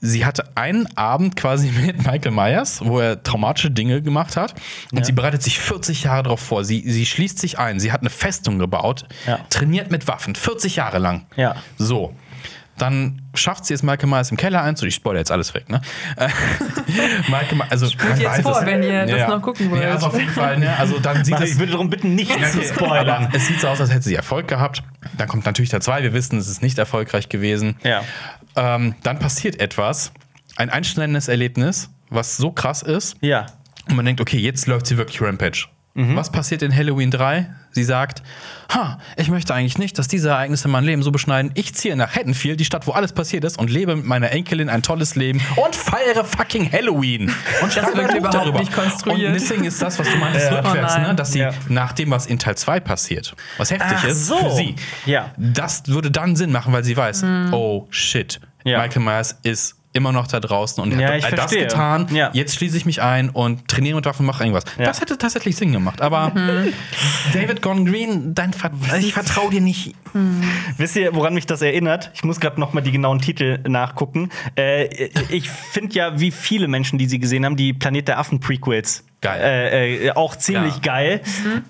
sie 0.00 0.24
hatte 0.26 0.44
einen 0.56 0.86
Abend 0.96 1.36
quasi 1.36 1.70
mit 1.86 1.98
Michael 2.06 2.30
Myers, 2.32 2.80
wo 2.84 3.00
er 3.00 3.22
traumatische 3.22 3.70
Dinge 3.70 4.00
gemacht 4.02 4.36
hat. 4.36 4.54
Und 4.92 5.04
sie 5.06 5.12
bereitet 5.12 5.42
sich 5.42 5.58
40 5.58 6.04
Jahre 6.04 6.22
darauf 6.24 6.40
vor. 6.40 6.64
Sie, 6.64 6.82
sie 6.90 7.06
schließt 7.06 7.38
sich 7.38 7.58
ein. 7.58 7.80
Sie 7.80 7.90
hat 7.92 8.00
eine 8.00 8.10
Festung 8.10 8.58
gebaut, 8.58 9.06
Ja. 9.26 9.40
trainiert 9.50 9.90
mit 9.90 10.06
Waffen, 10.08 10.34
40 10.34 10.76
Jahre 10.76 10.98
lang. 10.98 11.26
Ja. 11.36 11.56
So. 11.78 12.14
Dann 12.78 13.22
schafft 13.34 13.66
sie 13.66 13.74
es 13.74 13.82
Michael 13.82 14.08
Myers 14.08 14.30
im 14.30 14.36
Keller 14.36 14.62
ein. 14.62 14.74
So, 14.76 14.84
ich 14.86 14.94
spoilere 14.96 15.20
jetzt 15.20 15.30
alles 15.30 15.54
weg, 15.54 15.68
ne? 15.68 15.80
Michael 17.28 17.56
Myers, 17.56 17.70
also 17.70 17.86
man 17.98 18.20
jetzt 18.20 18.42
vor, 18.42 18.60
es. 18.60 18.66
wenn 18.66 18.82
ihr 18.82 19.06
das 19.06 19.28
noch 19.28 19.42
gucken 19.42 19.70
wollt. 19.70 19.82
Ja, 19.82 19.92
also 19.92 20.06
auf 20.06 20.18
jeden 20.18 20.30
Fall, 20.32 20.58
ne? 20.58 20.76
Also 20.76 20.98
dann 20.98 21.24
sieht 21.24 21.34
Mach, 21.34 21.40
es 21.40 21.52
ich 21.52 21.58
würde 21.58 21.72
darum 21.72 21.90
bitten, 21.90 22.14
nicht 22.14 22.32
zu 22.50 22.62
spoilern. 22.62 23.26
aber 23.26 23.34
Es 23.34 23.46
sieht 23.46 23.60
so 23.60 23.68
aus, 23.68 23.80
als 23.80 23.90
hätte 23.90 24.02
sie 24.02 24.14
Erfolg 24.14 24.48
gehabt. 24.48 24.82
Dann 25.16 25.28
kommt 25.28 25.46
natürlich 25.46 25.70
der 25.70 25.80
2. 25.80 26.02
Wir 26.02 26.12
wissen, 26.12 26.38
es 26.38 26.48
ist 26.48 26.62
nicht 26.62 26.78
erfolgreich 26.78 27.28
gewesen. 27.28 27.76
Ja. 27.82 28.02
Ähm, 28.56 28.94
dann 29.02 29.18
passiert 29.18 29.60
etwas, 29.60 30.12
ein 30.56 30.70
einschneidendes 30.70 31.28
Erlebnis, 31.28 31.90
was 32.10 32.36
so 32.36 32.50
krass 32.52 32.82
ist. 32.82 33.16
Ja. 33.20 33.46
Und 33.88 33.96
man 33.96 34.04
denkt, 34.04 34.20
okay, 34.20 34.38
jetzt 34.38 34.66
läuft 34.66 34.86
sie 34.86 34.96
wirklich 34.96 35.20
Rampage. 35.20 35.66
Mhm. 35.96 36.16
Was 36.16 36.32
passiert 36.32 36.62
in 36.62 36.74
Halloween 36.74 37.12
3? 37.12 37.48
Sie 37.70 37.84
sagt, 37.84 38.22
ha, 38.72 38.98
ich 39.16 39.28
möchte 39.28 39.54
eigentlich 39.54 39.78
nicht, 39.78 39.96
dass 39.98 40.08
diese 40.08 40.28
Ereignisse 40.30 40.66
mein 40.66 40.82
Leben 40.84 41.02
so 41.04 41.12
beschneiden. 41.12 41.52
Ich 41.54 41.72
ziehe 41.74 41.94
nach 41.94 42.16
Haddonfield, 42.16 42.58
die 42.58 42.64
Stadt, 42.64 42.86
wo 42.88 42.92
alles 42.92 43.12
passiert 43.12 43.44
ist, 43.44 43.58
und 43.60 43.70
lebe 43.70 43.94
mit 43.94 44.04
meiner 44.04 44.32
Enkelin 44.32 44.68
ein 44.68 44.82
tolles 44.82 45.14
Leben 45.14 45.40
und 45.64 45.76
feiere 45.76 46.24
fucking 46.24 46.70
Halloween. 46.72 47.32
Und 47.62 47.72
schreibe 47.72 47.96
wird 47.98 48.10
ein 48.10 48.22
Buch 48.22 48.28
überhaupt 48.34 48.58
nicht 48.58 48.72
konstruiert. 48.72 49.28
Und 49.28 49.34
deswegen 49.34 49.64
ist 49.64 49.80
das, 49.80 49.96
was 50.00 50.10
du 50.10 50.16
meintest, 50.16 50.46
Ja. 50.50 50.58
rückwärts, 50.60 50.94
Oh 50.96 51.00
ne? 51.00 51.14
dass 51.14 51.30
sie 51.32 51.38
Ja. 51.40 51.50
nach 51.68 51.92
dem, 51.92 52.10
was 52.10 52.26
in 52.26 52.40
Teil 52.40 52.56
2 52.56 52.80
passiert, 52.80 53.34
was 53.56 53.70
heftig 53.70 53.96
Ach 53.96 54.04
ist 54.04 54.26
so. 54.26 54.36
für 54.36 54.50
sie, 54.50 54.74
Ja. 55.06 55.30
das 55.36 55.86
würde 55.86 56.10
dann 56.10 56.34
Sinn 56.34 56.50
machen, 56.50 56.72
weil 56.72 56.82
sie 56.82 56.96
weiß, 56.96 57.22
Hm. 57.22 57.54
oh 57.54 57.86
shit, 57.90 58.40
Ja. 58.64 58.78
Michael 58.82 59.02
Myers 59.02 59.38
ist 59.44 59.76
immer 59.94 60.12
noch 60.12 60.26
da 60.26 60.40
draußen 60.40 60.82
und 60.82 60.98
Ja, 60.98 61.12
hat 61.22 61.38
das 61.38 61.52
getan. 61.52 62.08
Ja. 62.12 62.30
Jetzt 62.34 62.56
schließe 62.56 62.76
ich 62.76 62.84
mich 62.84 63.00
ein 63.00 63.30
und 63.30 63.66
trainiere 63.68 63.96
mit 63.96 64.04
Waffen, 64.04 64.26
mache 64.26 64.42
irgendwas. 64.44 64.64
Ja. 64.76 64.84
Das 64.86 65.00
hätte 65.00 65.16
tatsächlich 65.16 65.56
Sinn 65.56 65.72
gemacht. 65.72 66.02
Aber 66.02 66.30
Mhm. 66.34 66.72
David 67.32 67.62
Gordon 67.62 67.86
Green, 67.86 68.34
dein 68.34 68.52
Ver 68.52 68.70
ich 68.98 69.14
vertraue 69.14 69.50
dir 69.50 69.60
nicht. 69.60 69.94
Wisst 70.76 70.96
ihr, 70.96 71.14
woran 71.14 71.34
mich 71.34 71.46
das 71.46 71.62
erinnert? 71.62 72.10
Ich 72.14 72.24
muss 72.24 72.40
gerade 72.40 72.60
noch 72.60 72.72
mal 72.72 72.80
die 72.80 72.92
genauen 72.92 73.20
Titel 73.20 73.58
nachgucken. 73.66 74.30
Äh, 74.56 75.08
ich 75.30 75.48
finde 75.48 75.94
ja, 75.94 76.18
wie 76.20 76.30
viele 76.30 76.68
Menschen, 76.68 76.98
die 76.98 77.06
sie 77.06 77.18
gesehen 77.18 77.44
haben, 77.44 77.56
die 77.56 77.72
Planet 77.72 78.08
der 78.08 78.18
Affen 78.18 78.40
Prequels. 78.40 79.04
Geil. 79.20 79.40
Äh, 79.40 80.06
äh, 80.06 80.10
auch 80.12 80.36
ziemlich 80.36 80.74
Ja. 80.74 80.80
geil. 80.82 81.20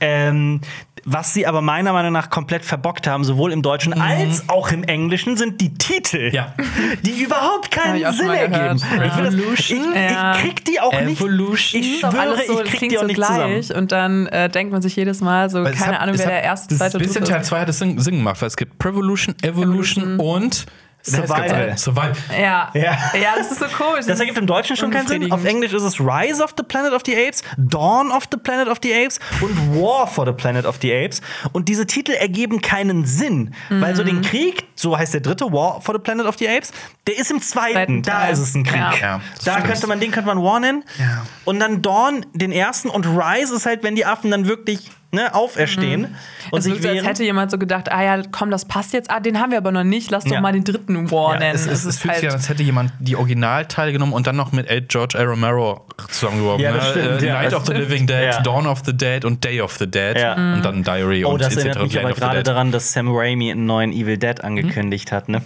Ähm, 0.00 0.60
was 1.06 1.34
sie 1.34 1.46
aber 1.46 1.60
meiner 1.60 1.92
Meinung 1.92 2.12
nach 2.12 2.30
komplett 2.30 2.64
verbockt 2.64 3.06
haben, 3.06 3.24
sowohl 3.24 3.52
im 3.52 3.62
Deutschen 3.62 3.92
als 4.00 4.48
auch 4.48 4.70
im 4.72 4.84
Englischen, 4.84 5.36
sind 5.36 5.60
die 5.60 5.74
Titel, 5.74 6.30
Ja. 6.32 6.54
die 7.02 7.22
überhaupt 7.22 7.70
keinen 7.70 7.96
ich 7.96 8.02
schon 8.04 8.14
Sinn 8.14 8.30
ergeben. 8.30 8.76
Ich, 8.76 8.90
will 9.18 9.24
das, 9.24 9.34
ich, 9.34 9.40
Evolution? 9.72 9.94
ich 9.94 10.00
Ja. 10.10 10.32
krieg 10.40 10.64
die 10.64 10.80
auch 10.80 11.00
nicht. 11.00 11.20
Evolution. 11.20 11.80
Ich 11.82 11.94
ist 11.96 12.04
auch 12.04 12.12
schwöre, 12.12 12.38
so, 12.46 12.62
ich 12.62 12.70
krieg 12.72 12.88
die 12.90 12.96
auch 12.96 13.02
so 13.02 13.06
nicht 13.06 13.16
gleich 13.16 13.28
zusammen. 13.66 13.82
und 13.82 13.92
dann 13.92 14.26
äh, 14.28 14.48
denkt 14.48 14.72
man 14.72 14.82
sich 14.82 14.96
jedes 14.96 15.20
Mal 15.20 15.50
so, 15.50 15.62
Weil 15.62 15.72
keine 15.74 15.94
hat- 15.96 16.00
Ahnung, 16.02 16.16
wer 16.18 16.24
hat- 16.24 16.32
der 16.32 16.42
erste, 16.42 16.68
das 16.70 16.78
zweite, 16.78 16.98
Bis 16.98 17.08
in 17.08 17.14
dritte 17.14 17.30
Teil 17.32 17.40
ist. 17.42 17.48
2 17.48 17.60
hat 17.60 17.68
es 17.68 17.78
Sinn, 17.78 17.98
Sinn 17.98 18.16
gemacht, 18.18 18.40
weil 18.40 18.48
es 18.48 18.56
gibt 18.56 18.78
Prevolution, 18.78 19.34
Evolution, 19.42 20.18
und 20.18 20.66
Survival. 21.04 21.76
Survival. 21.76 22.16
Ja. 22.30 22.70
Ja. 22.74 22.82
ja, 23.14 23.34
das 23.36 23.50
ist 23.52 23.58
so 23.60 23.66
komisch. 23.66 24.06
Das 24.06 24.18
ergibt 24.20 24.38
im 24.38 24.46
Deutschen 24.46 24.76
schon 24.76 24.90
keinen 24.90 25.06
Sinn. 25.06 25.30
Auf. 25.30 25.44
Englisch 25.44 25.72
ist 25.72 25.82
es 25.82 26.00
Rise 26.00 26.42
of 26.42 26.54
the 26.56 26.62
Planet 26.62 26.92
of 26.92 27.02
the 27.04 27.14
Apes, 27.14 27.42
Dawn 27.58 28.10
of 28.10 28.24
the 28.30 28.38
Planet 28.38 28.68
of 28.68 28.78
the 28.82 28.94
Apes 28.94 29.20
und 29.40 29.74
War 29.74 30.06
for 30.06 30.24
the 30.26 30.32
Planet 30.32 30.64
of 30.64 30.78
the 30.80 30.94
Apes. 30.94 31.20
Und 31.52 31.68
diese 31.68 31.86
Titel 31.86 32.12
ergeben 32.12 32.62
keinen 32.62 33.04
Sinn, 33.04 33.54
weil 33.68 33.94
so 33.94 34.02
den 34.02 34.22
Krieg, 34.22 34.64
so 34.74 34.96
heißt 34.96 35.12
der 35.12 35.20
dritte 35.20 35.52
War 35.52 35.80
for 35.82 35.94
the 35.94 36.00
Planet 36.00 36.26
of 36.26 36.38
the 36.38 36.48
Apes, 36.48 36.72
der 37.06 37.18
ist 37.18 37.30
im 37.30 37.40
zweiten. 37.42 37.74
Zweiten 37.74 38.02
Da 38.02 38.28
ist 38.28 38.38
es 38.38 38.54
ein 38.54 38.64
Krieg. 38.64 38.76
Ja. 38.76 38.94
Ja, 38.94 39.20
da 39.44 39.52
stimmt. 39.52 39.66
könnte 39.66 39.86
man 39.86 40.00
den 40.00 40.10
könnte 40.10 40.26
man 40.26 40.42
War 40.42 40.60
nennen. 40.60 40.84
Ja. 40.98 41.26
Und 41.44 41.60
dann 41.60 41.82
Dawn 41.82 42.24
den 42.32 42.52
ersten 42.52 42.88
und 42.88 43.06
Rise 43.06 43.54
ist 43.54 43.66
halt, 43.66 43.82
wenn 43.82 43.94
die 43.94 44.06
Affen 44.06 44.30
dann 44.30 44.46
wirklich 44.46 44.90
ne, 45.14 45.34
auferstehen 45.34 46.14
und 46.50 46.58
es 46.58 46.64
sich 46.64 46.74
wirkt 46.82 46.84
so, 46.84 46.88
als 47.00 47.06
hätte 47.08 47.24
jemand 47.24 47.50
so 47.50 47.58
gedacht, 47.58 47.90
ah 47.92 48.02
ja, 48.02 48.22
komm, 48.30 48.50
das 48.50 48.64
passt 48.66 48.92
jetzt. 48.92 49.10
Ah, 49.10 49.20
den 49.20 49.40
haben 49.40 49.50
wir 49.52 49.58
aber 49.58 49.72
noch 49.72 49.84
nicht. 49.84 50.10
Lass 50.10 50.24
doch 50.24 50.32
Ja. 50.32 50.40
mal 50.40 50.52
den 50.52 50.64
dritten 50.64 51.10
War 51.10 51.34
Ja, 51.34 51.38
nennen. 51.40 51.54
es, 51.54 51.66
es, 51.66 51.84
es 51.84 51.98
fühlt 51.98 52.16
sich 52.16 52.28
an, 52.28 52.34
als 52.34 52.48
hätte 52.48 52.62
jemand 52.62 52.92
die 52.98 53.16
Originalteile 53.16 53.92
genommen 53.92 54.12
und 54.12 54.26
dann 54.26 54.36
noch 54.36 54.52
mit 54.52 54.68
L. 54.68 54.82
George 54.82 55.18
A. 55.18 55.22
Romero 55.22 55.86
zusammengeworfen. 56.10 56.62
Ja, 56.64 56.72
das 56.72 56.84
ne? 56.96 57.02
stimmt, 57.02 57.22
Äh, 57.22 57.26
ja, 57.26 57.32
Night 57.34 57.46
das 57.46 57.54
of 57.54 57.66
the 57.66 57.72
stimmt. 57.72 57.88
Living 57.90 58.06
Dead, 58.06 58.24
Ja. 58.32 58.40
Dawn 58.42 58.66
of 58.66 58.82
the 58.84 58.96
Dead 58.96 59.24
und 59.24 59.42
Day 59.44 59.60
of 59.60 59.76
the 59.78 59.90
Dead. 59.90 60.18
Ja. 60.18 60.34
Und 60.34 60.62
dann 60.64 60.82
Diary 60.82 61.24
Oh, 61.24 61.30
und 61.30 61.40
das 61.40 61.54
etc. 61.56 61.64
erinnert 61.66 61.82
mich 61.84 61.98
aber 62.00 62.12
gerade 62.12 62.42
daran, 62.42 62.72
dass 62.72 62.92
Sam 62.92 63.08
Raimi 63.14 63.50
einen 63.50 63.66
neuen 63.66 63.92
Evil 63.92 64.18
Dead 64.18 64.42
angekündigt 64.42 65.12
hat. 65.12 65.28
Ne? 65.28 65.42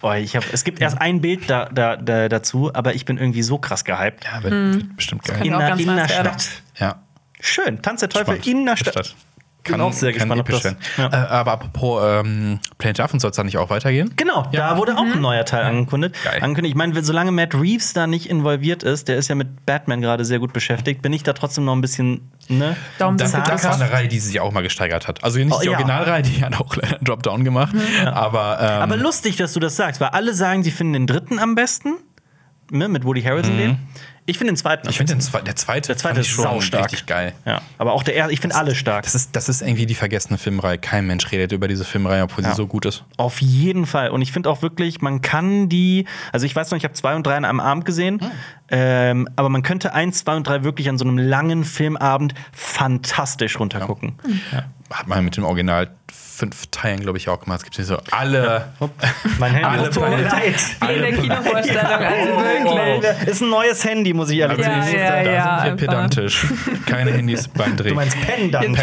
Oh, 0.00 0.12
ich 0.12 0.36
hab, 0.36 0.44
es 0.52 0.62
gibt 0.62 0.80
erst 0.80 1.00
ein 1.00 1.20
Bild 1.20 1.50
da, 1.50 1.64
da, 1.72 1.96
da, 1.96 2.28
dazu, 2.28 2.70
aber 2.72 2.94
ich 2.94 3.04
bin 3.04 3.18
irgendwie 3.18 3.42
so 3.42 3.58
krass 3.58 3.84
gehypt. 3.84 4.24
Ja, 4.32 4.42
wird, 4.44 4.52
wird 4.74 4.96
bestimmt 4.96 5.24
geil. 5.24 5.44
In 5.44 5.50
ganz 5.58 5.80
in 5.80 5.88
der. 5.96 6.08
Stadt. 6.08 6.48
Ja. 6.78 7.02
Schön. 7.40 7.82
Tanz 7.82 8.00
der 8.00 8.08
Teufel 8.08 8.26
Spannend. 8.36 8.46
in 8.46 8.66
der 8.66 8.76
Stadt. 8.76 8.94
Stadt. 9.06 9.16
Bin 9.64 9.80
auch 9.82 9.92
sehr 9.92 10.12
kann 10.12 10.30
gespannt, 10.30 10.40
ob 10.40 10.48
episch 10.48 10.62
das- 10.62 10.64
werden. 10.64 11.12
ja. 11.12 11.24
Äh, 11.24 11.26
aber 11.28 11.52
apropos 11.52 12.02
ähm, 12.02 12.58
Planet 12.78 13.00
Affen 13.00 13.20
soll 13.20 13.32
es 13.32 13.36
da 13.36 13.44
nicht 13.44 13.58
auch 13.58 13.68
weitergehen? 13.68 14.14
Genau, 14.16 14.46
da 14.50 14.78
wurde 14.78 14.96
auch 14.96 15.02
ein 15.02 15.20
neuer 15.20 15.44
Teil 15.44 15.62
angekündigt. 15.64 16.14
Angekündigt. 16.40 16.72
Ich 16.72 16.74
meine, 16.74 17.02
solange 17.02 17.32
Matt 17.32 17.54
Reeves 17.54 17.92
da 17.92 18.06
nicht 18.06 18.30
involviert 18.30 18.82
ist, 18.82 19.08
der 19.08 19.16
ist 19.18 19.28
ja 19.28 19.34
mit 19.34 19.66
Batman 19.66 20.00
gerade 20.00 20.24
sehr 20.24 20.38
gut 20.38 20.54
beschäftigt, 20.54 21.02
bin 21.02 21.12
ich 21.12 21.22
da 21.22 21.34
trotzdem 21.34 21.66
noch 21.66 21.74
ein 21.74 21.82
bisschen, 21.82 22.32
ne? 22.48 22.76
Daumen 22.98 23.18
Das, 23.18 23.32
das 23.32 23.64
war 23.64 23.74
eine 23.74 23.92
Reihe, 23.92 24.08
die 24.08 24.20
sich 24.20 24.40
auch 24.40 24.52
mal 24.52 24.62
gesteigert 24.62 25.06
hat. 25.06 25.22
Also 25.22 25.38
nicht 25.38 25.52
Oh, 25.52 25.58
die 25.60 25.66
ja. 25.66 25.72
Originalreihe, 25.72 26.22
die 26.22 26.42
hat 26.42 26.58
auch 26.58 26.74
leider 26.74 26.96
einen 26.96 27.04
Dropdown 27.04 27.44
gemacht. 27.44 27.74
Aber, 28.06 28.58
ähm, 28.62 28.82
Aber 28.82 28.96
lustig, 28.96 29.36
dass 29.36 29.52
du 29.52 29.60
das 29.60 29.76
sagst, 29.76 30.00
weil 30.00 30.08
alle 30.10 30.32
sagen, 30.32 30.62
sie 30.62 30.70
finden 30.70 30.94
den 30.94 31.06
dritten 31.06 31.38
am 31.38 31.54
besten. 31.56 31.96
Ne, 32.70 32.88
mit 32.88 33.04
Woody 33.04 33.22
Harrelson 33.22 33.56
den. 33.56 33.78
Ich 34.26 34.36
finde 34.36 34.52
den 34.52 34.56
zweiten. 34.58 34.86
ich 34.90 34.98
finde 34.98 35.14
den 35.14 35.22
zwe 35.22 35.42
der 35.42 35.56
zweite, 35.56 35.86
Der 35.86 35.96
zweite 35.96 36.20
ist 36.20 36.26
schon 36.26 36.44
saustark. 36.44 36.84
richtig 36.84 37.06
geil. 37.06 37.32
Ja, 37.46 37.62
aber 37.78 37.94
auch 37.94 38.02
der 38.02 38.14
erste, 38.14 38.34
ich 38.34 38.40
finde 38.40 38.56
alle 38.56 38.74
stark. 38.74 39.04
Das 39.04 39.14
ist, 39.14 39.34
das 39.34 39.48
ist 39.48 39.62
irgendwie 39.62 39.86
die 39.86 39.94
vergessene 39.94 40.36
Filmreihe. 40.36 40.76
Kein 40.76 41.06
Mensch 41.06 41.32
redet 41.32 41.52
über 41.52 41.66
diese 41.66 41.82
Filmreihe, 41.86 42.24
obwohl 42.24 42.44
Ja. 42.44 42.50
sie 42.50 42.56
so 42.56 42.66
gut 42.66 42.84
ist. 42.84 43.04
Auf 43.16 43.40
jeden 43.40 43.86
Fall. 43.86 44.10
Und 44.10 44.20
ich 44.20 44.30
finde 44.32 44.50
auch 44.50 44.60
wirklich, 44.60 45.00
man 45.00 45.22
kann 45.22 45.70
die, 45.70 46.04
also 46.30 46.44
ich 46.44 46.54
weiß 46.54 46.70
noch, 46.70 46.76
ich 46.76 46.84
habe 46.84 46.92
zwei 46.92 47.16
und 47.16 47.26
drei 47.26 47.36
an 47.38 47.46
einem 47.46 47.60
Abend 47.60 47.86
gesehen, 47.86 48.20
ähm, 48.70 49.26
aber 49.36 49.48
man 49.48 49.62
könnte 49.62 49.94
eins, 49.94 50.18
zwei 50.24 50.36
und 50.36 50.46
drei 50.46 50.62
wirklich 50.62 50.90
an 50.90 50.98
so 50.98 51.06
einem 51.06 51.16
langen 51.16 51.64
Filmabend 51.64 52.34
fantastisch 52.52 53.58
runtergucken. 53.58 54.12
Hat 54.92 55.06
man 55.08 55.24
mit 55.24 55.38
dem 55.38 55.44
Original 55.44 55.88
fünf 56.38 56.66
Teilen, 56.70 57.00
glaube 57.00 57.18
ich, 57.18 57.28
auch 57.28 57.40
gemacht. 57.40 57.58
Es 57.58 57.64
gibt 57.64 57.76
hier 57.76 57.84
so 57.84 57.98
alle. 58.12 58.68
Mein 59.38 59.52
Handy 59.52 59.64
Alle 59.66 59.90
tut 59.90 60.08
mir 60.08 60.22
leid. 60.22 60.54
Wie 60.80 60.92
in 60.92 61.02
der 61.02 61.12
Kinovorstellung, 61.12 61.84
also 61.84 62.30
wirklich. 62.38 63.28
Ist 63.28 63.42
ein 63.42 63.50
neues 63.50 63.84
Handy, 63.84 64.14
muss 64.14 64.30
ich 64.30 64.38
ehrlich 64.38 64.58
Ja, 64.58 64.82
sagen. 64.82 64.96
ja, 64.98 65.22
da 65.24 65.30
ja, 65.30 65.60
sind 65.64 65.80
wir 65.80 65.86
pedantisch. 65.88 66.46
Keine 66.86 67.12
Handys 67.12 67.48
beim 67.48 67.76
Dreh. 67.76 67.88
Du 67.88 67.94
meinst. 67.96 68.16
Pendant. 68.20 68.78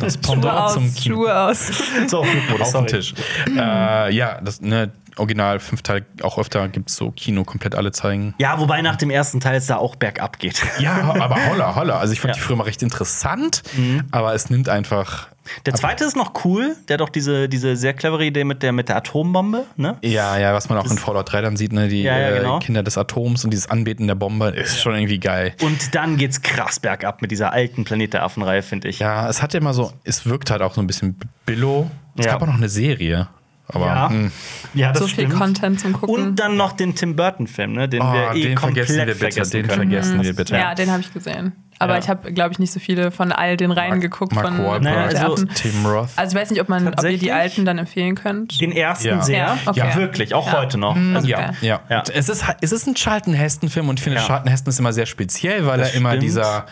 Das 0.00 0.14
Schuhe 0.14 0.20
Pendant 0.22 0.70
zum 0.70 0.84
aus, 0.86 0.94
Kino. 0.94 1.14
Schuhe 1.16 1.38
aus. 1.38 1.66
So, 2.06 2.18
Auf 2.20 2.26
dem 2.30 2.64
sorry. 2.64 2.86
Tisch. 2.86 3.14
Äh, 3.56 4.14
ja, 4.14 4.40
das 4.42 4.60
ne, 4.60 4.90
Original 5.16 5.60
fünf 5.60 5.82
Teile, 5.82 6.04
auch 6.22 6.38
öfter 6.38 6.68
gibt 6.68 6.90
es 6.90 6.96
so 6.96 7.10
Kino 7.10 7.44
komplett 7.44 7.74
alle 7.74 7.92
zeigen. 7.92 8.34
Ja, 8.38 8.58
wobei 8.60 8.82
nach 8.82 8.96
dem 8.96 9.10
ersten 9.10 9.40
Teil 9.40 9.56
es 9.56 9.66
da 9.66 9.76
auch 9.76 9.96
bergab 9.96 10.38
geht. 10.38 10.62
Ja, 10.78 11.14
aber 11.20 11.36
holla, 11.48 11.74
holla. 11.74 11.98
Also 11.98 12.12
ich 12.12 12.20
fand 12.20 12.34
Ja. 12.34 12.40
die 12.40 12.40
früher 12.46 12.56
mal 12.56 12.64
recht 12.64 12.82
interessant, 12.82 13.62
aber 14.10 14.34
es 14.34 14.50
nimmt 14.50 14.68
einfach. 14.68 15.28
Der 15.66 15.74
zweite 15.74 16.04
ist 16.04 16.16
noch 16.16 16.44
cool. 16.44 16.76
Der 16.88 16.94
hat 16.94 17.00
doch 17.00 17.08
diese, 17.08 17.48
diese 17.48 17.74
sehr 17.74 17.92
clevere 17.92 18.24
Idee 18.24 18.44
mit 18.44 18.62
der, 18.62 18.70
mit 18.72 18.88
der 18.88 18.96
Atombombe. 18.98 19.64
Ne? 19.76 19.96
Ja, 20.02 20.38
ja, 20.38 20.54
was 20.54 20.68
man 20.68 20.78
auch 20.78 20.88
in 20.88 20.96
Fallout 20.96 21.32
3 21.32 21.40
dann 21.40 21.56
sieht, 21.56 21.72
ne, 21.72 21.88
die 21.88 22.02
Ja, 22.02 22.16
ja, 22.18 22.36
genau. 22.38 22.58
äh, 22.58 22.60
Kinder 22.60 22.82
des 22.84 22.96
Atoms 22.96 23.44
und 23.44 23.50
dieses 23.50 23.68
Anbeten 23.68 24.06
der 24.06 24.14
Bombe, 24.14 24.48
ist 24.50 24.80
schon 24.80 24.94
irgendwie 24.94 25.18
geil. 25.18 25.54
Und 25.62 25.94
dann 25.96 26.16
geht's 26.18 26.42
krass 26.42 26.78
bergab 26.78 27.20
mit 27.20 27.30
dieser 27.32 27.52
alten 27.52 27.84
Planet 27.84 28.12
der 28.14 28.22
Affen-Reihe, 28.22 28.62
finde 28.62 28.88
ich. 28.88 29.00
Ja, 29.00 29.28
es 29.28 29.42
hat 29.42 29.52
ja 29.54 29.60
immer 29.60 29.74
so, 29.74 29.92
es 30.04 30.24
wirkt 30.26 30.50
halt 30.52 30.62
auch 30.62 30.74
so 30.74 30.80
ein 30.80 30.86
bisschen 30.86 31.18
billow. 31.46 31.90
Es 32.16 32.26
gab 32.26 32.42
auch 32.42 32.46
noch 32.46 32.54
eine 32.54 32.68
Serie. 32.68 33.28
Aber 33.74 33.86
Ja, 33.86 34.08
hm. 34.10 34.32
ja 34.74 34.90
das 34.92 35.00
So 35.00 35.06
viel 35.06 35.26
stimmt. 35.26 35.34
Content 35.34 35.80
zum 35.80 35.92
Gucken. 35.92 36.14
Und 36.26 36.36
dann 36.36 36.56
noch 36.56 36.72
den 36.72 36.94
Tim 36.94 37.16
Burton-Film, 37.16 37.72
ne? 37.72 37.88
den 37.88 38.02
Oh, 38.02 38.12
wir 38.12 38.34
eh 38.34 38.42
den 38.42 38.54
komplett 38.54 38.86
vergessen 38.86 38.96
wir 38.98 39.04
bitte, 39.06 39.18
vergessen 39.18 39.50
den 39.52 39.66
können. 39.68 39.90
vergessen 39.90 40.22
wir 40.22 40.34
bitte. 40.36 40.56
ja, 40.56 40.74
den 40.74 40.90
habe 40.90 41.00
ich 41.00 41.12
gesehen. 41.12 41.52
Aber 41.82 41.94
Ja. 41.94 41.98
ich 42.00 42.08
habe, 42.10 42.30
glaube 42.34 42.52
ich, 42.52 42.58
nicht 42.58 42.72
so 42.72 42.78
viele 42.78 43.10
von 43.10 43.32
all 43.32 43.56
den 43.56 43.70
Reihen 43.70 44.00
geguckt. 44.02 44.34
Mark 44.34 44.48
von 44.48 44.58
Wahlberg, 44.58 45.12
Naja, 45.12 45.26
also-. 45.28 45.46
Tim 45.46 45.86
Roth. 45.86 46.10
Also 46.16 46.36
ich 46.36 46.42
weiß 46.42 46.50
nicht, 46.50 46.60
ob, 46.60 46.68
man, 46.68 46.88
ob 46.88 47.02
ihr 47.04 47.16
die 47.16 47.32
alten 47.32 47.64
dann 47.64 47.78
empfehlen 47.78 48.16
könnt. 48.16 48.60
Den 48.60 48.70
ersten 48.72 49.08
Ja. 49.08 49.22
sehr. 49.22 49.36
Ja, 49.38 49.58
okay. 49.64 49.78
Ja, 49.78 49.96
wirklich, 49.96 50.34
auch 50.34 50.46
Ja. 50.46 50.58
heute 50.60 50.76
noch. 50.76 50.94
Also, 50.94 51.14
Also, 51.16 51.28
ja, 51.28 51.52
ja. 51.62 51.80
Ja. 51.88 52.02
Es, 52.12 52.28
ist, 52.28 52.44
es 52.60 52.72
ist 52.72 52.86
ein 52.86 52.94
Charlton 52.96 53.32
Heston-Film 53.32 53.88
und 53.88 53.98
ich 53.98 54.04
finde, 54.04 54.18
Ja. 54.18 54.26
Charlton 54.26 54.50
Heston 54.50 54.70
ist 54.70 54.78
immer 54.78 54.92
sehr 54.92 55.06
speziell, 55.06 55.64
weil 55.64 55.78
Das 55.78 55.92
er 55.92 55.94
immer 55.96 56.10
stimmt. 56.10 56.22
dieser. 56.24 56.66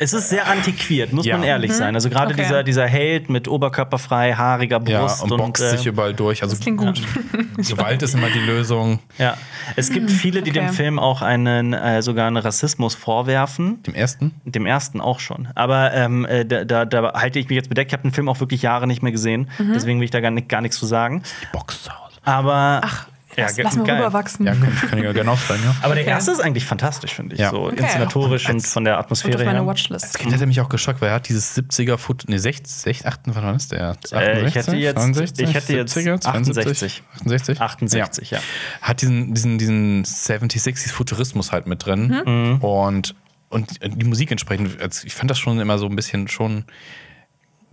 Es 0.00 0.12
ist 0.12 0.28
sehr 0.28 0.46
antiquiert, 0.46 1.12
muss 1.12 1.26
Ja. 1.26 1.36
man 1.36 1.44
ehrlich 1.46 1.72
sein. 1.72 1.96
Also 1.96 2.08
gerade 2.08 2.32
Okay. 2.32 2.42
dieser, 2.44 2.62
dieser 2.62 2.86
Held 2.86 3.28
mit 3.28 3.48
oberkörperfrei, 3.48 4.32
haariger 4.32 4.80
Ja, 4.86 5.00
Brust 5.00 5.22
und 5.24 5.36
boxt 5.36 5.60
äh, 5.60 5.70
sich 5.76 5.86
überall 5.86 6.14
durch. 6.14 6.40
Also 6.40 6.54
Das 6.54 6.60
klingt 6.60 6.78
gut. 6.78 7.02
Gewalt 7.56 8.00
ist 8.02 8.14
immer 8.14 8.30
die 8.30 8.38
Lösung. 8.38 9.00
Ja, 9.18 9.36
es 9.74 9.90
gibt 9.90 10.12
viele, 10.12 10.42
die 10.42 10.50
okay. 10.52 10.60
dem 10.60 10.68
Film 10.68 11.00
auch 11.00 11.20
einen 11.20 11.72
äh, 11.72 12.00
sogar 12.00 12.28
einen 12.28 12.36
Rassismus 12.36 12.94
vorwerfen. 12.94 13.82
Dem 13.82 13.94
ersten? 13.94 14.40
Dem 14.44 14.66
ersten 14.66 15.00
auch 15.00 15.18
schon. 15.18 15.48
Aber 15.56 15.92
ähm, 15.92 16.24
äh, 16.26 16.44
da, 16.46 16.64
da, 16.64 16.84
da 16.84 17.14
halte 17.14 17.40
ich 17.40 17.48
mich 17.48 17.56
jetzt 17.56 17.68
bedeckt. 17.68 17.90
Ich 17.90 17.92
habe 17.92 18.02
den 18.08 18.12
Film 18.14 18.28
auch 18.28 18.38
wirklich 18.38 18.62
Jahre 18.62 18.86
nicht 18.86 19.02
mehr 19.02 19.10
gesehen. 19.12 19.50
Mhm. 19.58 19.72
Deswegen 19.74 19.98
will 19.98 20.04
ich 20.04 20.12
da 20.12 20.20
gar, 20.20 20.30
gar 20.30 20.60
nichts 20.60 20.78
zu 20.78 20.86
sagen. 20.86 21.24
Boxt 21.52 21.82
zu 21.82 21.90
Hause. 21.90 22.18
Aber 22.24 22.82
Ach, 22.84 23.08
ja, 23.38 23.48
lass, 23.64 23.76
mal 23.76 23.84
geil. 23.84 23.96
rüberwachsen. 23.96 24.46
Ja, 24.46 24.54
kann, 24.54 24.74
kann 24.90 24.98
ich 24.98 25.04
ja 25.04 25.12
gerne 25.12 25.30
ausfallen, 25.30 25.60
ja. 25.64 25.74
Aber 25.82 25.94
der 25.94 26.02
Okay. 26.04 26.10
erste 26.12 26.32
ist 26.32 26.40
eigentlich 26.40 26.64
fantastisch, 26.66 27.14
finde 27.14 27.34
ich. 27.34 27.40
Ja. 27.40 27.50
So 27.50 27.66
Okay. 27.66 27.76
inszenatorisch 27.82 28.48
und 28.48 28.56
Als- 28.56 28.72
von 28.72 28.84
der 28.84 28.94
Und 28.94 29.00
Atmosphäre 29.04 29.36
auf 29.38 29.44
meine 29.44 29.58
her. 29.60 29.66
Watchlist. 29.66 30.04
Als 30.04 30.14
Kind 30.14 30.32
hat 30.34 30.40
er 30.40 30.46
mich 30.46 30.60
auch 30.60 30.68
geschockt, 30.68 31.00
weil 31.00 31.08
er 31.08 31.14
hat 31.14 31.28
dieses 31.28 31.54
70er 31.54 31.96
Foot, 31.98 32.24
nee, 32.28 32.38
60, 32.38 32.66
60 32.70 33.06
8, 33.06 33.20
wann 33.26 33.54
ist 33.56 33.72
der? 33.72 33.96
Äh, 34.12 34.46
ich 34.46 34.54
hätte 34.54 34.76
jetzt- 34.76 34.96
69, 34.96 35.48
ich 35.48 35.54
hätte 35.54 35.72
jetzt 35.76 35.92
70er, 35.96 36.20
72, 36.20 37.02
68? 37.14 37.60
68, 37.60 38.30
ja. 38.30 38.38
Hat 38.82 39.00
diesen, 39.02 39.34
diesen, 39.34 39.58
diesen 39.58 40.04
70s, 40.04 40.62
60s 40.64 40.90
Futurismus 40.92 41.52
halt 41.52 41.66
mit 41.66 41.84
drin 41.86 42.22
Mhm. 42.26 42.56
und, 42.64 43.14
und 43.50 43.78
die 43.82 44.04
Musik 44.06 44.30
entsprechend, 44.30 44.80
also 44.80 45.06
ich 45.06 45.14
fand 45.14 45.30
das 45.30 45.38
schon 45.38 45.58
immer 45.60 45.78
so 45.78 45.86
ein 45.86 45.96
bisschen 45.96 46.28
schon 46.28 46.64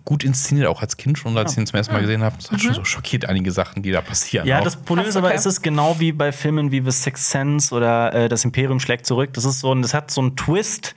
gut 0.05 0.23
inszeniert, 0.23 0.67
auch 0.67 0.81
als 0.81 0.97
Kind 0.97 1.17
schon, 1.17 1.35
als 1.37 1.53
ich 1.53 1.57
ihn 1.57 1.65
zum 1.67 1.77
ersten 1.77 1.91
Mal 1.93 2.01
gesehen 2.01 2.23
habe. 2.23 2.35
Es 2.39 2.51
hat 2.51 2.61
schon 2.61 2.73
so 2.75 2.85
schockiert 2.85 3.25
einige 3.27 3.51
Sachen, 3.51 3.81
die 3.83 3.91
da 3.91 4.01
passieren. 4.01 4.47
Ja, 4.47 4.59
auch. 4.59 4.63
das 4.63 4.75
Problem 4.77 5.07
ist 5.07 5.15
aber, 5.17 5.27
okay. 5.27 5.35
es 5.37 5.45
ist 5.45 5.61
genau 5.61 5.99
wie 5.99 6.11
bei 6.11 6.31
Filmen 6.31 6.71
wie 6.71 6.81
The 6.83 6.91
Sixth 6.91 7.29
Sense 7.31 7.73
oder 7.75 8.13
äh, 8.13 8.29
Das 8.29 8.45
Imperium 8.45 8.79
schlägt 8.79 9.05
zurück. 9.07 9.33
Das 9.33 9.45
ist 9.45 9.59
so 9.59 9.73
ein, 9.73 9.81
das 9.81 9.93
hat 9.93 10.11
so 10.11 10.21
einen 10.21 10.35
Twist, 10.35 10.93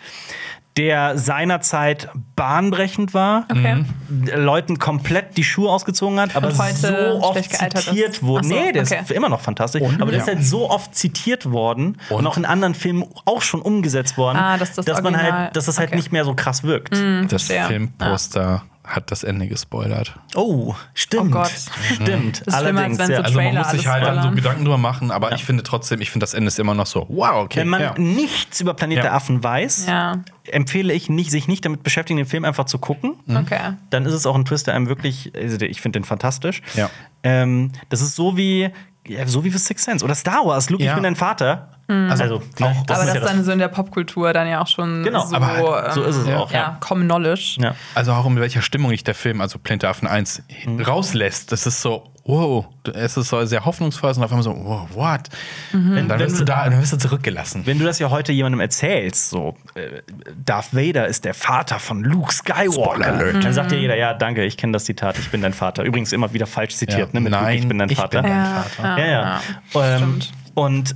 der 0.76 1.18
seinerzeit 1.18 2.08
bahnbrechend 2.36 3.12
war, 3.12 3.46
Okay. 3.50 3.84
Leuten 4.36 4.78
komplett 4.78 5.36
die 5.36 5.42
Schuhe 5.42 5.70
ausgezogen 5.70 6.20
hat, 6.20 6.36
aber 6.36 6.48
Und 6.48 6.58
heute 6.58 6.76
so 6.76 7.20
oft 7.22 7.44
zitiert 7.50 8.10
ist. 8.10 8.22
wurde. 8.22 8.46
So, 8.46 8.54
nee, 8.54 8.70
der 8.72 8.82
okay. 8.84 9.00
ist 9.02 9.10
immer 9.10 9.28
noch 9.28 9.40
fantastisch, 9.40 9.82
aber 9.98 10.10
der 10.12 10.20
ist 10.20 10.28
halt 10.28 10.44
so 10.44 10.70
oft 10.70 10.94
zitiert 10.94 11.50
worden 11.50 11.96
und, 12.10 12.18
Und? 12.18 12.26
auch 12.28 12.36
in 12.36 12.44
anderen 12.44 12.74
Filmen 12.74 13.04
auch 13.24 13.42
schon 13.42 13.60
umgesetzt 13.60 14.16
worden, 14.16 14.38
Ah, 14.38 14.56
dass 14.56 14.74
das 14.74 14.84
dass 14.84 15.02
man 15.02 15.14
Original- 15.14 15.38
halt, 15.46 15.56
dass 15.56 15.64
das 15.66 15.78
halt 15.78 15.88
okay. 15.88 15.96
nicht 15.96 16.12
mehr 16.12 16.24
so 16.24 16.34
krass 16.34 16.62
wirkt. 16.62 16.92
das 16.92 17.28
verstehe. 17.44 17.64
Filmposter 17.66 18.62
hat 18.88 19.10
das 19.10 19.22
Ende 19.22 19.46
gespoilert. 19.48 20.18
Oh, 20.34 20.74
stimmt. 20.94 21.26
Oh 21.28 21.30
Gott. 21.38 21.52
Stimmt. 21.94 22.42
Das 22.46 22.54
ist 22.54 22.60
schlimmer, 22.60 22.82
als 22.84 22.98
Allerdings, 22.98 22.98
wenn 22.98 23.06
so 23.06 23.12
ja. 23.12 23.20
Also 23.20 23.40
man 23.40 23.54
muss 23.54 23.70
sich 23.70 23.86
halt 23.86 24.04
dann 24.04 24.22
so. 24.22 24.30
Gedanken 24.30 24.64
drüber 24.64 24.78
machen, 24.78 25.10
aber 25.10 25.32
ich 25.32 25.44
finde 25.44 25.62
trotzdem, 25.62 26.00
ich 26.00 26.10
finde 26.10 26.24
das 26.24 26.34
Ende 26.34 26.48
ist 26.48 26.58
immer 26.58 26.74
noch 26.74 26.86
so, 26.86 27.06
wow, 27.08 27.44
okay. 27.44 27.60
Wenn 27.60 27.68
man 27.68 27.80
ja. 27.80 27.94
nichts 27.98 28.60
über 28.60 28.74
Planet 28.74 28.96
Ja. 28.96 29.02
der 29.02 29.14
Affen 29.14 29.44
weiß, 29.44 29.86
Ja, 29.86 30.18
empfehle 30.50 30.92
ich 30.92 31.08
nicht, 31.10 31.30
sich 31.30 31.46
nicht 31.48 31.64
damit 31.64 31.82
beschäftigen, 31.82 32.16
den 32.16 32.26
Film 32.26 32.44
einfach 32.44 32.64
zu 32.64 32.78
gucken. 32.78 33.14
okay. 33.28 33.74
Dann 33.90 34.06
ist 34.06 34.14
es 34.14 34.26
auch 34.26 34.34
ein 34.34 34.44
Twist, 34.44 34.66
der 34.66 34.74
einem 34.74 34.88
wirklich, 34.88 35.32
also 35.36 35.60
ich 35.60 35.80
finde 35.80 36.00
den 36.00 36.04
fantastisch. 36.04 36.62
Ja. 36.74 36.90
Ähm, 37.22 37.72
das 37.90 38.00
ist 38.00 38.16
so 38.16 38.36
wie, 38.36 38.70
ja, 39.06 39.26
so 39.26 39.44
wie 39.44 39.50
The 39.50 39.58
Sixth 39.58 39.84
Sense 39.84 40.04
oder 40.04 40.14
Star 40.14 40.46
Wars. 40.46 40.70
Luke, 40.70 40.82
ich 40.82 40.86
Ja. 40.88 40.94
bin 40.94 41.02
dein 41.04 41.16
Vater. 41.16 41.77
Mhm. 41.90 42.10
Also, 42.10 42.24
ne, 42.24 42.66
auch- 42.66 42.66
aber 42.66 43.00
ist 43.02 43.08
das 43.08 43.14
ja 43.14 43.20
dann 43.20 43.44
so 43.44 43.50
in 43.52 43.58
der 43.58 43.68
Popkultur 43.68 44.32
dann 44.34 44.46
ja 44.46 44.60
auch 44.60 44.66
schon 44.66 45.02
Genau, 45.02 45.24
so, 45.24 45.34
aber 45.36 45.46
halt, 45.82 45.92
so 45.94 46.02
ist 46.04 46.16
es 46.16 46.26
ähm, 46.26 46.34
auch, 46.34 46.52
Ja, 46.52 46.58
ja. 46.58 46.76
Common 46.80 47.06
Knowledge. 47.06 47.56
Ja. 47.60 47.74
Also 47.94 48.12
auch 48.12 48.26
in 48.26 48.38
welcher 48.38 48.60
Stimmung 48.62 48.92
ich 48.92 49.04
der 49.04 49.14
Film, 49.14 49.40
also 49.40 49.58
Planet 49.58 49.82
der 49.84 49.90
Affen 49.90 50.06
1, 50.06 50.42
Mhm. 50.66 50.82
rauslässt. 50.82 51.50
Das 51.50 51.66
ist 51.66 51.80
so, 51.80 52.04
wow, 52.26 52.66
es 52.92 53.16
ist 53.16 53.28
so 53.30 53.42
sehr 53.46 53.64
hoffnungsvoll 53.64 54.10
und 54.12 54.22
auf 54.22 54.30
einmal 54.30 54.42
so, 54.42 54.54
wow, 54.54 54.86
what? 54.94 55.30
Mhm. 55.72 56.08
Dann 56.08 56.18
wirst 56.20 56.38
du 56.38 56.44
da, 56.44 56.64
dann 56.68 56.78
wirst 56.78 56.92
du 56.92 56.98
zurückgelassen. 56.98 57.62
Wenn 57.64 57.78
du 57.78 57.86
das 57.86 57.98
ja 57.98 58.10
heute 58.10 58.32
jemandem 58.32 58.60
erzählst, 58.60 59.30
so 59.30 59.56
äh, 59.74 60.02
Darth 60.44 60.74
Vader 60.74 61.06
ist 61.06 61.24
der 61.24 61.32
Vater 61.32 61.78
von 61.78 62.04
Luke 62.04 62.34
Skywalker, 62.34 63.14
alert. 63.14 63.42
dann 63.42 63.52
sagt 63.54 63.70
dir 63.70 63.78
jeder, 63.80 63.96
ja, 63.96 64.12
danke, 64.12 64.44
ich 64.44 64.58
kenne 64.58 64.74
das 64.74 64.84
Zitat, 64.84 65.18
ich 65.18 65.30
bin 65.30 65.40
dein 65.40 65.54
Vater. 65.54 65.84
Übrigens 65.84 66.12
immer 66.12 66.34
wieder 66.34 66.46
falsch 66.46 66.76
zitiert, 66.76 66.98
Ja. 66.98 67.14
ne, 67.14 67.20
mit 67.20 67.32
Luke, 67.32 67.42
Nein, 67.44 67.58
ich 67.60 67.66
bin 67.68 67.78
dein 67.78 67.88
ich 67.88 67.96
Vater. 67.96 68.20
bin 68.20 68.30
dein 68.30 68.44
Ja, 68.44 68.62
Vater. 68.76 68.98
Ja, 68.98 69.06
ja. 69.06 69.40
Ähm, 69.74 69.96
Stimmt. 69.96 70.32
und 70.52 70.94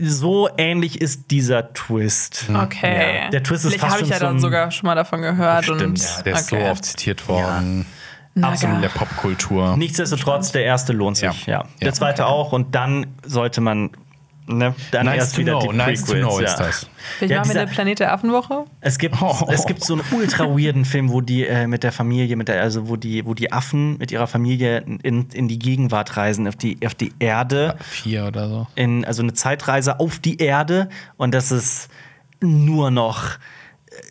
so 0.00 0.48
ähnlich 0.58 1.00
ist 1.00 1.30
dieser 1.30 1.72
Twist. 1.72 2.46
Okay. 2.52 3.22
Ja. 3.24 3.30
Der 3.30 3.42
Twist 3.42 3.64
ist 3.64 3.72
Vielleicht 3.72 3.80
fast 3.82 3.94
habe 3.94 4.02
ich 4.04 4.08
ja 4.10 4.18
dann 4.18 4.40
sogar 4.40 4.70
schon 4.70 4.86
mal 4.88 4.94
davon 4.94 5.22
gehört. 5.22 5.64
Stimmt, 5.64 5.82
und, 5.82 5.98
Ja, 5.98 6.22
der 6.22 6.34
ist 6.34 6.52
okay. 6.52 6.64
so 6.64 6.70
oft 6.70 6.84
zitiert 6.84 7.28
worden. 7.28 7.86
Na, 8.34 8.50
Absolut 8.50 8.76
in 8.76 8.82
der 8.82 8.88
Popkultur. 8.90 9.76
Nichtsdestotrotz, 9.76 10.52
der 10.52 10.64
erste 10.64 10.92
lohnt 10.92 11.16
sich. 11.16 11.46
Ja. 11.46 11.60
Ja. 11.60 11.64
Der 11.80 11.88
Ja. 11.88 11.92
zweite 11.94 12.26
auch 12.26 12.52
und 12.52 12.74
dann 12.74 13.06
sollte 13.24 13.60
man 13.60 13.90
ne, 14.46 14.74
dann 14.90 15.06
Nice 15.06 15.16
erst 15.16 15.34
to 15.34 15.40
wieder 15.40 15.58
know, 15.58 15.70
die 15.72 15.76
nice 15.76 16.04
to 16.04 16.12
Prequels. 16.12 16.28
know 16.28 16.40
ja. 16.40 16.46
ist 16.50 16.56
das. 16.56 16.86
Vielleicht 17.18 17.30
Ja, 17.32 17.38
machen 17.40 17.54
wir 17.54 17.60
eine 17.62 17.70
Planet 17.70 17.98
der 18.00 18.12
Affenwoche. 18.12 18.64
Es 18.80 18.98
gibt, 18.98 19.20
Oh. 19.20 19.46
es 19.50 19.66
gibt 19.66 19.84
so 19.84 19.94
einen 19.94 20.02
ultra 20.12 20.44
weirden 20.46 20.84
Film, 20.84 21.10
wo 21.10 21.20
die 21.20 21.46
äh, 21.46 21.66
mit 21.66 21.82
der 21.82 21.92
Familie, 21.92 22.36
mit 22.36 22.48
der, 22.48 22.60
also 22.62 22.88
wo 22.88 22.96
die, 22.96 23.24
wo 23.26 23.34
die 23.34 23.52
Affen 23.52 23.98
mit 23.98 24.10
ihrer 24.12 24.26
Familie 24.26 24.78
in, 25.02 25.28
in 25.32 25.48
die 25.48 25.58
Gegenwart 25.58 26.16
reisen, 26.16 26.46
auf 26.48 26.56
die, 26.56 26.78
auf 26.84 26.94
die 26.94 27.12
Erde. 27.18 27.76
Vier 27.80 28.26
oder 28.26 28.48
so. 28.48 28.66
In, 28.74 29.04
also 29.04 29.22
eine 29.22 29.34
Zeitreise 29.34 30.00
auf 30.00 30.18
die 30.18 30.38
Erde 30.38 30.88
und 31.16 31.32
das 31.34 31.50
ist 31.52 31.88
nur 32.40 32.90
noch 32.90 33.38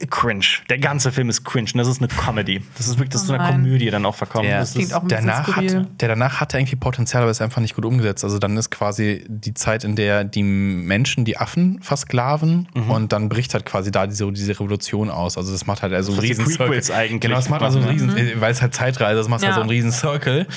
cringe. 0.10 0.46
Der 0.70 0.78
ganze 0.80 1.12
Film 1.12 1.30
ist 1.30 1.44
cringe. 1.44 1.70
Und 1.74 1.78
das 1.78 1.88
ist 1.88 2.00
eine 2.00 2.08
Comedy. 2.08 2.62
Das 2.78 2.88
ist 2.88 2.96
wirklich 2.98 3.10
das 3.10 3.24
Oh 3.24 3.28
so 3.28 3.34
eine 3.34 3.44
nein. 3.44 3.52
Komödie 3.54 3.90
dann 3.90 4.06
auch 4.06 4.16
verkommen. 4.16 4.48
Der, 4.48 4.60
Das 4.60 4.74
klingt 4.74 4.90
ist, 4.90 4.94
auch 4.94 5.02
ein 5.04 5.08
danach 5.08 5.56
hatte, 5.56 5.88
der 6.00 6.08
danach 6.10 6.40
hatte 6.42 6.58
irgendwie 6.58 6.76
Potenzial, 6.76 7.24
aber 7.24 7.32
ist 7.32 7.42
einfach 7.42 7.62
nicht 7.62 7.76
gut 7.76 7.86
umgesetzt. 7.86 8.24
Also 8.24 8.40
dann 8.40 8.56
ist 8.58 8.70
quasi 8.72 9.26
die 9.28 9.54
Zeit, 9.54 9.84
in 9.84 9.96
der 9.96 10.24
die 10.24 10.44
Menschen 10.44 11.26
die 11.26 11.38
Affen 11.38 11.82
versklaven 11.82 12.68
Mhm. 12.74 12.92
und 12.92 13.12
dann 13.14 13.30
bricht 13.30 13.54
halt 13.54 13.66
quasi 13.66 13.92
da 13.92 14.08
diese, 14.08 14.32
diese 14.32 14.52
Revolution 14.54 15.10
aus. 15.10 15.38
Also 15.38 15.52
das 15.52 15.66
macht 15.66 15.82
halt 15.82 15.94
also 15.94 16.12
einen 16.12 16.22
die 16.22 16.28
riesen 16.28 16.48
Circle. 16.48 16.82
eigentlich 16.96 17.22
Genau, 17.22 17.36
das 17.36 17.50
macht 17.50 17.62
also 17.62 17.80
einen 17.80 17.88
riesen, 17.90 18.16
äh, 18.18 18.40
weil 18.42 18.52
es 18.52 18.62
halt 18.62 18.74
Zeitreise, 18.74 19.18
das 19.18 19.28
macht 19.28 19.42
halt 19.42 19.52
Ja. 19.52 19.56
so 19.56 19.62
einen 19.62 19.70
riesen 19.70 19.92
Circle. 19.92 20.48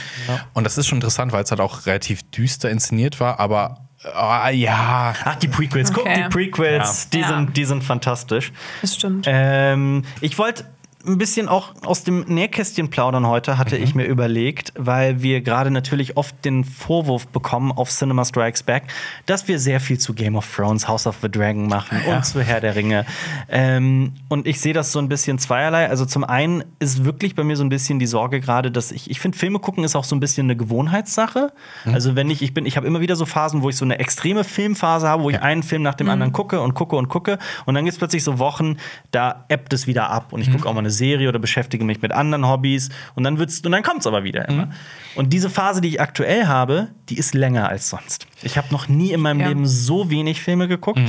Und 0.54 0.64
das 0.64 0.78
ist 0.78 0.86
schon 0.86 0.98
interessant, 0.98 1.32
weil 1.32 1.44
es 1.44 1.50
halt 1.50 1.60
auch 1.60 1.86
relativ 1.86 2.22
düster 2.30 2.70
inszeniert 2.70 3.20
war, 3.20 3.40
aber 3.40 3.87
ah, 4.04 4.48
ja. 4.50 5.14
Ach, 5.24 5.34
die 5.36 5.48
Prequels. 5.48 5.92
Guck, 5.92 6.04
Okay. 6.06 6.24
die 6.24 6.28
Prequels, 6.28 7.08
die, 7.10 7.20
Ja. 7.20 7.28
sind, 7.28 7.56
die 7.56 7.64
sind 7.64 7.82
fantastisch. 7.84 8.52
Das 8.80 8.94
stimmt. 8.94 9.26
Ähm, 9.28 10.04
ich 10.20 10.38
wollte 10.38 10.64
ein 11.08 11.18
bisschen 11.18 11.48
auch 11.48 11.74
aus 11.84 12.04
dem 12.04 12.20
Nähkästchen 12.28 12.90
plaudern 12.90 13.26
heute, 13.26 13.58
hatte 13.58 13.76
Mhm. 13.76 13.82
ich 13.82 13.94
mir 13.94 14.04
überlegt, 14.04 14.72
weil 14.76 15.22
wir 15.22 15.40
gerade 15.40 15.70
natürlich 15.70 16.16
oft 16.16 16.44
den 16.44 16.64
Vorwurf 16.64 17.26
bekommen 17.28 17.72
auf 17.72 17.90
Cinema 17.90 18.24
Strikes 18.24 18.62
Back, 18.62 18.84
dass 19.26 19.48
wir 19.48 19.58
sehr 19.58 19.80
viel 19.80 19.98
zu 19.98 20.14
Game 20.14 20.36
of 20.36 20.46
Thrones, 20.54 20.86
House 20.86 21.06
of 21.06 21.16
the 21.22 21.30
Dragon 21.30 21.66
machen 21.68 22.00
Ja. 22.06 22.16
und 22.16 22.24
zu 22.26 22.42
Herr 22.42 22.60
der 22.60 22.76
Ringe. 22.76 23.06
Ähm, 23.48 24.12
und 24.28 24.46
ich 24.46 24.60
sehe 24.60 24.72
das 24.72 24.92
so 24.92 24.98
ein 24.98 25.08
bisschen 25.08 25.38
zweierlei. 25.38 25.88
Also 25.88 26.04
zum 26.04 26.24
einen 26.24 26.64
ist 26.78 27.04
wirklich 27.04 27.34
bei 27.34 27.44
mir 27.44 27.56
so 27.56 27.64
ein 27.64 27.68
bisschen 27.68 27.98
die 27.98 28.06
Sorge 28.06 28.40
gerade, 28.40 28.70
dass 28.70 28.92
ich, 28.92 29.10
ich 29.10 29.20
finde, 29.20 29.38
Filme 29.38 29.58
gucken 29.58 29.84
ist 29.84 29.96
auch 29.96 30.04
so 30.04 30.14
ein 30.16 30.20
bisschen 30.20 30.46
eine 30.46 30.56
Gewohnheitssache. 30.56 31.52
Mhm. 31.84 31.94
Also 31.94 32.16
wenn 32.16 32.30
ich, 32.30 32.42
ich 32.42 32.54
bin, 32.54 32.66
ich 32.66 32.76
habe 32.76 32.86
immer 32.86 33.00
wieder 33.00 33.16
so 33.16 33.26
Phasen, 33.26 33.62
wo 33.62 33.68
ich 33.68 33.76
so 33.76 33.84
eine 33.84 33.98
extreme 33.98 34.44
Filmphase 34.44 35.08
habe, 35.08 35.22
wo 35.22 35.30
ich 35.30 35.40
einen 35.40 35.62
Film 35.62 35.82
nach 35.82 35.94
dem 35.94 36.08
anderen 36.08 36.32
gucke 36.32 36.60
und 36.60 36.74
gucke 36.74 36.96
und 36.96 37.08
gucke. 37.08 37.38
Und 37.66 37.74
dann 37.74 37.84
gibt 37.84 37.92
es 37.94 37.98
plötzlich 37.98 38.24
so 38.24 38.38
Wochen, 38.38 38.76
da 39.10 39.44
ebbt 39.48 39.72
es 39.72 39.86
wieder 39.86 40.10
ab 40.10 40.32
und 40.32 40.40
ich 40.40 40.50
gucke 40.52 40.68
auch 40.68 40.72
mal 40.74 40.80
eine 40.80 40.90
Serie 40.98 41.28
oder 41.28 41.38
beschäftige 41.38 41.84
mich 41.84 42.02
mit 42.02 42.12
anderen 42.12 42.46
Hobbys 42.46 42.90
und 43.14 43.24
dann 43.24 43.38
wird's, 43.38 43.60
und 43.60 43.72
dann 43.72 43.82
kommt 43.82 44.00
es 44.00 44.06
aber 44.06 44.24
wieder 44.24 44.48
immer. 44.48 44.68
Und 45.14 45.32
diese 45.32 45.48
Phase, 45.48 45.80
die 45.80 45.88
ich 45.88 46.00
aktuell 46.00 46.46
habe, 46.46 46.88
die 47.08 47.16
ist 47.16 47.34
länger 47.34 47.68
als 47.68 47.88
sonst. 47.88 48.26
Ich 48.42 48.58
habe 48.58 48.68
noch 48.70 48.88
nie 48.88 49.12
in 49.12 49.20
meinem 49.20 49.40
Ja. 49.40 49.48
Leben 49.48 49.66
so 49.66 50.10
wenig 50.10 50.42
Filme 50.42 50.68
geguckt. 50.68 51.00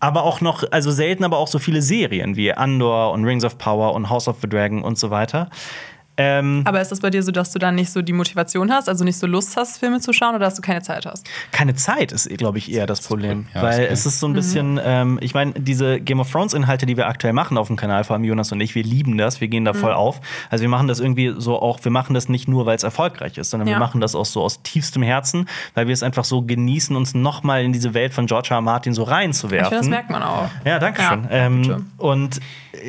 Aber 0.00 0.24
auch 0.24 0.42
noch, 0.42 0.64
also 0.70 0.90
selten, 0.90 1.24
aber 1.24 1.38
auch 1.38 1.48
so 1.48 1.58
viele 1.58 1.80
Serien 1.80 2.36
wie 2.36 2.52
Andor 2.52 3.12
und 3.12 3.24
Rings 3.24 3.42
of 3.42 3.56
Power 3.56 3.94
und 3.94 4.10
House 4.10 4.28
of 4.28 4.36
the 4.42 4.48
Dragon 4.48 4.82
und 4.82 4.98
so 4.98 5.10
weiter. 5.10 5.48
Ähm, 6.16 6.62
Aber 6.64 6.80
ist 6.80 6.92
das 6.92 7.00
bei 7.00 7.10
dir 7.10 7.22
so, 7.22 7.32
dass 7.32 7.50
du 7.52 7.58
dann 7.58 7.74
nicht 7.74 7.90
so 7.90 8.00
die 8.02 8.12
Motivation 8.12 8.70
hast, 8.72 8.88
also 8.88 9.04
nicht 9.04 9.18
so 9.18 9.26
Lust 9.26 9.56
hast, 9.56 9.78
Filme 9.78 10.00
zu 10.00 10.12
schauen 10.12 10.30
oder 10.36 10.44
dass 10.44 10.54
du 10.54 10.62
keine 10.62 10.82
Zeit 10.82 11.06
hast? 11.06 11.26
keine 11.52 11.74
Zeit 11.74 12.12
ist, 12.12 12.28
glaube 12.38 12.58
ich, 12.58 12.70
eher 12.72 12.86
das 12.86 13.00
Problem. 13.00 13.46
Ja, 13.54 13.62
Weil 13.62 13.84
es 13.86 14.06
ist 14.06 14.20
so 14.20 14.26
ein 14.28 14.32
bisschen, 14.32 14.80
ähm, 14.84 15.18
ich 15.20 15.34
meine, 15.34 15.52
diese 15.54 16.00
Game 16.00 16.20
of 16.20 16.30
Thrones-Inhalte, 16.30 16.86
die 16.86 16.96
wir 16.96 17.08
aktuell 17.08 17.32
machen 17.32 17.58
auf 17.58 17.66
dem 17.66 17.76
Kanal, 17.76 18.04
vor 18.04 18.14
allem 18.14 18.24
Jonas 18.24 18.52
und 18.52 18.60
ich, 18.60 18.74
wir 18.74 18.84
lieben 18.84 19.18
das, 19.18 19.40
wir 19.40 19.48
gehen 19.48 19.64
da 19.64 19.72
voll 19.72 19.92
auf. 19.92 20.20
Also 20.50 20.62
wir 20.62 20.68
machen 20.68 20.86
das 20.88 21.00
irgendwie 21.00 21.34
so 21.36 21.60
auch, 21.60 21.80
wir 21.82 21.90
machen 21.90 22.14
das 22.14 22.28
nicht 22.28 22.46
nur, 22.48 22.66
weil 22.66 22.76
es 22.76 22.82
erfolgreich 22.84 23.36
ist, 23.38 23.50
sondern 23.50 23.66
wir 23.66 23.72
Ja. 23.74 23.78
machen 23.78 24.00
das 24.00 24.14
auch 24.14 24.24
so 24.26 24.42
aus 24.42 24.62
tiefstem 24.62 25.02
Herzen, 25.02 25.48
weil 25.74 25.86
wir 25.88 25.92
es 25.94 26.02
einfach 26.02 26.24
so 26.24 26.42
genießen, 26.42 26.94
uns 26.94 27.14
nochmal 27.14 27.64
in 27.64 27.72
diese 27.72 27.92
Welt 27.94 28.14
von 28.14 28.26
George 28.26 28.48
R. 28.50 28.56
R. 28.56 28.60
Martin 28.60 28.94
so 28.94 29.02
Ich 29.04 29.10
reinzuwerfen. 29.10 29.66
finde, 29.68 29.80
das 29.80 29.88
merkt 29.88 30.10
man 30.10 30.22
auch. 30.22 30.48
Ja, 30.64 30.78
danke 30.78 31.02
Ja, 31.02 31.08
schön. 31.08 31.22
bitte. 31.22 31.34
Ähm, 31.34 31.86
und 31.98 32.40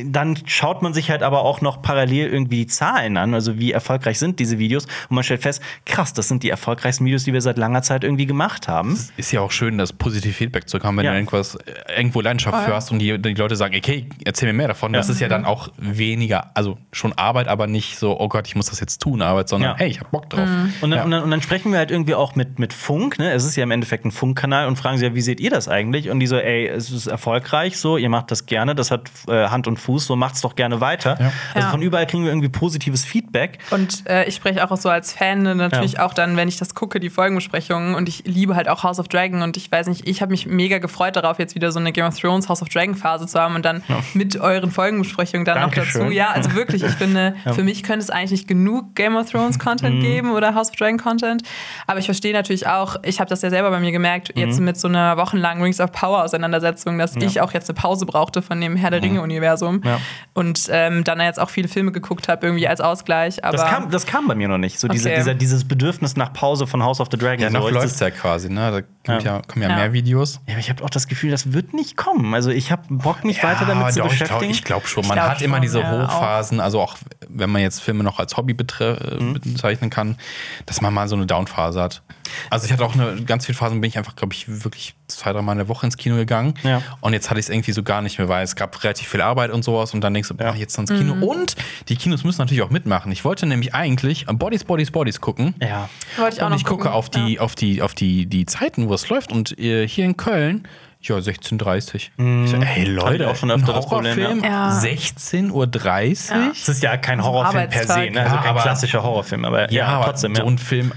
dann 0.04 0.38
schaut 0.46 0.82
man 0.82 0.94
sich 0.94 1.10
halt 1.10 1.24
aber 1.24 1.42
auch 1.44 1.62
noch 1.62 1.82
parallel 1.82 2.28
irgendwie 2.32 2.58
die 2.58 2.68
Zahlen 2.68 3.15
an, 3.18 3.34
also 3.34 3.58
wie 3.60 3.72
erfolgreich 3.72 4.20
sind 4.20 4.40
diese 4.40 4.60
Videos. 4.60 4.86
Und 5.10 5.16
man 5.16 5.24
stellt 5.24 5.42
fest, 5.42 5.62
krass, 5.86 6.14
das 6.14 6.28
sind 6.28 6.44
die 6.44 6.50
erfolgreichsten 6.50 7.06
Videos, 7.06 7.24
die 7.24 7.34
wir 7.34 7.42
seit 7.42 7.58
langer 7.58 7.82
Zeit 7.82 8.04
irgendwie 8.04 8.26
gemacht 8.26 8.68
haben. 8.68 8.98
Ist 9.18 9.32
ja 9.32 9.42
auch 9.42 9.52
schön, 9.52 9.78
das 9.78 9.94
positive 9.94 10.34
Feedback 10.34 10.68
zu 10.70 10.80
haben, 10.82 10.98
wenn 10.98 11.06
Ja. 11.06 11.12
du 11.12 11.18
irgendwas 11.18 11.56
äh, 11.56 11.74
irgendwo 11.98 12.22
Leidenschaft 12.22 12.66
für 12.66 12.74
hast 12.74 12.92
und 12.92 13.00
die, 13.00 13.18
die 13.22 13.34
Leute 13.34 13.56
sagen, 13.56 13.76
okay, 13.76 14.08
erzähl 14.26 14.48
mir 14.48 14.54
mehr 14.54 14.68
davon. 14.68 14.94
Das 14.94 15.08
Ja. 15.08 15.14
ist 15.14 15.20
ja 15.22 15.28
dann 15.28 15.46
auch 15.46 15.70
weniger, 15.78 16.52
also 16.56 16.78
schon 16.92 17.14
Arbeit, 17.14 17.48
aber 17.48 17.68
nicht 17.68 17.98
so, 17.98 18.20
oh 18.20 18.28
Gott, 18.28 18.48
ich 18.48 18.56
muss 18.56 18.68
das 18.68 18.80
jetzt 18.80 19.02
tun, 19.02 19.22
Arbeit, 19.22 19.50
sondern 19.50 19.72
Ja. 19.72 19.78
hey, 19.78 19.90
ich 19.90 20.00
hab 20.00 20.12
Bock 20.12 20.30
drauf. 20.30 20.50
Und 20.82 20.92
dann, 20.92 21.00
Ja. 21.00 21.04
und, 21.04 21.12
dann, 21.12 21.24
und 21.24 21.32
dann 21.32 21.42
sprechen 21.42 21.72
wir 21.72 21.80
halt 21.80 21.92
irgendwie 21.92 22.16
auch 22.16 22.36
mit, 22.36 22.60
mit 22.60 22.74
Funk, 22.74 23.20
ne? 23.20 23.32
Es 23.32 23.44
ist 23.46 23.56
ja 23.56 23.64
im 23.64 23.72
Endeffekt 23.72 24.06
ein 24.06 24.12
Funkkanal 24.12 24.68
und 24.68 24.76
fragen 24.78 24.98
sie 24.98 25.06
ja, 25.06 25.16
wie 25.16 25.22
seht 25.22 25.40
ihr 25.40 25.50
das 25.50 25.68
eigentlich? 25.68 26.10
Und 26.10 26.20
die 26.20 26.28
so, 26.28 26.38
ey, 26.38 26.68
es 26.68 26.92
ist 26.92 27.08
erfolgreich, 27.08 27.78
so, 27.78 27.98
ihr 27.98 28.10
macht 28.10 28.32
das 28.32 28.46
gerne, 28.46 28.76
das 28.76 28.92
hat 28.92 29.10
äh, 29.28 29.48
Hand 29.48 29.68
und 29.68 29.78
Fuß, 29.78 30.06
so 30.08 30.16
macht's 30.16 30.42
doch 30.42 30.56
gerne 30.56 30.82
weiter. 30.82 31.18
Ja. 31.20 31.32
Also 31.54 31.68
Ja. 31.68 31.72
von 31.72 31.82
überall 31.82 32.06
kriegen 32.08 32.24
wir 32.24 32.32
irgendwie 32.32 32.50
positives 32.50 33.05
Feedback. 33.06 33.60
Und 33.72 34.08
äh, 34.10 34.26
ich 34.26 34.36
spreche 34.36 34.64
auch 34.70 34.76
so 34.78 34.90
als 34.90 35.14
Fan 35.14 35.44
natürlich 35.44 35.94
Ja. 35.94 36.06
auch 36.06 36.14
dann, 36.14 36.36
wenn 36.38 36.48
ich 36.48 36.58
das 36.58 36.76
gucke, 36.76 37.00
die 37.00 37.10
Folgenbesprechungen. 37.10 37.96
Und 37.96 38.10
ich 38.10 38.24
liebe 38.26 38.56
halt 38.56 38.68
auch 38.70 38.84
House 38.84 39.00
of 39.00 39.08
Dragon. 39.08 39.42
Und 39.42 39.58
ich 39.58 39.72
weiß 39.72 39.88
nicht, 39.88 40.08
ich 40.08 40.22
habe 40.22 40.32
mich 40.32 40.46
mega 40.46 40.78
gefreut 40.80 41.16
darauf, 41.16 41.40
jetzt 41.40 41.56
wieder 41.56 41.72
so 41.72 41.80
eine 41.80 41.92
Game 41.92 42.06
of 42.06 42.20
Thrones 42.20 42.50
House 42.50 42.62
of 42.62 42.70
Dragon 42.70 42.96
Phase 42.96 43.28
zu 43.28 43.40
haben 43.40 43.56
und 43.56 43.64
dann 43.66 43.84
mit 44.14 44.40
euren 44.40 44.72
Folgenbesprechungen 44.72 45.46
dann 45.46 45.62
noch 45.62 45.72
Dankeschön. 45.72 46.02
dazu. 46.02 46.14
Ja, 46.14 46.32
also 46.32 46.54
wirklich, 46.54 46.84
ich 46.84 46.92
finde, 46.94 47.36
für 47.54 47.64
mich 47.64 47.84
könnte 47.84 48.04
es 48.04 48.10
eigentlich 48.10 48.32
nicht 48.32 48.48
genug 48.48 48.96
Game 48.96 49.16
of 49.16 49.30
Thrones 49.32 49.58
Mhm. 49.58 49.62
Content 49.62 50.02
geben 50.02 50.32
oder 50.32 50.56
House 50.56 50.70
of 50.70 50.76
Dragon 50.76 50.98
Content. 50.98 51.44
Aber 51.88 52.00
ich 52.00 52.06
verstehe 52.06 52.34
natürlich 52.34 52.68
auch, 52.68 52.96
ich 53.04 53.20
habe 53.20 53.30
das 53.30 53.42
ja 53.42 53.50
selber 53.50 53.70
bei 53.72 53.80
mir 53.80 53.92
gemerkt, 53.92 54.32
jetzt 54.36 54.60
mit 54.60 54.78
so 54.80 54.88
einer 54.88 55.18
wochenlangen 55.18 55.64
Rings 55.64 55.80
of 55.80 55.92
Power 55.92 56.24
Auseinandersetzung, 56.24 56.98
dass 56.98 57.16
ich 57.16 57.42
auch 57.42 57.52
jetzt 57.54 57.70
eine 57.70 57.76
Pause 57.76 58.06
brauchte 58.06 58.42
von 58.42 58.60
dem 58.62 58.76
Herr 58.76 58.92
der 58.92 59.02
Ringe-Universum. 59.02 59.82
Ja. 59.84 60.00
Und 60.34 60.68
ähm, 60.72 61.04
dann 61.04 61.20
jetzt 61.22 61.40
auch 61.40 61.50
viele 61.50 61.68
Filme 61.68 61.92
geguckt 61.92 62.28
habe, 62.28 62.46
irgendwie 62.46 62.68
als 62.68 62.82
Ausgleich. 62.96 63.44
Aber 63.44 63.58
Das 63.58 63.70
kam, 63.70 63.90
das 63.92 64.06
kam 64.06 64.28
bei 64.28 64.36
mir 64.36 64.48
noch 64.48 64.58
nicht. 64.58 64.80
So 64.80 64.88
diese, 64.88 65.10
Okay. 65.10 65.18
dieser, 65.18 65.34
dieses 65.36 65.68
Bedürfnis 65.68 66.16
nach 66.16 66.32
Pause 66.34 66.66
von 66.68 66.82
House 66.84 67.00
of 67.00 67.10
the 67.12 67.18
Dragon. 67.18 67.40
Ja, 67.42 67.50
so, 67.52 67.58
noch 67.58 67.68
ich- 67.68 67.74
läuft's 67.74 68.00
ja 68.00 68.10
quasi, 68.10 68.50
ne? 68.50 68.72
Da 68.72 68.82
kommt 69.14 69.24
Ja. 69.26 69.36
ja. 69.38 69.42
kommen 69.48 69.64
ja, 69.64 69.70
Ja. 69.70 69.76
mehr 69.76 69.94
Videos. 69.94 70.40
Ja, 70.48 70.54
aber 70.54 70.60
ich 70.60 70.70
habe 70.70 70.84
auch 70.84 70.90
das 70.90 71.08
Gefühl, 71.08 71.32
das 71.32 71.54
wird 71.54 71.74
nicht 71.74 71.98
kommen. 71.98 72.34
Also 72.34 72.50
ich 72.52 72.72
habe 72.72 72.84
Bock, 72.90 73.24
mich 73.24 73.44
weiter 73.44 73.66
damit 73.66 73.94
zu 73.94 74.00
doch, 74.00 74.06
ich 74.12 74.20
beschäftigen. 74.20 74.52
glaube 74.54 74.62
glaub 74.64 74.88
schon. 74.88 75.06
Man 75.08 75.16
glaub 75.18 75.30
hat 75.30 75.42
immer 75.42 75.58
schon, 75.58 75.62
diese 75.62 75.80
ja, 75.82 75.92
Hochphasen, 76.08 76.60
also 76.60 76.82
auch 76.82 76.96
wenn 77.30 77.50
man 77.50 77.62
jetzt 77.62 77.82
Filme 77.82 78.04
noch 78.04 78.20
als 78.20 78.38
Hobby 78.38 78.54
betre- 78.54 79.20
Mhm. 79.22 79.34
bezeichnen 79.34 79.90
kann, 79.90 80.18
dass 80.66 80.82
man 80.82 80.94
mal 80.94 81.08
so 81.08 81.16
eine 81.16 81.26
Downphase 81.26 81.82
hat. 81.82 82.02
Also 82.50 82.66
ich 82.66 82.72
hatte 82.72 82.84
auch 82.86 82.94
eine 82.96 83.22
ganz 83.24 83.46
viele 83.46 83.58
Phasen, 83.58 83.82
bin 83.82 83.88
ich 83.88 83.98
einfach, 83.98 84.16
glaube 84.16 84.34
ich, 84.34 84.46
wirklich 84.64 84.96
zwei, 85.08 85.32
drei 85.34 85.42
Mal 85.42 85.54
in 85.54 85.58
der 85.60 85.68
Woche 85.68 85.86
ins 85.86 85.98
Kino 85.98 86.16
gegangen. 86.16 86.56
Ja. 86.64 86.82
Und 87.02 87.14
jetzt 87.14 87.30
hatte 87.30 87.40
ich 87.40 87.46
es 87.46 87.50
irgendwie 87.50 87.72
so 87.72 87.84
gar 87.84 88.02
nicht 88.02 88.18
mehr, 88.18 88.28
weil 88.28 88.44
es 88.44 88.56
gab 88.56 88.84
relativ 88.84 89.08
viel 89.08 89.22
Arbeit 89.22 89.52
und 89.52 89.64
sowas 89.64 89.94
und 89.94 90.02
dann 90.02 90.14
denkst 90.14 90.30
du, 90.30 90.36
Ja. 90.40 90.56
jetzt 90.56 90.78
ins 90.78 90.90
Kino. 90.90 91.14
Und 91.26 91.56
die 91.88 91.96
Kinos 91.96 92.24
müssen 92.24 92.42
natürlich 92.42 92.64
auch 92.64 92.70
mitmachen. 92.72 93.12
Ich 93.12 93.24
wollte 93.24 93.46
nämlich 93.46 93.74
eigentlich 93.76 94.26
Bodies, 94.26 94.64
Bodies, 94.64 94.92
Bodies 94.92 95.22
gucken. 95.22 95.56
ja. 95.62 95.90
Wollte 96.18 96.38
ich 96.38 96.42
auch 96.42 96.46
Und 96.48 96.52
noch 96.54 96.58
ich 96.60 96.66
gucke 96.66 96.84
gucken. 96.84 96.96
auf 96.98 97.10
die, 97.10 97.34
Ja. 97.36 97.42
auf 97.42 97.56
die, 97.56 97.82
auf 97.82 97.94
die, 97.94 98.26
die 98.26 98.46
Zeiten, 98.46 98.90
wo 98.90 98.94
es 98.94 99.08
läuft. 99.10 99.32
Und 99.32 99.58
äh, 99.60 99.88
hier 99.88 100.06
in 100.06 100.18
Köln, 100.18 100.68
ja, 101.08 101.16
16.30 101.18 101.96
Ich 101.96 102.50
so, 102.50 102.58
hey 102.62 102.86
Leute, 102.86 103.30
auch 103.30 103.36
schon 103.36 103.52
öfter 103.52 103.74
das 103.74 103.86
Problem, 103.88 104.18
Horrorfilm, 104.18 104.44
ja. 104.44 104.70
16.30 104.80 105.52
Uhr? 105.52 106.52
Es 106.52 106.68
ist 106.70 106.84
ja 106.84 106.98
kein 106.98 107.24
Horrorfilm 107.24 107.70
per 107.70 107.84
se, 107.88 108.10
ne? 108.12 108.22
also 108.22 108.36
Ja, 108.36 108.42
kein 108.42 108.50
aber- 108.52 108.62
klassischer 108.62 109.04
Horrorfilm, 109.04 109.46
aber 109.46 109.72
ja, 109.72 109.88
aber 109.88 110.06
trotzdem. 110.06 110.36
so 110.36 110.42
Ja. 110.44 110.48
ein 110.48 110.58
Film. 110.58 110.92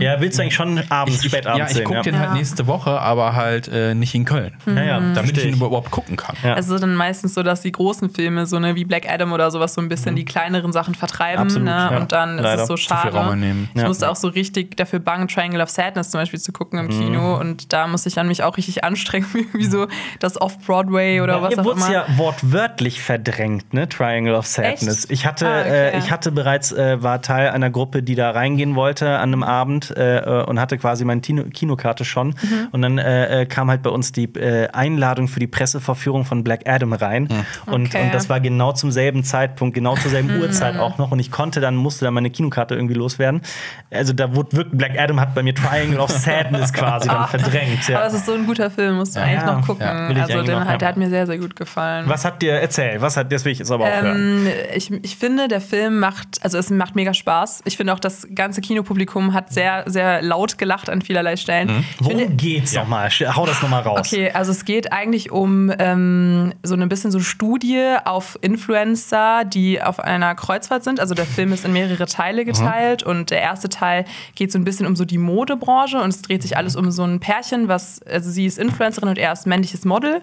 ja, 0.00 0.20
willst 0.20 0.38
du 0.38 0.42
eigentlich 0.42 0.54
schon 0.54 0.82
abends, 0.90 1.18
Ich, 1.20 1.24
ich, 1.26 1.30
spät 1.32 1.46
abends 1.46 1.58
ja, 1.58 1.66
ich 1.66 1.72
sehen? 1.74 1.84
gucke 1.84 1.96
ja. 1.96 2.02
den 2.02 2.18
halt 2.18 2.30
Ja. 2.30 2.34
nächste 2.34 2.66
Woche, 2.66 2.90
aber 3.00 3.34
halt 3.34 3.68
äh, 3.68 3.94
nicht 3.94 4.14
in 4.14 4.24
Köln. 4.24 4.54
ja, 4.66 4.82
ja, 4.82 5.00
Damit 5.14 5.36
ich 5.38 5.44
ihn 5.46 5.54
überhaupt 5.54 5.90
gucken 5.90 6.16
kann. 6.16 6.36
Ja. 6.42 6.54
Also 6.54 6.78
dann 6.78 6.94
meistens 6.94 7.34
so, 7.34 7.42
dass 7.42 7.60
die 7.62 7.72
großen 7.72 8.10
Filme, 8.10 8.46
so 8.46 8.58
ne, 8.58 8.74
wie 8.74 8.84
Black 8.84 9.08
Adam 9.08 9.32
oder 9.32 9.50
sowas, 9.50 9.74
so 9.74 9.80
ein 9.80 9.88
bisschen 9.88 10.16
die 10.16 10.24
kleineren 10.24 10.72
Sachen 10.72 10.94
vertreiben. 10.94 11.42
Mhm. 11.42 11.46
Absolut, 11.46 11.64
ne? 11.66 11.88
ja. 11.92 11.96
Und 11.98 12.12
dann 12.12 12.38
ist 12.38 12.42
Leider. 12.44 12.62
es 12.62 12.68
so 12.68 12.74
Zu 12.74 12.82
viel 12.82 12.88
schade. 12.88 13.36
Ich 13.74 13.80
Ja. 13.80 13.88
musste 13.88 14.10
auch 14.10 14.16
so 14.16 14.28
richtig 14.28 14.76
dafür 14.76 14.98
bangen, 14.98 15.28
Triangle 15.28 15.60
of 15.62 15.70
Sadness 15.70 16.10
zum 16.10 16.20
Beispiel 16.20 16.40
zu 16.40 16.52
gucken 16.52 16.78
im 16.78 16.88
Kino. 16.88 17.38
Und 17.38 17.72
da 17.72 17.86
musste 17.86 18.08
ich 18.08 18.14
dann 18.14 18.28
mich 18.28 18.42
auch 18.42 18.56
richtig 18.56 18.84
anstrengen, 18.84 19.26
wie 19.58 19.64
so 19.64 19.86
das 20.20 20.40
Off-Broadway 20.40 21.20
oder 21.20 21.42
was 21.42 21.50
Hier 21.50 21.60
auch 21.60 21.64
wurde 21.64 21.80
es 21.80 21.86
immer. 21.86 21.94
ja 21.94 22.04
wortwörtlich 22.16 23.02
verdrängt, 23.02 23.72
ne? 23.74 23.88
Triangle 23.88 24.34
of 24.34 24.46
Sadness. 24.46 25.04
Echt? 25.04 25.10
Ich 25.10 25.26
hatte, 25.26 25.46
Ah, 25.46 25.60
okay. 25.60 25.70
äh, 25.94 25.98
ich 25.98 26.10
hatte 26.10 26.32
bereits, 26.32 26.72
äh, 26.72 27.02
war 27.02 27.20
Teil 27.22 27.50
einer 27.50 27.70
Gruppe, 27.70 28.02
die 28.02 28.14
da 28.14 28.30
reingehen 28.30 28.74
wollte 28.74 29.08
an 29.18 29.30
einem 29.32 29.42
Abend 29.42 29.94
äh, 29.96 30.18
äh, 30.18 30.44
und 30.44 30.58
hatte 30.60 30.78
quasi 30.78 31.04
meine 31.04 31.20
Kino 31.20 31.44
Kinokarte 31.52 32.04
schon. 32.04 32.28
Mhm. 32.28 32.68
Und 32.72 32.82
dann 32.82 32.98
äh, 32.98 33.42
äh, 33.42 33.46
kam 33.46 33.68
halt 33.70 33.82
bei 33.82 33.90
uns 33.90 34.12
die 34.12 34.24
äh, 34.34 34.68
Einladung 34.72 35.28
für 35.28 35.40
die 35.40 35.46
Presseverführung 35.46 36.24
von 36.24 36.42
Black 36.44 36.68
Adam 36.68 36.92
rein. 36.92 37.28
Und, 37.66 37.82
Okay. 37.92 37.98
Mhm. 37.98 38.04
und 38.06 38.14
das 38.14 38.28
war 38.28 38.40
genau 38.40 38.72
zum 38.72 38.90
selben 38.92 39.24
Zeitpunkt, 39.24 39.74
genau 39.74 39.96
zur 39.96 40.10
selben 40.10 40.30
Uhrzeit 40.40 40.76
auch 40.78 40.98
noch. 40.98 41.10
Und 41.10 41.18
ich 41.18 41.30
konnte 41.30 41.60
dann, 41.60 41.74
musste 41.76 42.04
dann 42.04 42.14
meine 42.14 42.30
Kinokarte 42.30 42.74
irgendwie 42.74 42.94
loswerden. 42.94 43.42
Also 43.90 44.12
da 44.12 44.34
wurde 44.34 44.56
wirklich, 44.56 44.78
Black 44.78 44.98
Adam 44.98 45.20
hat 45.20 45.34
bei 45.34 45.42
mir 45.42 45.54
Triangle 45.54 45.98
of 46.00 46.10
Sadness 46.10 46.72
quasi 46.72 47.08
dann 47.08 47.26
verdrängt. 47.28 47.88
Ja. 47.88 47.98
Aber 47.98 48.06
es 48.06 48.14
ist 48.14 48.26
so 48.26 48.32
ein 48.34 48.46
guter 48.46 48.70
Film, 48.70 48.96
musst 48.96 49.16
du 49.16 49.20
eigentlich 49.20 49.41
noch 49.46 49.66
gucken. 49.66 49.86
ja, 49.86 50.22
also 50.22 50.42
den, 50.42 50.60
hat- 50.60 50.68
ja. 50.70 50.76
der 50.78 50.88
hat 50.88 50.96
mir 50.96 51.08
sehr, 51.10 51.26
sehr 51.26 51.38
gut 51.38 51.56
gefallen. 51.56 52.04
Was 52.08 52.24
hat 52.24 52.42
dir 52.42 52.52
erzählt? 52.54 53.00
Was 53.00 53.16
hat, 53.16 53.32
ich 53.32 53.58
jetzt 53.58 53.70
aber 53.70 53.84
auch 53.84 54.02
hören. 54.02 54.46
Ähm, 54.46 54.52
ich, 54.74 54.90
ich 54.90 55.16
finde, 55.16 55.48
der 55.48 55.60
Film 55.60 55.98
macht, 55.98 56.38
also 56.42 56.58
es 56.58 56.70
macht 56.70 56.94
mega 56.94 57.14
Spaß. 57.14 57.62
Ich 57.64 57.76
finde 57.76 57.92
auch, 57.94 58.00
das 58.00 58.26
ganze 58.34 58.60
Kinopublikum 58.60 59.32
hat 59.32 59.52
sehr, 59.52 59.84
sehr 59.86 60.22
laut 60.22 60.58
gelacht 60.58 60.88
an 60.90 61.02
vielerlei 61.02 61.36
Stellen. 61.36 61.68
Mhm. 61.68 61.84
Ich 62.00 62.06
finde, 62.06 62.24
Worum 62.24 62.36
geht's 62.36 62.74
nochmal? 62.74 63.10
Hau 63.10 63.46
das 63.46 63.62
nochmal 63.62 63.82
raus. 63.82 64.00
Okay, 64.12 64.30
also 64.32 64.50
es 64.52 64.64
geht 64.64 64.92
eigentlich 64.92 65.30
um 65.30 65.72
ähm, 65.78 66.52
so 66.62 66.74
ein 66.74 66.88
bisschen 66.88 67.10
so 67.10 67.18
eine 67.18 67.24
Studie 67.24 67.96
auf 68.04 68.38
Influencer, 68.40 69.44
die 69.44 69.82
auf 69.82 70.00
einer 70.00 70.34
Kreuzfahrt 70.34 70.84
sind. 70.84 71.00
Also 71.00 71.14
der 71.14 71.26
Film 71.26 71.52
ist 71.52 71.64
in 71.64 71.72
mehrere 71.72 72.06
Teile 72.06 72.44
geteilt 72.44 73.02
und 73.02 73.30
der 73.30 73.40
erste 73.40 73.68
Teil 73.68 74.04
geht 74.34 74.52
so 74.52 74.58
ein 74.58 74.64
bisschen 74.64 74.86
um 74.86 74.96
so 74.96 75.04
die 75.04 75.18
Modebranche 75.18 76.00
und 76.00 76.10
es 76.10 76.22
dreht 76.22 76.42
sich 76.42 76.56
alles 76.56 76.76
um 76.76 76.90
so 76.90 77.04
ein 77.04 77.20
Pärchen, 77.20 77.68
was, 77.68 78.00
also 78.02 78.30
sie 78.30 78.46
ist 78.46 78.58
Influencerin 78.58 79.08
und 79.08 79.18
er 79.22 79.32
ist 79.32 79.46
männliches 79.46 79.84
Model. 79.84 80.20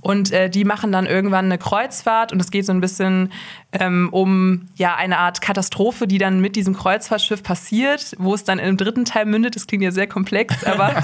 Und 0.00 0.32
äh, 0.32 0.48
die 0.50 0.64
machen 0.64 0.90
dann 0.90 1.06
irgendwann 1.06 1.44
eine 1.44 1.58
Kreuzfahrt 1.58 2.32
und 2.32 2.40
es 2.40 2.50
geht 2.50 2.64
so 2.66 2.72
ein 2.72 2.80
bisschen 2.80 3.30
ähm, 3.72 4.08
um 4.12 4.66
ja, 4.76 4.94
eine 4.96 5.18
Art 5.18 5.42
Katastrophe, 5.42 6.06
die 6.06 6.16
dann 6.16 6.40
mit 6.40 6.56
diesem 6.56 6.74
Kreuzfahrtschiff 6.74 7.42
passiert, 7.42 8.14
wo 8.18 8.34
es 8.34 8.42
dann 8.44 8.58
im 8.58 8.78
dritten 8.78 9.04
Teil 9.04 9.26
mündet. 9.26 9.56
Das 9.56 9.66
klingt 9.66 9.84
ja 9.84 9.90
sehr 9.90 10.06
komplex, 10.06 10.64
aber 10.72 10.94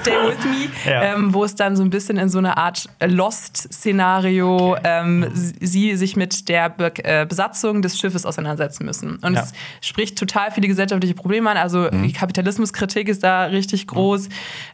stay 0.00 0.10
with 0.26 0.44
me. 0.44 0.90
Ja. 0.90 1.14
Ähm, 1.14 1.32
wo 1.32 1.44
es 1.44 1.54
dann 1.54 1.76
so 1.76 1.82
ein 1.84 1.90
bisschen 1.90 2.18
in 2.18 2.28
so 2.28 2.38
eine 2.38 2.56
Art 2.56 2.88
Lost-Szenario 3.00 4.76
ähm, 4.84 5.26
sie 5.32 5.96
sich 5.96 6.16
mit 6.16 6.48
der 6.48 6.70
Be 6.70 6.92
äh, 7.04 7.26
Besatzung 7.26 7.82
des 7.82 7.98
Schiffes 7.98 8.26
auseinandersetzen 8.26 8.84
müssen. 8.84 9.16
Und 9.22 9.34
Ja. 9.34 9.42
es 9.42 9.52
spricht 9.86 10.18
total 10.18 10.50
viele 10.50 10.68
gesellschaftliche 10.68 11.14
Probleme 11.14 11.50
an. 11.50 11.56
Also 11.56 11.88
die 11.90 12.12
Kapitalismuskritik 12.12 13.08
ist 13.08 13.22
da 13.22 13.44
richtig 13.44 13.86
groß. 13.86 14.28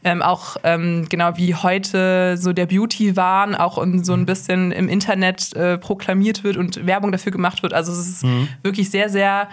Ähm, 0.05 0.22
auch 0.22 0.57
ähm, 0.62 1.07
genau 1.09 1.37
wie 1.37 1.55
heute 1.55 2.14
so 2.37 2.53
der 2.53 2.67
Beauty-Wahn 2.67 3.55
auch 3.55 3.79
in 3.79 4.05
so 4.05 4.12
ein 4.12 4.27
bisschen 4.27 4.73
im 4.73 4.89
Internet 4.89 5.55
äh, 5.55 5.79
proklamiert 5.79 6.45
wird 6.45 6.57
und 6.57 6.87
Werbung 6.87 7.12
dafür 7.12 7.33
gemacht 7.33 7.62
wird. 7.62 7.73
Also 7.73 7.93
es 7.93 8.09
ist 8.09 8.27
wirklich 8.62 8.91
sehr, 8.91 9.09
sehr 9.09 9.49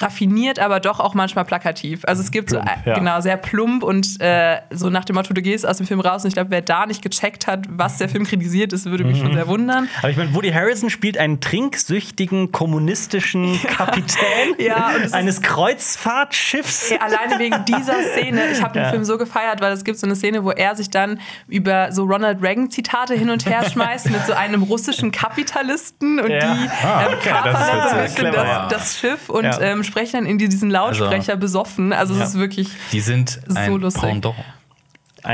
raffiniert, 0.00 0.58
aber 0.58 0.80
doch 0.80 1.00
auch 1.00 1.14
manchmal 1.14 1.44
plakativ. 1.44 2.02
Also 2.06 2.22
es 2.22 2.30
gibt 2.30 2.48
Plump, 2.50 2.64
so, 2.68 2.70
äh, 2.70 2.90
ja. 2.90 2.98
genau, 2.98 3.20
sehr 3.20 3.36
plump 3.36 3.82
und 3.82 4.20
äh, 4.20 4.58
so 4.70 4.90
nach 4.90 5.04
dem 5.04 5.16
Motto, 5.16 5.32
du 5.34 5.42
gehst 5.42 5.66
aus 5.66 5.78
dem 5.78 5.86
Film 5.86 6.00
raus 6.00 6.24
und 6.24 6.28
ich 6.28 6.34
glaube, 6.34 6.50
wer 6.50 6.62
da 6.62 6.86
nicht 6.86 7.02
gecheckt 7.02 7.46
hat, 7.46 7.66
was 7.68 7.98
der 7.98 8.08
Film 8.08 8.24
kritisiert, 8.24 8.72
das 8.72 8.84
würde 8.86 9.04
mich 9.04 9.18
schon 9.18 9.34
sehr 9.34 9.46
wundern. 9.48 9.88
Aber 9.98 10.10
ich 10.10 10.16
meine, 10.16 10.34
Woody 10.34 10.50
Harrison 10.52 10.90
spielt 10.90 11.18
einen 11.18 11.40
trinksüchtigen 11.40 12.52
kommunistischen 12.52 13.60
Kapitän 13.66 14.54
Ja, 14.58 14.90
ist- 14.90 15.14
eines 15.14 15.40
Kreuzfahrtschiffs. 15.42 16.90
Ey, 16.90 16.98
alleine 16.98 17.38
wegen 17.38 17.64
dieser 17.64 17.94
Szene, 18.14 18.42
ich 18.52 18.62
habe 18.62 18.74
den 18.74 18.82
Ja. 18.84 18.90
Film 18.90 19.04
so 19.04 19.18
gefeiert, 19.18 19.60
weil 19.60 19.72
es 19.72 19.84
gibt 19.84 19.98
so 19.98 20.06
eine 20.06 20.16
Szene, 20.16 20.44
wo 20.44 20.50
er 20.50 20.76
sich 20.76 20.90
dann 20.90 21.20
über 21.48 21.92
so 21.92 22.04
Ronald 22.04 22.42
Reagan-Zitate 22.42 23.14
hin 23.14 23.30
und 23.30 23.46
her 23.46 23.64
schmeißt 23.68 24.10
mit 24.10 24.24
so 24.26 24.32
einem 24.32 24.62
russischen 24.62 25.10
Kapitalisten 25.12 26.20
und 26.20 26.30
Ja. 26.30 26.38
die 26.54 26.68
Ah, 26.86 27.02
ähm, 27.06 27.14
okay, 27.18 27.28
kapern 27.30 27.52
das 27.52 27.60
ist 27.62 27.68
dann 27.68 27.88
so 27.90 27.96
ein 27.96 28.02
bisschen 28.04 28.32
das, 28.32 28.44
ja. 28.46 28.66
das 28.68 28.98
Schiff 28.98 29.28
und 29.28 29.44
Ja. 29.44 29.60
ähm, 29.60 29.84
sprechen 29.88 30.12
dann 30.12 30.26
in 30.26 30.38
diesen 30.38 30.70
Lautsprecher 30.70 31.36
besoffen. 31.36 31.92
Also 31.92 32.14
es 32.14 32.20
Ja. 32.20 32.24
ist 32.26 32.34
wirklich 32.38 32.68
Die 32.92 33.00
sind 33.00 33.40
So 33.46 33.56
ein 33.58 33.72
lustig. 33.80 34.02
Pendant. 34.02 34.36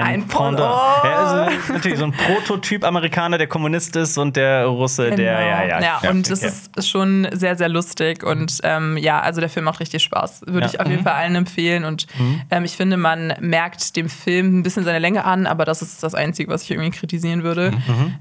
Ein 0.03 0.27
Pendant. 0.27 0.57
Pendant. 0.57 1.05
Ja, 1.05 1.17
also 1.49 1.73
natürlich 1.73 1.99
so 1.99 2.05
ein 2.05 2.13
Prototyp 2.13 2.85
Amerikaner, 2.85 3.39
der 3.39 3.47
Kommunist 3.47 3.97
ist 3.97 4.19
und 4.19 4.37
der 4.37 4.67
Russe, 4.67 5.11
der, 5.11 5.41
ja, 5.41 5.65
ja. 5.81 5.99
Genau. 6.01 6.13
und 6.13 6.29
es 6.31 6.41
okay. 6.43 6.53
ist 6.77 6.89
schon 6.89 7.29
sehr, 7.33 7.57
sehr 7.57 7.69
lustig 7.69 8.25
und 8.25 8.59
ähm, 8.65 8.97
ja, 8.97 9.21
also 9.21 9.41
der 9.41 9.49
Film 9.51 9.65
macht 9.67 9.81
richtig 9.81 10.03
Spaß. 10.03 10.43
Würde 10.47 10.67
Ja. 10.67 10.73
ich 10.73 10.81
auf 10.81 10.89
jeden 10.89 11.03
Fall 11.05 11.13
allen 11.15 11.35
empfehlen 11.37 11.85
und 11.85 12.07
ähm, 12.51 12.65
ich 12.65 12.77
finde, 12.77 12.97
man 12.97 13.35
merkt 13.41 13.97
dem 13.97 14.09
Film 14.09 14.59
ein 14.59 14.63
bisschen 14.63 14.85
seine 14.85 14.99
Länge 14.99 15.25
an, 15.25 15.47
aber 15.47 15.65
das 15.65 15.83
ist 15.83 16.03
das 16.03 16.15
Einzige, 16.15 16.51
was 16.51 16.63
ich 16.65 16.71
irgendwie 16.71 16.91
kritisieren 16.91 17.43
würde. 17.43 17.73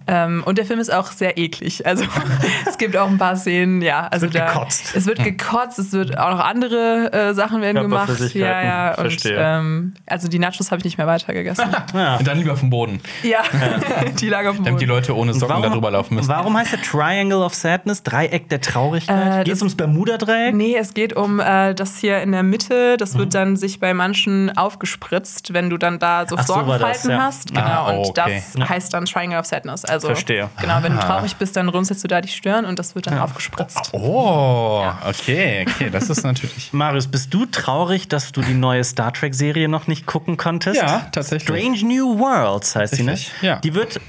Ähm, 0.08 0.44
und 0.46 0.58
der 0.58 0.66
Film 0.66 0.80
ist 0.80 0.94
auch 0.94 1.12
sehr 1.12 1.38
eklig. 1.38 1.86
Also 1.86 2.06
es 2.68 2.78
gibt 2.78 2.96
auch 2.98 3.08
ein 3.10 3.18
paar 3.18 3.36
Szenen, 3.36 3.82
ja, 3.82 4.08
also 4.12 4.24
wird 4.28 4.36
da, 4.36 4.48
gekotzt. 4.54 4.96
es 4.96 5.06
wird 5.06 5.24
gekotzt, 5.24 5.80
es 5.80 5.92
wird 5.92 6.18
auch 6.18 6.32
noch 6.32 6.40
andere 6.40 7.12
äh, 7.12 7.34
Sachen 7.34 7.62
werden 7.62 7.82
gemacht. 7.82 8.34
Ja, 8.36 8.62
ja. 8.64 8.96
Und 8.96 9.24
ähm, 9.26 9.94
also 10.06 10.28
die 10.28 10.40
Nachos 10.40 10.72
habe 10.72 10.80
ich 10.80 10.86
nicht 10.86 10.98
mehr 10.98 11.08
weitergegessen. 11.08 11.63
Und 12.20 12.28
dann 12.28 12.38
lieber 12.38 12.56
vom 12.58 12.70
Boden, 12.70 13.00
ja, 13.24 13.42
die 14.20 14.30
lagen 14.30 14.48
auf 14.50 14.56
dem 14.56 14.66
damit 14.66 14.82
die 14.82 14.86
Boden. 14.86 14.96
Leute 14.98 15.16
ohne 15.16 15.34
Socken 15.34 15.62
darüber 15.64 15.92
laufen 15.92 16.16
müssen. 16.16 16.28
warum 16.28 16.58
heißt 16.58 16.72
der 16.74 16.82
Triangle 16.82 17.42
of 17.44 17.54
Sadness? 17.54 18.04
Dreieck 18.04 18.50
der 18.50 18.62
Traurigkeit? 18.62 19.42
Äh, 19.42 19.44
Geht 19.44 19.54
es 19.54 19.60
das- 19.60 19.62
ums 19.64 19.76
Bermuda-Dreieck? 19.76 20.54
Nee, 20.56 20.76
es 20.76 20.94
geht 20.94 21.14
um 21.16 21.40
äh, 21.40 21.74
das 21.74 21.98
hier 21.98 22.22
in 22.22 22.32
der 22.32 22.44
Mitte. 22.44 22.98
Das 22.98 23.14
Mhm. 23.14 23.20
wird 23.20 23.34
dann 23.34 23.56
sich 23.56 23.80
bei 23.80 23.94
manchen 23.94 24.56
aufgespritzt, 24.58 25.54
wenn 25.54 25.70
du 25.70 25.78
dann 25.78 26.00
da 26.00 26.26
so 26.28 26.36
Ach, 26.38 26.46
so 26.46 26.56
war 26.56 26.64
Sorgenfalten 26.66 27.10
das, 27.10 27.18
ja. 27.18 27.18
hast. 27.22 27.48
Genau, 27.54 27.62
Ah, 27.66 27.92
und 27.92 28.06
okay. 28.18 28.42
das 28.58 28.70
heißt 28.70 28.94
dann 28.94 29.06
Triangle 29.06 29.40
of 29.40 29.46
Sadness. 29.46 29.86
Also, 29.86 30.08
Verstehe. 30.08 30.50
Genau, 30.62 30.78
wenn 30.82 30.94
du 30.94 31.00
Ah. 31.00 31.06
traurig 31.06 31.36
bist, 31.36 31.56
dann 31.56 31.70
runzelst 31.70 32.04
du 32.04 32.08
da 32.08 32.22
die 32.22 32.28
Stirn 32.30 32.66
und 32.66 32.80
das 32.80 32.96
wird 32.96 33.08
dann 33.08 33.18
aufgespritzt. 33.20 33.90
Oh, 33.94 34.84
okay, 35.08 35.66
okay, 35.68 35.90
das 35.90 36.10
ist 36.10 36.24
natürlich. 36.24 36.72
Marius, 36.74 37.08
bist 37.08 37.34
du 37.34 37.46
traurig, 37.46 38.08
dass 38.08 38.32
du 38.32 38.42
die 38.42 38.54
neue 38.54 38.84
Star 38.84 39.14
Trek-Serie 39.14 39.68
noch 39.68 39.88
nicht 39.88 40.06
gucken 40.06 40.38
konntest? 40.38 40.82
Ja, 40.82 41.08
tatsächlich. 41.12 41.43
Strange 41.44 41.84
New 41.86 42.18
Worlds 42.20 42.76
heißt 42.76 42.96
sie, 42.96 43.04
ne? 43.04 43.18
Ja. 43.42 43.60
Die 43.60 43.74
wird, 43.74 44.00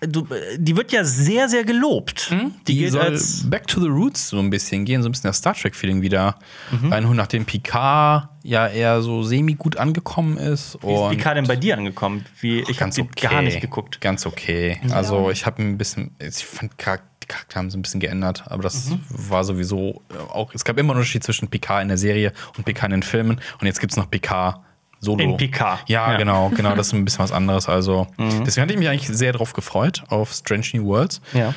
du, 0.00 0.26
die 0.56 0.76
wird 0.76 0.92
ja 0.92 1.04
sehr, 1.04 1.48
sehr 1.48 1.64
gelobt. 1.64 2.32
Die, 2.66 2.76
gilt 2.78 2.92
soll 2.92 3.02
als 3.02 3.48
Back 3.48 3.66
to 3.66 3.80
the 3.80 3.88
Roots 3.88 4.28
so 4.28 4.38
ein 4.38 4.50
bisschen 4.50 4.84
gehen, 4.84 5.02
so 5.02 5.08
ein 5.08 5.12
bisschen 5.12 5.28
das 5.28 5.38
Star 5.38 5.54
Trek-Feeling 5.54 6.02
wieder 6.02 6.36
Mhm. 6.70 6.92
reinholen, 6.92 7.16
nachdem 7.16 7.44
Picard 7.44 8.28
ja 8.42 8.66
eher 8.68 9.02
so 9.02 9.22
semi-gut 9.22 9.76
angekommen 9.76 10.36
ist. 10.38 10.78
Wie 10.82 10.92
ist 10.94 11.10
Picard 11.10 11.36
denn 11.36 11.46
bei 11.46 11.56
dir 11.56 11.76
angekommen? 11.76 12.24
Wie, 12.40 12.60
ich 12.60 12.68
habe 12.68 12.74
ganz 12.78 12.94
sie 12.96 13.02
okay. 13.02 13.26
gar 13.28 13.42
nicht 13.42 13.60
geguckt. 13.60 14.00
Ganz 14.00 14.24
okay. 14.26 14.80
Also 14.90 15.30
ich 15.30 15.44
habe 15.46 15.62
ein 15.62 15.76
bisschen, 15.78 16.14
ich 16.20 16.44
fand 16.44 16.72
die 16.72 16.76
Charaktere 16.76 17.08
haben 17.56 17.70
so 17.70 17.76
ein 17.76 17.82
bisschen 17.82 18.00
geändert, 18.00 18.44
aber 18.46 18.62
das 18.62 18.88
Mhm. 18.88 19.00
war 19.10 19.44
sowieso 19.44 20.00
auch, 20.30 20.54
es 20.54 20.64
gab 20.64 20.78
immer 20.78 20.92
einen 20.92 21.00
Unterschied 21.00 21.22
zwischen 21.24 21.48
Picard 21.48 21.82
in 21.82 21.88
der 21.88 21.98
Serie 21.98 22.32
und 22.56 22.64
Picard 22.64 22.86
in 22.86 23.00
den 23.00 23.02
Filmen 23.02 23.38
und 23.60 23.66
jetzt 23.66 23.80
gibt 23.80 23.92
es 23.92 23.96
noch 23.98 24.10
Picard 24.10 24.60
Solo. 25.00 25.22
In 25.22 25.36
Picard. 25.36 25.80
Ja, 25.88 26.08
Ja. 26.08 26.14
Mhm. 26.14 26.18
genau, 26.18 26.48
genau, 26.50 26.74
das 26.74 26.88
ist 26.88 26.92
ein 26.92 27.04
bisschen 27.04 27.20
was 27.20 27.32
anderes. 27.32 27.68
Also 27.68 28.06
deswegen 28.18 28.62
hatte 28.62 28.72
ich 28.72 28.78
mich 28.78 28.88
eigentlich 28.88 29.08
sehr 29.08 29.32
drauf 29.32 29.52
gefreut, 29.52 30.02
auf 30.08 30.32
Strange 30.32 30.64
New 30.74 30.84
Worlds. 30.86 31.20
Ja. 31.32 31.54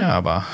Ja, 0.00 0.08
aber 0.10 0.44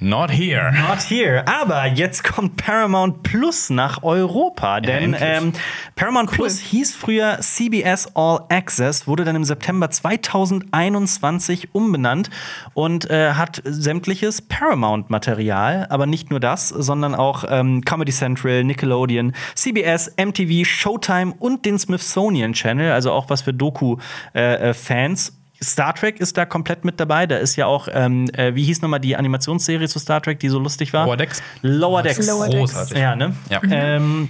not 0.00 0.30
here. 0.30 0.72
Not 0.72 1.10
here. 1.10 1.44
Aber 1.46 1.86
jetzt 1.86 2.24
kommt 2.24 2.56
Paramount 2.56 3.22
Plus 3.22 3.70
nach 3.70 4.02
Europa. 4.02 4.80
Denn 4.80 5.14
endlich. 5.14 5.22
ähm, 5.24 5.52
Paramount 5.96 6.30
Plus 6.30 6.58
hieß 6.60 6.94
früher 6.94 7.38
CBS 7.40 8.08
All 8.14 8.40
Access, 8.48 9.06
wurde 9.06 9.24
dann 9.24 9.36
im 9.36 9.44
September 9.44 9.90
2021 9.90 11.74
umbenannt 11.74 12.30
und 12.74 13.10
äh, 13.10 13.32
hat 13.32 13.62
sämtliches 13.64 14.42
Paramount-Material. 14.42 15.86
Aber 15.90 16.06
nicht 16.06 16.30
nur 16.30 16.40
das, 16.40 16.68
sondern 16.68 17.14
auch 17.14 17.44
ähm, 17.48 17.82
Comedy 17.84 18.12
Central, 18.12 18.64
Nickelodeon, 18.64 19.32
CBS, 19.54 20.14
MTV, 20.16 20.64
Showtime 20.66 21.34
und 21.38 21.64
den 21.64 21.78
Smithsonian 21.78 22.52
Channel. 22.52 22.92
Also 22.92 23.12
auch 23.12 23.30
was 23.30 23.42
für 23.42 23.54
Doku-Fans. 23.54 25.37
Star 25.62 25.94
Trek 25.94 26.20
ist 26.20 26.36
da 26.36 26.44
komplett 26.44 26.84
mit 26.84 27.00
dabei. 27.00 27.26
Da 27.26 27.38
ist 27.38 27.56
ja 27.56 27.66
auch, 27.66 27.88
ähm, 27.90 28.28
äh, 28.32 28.54
wie 28.54 28.64
hieß 28.64 28.82
nochmal 28.82 29.00
die 29.00 29.16
Animationsserie 29.16 29.88
zu 29.88 29.98
Star 29.98 30.20
Trek, 30.20 30.38
die 30.40 30.48
so 30.48 30.58
lustig 30.58 30.92
war? 30.92 31.06
Lower 31.06 31.16
Decks. 31.16 31.42
Lower 31.62 32.02
Decks. 32.02 32.26
Lower 32.26 32.48
Decks. 32.48 32.72
Großartig. 32.72 32.98
Ja, 32.98 33.16
ne? 33.16 33.34
Ja. 33.50 33.60
Ähm, 33.64 34.28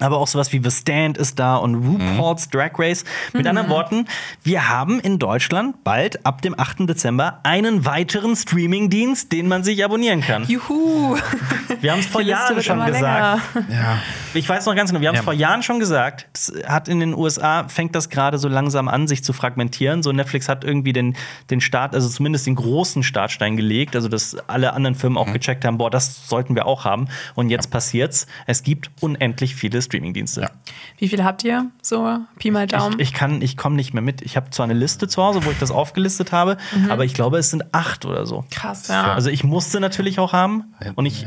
aber 0.00 0.18
auch 0.18 0.26
sowas 0.26 0.52
wie 0.52 0.60
The 0.62 0.70
Stand 0.70 1.18
ist 1.18 1.38
da 1.38 1.56
und 1.56 1.74
RuPaul's 1.76 2.48
Drag 2.50 2.72
Race. 2.78 3.04
Mit 3.32 3.46
anderen 3.46 3.68
Worten, 3.68 4.06
wir 4.42 4.68
haben 4.68 5.00
in 5.00 5.18
Deutschland 5.18 5.82
bald 5.84 6.24
ab 6.26 6.42
dem 6.42 6.58
8. 6.58 6.88
Dezember 6.88 7.40
einen 7.42 7.84
weiteren 7.84 8.36
Streaming-Dienst, 8.36 9.32
den 9.32 9.48
man 9.48 9.64
sich 9.64 9.84
abonnieren 9.84 10.20
kann. 10.20 10.44
Juhu! 10.46 11.16
Wir 11.80 11.92
haben 11.92 12.00
es 12.00 12.06
vor 12.06 12.20
Jahren 12.20 12.60
schon 12.62 12.84
gesagt. 12.84 13.40
Ja. 13.70 13.98
Ich 14.34 14.46
weiß 14.48 14.66
noch 14.66 14.74
ganz 14.74 14.90
genau, 14.90 15.00
wir 15.00 15.08
haben 15.08 15.14
es 15.14 15.20
Ja. 15.20 15.24
vor 15.24 15.32
Jahren 15.32 15.62
schon 15.62 15.78
gesagt. 15.78 16.26
Es 16.34 16.52
hat 16.66 16.88
in 16.88 17.00
den 17.00 17.14
USA 17.14 17.68
fängt 17.68 17.94
das 17.94 18.10
gerade 18.10 18.38
so 18.38 18.48
langsam 18.48 18.88
an, 18.88 19.06
sich 19.06 19.22
zu 19.24 19.32
fragmentieren. 19.32 20.02
So 20.02 20.12
Netflix 20.12 20.48
hat 20.48 20.64
irgendwie 20.64 20.92
den, 20.92 21.16
den 21.48 21.60
Start, 21.60 21.94
also 21.94 22.08
zumindest 22.08 22.46
den 22.46 22.56
großen 22.56 23.02
Startstein 23.02 23.56
gelegt, 23.56 23.94
also 23.96 24.08
dass 24.08 24.36
alle 24.48 24.72
anderen 24.74 24.94
Firmen 24.94 25.10
Mhm. 25.10 25.28
auch 25.28 25.32
gecheckt 25.32 25.64
haben, 25.64 25.78
boah, 25.78 25.90
das 25.90 26.28
sollten 26.28 26.54
wir 26.54 26.66
auch 26.66 26.84
haben. 26.84 27.08
Und 27.34 27.50
jetzt 27.50 27.70
passiert's. 27.70 28.26
Es 28.46 28.62
gibt 28.62 28.90
unendlich 29.00 29.54
viele 29.54 29.80
Streamingdienste. 29.90 30.42
Ja. 30.42 30.50
Wie 30.98 31.08
viele 31.08 31.24
habt 31.24 31.42
ihr? 31.44 31.66
So, 31.82 32.18
Pi 32.38 32.50
mal 32.52 32.66
Daumen. 32.68 32.94
Ich, 33.00 33.08
ich 33.08 33.14
kann, 33.14 33.42
ich 33.42 33.56
komme 33.56 33.74
nicht 33.76 33.92
mehr 33.92 34.02
mit. 34.02 34.22
Ich 34.22 34.36
habe 34.36 34.50
zwar 34.50 34.64
eine 34.64 34.74
Liste 34.74 35.08
zu 35.08 35.20
Hause, 35.22 35.44
wo 35.44 35.50
ich 35.50 35.58
das 35.58 35.70
aufgelistet 35.72 36.30
habe, 36.32 36.56
Mhm. 36.72 36.90
aber 36.90 37.04
ich 37.04 37.12
glaube, 37.14 37.38
es 37.38 37.50
sind 37.50 37.74
acht 37.74 38.04
oder 38.04 38.24
so. 38.26 38.44
Krass, 38.52 38.86
ja. 38.88 39.12
Also 39.14 39.30
ich 39.30 39.42
musste 39.42 39.80
natürlich 39.80 40.18
auch 40.20 40.32
haben 40.32 40.64
und 40.94 41.06
ich, 41.06 41.26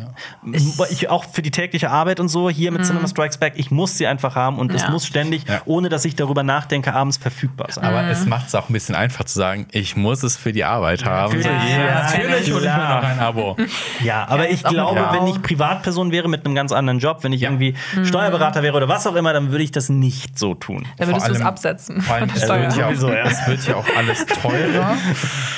ich 0.91 1.09
auch 1.09 1.25
für 1.25 1.41
die 1.41 1.51
tägliche 1.51 1.89
Arbeit 1.91 2.19
und 2.19 2.29
so 2.29 2.49
hier 2.49 2.71
mit 2.71 2.85
Cinema 2.85 3.07
Strikes 3.07 3.37
Back, 3.37 3.53
ich 3.57 3.71
muss 3.71 3.97
sie 3.97 4.07
einfach 4.07 4.35
haben 4.35 4.59
und 4.59 4.71
es 4.71 4.81
Mhm. 4.83 4.87
Ja. 4.87 4.91
muss 4.91 5.05
ständig, 5.07 5.43
Ja. 5.47 5.61
ohne 5.65 5.89
dass 5.89 6.05
ich 6.05 6.15
darüber 6.15 6.43
nachdenke, 6.43 6.93
abends 6.93 7.17
verfügbar 7.17 7.67
sein. 7.71 7.83
Aber 7.83 8.03
es 8.07 8.25
macht 8.25 8.47
es 8.47 8.55
auch 8.55 8.69
ein 8.69 8.73
bisschen 8.73 8.95
einfach 8.95 9.25
zu 9.25 9.37
sagen, 9.37 9.67
ich 9.71 9.95
muss 9.95 10.23
es 10.23 10.37
für 10.37 10.53
die 10.53 10.63
Arbeit 10.63 11.03
haben. 11.05 11.33
Natürlich, 11.37 11.45
ja, 11.69 12.03
natürlich 12.03 12.53
hole 12.53 12.65
ich 12.65 12.71
mir 12.71 12.77
noch 12.89 13.03
ein 13.03 13.19
Abo. 13.19 13.57
Ja, 14.03 14.27
aber 14.27 14.49
ich 14.49 14.63
glaube, 14.63 15.05
wenn 15.11 15.27
ich 15.27 15.41
Privatperson 15.41 16.11
wäre 16.11 16.27
mit 16.29 16.45
einem 16.45 16.55
ganz 16.55 16.71
anderen 16.71 16.99
Job, 16.99 17.23
wenn 17.23 17.33
ich 17.33 17.43
irgendwie 17.43 17.75
Steuerberater 18.03 18.52
wäre 18.61 18.77
oder 18.77 18.87
was 18.87 19.07
auch 19.07 19.15
immer, 19.15 19.33
dann 19.33 19.51
würde 19.51 19.63
ich 19.63 19.71
das 19.71 19.89
nicht 19.89 20.37
so 20.37 20.53
tun. 20.53 20.85
da 20.97 21.07
würdest 21.07 21.27
du 21.27 21.31
es 21.31 21.41
absetzen. 21.41 22.01
Vor 22.01 22.15
allem, 22.15 22.29
es 22.35 22.41
wird, 22.41 22.75
ja. 22.77 22.87
auch, 22.87 22.91
es 22.91 23.47
wird 23.47 23.67
ja 23.67 23.75
auch 23.77 23.87
alles 23.97 24.25
teurer. 24.25 24.97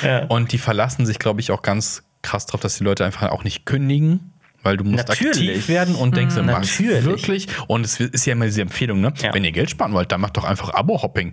Ja. 0.02 0.24
Und 0.26 0.52
die 0.52 0.58
verlassen 0.58 1.04
sich, 1.04 1.18
glaube 1.18 1.40
ich, 1.40 1.50
auch 1.50 1.62
ganz 1.62 2.04
krass 2.22 2.46
drauf, 2.46 2.60
dass 2.60 2.78
die 2.78 2.84
Leute 2.84 3.04
einfach 3.04 3.30
auch 3.30 3.44
nicht 3.44 3.66
kündigen. 3.66 4.32
Weil 4.66 4.76
du 4.76 4.84
musst 4.84 5.08
Natürlich. 5.08 5.48
aktiv 5.48 5.68
werden 5.68 5.94
und 5.94 6.14
denkst, 6.16 6.36
mhm. 6.36 6.46
Natürlich. 6.46 7.04
wirklich. 7.04 7.46
Und 7.68 7.86
es 7.86 7.98
ist 8.00 8.26
ja 8.26 8.32
immer 8.32 8.44
diese 8.44 8.60
Empfehlung, 8.62 9.00
ne? 9.00 9.12
Ja. 9.22 9.32
Wenn 9.32 9.44
ihr 9.44 9.52
Geld 9.52 9.70
sparen 9.70 9.92
wollt, 9.94 10.12
dann 10.12 10.20
macht 10.20 10.36
doch 10.36 10.44
einfach 10.44 10.74
Abo-Hopping. 10.74 11.32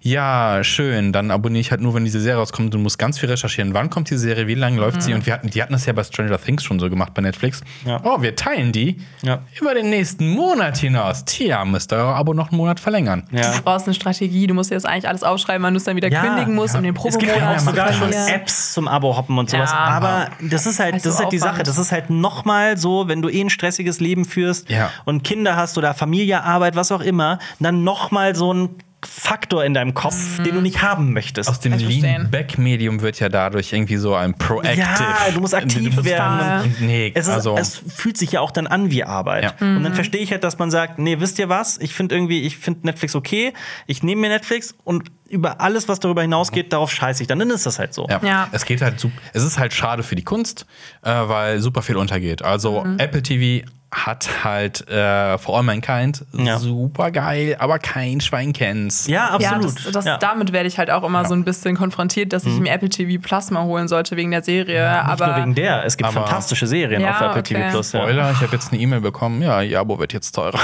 Ja, 0.00 0.62
schön. 0.62 1.12
Dann 1.12 1.30
abonniere 1.30 1.60
ich 1.60 1.70
halt 1.70 1.80
nur, 1.80 1.94
wenn 1.94 2.04
diese 2.04 2.20
Serie 2.20 2.38
rauskommt. 2.38 2.72
Du 2.74 2.78
musst 2.78 2.98
ganz 2.98 3.18
viel 3.18 3.28
recherchieren. 3.30 3.74
Wann 3.74 3.90
kommt 3.90 4.10
die 4.10 4.16
Serie? 4.18 4.46
Wie 4.46 4.54
lange 4.54 4.78
läuft 4.80 5.02
sie? 5.02 5.14
Und 5.14 5.26
wir 5.26 5.32
hatten, 5.32 5.50
die 5.50 5.62
hatten 5.62 5.72
das 5.72 5.86
ja 5.86 5.92
bei 5.92 6.04
Stranger 6.04 6.38
Things 6.40 6.62
schon 6.62 6.78
so 6.78 6.88
gemacht 6.90 7.14
bei 7.14 7.22
Netflix. 7.22 7.62
Ja. 7.84 8.00
Oh, 8.04 8.20
wir 8.22 8.36
teilen 8.36 8.70
die 8.72 8.98
Ja. 9.22 9.40
über 9.60 9.74
den 9.74 9.90
nächsten 9.90 10.28
Monat 10.30 10.76
hinaus. 10.78 11.24
Tja, 11.24 11.64
müsst 11.64 11.92
ihr 11.92 11.96
euer 11.96 12.14
Abo 12.14 12.34
noch 12.34 12.50
einen 12.50 12.58
Monat 12.58 12.80
verlängern. 12.80 13.24
Ja. 13.32 13.52
Du 13.52 13.62
brauchst 13.62 13.86
eine 13.86 13.94
Strategie, 13.94 14.46
du 14.46 14.54
musst 14.54 14.70
dir 14.70 14.74
das 14.74 14.84
eigentlich 14.84 15.08
alles 15.08 15.22
aufschreiben, 15.22 15.62
weil 15.64 15.72
du 15.72 15.78
es 15.78 15.84
dann 15.84 15.96
wieder 15.96 16.10
Ja, 16.10 16.22
kündigen 16.22 16.54
musst, 16.54 16.74
ja. 16.74 16.78
um 16.80 16.84
den 16.84 16.94
Es 16.96 17.02
gibt 17.18 17.22
ja 17.24 17.32
Probemonat 17.32 17.60
zu 17.60 17.66
sogar 17.66 17.92
schon. 17.92 18.12
Apps 18.12 18.74
zum 18.74 18.88
Abo-Hoppen 18.88 19.38
und 19.38 19.48
sowas. 19.50 19.70
Ja. 19.70 19.78
aber 19.78 20.28
das 20.40 20.66
ist 20.66 20.78
halt, 20.80 20.94
Also 20.94 21.08
das 21.08 21.14
ist 21.16 21.22
halt 21.22 21.32
die. 21.32 21.38
Sache. 21.38 21.62
Das 21.62 21.78
ist 21.78 21.92
halt 21.92 22.10
nochmal 22.10 22.73
so, 22.78 23.08
wenn 23.08 23.22
du 23.22 23.28
eh 23.28 23.40
ein 23.40 23.50
stressiges 23.50 24.00
Leben 24.00 24.24
führst 24.24 24.68
Ja. 24.70 24.90
und 25.04 25.24
Kinder 25.24 25.56
hast 25.56 25.78
oder 25.78 25.94
Familie, 25.94 26.42
Arbeit, 26.42 26.76
was 26.76 26.92
auch 26.92 27.00
immer, 27.00 27.38
dann 27.60 27.84
nochmal 27.84 28.34
so 28.34 28.52
ein 28.52 28.70
Faktor 29.06 29.64
in 29.64 29.74
deinem 29.74 29.94
Kopf, 29.94 30.42
den 30.42 30.54
du 30.54 30.60
nicht 30.60 30.82
haben 30.82 31.12
möchtest. 31.12 31.48
Aus 31.48 31.60
dem. 31.60 31.72
Lean-Back-Medium 31.74 33.00
wird 33.00 33.20
ja 33.20 33.28
dadurch 33.28 33.72
irgendwie 33.72 33.96
so 33.96 34.14
ein 34.14 34.34
Proactive. 34.34 34.80
Ja, 34.80 35.16
du 35.34 35.40
musst 35.40 35.54
aktiv 35.54 36.02
werden. 36.04 36.74
Nee, 36.80 37.12
es, 37.14 37.26
ist, 37.28 37.32
also. 37.34 37.56
es 37.56 37.82
fühlt 37.94 38.16
sich 38.16 38.32
ja 38.32 38.40
auch 38.40 38.50
dann 38.50 38.66
an 38.66 38.90
wie 38.90 39.04
Arbeit. 39.04 39.44
Ja. 39.44 39.54
Und 39.60 39.78
Mhm. 39.78 39.82
dann 39.84 39.94
verstehe 39.94 40.20
ich 40.20 40.30
halt, 40.30 40.44
dass 40.44 40.58
man 40.58 40.70
sagt, 40.70 40.98
nee, 40.98 41.20
wisst 41.20 41.38
ihr 41.38 41.48
was? 41.48 41.78
Ich 41.78 41.94
finde 41.94 42.14
irgendwie, 42.14 42.42
ich 42.42 42.56
finde 42.58 42.80
Netflix 42.86 43.14
okay. 43.14 43.52
Ich 43.86 44.02
nehme 44.02 44.22
mir 44.22 44.28
Netflix 44.28 44.74
und 44.84 45.10
über 45.28 45.60
alles, 45.60 45.88
was 45.88 46.00
darüber 46.00 46.22
hinausgeht, 46.22 46.72
darauf 46.72 46.92
scheiße 46.92 47.22
ich. 47.22 47.26
Dann, 47.28 47.38
dann 47.38 47.50
ist 47.50 47.66
das 47.66 47.78
halt 47.78 47.92
so. 47.94 48.06
Ja. 48.08 48.20
Ja. 48.24 48.48
Es 48.52 48.64
geht 48.64 48.82
halt, 48.82 49.04
es 49.32 49.42
ist 49.42 49.58
halt 49.58 49.72
schade 49.72 50.02
für 50.02 50.14
die 50.14 50.22
Kunst, 50.24 50.66
äh, 51.02 51.10
weil 51.10 51.60
super 51.60 51.82
viel 51.82 51.96
untergeht. 51.96 52.42
Also 52.42 52.84
Mhm. 52.84 52.98
Apple 52.98 53.22
TV 53.22 53.66
hat 53.92 54.28
halt 54.44 54.88
äh, 54.88 55.38
For 55.38 55.56
All 55.56 55.62
Mankind 55.62 56.24
Ja. 56.32 56.58
super 56.58 57.12
geil, 57.12 57.56
aber 57.60 57.78
kein 57.78 58.20
Schwein 58.20 58.52
kennt's. 58.52 59.06
Ja, 59.06 59.36
Ja, 59.38 59.50
absolut. 59.52 59.76
das, 59.84 59.92
das, 59.92 60.04
Ja. 60.04 60.16
damit 60.18 60.52
werde 60.52 60.66
ich 60.66 60.78
halt 60.78 60.90
auch 60.90 61.04
immer 61.04 61.22
Ja. 61.22 61.28
so 61.28 61.34
ein 61.34 61.44
bisschen 61.44 61.76
konfrontiert, 61.76 62.32
dass 62.32 62.44
ich 62.44 62.58
mir 62.58 62.72
Apple 62.72 62.88
TV 62.88 63.22
Plus 63.22 63.52
mal 63.52 63.62
holen 63.62 63.86
sollte 63.86 64.16
wegen 64.16 64.32
der 64.32 64.42
Serie. 64.42 64.82
Nicht 64.90 65.04
aber 65.08 65.26
nur 65.28 65.36
wegen 65.36 65.54
der. 65.54 65.84
Es 65.84 65.96
gibt 65.96 66.08
Aber- 66.10 66.22
fantastische 66.26 66.66
Serien 66.66 67.00
Ja, 67.02 67.10
auf 67.12 67.20
Apple 67.20 67.40
okay. 67.40 67.54
TV 67.54 67.70
Plus. 67.70 67.92
Ja. 67.92 68.00
Spoiler, 68.00 68.30
ich 68.32 68.40
habe 68.40 68.52
jetzt 68.52 68.72
eine 68.72 68.80
E-Mail 68.80 69.00
bekommen, 69.00 69.40
ja, 69.42 69.62
ihr 69.62 69.78
Abo 69.78 69.96
wird 70.00 70.12
jetzt 70.12 70.32
teurer. 70.32 70.58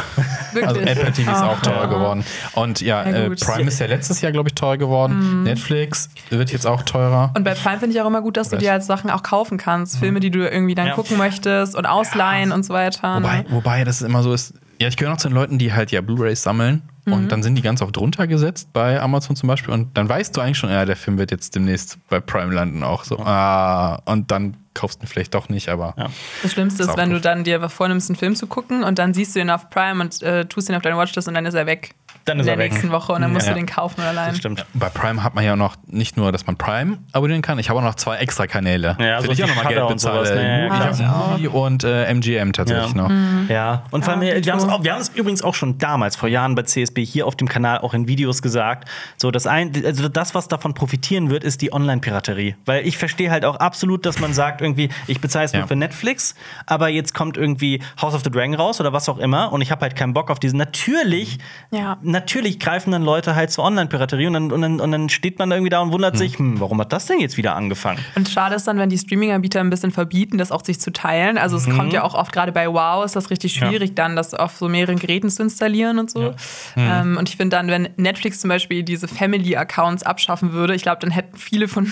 Wirklich? 0.53 0.67
Also 0.67 0.81
Apple 0.81 1.13
TV 1.13 1.31
ist 1.31 1.39
Ah. 1.39 1.49
auch 1.51 1.61
teurer 1.61 1.87
geworden. 1.87 2.25
Und 2.55 2.81
ja, 2.81 3.05
Ja, 3.09 3.17
äh. 3.17 3.31
Prime 3.31 3.69
ist 3.69 3.79
ja 3.79 3.87
letztes 3.87 4.21
Jahr, 4.23 4.33
glaube 4.33 4.49
ich, 4.49 4.55
teuer 4.57 4.77
geworden. 4.77 5.45
Netflix 5.45 6.11
wird 6.31 6.51
jetzt 6.51 6.67
auch 6.67 6.83
teurer. 6.83 7.33
Und 7.37 7.45
bei 7.45 7.55
Prime 7.55 7.79
finde 7.79 7.95
ich 7.95 8.03
auch 8.03 8.07
immer 8.07 8.23
gut, 8.23 8.37
dass 8.37 8.49
du 8.49 8.57
Was? 8.57 8.63
dir 8.63 8.73
halt 8.73 8.83
Sachen 8.83 9.09
auch 9.11 9.23
kaufen 9.23 9.57
kannst. 9.57 9.99
Filme, 9.99 10.19
die 10.19 10.31
du 10.33 10.41
irgendwie 10.41 10.75
dann 10.75 10.89
Ja. 10.89 10.95
gucken 10.95 11.17
möchtest 11.17 11.77
und 11.77 11.87
ausleihen 11.87 12.51
und 12.51 12.65
so 12.65 12.75
weiter. 12.75 13.20
Wobei, 13.23 13.45
wobei 13.51 13.85
das 13.85 14.03
immer 14.03 14.23
so 14.23 14.33
ist. 14.33 14.55
Ja, 14.81 14.89
ich 14.89 14.97
gehöre 14.97 15.13
noch 15.13 15.19
zu 15.19 15.29
den 15.29 15.35
Leuten, 15.35 15.59
die 15.59 15.73
halt 15.73 15.91
ja 15.91 16.01
Blu-Rays 16.01 16.43
sammeln 16.43 16.83
Mhm. 17.07 17.13
und 17.15 17.29
dann 17.33 17.43
sind 17.43 17.55
die 17.55 17.63
ganz 17.63 17.81
oft 17.81 17.97
drunter 17.97 18.27
gesetzt 18.27 18.69
bei 18.75 19.01
Amazon 19.01 19.35
zum 19.35 19.47
Beispiel 19.49 19.73
und 19.73 19.97
dann 19.97 20.07
weißt 20.09 20.37
du 20.37 20.41
eigentlich 20.43 20.59
schon, 20.59 20.71
ja, 20.71 20.85
der 20.85 20.97
Film 20.97 21.17
wird 21.19 21.31
jetzt 21.31 21.55
demnächst 21.55 21.99
bei 22.11 22.21
Prime 22.21 22.53
landen 22.55 22.83
auch 22.83 23.05
so. 23.05 23.19
Ah, 23.19 23.97
und 24.05 24.31
dann 24.31 24.57
kaufst 24.75 25.01
du 25.01 25.05
ihn 25.05 25.09
vielleicht 25.09 25.35
doch 25.35 25.49
nicht, 25.49 25.69
aber 25.71 25.95
Ja. 25.97 26.07
Das 26.43 26.53
Schlimmste 26.53 26.83
Ist 26.83 26.97
wenn 26.99 27.11
du 27.11 27.21
dann 27.21 27.43
dir 27.45 27.67
vornimmst, 27.71 28.11
einen 28.11 28.17
Film 28.17 28.37
zu 28.37 28.47
gucken 28.47 28.83
und 28.85 28.99
dann 28.99 29.15
siehst 29.15 29.35
du 29.35 29.41
ihn 29.41 29.51
auf 29.51 29.71
Prime 29.71 30.03
und 30.03 30.23
äh, 30.23 30.45
tust 30.45 30.69
ihn 30.69 30.75
auf 30.75 30.83
deine 30.83 30.97
Watchlist 30.97 31.27
und 31.27 31.35
dann 31.35 31.47
ist 31.47 31.55
er 31.55 31.67
weg. 31.67 31.93
Dann 32.25 32.39
ist 32.41 32.47
in 32.47 32.51
er 32.53 32.57
der 32.57 32.65
weg. 32.67 32.73
nächsten 32.73 32.91
Woche 32.93 33.13
und 33.13 33.23
dann 33.23 33.33
musst 33.33 33.47
Ja. 33.47 33.53
du 33.55 33.59
den 33.59 33.67
kaufen 33.67 34.01
allein. 34.03 34.29
Das 34.31 34.39
stimmt. 34.39 34.65
bei 34.75 34.89
Prime 34.89 35.23
hat 35.23 35.35
man 35.35 35.45
ja 35.45 35.57
noch 35.57 35.77
nicht 35.87 36.17
nur, 36.17 36.33
dass 36.33 36.47
man 36.47 36.57
Prime 36.57 36.99
abonnieren 37.13 37.43
kann, 37.43 37.59
ich 37.59 37.69
habe 37.71 37.81
auch 37.81 37.85
noch 37.85 37.95
zwei 37.97 38.17
extra 38.17 38.47
Kanäle. 38.47 38.97
Ja, 39.01 39.17
für 39.21 39.27
so 39.29 39.33
die 39.33 39.39
ich 39.39 39.45
auch 39.45 39.49
nochmal 39.49 39.65
Geld 39.67 39.79
Shudder 39.79 39.91
und 39.93 39.99
sowas, 40.01 40.29
bezahle. 40.31 40.43
ne? 40.43 40.69
Movie, 40.69 40.79
Ja, 40.81 40.91
ich 40.91 41.01
ich 41.01 41.07
hab 41.07 41.17
auch. 41.17 41.31
Movie 41.33 41.47
und 41.49 41.85
äh, 41.85 42.05
MGM 42.13 42.53
tatsächlich 42.53 42.95
Ja. 42.95 43.09
noch. 43.09 43.11
Ja, 43.49 43.83
und 43.91 44.05
vor 44.05 44.15
allem, 44.15 44.23
Ja, 44.23 44.35
wir 44.35 44.41
Dito. 44.41 44.53
haben 44.53 44.59
es 44.59 44.69
auch- 44.69 44.85
wir 44.85 44.93
haben 44.93 45.01
es 45.01 45.09
übrigens 45.11 45.43
auch 45.43 45.55
schon 45.55 45.79
damals, 45.79 46.17
vor 46.17 46.29
Jahren 46.29 46.55
bei 46.55 46.63
CSB, 46.63 47.05
hier 47.05 47.27
auf 47.27 47.37
dem 47.37 47.49
Kanal 47.49 47.79
auch 47.79 47.95
in 47.95 48.07
Videos 48.09 48.43
gesagt. 48.43 48.89
So, 49.17 49.31
das, 49.31 49.47
ein, 49.47 49.73
also 49.85 50.09
das, 50.09 50.35
was 50.35 50.49
davon 50.49 50.75
profitieren 50.75 51.31
wird, 51.31 51.43
ist 51.45 51.63
die 51.63 51.73
Online-Piraterie. 51.73 52.55
Weil 52.67 52.87
ich 52.87 52.99
verstehe 52.99 53.31
halt 53.31 53.45
auch 53.45 53.57
absolut, 53.57 54.05
dass 54.07 54.19
man 54.21 54.33
sagt, 54.35 54.61
irgendwie, 54.61 54.89
ich 55.07 55.21
bezahle 55.21 55.47
es 55.47 55.53
nur 55.53 55.67
für 55.67 55.77
Netflix, 55.77 56.35
aber 56.67 56.89
jetzt 56.89 57.15
kommt 57.15 57.37
irgendwie 57.37 57.83
House 58.01 58.15
of 58.15 58.23
the 58.25 58.31
Dragon 58.31 58.55
raus 58.55 58.81
oder 58.81 58.93
was 58.93 59.09
auch 59.09 59.19
immer 59.19 59.53
und 59.53 59.61
ich 59.63 59.71
habe 59.71 59.83
halt 59.83 59.97
keinen 59.97 60.13
Bock 60.13 60.31
auf 60.31 60.39
diesen. 60.39 60.59
Natürlich, 60.59 61.39
Ja. 61.71 61.99
Natürlich 62.11 62.59
greifen 62.59 62.91
dann 62.93 63.03
Leute 63.03 63.35
halt 63.35 63.51
zur 63.51 63.65
Online-Piraterie 63.65 64.27
und 64.27 64.35
dann, 64.35 64.53
und, 64.53 64.63
dann, 64.63 64.81
und 64.81 64.93
dann 64.93 65.09
steht 65.09 65.39
man 65.39 65.51
da 65.51 65.57
irgendwie 65.57 65.71
da 65.71 65.81
und 65.81 65.93
wundert 65.93 66.17
sich, 66.17 66.39
hm, 66.39 66.61
warum 66.61 66.81
hat 66.81 66.93
das 66.93 67.07
denn 67.07 67.21
jetzt 67.21 67.37
wieder 67.37 67.57
angefangen? 67.57 67.99
Und 68.15 68.29
schade 68.29 68.55
ist 68.55 68.67
dann, 68.67 68.79
wenn 68.79 68.91
die 68.91 68.99
Streaming-Anbieter 68.99 69.61
ein 69.61 69.71
bisschen 69.71 69.91
verbieten, 69.91 70.39
das 70.39 70.53
auch 70.53 70.65
sich 70.65 70.81
zu 70.81 70.93
teilen. 70.93 71.39
Also 71.39 71.57
es 71.57 71.69
kommt 71.69 71.93
ja 71.93 72.03
auch 72.03 72.15
oft 72.15 72.33
gerade 72.33 72.53
bei 72.53 72.69
Wow 72.69 73.05
ist 73.05 73.17
das 73.17 73.31
richtig 73.31 73.55
schwierig, 73.55 73.95
dann 73.95 74.17
das 74.17 74.35
auf 74.35 74.57
so 74.57 74.69
mehreren 74.69 74.99
Geräten 74.99 75.31
zu 75.31 75.43
installieren 75.43 75.99
und 75.99 76.11
so. 76.11 76.35
Ähm, 76.77 77.17
und 77.17 77.29
ich 77.29 77.37
finde 77.37 77.57
dann, 77.57 77.69
wenn 77.69 77.89
Netflix 77.97 78.41
zum 78.41 78.49
Beispiel 78.49 78.83
diese 78.83 79.09
Family-Accounts 79.09 80.03
abschaffen 80.03 80.53
würde, 80.53 80.75
ich 80.75 80.83
glaube, 80.83 80.99
dann 81.01 81.11
hätten 81.11 81.37
viele 81.37 81.69
von, 81.69 81.91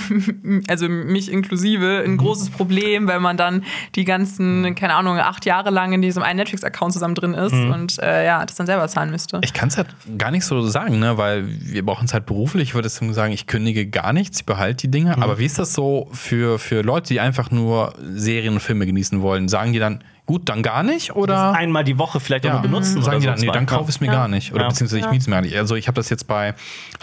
also 0.69 0.89
mich 0.89 1.31
inklusive, 1.31 2.03
ein 2.05 2.17
großes 2.17 2.51
Problem, 2.51 3.07
weil 3.07 3.21
man 3.21 3.37
dann 3.37 3.65
die 3.95 4.05
ganzen, 4.05 4.75
keine 4.75 4.95
Ahnung, 4.95 5.19
acht 5.19 5.47
Jahre 5.47 5.71
lang 5.71 5.93
in 5.93 6.03
diesem 6.03 6.23
einen 6.23 6.39
Netflix-Account 6.39 6.93
zusammen 6.93 7.15
drin 7.15 7.35
ist 7.35 7.53
und 7.53 7.99
äh, 8.01 8.25
ja, 8.25 8.45
das 8.45 8.57
dann 8.57 8.67
selber 8.67 8.87
zahlen 8.89 9.11
müsste. 9.11 9.41
Ich 9.43 9.53
kann 9.53 9.69
es 9.69 9.77
halt 9.77 9.89
gar 10.17 10.31
nicht 10.31 10.45
so 10.45 10.67
sagen, 10.69 10.99
ne? 10.99 11.19
weil 11.19 11.45
wir 11.49 11.85
brauchen 11.85 12.07
es 12.07 12.15
halt 12.15 12.27
beruflich. 12.27 12.71
Ich 12.71 12.75
würde 12.75 12.89
sagen, 12.89 13.33
ich 13.33 13.47
kündige 13.47 13.87
gar 13.87 14.13
nichts, 14.13 14.41
ich 14.41 14.47
behalte 14.47 14.87
die 14.87 14.91
Dinge. 14.91 15.21
Aber 15.21 15.39
wie 15.39 15.45
ist 15.45 15.59
das 15.59 15.75
so 15.75 16.09
für, 16.13 16.59
für 16.59 16.83
Leute, 16.83 17.09
die 17.09 17.21
einfach 17.21 17.51
nur 17.51 17.93
Serien 18.15 18.55
und 18.55 18.61
Filme 18.61 18.87
genießen 18.87 19.21
wollen? 19.21 19.49
Sagen 19.49 19.73
die 19.73 19.79
dann, 19.79 20.03
gut, 20.27 20.49
dann 20.49 20.63
gar 20.63 20.83
nicht? 20.83 21.15
Oder 21.17 21.53
Einmal 21.53 21.85
die 21.85 21.99
Woche 21.99 22.21
vielleicht 22.21 22.45
auch 22.47 22.51
ja, 22.51 22.55
nur 22.55 22.63
benutzen 22.63 23.03
sagen 23.03 23.19
oder 23.19 23.19
die 23.19 23.27
dann, 23.27 23.41
nee, 23.41 23.53
dann 23.53 23.67
kauf 23.67 23.89
es 23.89 24.01
mir 24.01 24.09
gar 24.09 24.29
nicht. 24.29 24.53
Oder 24.53 24.63
Ja. 24.63 24.69
beziehungsweise 24.69 25.01
ich 25.01 25.07
miete 25.11 25.23
es 25.23 25.27
mir 25.27 25.35
gar 25.35 25.43
nicht. 25.43 25.57
Also 25.57 25.75
ich 25.75 25.89
habe 25.89 25.97
das 25.97 26.09
jetzt 26.11 26.27
bei 26.27 26.55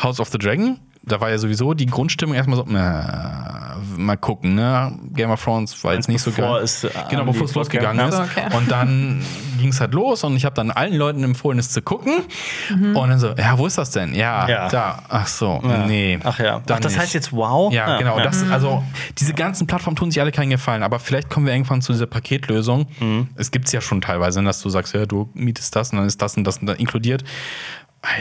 House 0.02 0.20
of 0.20 0.30
the 0.30 0.38
Dragon. 0.38 0.80
Da 1.08 1.22
war 1.22 1.30
ja 1.30 1.38
sowieso 1.38 1.74
die 1.74 1.86
Grundstimmung 1.86 2.36
erstmal 2.36 2.58
so, 2.58 2.66
na, 2.68 3.78
mal 3.96 4.16
gucken, 4.18 4.56
ne? 4.56 4.98
Game 5.14 5.30
of 5.30 5.44
Thrones 5.44 5.84
war 5.84 5.94
jetzt 5.94 6.10
nicht 6.10 6.22
so 6.22 6.32
geil. 6.32 6.62
es, 6.64 6.84
äh, 6.84 6.90
genau, 7.10 7.26
bevor 7.26 7.46
es 7.46 7.54
losgegangen 7.54 8.08
ist. 8.10 8.18
Okay. 8.20 8.48
Und 8.58 8.72
dann 8.72 9.22
ging 9.60 9.70
es 9.70 9.80
halt 9.80 9.94
los 9.94 10.24
und 10.24 10.36
ich 10.36 10.46
habe 10.46 10.56
dann 10.56 10.72
allen 10.72 10.96
Leuten 10.96 11.24
empfohlen, 11.24 11.60
es 11.60 11.70
zu 11.72 11.82
gucken. 11.82 12.14
Mhm. 12.76 12.96
Und 12.96 13.10
dann 13.10 13.20
so, 13.20 13.34
ja, 13.38 13.58
wo 13.58 13.68
ist 13.68 13.78
das 13.78 13.92
denn? 13.92 14.16
Ja, 14.16 14.48
Ja. 14.50 14.68
da. 14.70 15.04
Ach 15.08 15.28
so, 15.28 15.62
Ja. 15.64 15.86
nee. 15.86 16.20
Ach 16.24 16.40
ja. 16.40 16.62
dann 16.66 16.78
Ach, 16.78 16.80
das 16.82 16.94
nicht. 16.94 17.02
heißt 17.02 17.14
jetzt 17.14 17.32
wow? 17.32 17.72
Ja, 17.72 17.86
Ah, 17.86 17.98
genau. 18.00 18.18
ja. 18.18 18.24
Das, 18.24 18.44
also, 18.50 18.84
diese 19.20 19.34
ganzen 19.34 19.68
Plattformen 19.68 19.96
tun 19.96 20.10
sich 20.12 20.20
alle 20.22 20.32
keinen 20.32 20.50
Gefallen, 20.50 20.82
aber 20.84 21.00
vielleicht 21.00 21.30
kommen 21.30 21.46
wir 21.46 21.54
irgendwann 21.54 21.82
zu 21.82 21.92
dieser 21.94 22.08
Paketlösung. 22.08 22.88
Mhm. 23.00 23.30
Es 23.36 23.52
gibt 23.52 23.68
es 23.68 23.72
ja 23.72 23.82
schon 23.82 24.02
teilweise, 24.02 24.42
dass 24.44 24.60
du 24.62 24.70
sagst, 24.70 24.94
ja, 24.96 25.06
du 25.06 25.30
mietest 25.34 25.76
das 25.76 25.92
und 25.92 26.00
dann 26.00 26.08
ist 26.08 26.22
das 26.22 26.36
und 26.36 26.44
das 26.46 26.58
und 26.58 26.66
das 26.68 26.78
inkludiert. 26.80 27.24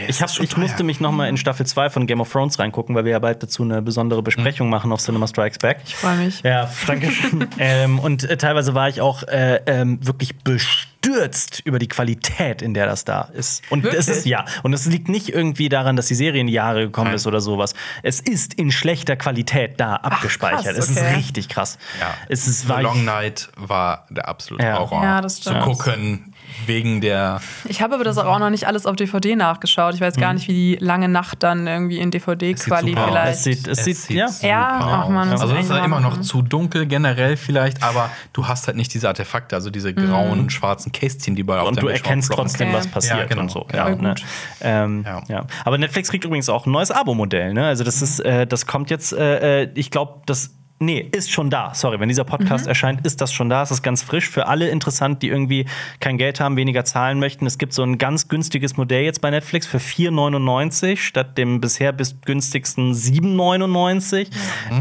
Es 0.07 0.15
Ich, 0.17 0.21
hab, 0.21 0.43
ich 0.43 0.57
musste 0.57 0.83
mich 0.83 0.99
noch 0.99 1.11
mal 1.11 1.27
in 1.29 1.37
Staffel 1.37 1.65
2 1.65 1.89
von 1.89 2.07
Game 2.07 2.21
of 2.21 2.31
Thrones 2.31 2.59
reingucken, 2.59 2.95
weil 2.95 3.05
wir 3.05 3.11
ja 3.13 3.19
bald 3.19 3.41
dazu 3.43 3.63
eine 3.63 3.81
besondere 3.81 4.21
Besprechung 4.21 4.69
machen 4.69 4.91
auf 4.91 5.01
Cinema 5.01 5.27
Strikes 5.27 5.59
Back. 5.59 5.77
Ich 5.85 5.95
freue 5.95 6.17
mich. 6.17 6.41
Ja, 6.43 6.69
danke 6.87 7.11
schön. 7.11 7.47
ähm, 7.59 7.99
und 7.99 8.23
äh, 8.23 8.37
teilweise 8.37 8.73
war 8.73 8.89
ich 8.89 9.01
auch 9.01 9.23
äh, 9.23 9.61
ähm, 9.65 9.99
wirklich 10.05 10.37
bestürzt 10.39 11.61
über 11.65 11.79
die 11.79 11.87
Qualität, 11.87 12.61
in 12.61 12.73
der 12.73 12.85
das 12.87 13.05
da 13.05 13.21
ist. 13.33 13.61
Und 13.69 13.83
Wirklich? 13.83 13.99
es 14.01 14.07
ist 14.07 14.25
ja, 14.25 14.45
und 14.63 14.73
es 14.73 14.85
liegt 14.85 15.07
nicht 15.09 15.29
irgendwie 15.29 15.69
daran, 15.69 15.95
dass 15.95 16.07
die 16.07 16.15
Serie 16.15 16.41
in 16.41 16.47
die 16.47 16.53
Jahre 16.53 16.81
gekommen 16.85 17.07
Nein. 17.07 17.15
ist 17.15 17.27
oder 17.27 17.41
sowas. 17.41 17.73
Es 18.03 18.19
ist 18.19 18.53
in 18.55 18.71
schlechter 18.71 19.15
Qualität 19.15 19.79
da 19.79 19.95
abgespeichert. 19.97 20.63
krass, 20.63 20.77
es 20.77 20.89
ist 20.89 20.97
okay. 20.97 21.15
richtig 21.15 21.49
krass. 21.49 21.77
Ja. 21.99 22.13
Es 22.29 22.47
ist 22.47 22.67
Long 22.67 23.05
Night 23.05 23.49
war 23.55 24.05
der 24.09 24.27
absolute 24.27 24.65
Ja. 24.65 24.79
Horror. 24.79 25.03
Ja, 25.03 25.21
das 25.21 25.35
Zu 25.35 25.49
stimmt. 25.49 25.63
gucken 25.63 26.33
wegen 26.65 27.01
der. 27.01 27.41
Ich 27.65 27.81
habe 27.81 27.95
aber 27.95 28.03
das 28.03 28.17
auch 28.17 28.39
noch 28.39 28.49
nicht 28.49 28.67
alles 28.67 28.85
auf 28.85 28.95
DVD 28.95 29.35
nachgeschaut. 29.35 29.93
Ich 29.95 30.01
weiß 30.01 30.15
gar 30.17 30.33
nicht, 30.33 30.47
wie 30.47 30.53
die 30.53 30.77
lange 30.83 31.07
Nacht 31.09 31.43
dann 31.43 31.67
irgendwie 31.67 31.99
in 31.99 32.11
DVD-Quali 32.11 32.89
super 32.91 33.03
aus. 33.03 33.09
vielleicht. 33.09 33.33
es 33.37 33.43
sieht, 33.43 33.67
es 33.67 33.83
sieht, 33.83 34.09
ja. 34.11 34.27
super 34.27 34.47
Ja, 34.47 34.79
ach 35.05 35.09
man, 35.09 35.29
Also 35.29 35.53
es 35.55 35.65
ist 35.65 35.69
ja 35.71 35.83
immer 35.85 35.99
noch 35.99 36.11
machen. 36.11 36.23
zu 36.23 36.41
dunkel 36.41 36.85
generell 36.85 37.37
vielleicht, 37.37 37.83
aber 37.83 38.09
du 38.33 38.47
hast 38.47 38.67
halt 38.67 38.77
nicht 38.77 38.93
diese 38.93 39.07
Artefakte, 39.07 39.55
also 39.55 39.69
diese 39.69 39.93
grauen, 39.93 40.49
schwarzen 40.49 40.91
Kästchen, 40.91 41.35
die 41.35 41.43
bei 41.43 41.59
auf 41.59 41.67
und 41.67 41.75
der 41.77 41.83
du 41.83 41.87
erkennst 41.89 42.31
trotzdem, 42.31 42.69
Okay. 42.69 42.77
was 42.77 42.87
passiert 42.87 43.19
Ja, 43.19 43.25
genau. 43.25 43.41
und 43.41 43.51
so. 43.51 43.67
Ja. 43.73 43.89
Ja, 43.89 43.95
ne? 43.95 44.15
ähm, 44.61 45.03
Ja. 45.05 45.23
ja. 45.27 45.45
Aber 45.63 45.77
Netflix 45.77 46.09
kriegt 46.09 46.25
übrigens 46.25 46.49
auch 46.49 46.65
ein 46.65 46.71
neues 46.71 46.91
Abo-Modell. 46.91 47.53
Ne? 47.53 47.65
Also 47.67 47.83
das 47.83 48.01
ist, 48.01 48.19
äh, 48.21 48.47
das 48.47 48.65
kommt 48.65 48.89
jetzt, 48.89 49.13
äh, 49.13 49.63
äh, 49.63 49.69
ich 49.75 49.91
glaube, 49.91 50.21
das 50.25 50.51
Nee, 50.77 51.07
ist 51.13 51.31
schon 51.31 51.49
da. 51.49 51.73
Sorry, 51.73 52.01
wenn 52.01 52.09
dieser 52.09 52.25
Podcast 52.25 52.67
erscheint, 52.67 53.05
ist 53.05 53.21
das 53.21 53.31
schon 53.31 53.47
da. 53.47 53.63
Es 53.63 53.71
ist 53.71 53.81
ganz 53.81 54.03
frisch 54.03 54.29
für 54.29 54.47
alle 54.47 54.67
interessant, 54.67 55.21
die 55.23 55.29
irgendwie 55.29 55.65
kein 56.01 56.17
Geld 56.17 56.41
haben, 56.41 56.57
weniger 56.57 56.83
zahlen 56.83 57.17
möchten. 57.17 57.45
Es 57.45 57.57
gibt 57.57 57.71
so 57.71 57.81
ein 57.81 57.97
ganz 57.97 58.27
günstiges 58.27 58.75
Modell 58.75 59.03
jetzt 59.03 59.21
bei 59.21 59.29
Netflix 59.29 59.65
für 59.67 59.77
4,99 59.77 60.97
statt 60.97 61.37
dem 61.37 61.61
bisher 61.61 61.93
bis 61.93 62.19
günstigsten 62.25 62.93
7,99. 62.93 64.27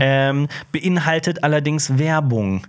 Ähm, 0.00 0.48
beinhaltet 0.72 1.44
allerdings 1.44 1.96
Werbung. 1.96 2.66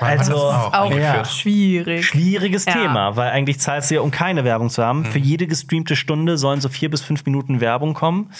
Also 0.00 0.36
auch 0.36 0.72
Auch 0.72 0.92
ja. 0.94 1.24
schwierig. 1.24 2.06
schwieriges 2.06 2.64
Ja. 2.64 2.72
Thema, 2.72 3.16
weil 3.16 3.30
eigentlich 3.30 3.60
zahlst 3.60 3.90
du 3.90 3.96
ja, 3.96 4.00
um 4.00 4.10
keine 4.10 4.44
Werbung 4.44 4.70
zu 4.70 4.82
haben. 4.84 5.04
Für 5.04 5.18
jede 5.18 5.46
gestreamte 5.46 5.96
Stunde 5.96 6.38
sollen 6.38 6.60
so 6.60 6.68
vier 6.68 6.90
bis 6.90 7.02
fünf 7.02 7.24
Minuten 7.24 7.60
Werbung 7.60 7.94
kommen. 7.94 8.30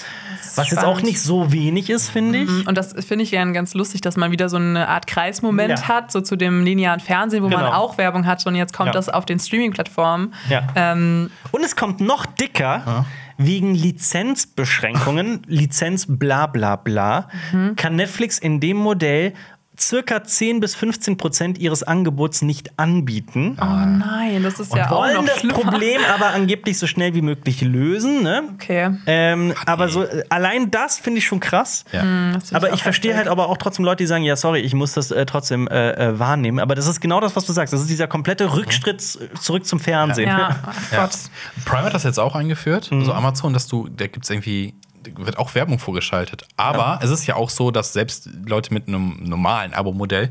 Was 0.57 0.71
jetzt 0.71 0.79
auch 0.79 0.83
spannend. 0.93 1.05
nicht 1.05 1.21
so 1.21 1.53
wenig 1.53 1.91
ist, 1.91 2.11
finde 2.11 2.41
ich. 2.41 2.67
Und 2.67 2.77
das 2.79 2.93
finde 3.05 3.25
ich 3.25 3.31
ja 3.31 3.45
ganz 3.45 3.75
lustig, 3.75 4.01
dass 4.01 4.17
man 4.17 4.31
wieder 4.31 4.49
so 4.49 4.57
eine 4.57 4.89
Art 4.89 5.07
Kreismoment 5.07 5.81
Ja. 5.81 5.89
hat, 5.89 6.13
so 6.13 6.21
zu 6.21 6.37
dem 6.37 6.65
linearen 6.65 7.01
Fernsehen, 7.01 7.43
wo 7.43 7.49
man 7.49 7.61
Genau. 7.65 7.73
auch 7.73 7.99
Werbung 7.99 8.27
hat 8.27 8.45
und 8.47 8.55
jetzt 8.55 8.73
kommt 8.73 8.89
Ja. 8.89 8.93
das 8.93 9.09
auf 9.09 9.25
den 9.25 9.39
Streaming-Plattformen. 9.39 10.35
Ja. 10.49 10.63
Ähm, 10.77 11.31
Und 11.51 11.65
es 11.65 11.77
kommt 11.77 12.01
noch 12.01 12.27
dicker. 12.27 13.05
Wegen 13.39 13.75
Lizenzbeschränkungen, 13.75 15.43
Lizenz 15.47 16.07
bla 16.09 16.47
bla 16.47 16.77
bla, 16.77 17.29
kann 17.77 17.97
Netflix 17.97 18.39
in 18.39 18.61
dem 18.61 18.77
Modell 18.77 19.33
circa 19.79 20.23
10 20.23 20.61
bis 20.61 20.75
15 20.75 21.17
Prozent 21.17 21.59
ihres 21.59 21.83
Angebots 21.83 22.43
nicht 22.43 22.79
anbieten. 22.79 23.57
oh 23.61 23.65
nein, 23.65 24.43
das 24.43 24.61
ist 24.61 24.75
ja 24.75 24.91
auch 24.91 24.99
wollen 25.01 25.15
noch 25.15 25.25
das 25.25 25.41
schlimmer. 25.41 25.55
Problem 25.55 26.01
aber 26.15 26.29
angeblich 26.31 26.79
so 26.79 26.87
schnell 26.87 27.15
wie 27.15 27.23
möglich 27.23 27.63
lösen. 27.63 28.23
Ne? 28.23 28.43
Okay. 28.55 28.91
Ähm, 29.07 29.55
aber 29.67 29.89
so 29.89 30.05
äh, 30.05 30.25
allein 30.29 30.71
das 30.71 30.99
finde 30.99 31.19
ich 31.19 31.25
schon 31.27 31.41
krass. 31.41 31.85
Ja. 31.91 32.01
Find 32.03 32.55
Aber 32.55 32.73
ich 32.75 32.83
verstehe 32.83 33.17
halt 33.17 33.29
aber 33.29 33.49
auch 33.49 33.57
trotzdem 33.57 33.85
Leute, 33.85 34.05
die 34.05 34.07
sagen, 34.07 34.25
ja, 34.25 34.37
sorry, 34.37 34.61
ich 34.61 34.75
muss 34.75 34.93
das 34.93 35.11
äh, 35.11 35.25
trotzdem 35.27 35.67
äh, 35.69 35.93
äh, 35.93 36.19
wahrnehmen. 36.19 36.59
Aber 36.61 36.75
das 36.75 36.87
ist 36.87 37.01
genau 37.01 37.21
das, 37.21 37.35
was 37.35 37.47
du 37.47 37.53
sagst. 37.53 37.73
Das 37.73 37.81
ist 37.81 37.89
dieser 37.91 38.07
komplette 38.09 38.55
Rückschritt 38.55 39.01
zurück 39.01 39.67
zum 39.67 39.81
Fernsehen. 39.81 40.29
Ja, 40.29 40.59
Ja. 40.93 41.01
Gott. 41.07 41.19
Prime 41.65 41.85
hat 41.85 41.95
das 41.95 42.05
jetzt 42.05 42.19
auch 42.21 42.35
eingeführt, 42.35 42.91
Mhm. 42.93 43.01
also 43.01 43.13
Amazon, 43.15 43.53
dass 43.53 43.67
du, 43.67 43.89
da 43.89 44.07
gibt 44.07 44.25
es 44.25 44.31
irgendwie, 44.31 44.75
wird 45.17 45.39
auch 45.39 45.55
Werbung 45.55 45.79
vorgeschaltet. 45.79 46.47
Aber 46.57 46.99
es 47.03 47.11
ist 47.11 47.27
ja 47.27 47.37
auch 47.37 47.51
so, 47.51 47.71
dass 47.71 47.93
selbst 47.93 48.29
Leute 48.47 48.73
mit 48.73 48.89
einem 48.89 49.19
normalen 49.23 49.75
Abo-Modell 49.75 50.31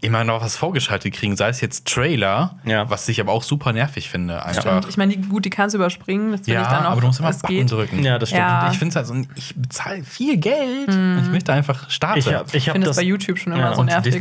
immer 0.00 0.24
noch 0.24 0.42
was 0.42 0.56
vorgeschaltet 0.56 1.14
kriegen, 1.14 1.36
sei 1.36 1.48
es 1.48 1.60
jetzt 1.60 1.86
Trailer, 1.86 2.56
Mhm. 2.64 2.70
Ja. 2.70 2.90
was 2.90 3.08
ich 3.08 3.20
aber 3.20 3.32
auch 3.32 3.42
super 3.42 3.72
nervig 3.72 4.08
finde. 4.08 4.44
Einfach. 4.44 4.88
Ich 4.88 4.96
meine, 4.96 5.16
die, 5.16 5.28
gut, 5.28 5.44
die 5.44 5.50
kannst 5.50 5.74
du 5.74 5.78
überspringen. 5.78 6.32
Das 6.32 6.40
finde 6.42 6.54
Ja, 6.54 6.62
ich 6.62 6.68
dann 6.68 6.86
auch, 6.86 6.90
aber 6.92 7.00
du 7.02 7.06
musst 7.08 7.20
immer 7.20 7.30
Button 7.32 7.48
geht. 7.48 7.70
drücken. 7.70 8.02
Ja, 8.04 8.18
das 8.18 8.28
stimmt. 8.30 8.40
Ja. 8.42 8.70
Ich 8.70 8.78
finde 8.78 8.90
es 8.90 8.96
also, 8.96 9.14
ich 9.34 9.54
bezahle 9.56 10.02
viel 10.04 10.36
Geld 10.36 10.88
und 10.88 11.22
ich 11.24 11.30
möchte 11.30 11.52
einfach 11.52 11.88
starten. 11.90 12.18
Ich, 12.18 12.32
hab- 12.32 12.54
ich 12.54 12.70
finde 12.70 12.86
das. 12.86 12.96
bei 12.96 13.02
YouTube 13.02 13.38
schon 13.38 13.52
immer 13.52 13.62
Ja, 13.70 13.74
so 13.74 13.82
nervig. 13.82 14.14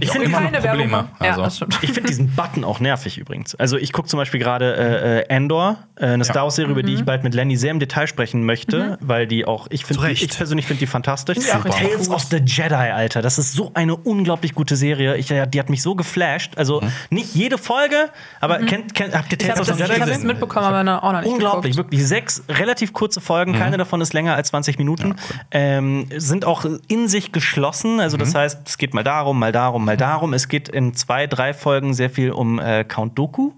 Ich 0.00 0.10
finde 0.10 0.30
keine 0.30 0.58
Probleme. 0.60 0.92
Werbung. 0.92 1.08
Ja, 1.22 1.36
Also. 1.42 1.66
Ich 1.82 1.92
finde 1.92 2.08
diesen 2.08 2.34
Button 2.34 2.64
auch 2.64 2.80
nervig 2.80 3.18
übrigens. 3.18 3.54
Also 3.54 3.76
ich 3.76 3.92
gucke 3.92 4.08
zum 4.08 4.18
Beispiel 4.18 4.40
gerade 4.40 4.76
äh, 4.76 5.20
äh, 5.20 5.34
Andor, 5.34 5.78
äh, 5.96 6.06
eine 6.06 6.24
Star 6.24 6.44
Wars-Serie, 6.44 6.70
über 6.72 6.82
die 6.82 6.92
Mhm. 6.92 6.98
ich 6.98 7.04
bald 7.04 7.22
mit 7.24 7.34
Lenny 7.34 7.56
sehr 7.56 7.70
im 7.70 7.80
Detail 7.80 8.06
sprechen 8.06 8.44
möchte, 8.44 8.98
weil 9.00 9.26
die 9.26 9.35
auch, 9.44 9.66
ich 9.70 9.84
Recht. 10.00 10.22
ich 10.22 10.36
persönlich 10.36 10.66
finde 10.66 10.80
die 10.80 10.86
fantastisch. 10.86 11.38
Ich 11.38 11.52
auch 11.52 11.58
Super. 11.62 11.70
Tales 11.70 12.08
of 12.08 12.22
the 12.30 12.38
Jedi, 12.38 12.74
Alter, 12.74 13.20
das 13.22 13.38
ist 13.38 13.52
so 13.52 13.70
eine 13.74 13.94
unglaublich 13.96 14.54
gute 14.54 14.76
Serie. 14.76 15.16
Ich, 15.16 15.26
die 15.28 15.58
hat 15.60 15.68
mich 15.70 15.82
so 15.82 15.94
geflasht. 15.94 16.56
Also 16.56 16.80
nicht 17.10 17.34
jede 17.34 17.58
Folge, 17.58 18.10
aber 18.40 18.58
kennt, 18.60 18.94
kennt, 18.94 19.14
habt 19.14 19.32
ihr 19.32 19.36
Mhm. 19.36 19.40
Ich 19.42 19.46
Tales 19.46 19.50
habe 19.50 19.60
of 19.60 19.66
das 19.66 19.76
the 19.76 19.82
ich 19.82 19.88
Jedi 19.88 20.00
hab 20.00 20.06
das 20.08 20.14
gesehen? 20.16 20.26
mitbekommen, 20.28 20.66
aber 20.66 20.82
noch- 20.84 21.02
auch 21.02 21.12
noch 21.12 21.20
nicht 21.20 21.30
Unglaublich, 21.32 21.76
geguckt. 21.76 21.92
wirklich. 21.92 22.06
Sechs 22.08 22.42
relativ 22.48 22.92
kurze 22.92 23.20
Folgen, 23.20 23.52
Mhm. 23.52 23.58
keine 23.58 23.76
davon 23.76 24.00
ist 24.00 24.12
länger 24.14 24.34
als 24.34 24.48
20 24.48 24.78
Minuten. 24.78 25.16
ähm, 25.50 26.08
sind 26.16 26.44
auch 26.44 26.64
in 26.88 27.08
sich 27.08 27.32
geschlossen. 27.32 28.00
Also, 28.00 28.16
Mhm. 28.16 28.20
das 28.20 28.34
heißt, 28.34 28.60
es 28.68 28.78
geht 28.78 28.94
mal 28.94 29.02
darum, 29.04 29.38
mal 29.38 29.52
darum, 29.52 29.84
mal 29.84 29.96
darum. 29.96 30.32
Es 30.34 30.48
geht 30.48 30.68
in 30.68 30.94
zwei, 30.94 31.26
drei 31.26 31.52
Folgen 31.54 31.94
sehr 31.94 32.10
viel 32.10 32.30
um 32.30 32.58
äh, 32.58 32.84
Count 32.84 33.18
Doku. 33.18 33.52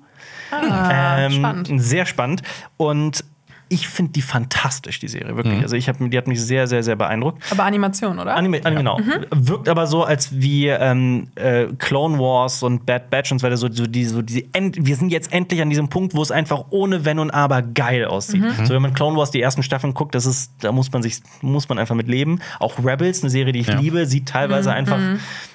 Ah, 0.51 1.19
Ähm, 1.21 1.33
spannend. 1.33 1.71
Sehr 1.77 2.07
spannend. 2.07 2.43
Und 2.79 3.25
ich 3.69 3.87
finde 3.89 4.13
die 4.13 4.23
fantastisch, 4.23 4.99
die 4.99 5.09
Serie, 5.09 5.33
Mhm. 5.33 5.37
wirklich. 5.37 5.63
Also, 5.63 5.77
ich 5.77 5.89
hab, 5.89 5.97
die 5.99 6.17
hat 6.19 6.27
mich 6.27 6.41
sehr, 6.43 6.67
sehr, 6.67 6.83
sehr 6.83 6.97
beeindruckt. 6.97 7.43
Aber 7.51 7.65
Animation, 7.65 8.19
oder? 8.19 8.35
Anime, 8.37 8.61
Anime, 8.65 8.77
genau. 8.81 8.99
Mhm. 8.99 9.27
Wirkt 9.31 9.69
aber 9.69 9.87
so, 9.87 10.05
als 10.05 10.39
wie 10.41 10.69
ähm, 10.69 11.29
äh, 11.35 11.67
Clone 11.79 12.19
Wars 12.19 12.63
und 12.63 12.87
Bad 12.87 13.11
Batch 13.11 13.33
und 13.33 13.39
so 13.41 13.47
weiter. 13.47 13.57
So, 13.57 13.71
so 13.71 13.87
die, 13.87 14.05
so 14.05 14.23
die 14.23 14.49
end 14.53 14.77
wir 14.81 14.97
sind 14.97 15.11
jetzt 15.11 15.33
endlich 15.33 15.61
an 15.61 15.69
diesem 15.71 15.89
Punkt, 15.89 16.15
wo 16.15 16.23
es 16.23 16.31
einfach 16.31 16.67
ohne 16.71 17.05
Wenn 17.05 17.19
und 17.19 17.31
Aber 17.31 17.63
geil 17.63 18.05
aussieht. 18.07 18.43
Mhm. 18.43 18.67
So, 18.67 18.75
wenn 18.75 18.83
man 18.83 18.95
Clone 18.95 19.17
Wars 19.17 19.31
die 19.31 19.41
ersten 19.43 19.63
Staffeln 19.63 19.95
guckt, 19.95 20.15
das 20.15 20.27
ist, 20.27 20.53
da 20.61 20.73
muss 20.73 20.91
man 20.93 21.03
sich, 21.03 21.21
muss 21.43 21.69
man 21.69 21.79
einfach 21.79 21.95
mit 21.95 22.09
leben. 22.09 22.41
Auch 22.61 22.79
Rebels, 22.85 23.23
eine 23.23 23.31
Serie, 23.31 23.53
die 23.53 23.61
ich 23.61 23.69
Ja. 23.69 23.79
liebe, 23.79 24.07
sieht 24.07 24.29
teilweise 24.29 24.71
Mhm. 24.71 24.77
einfach 24.77 24.99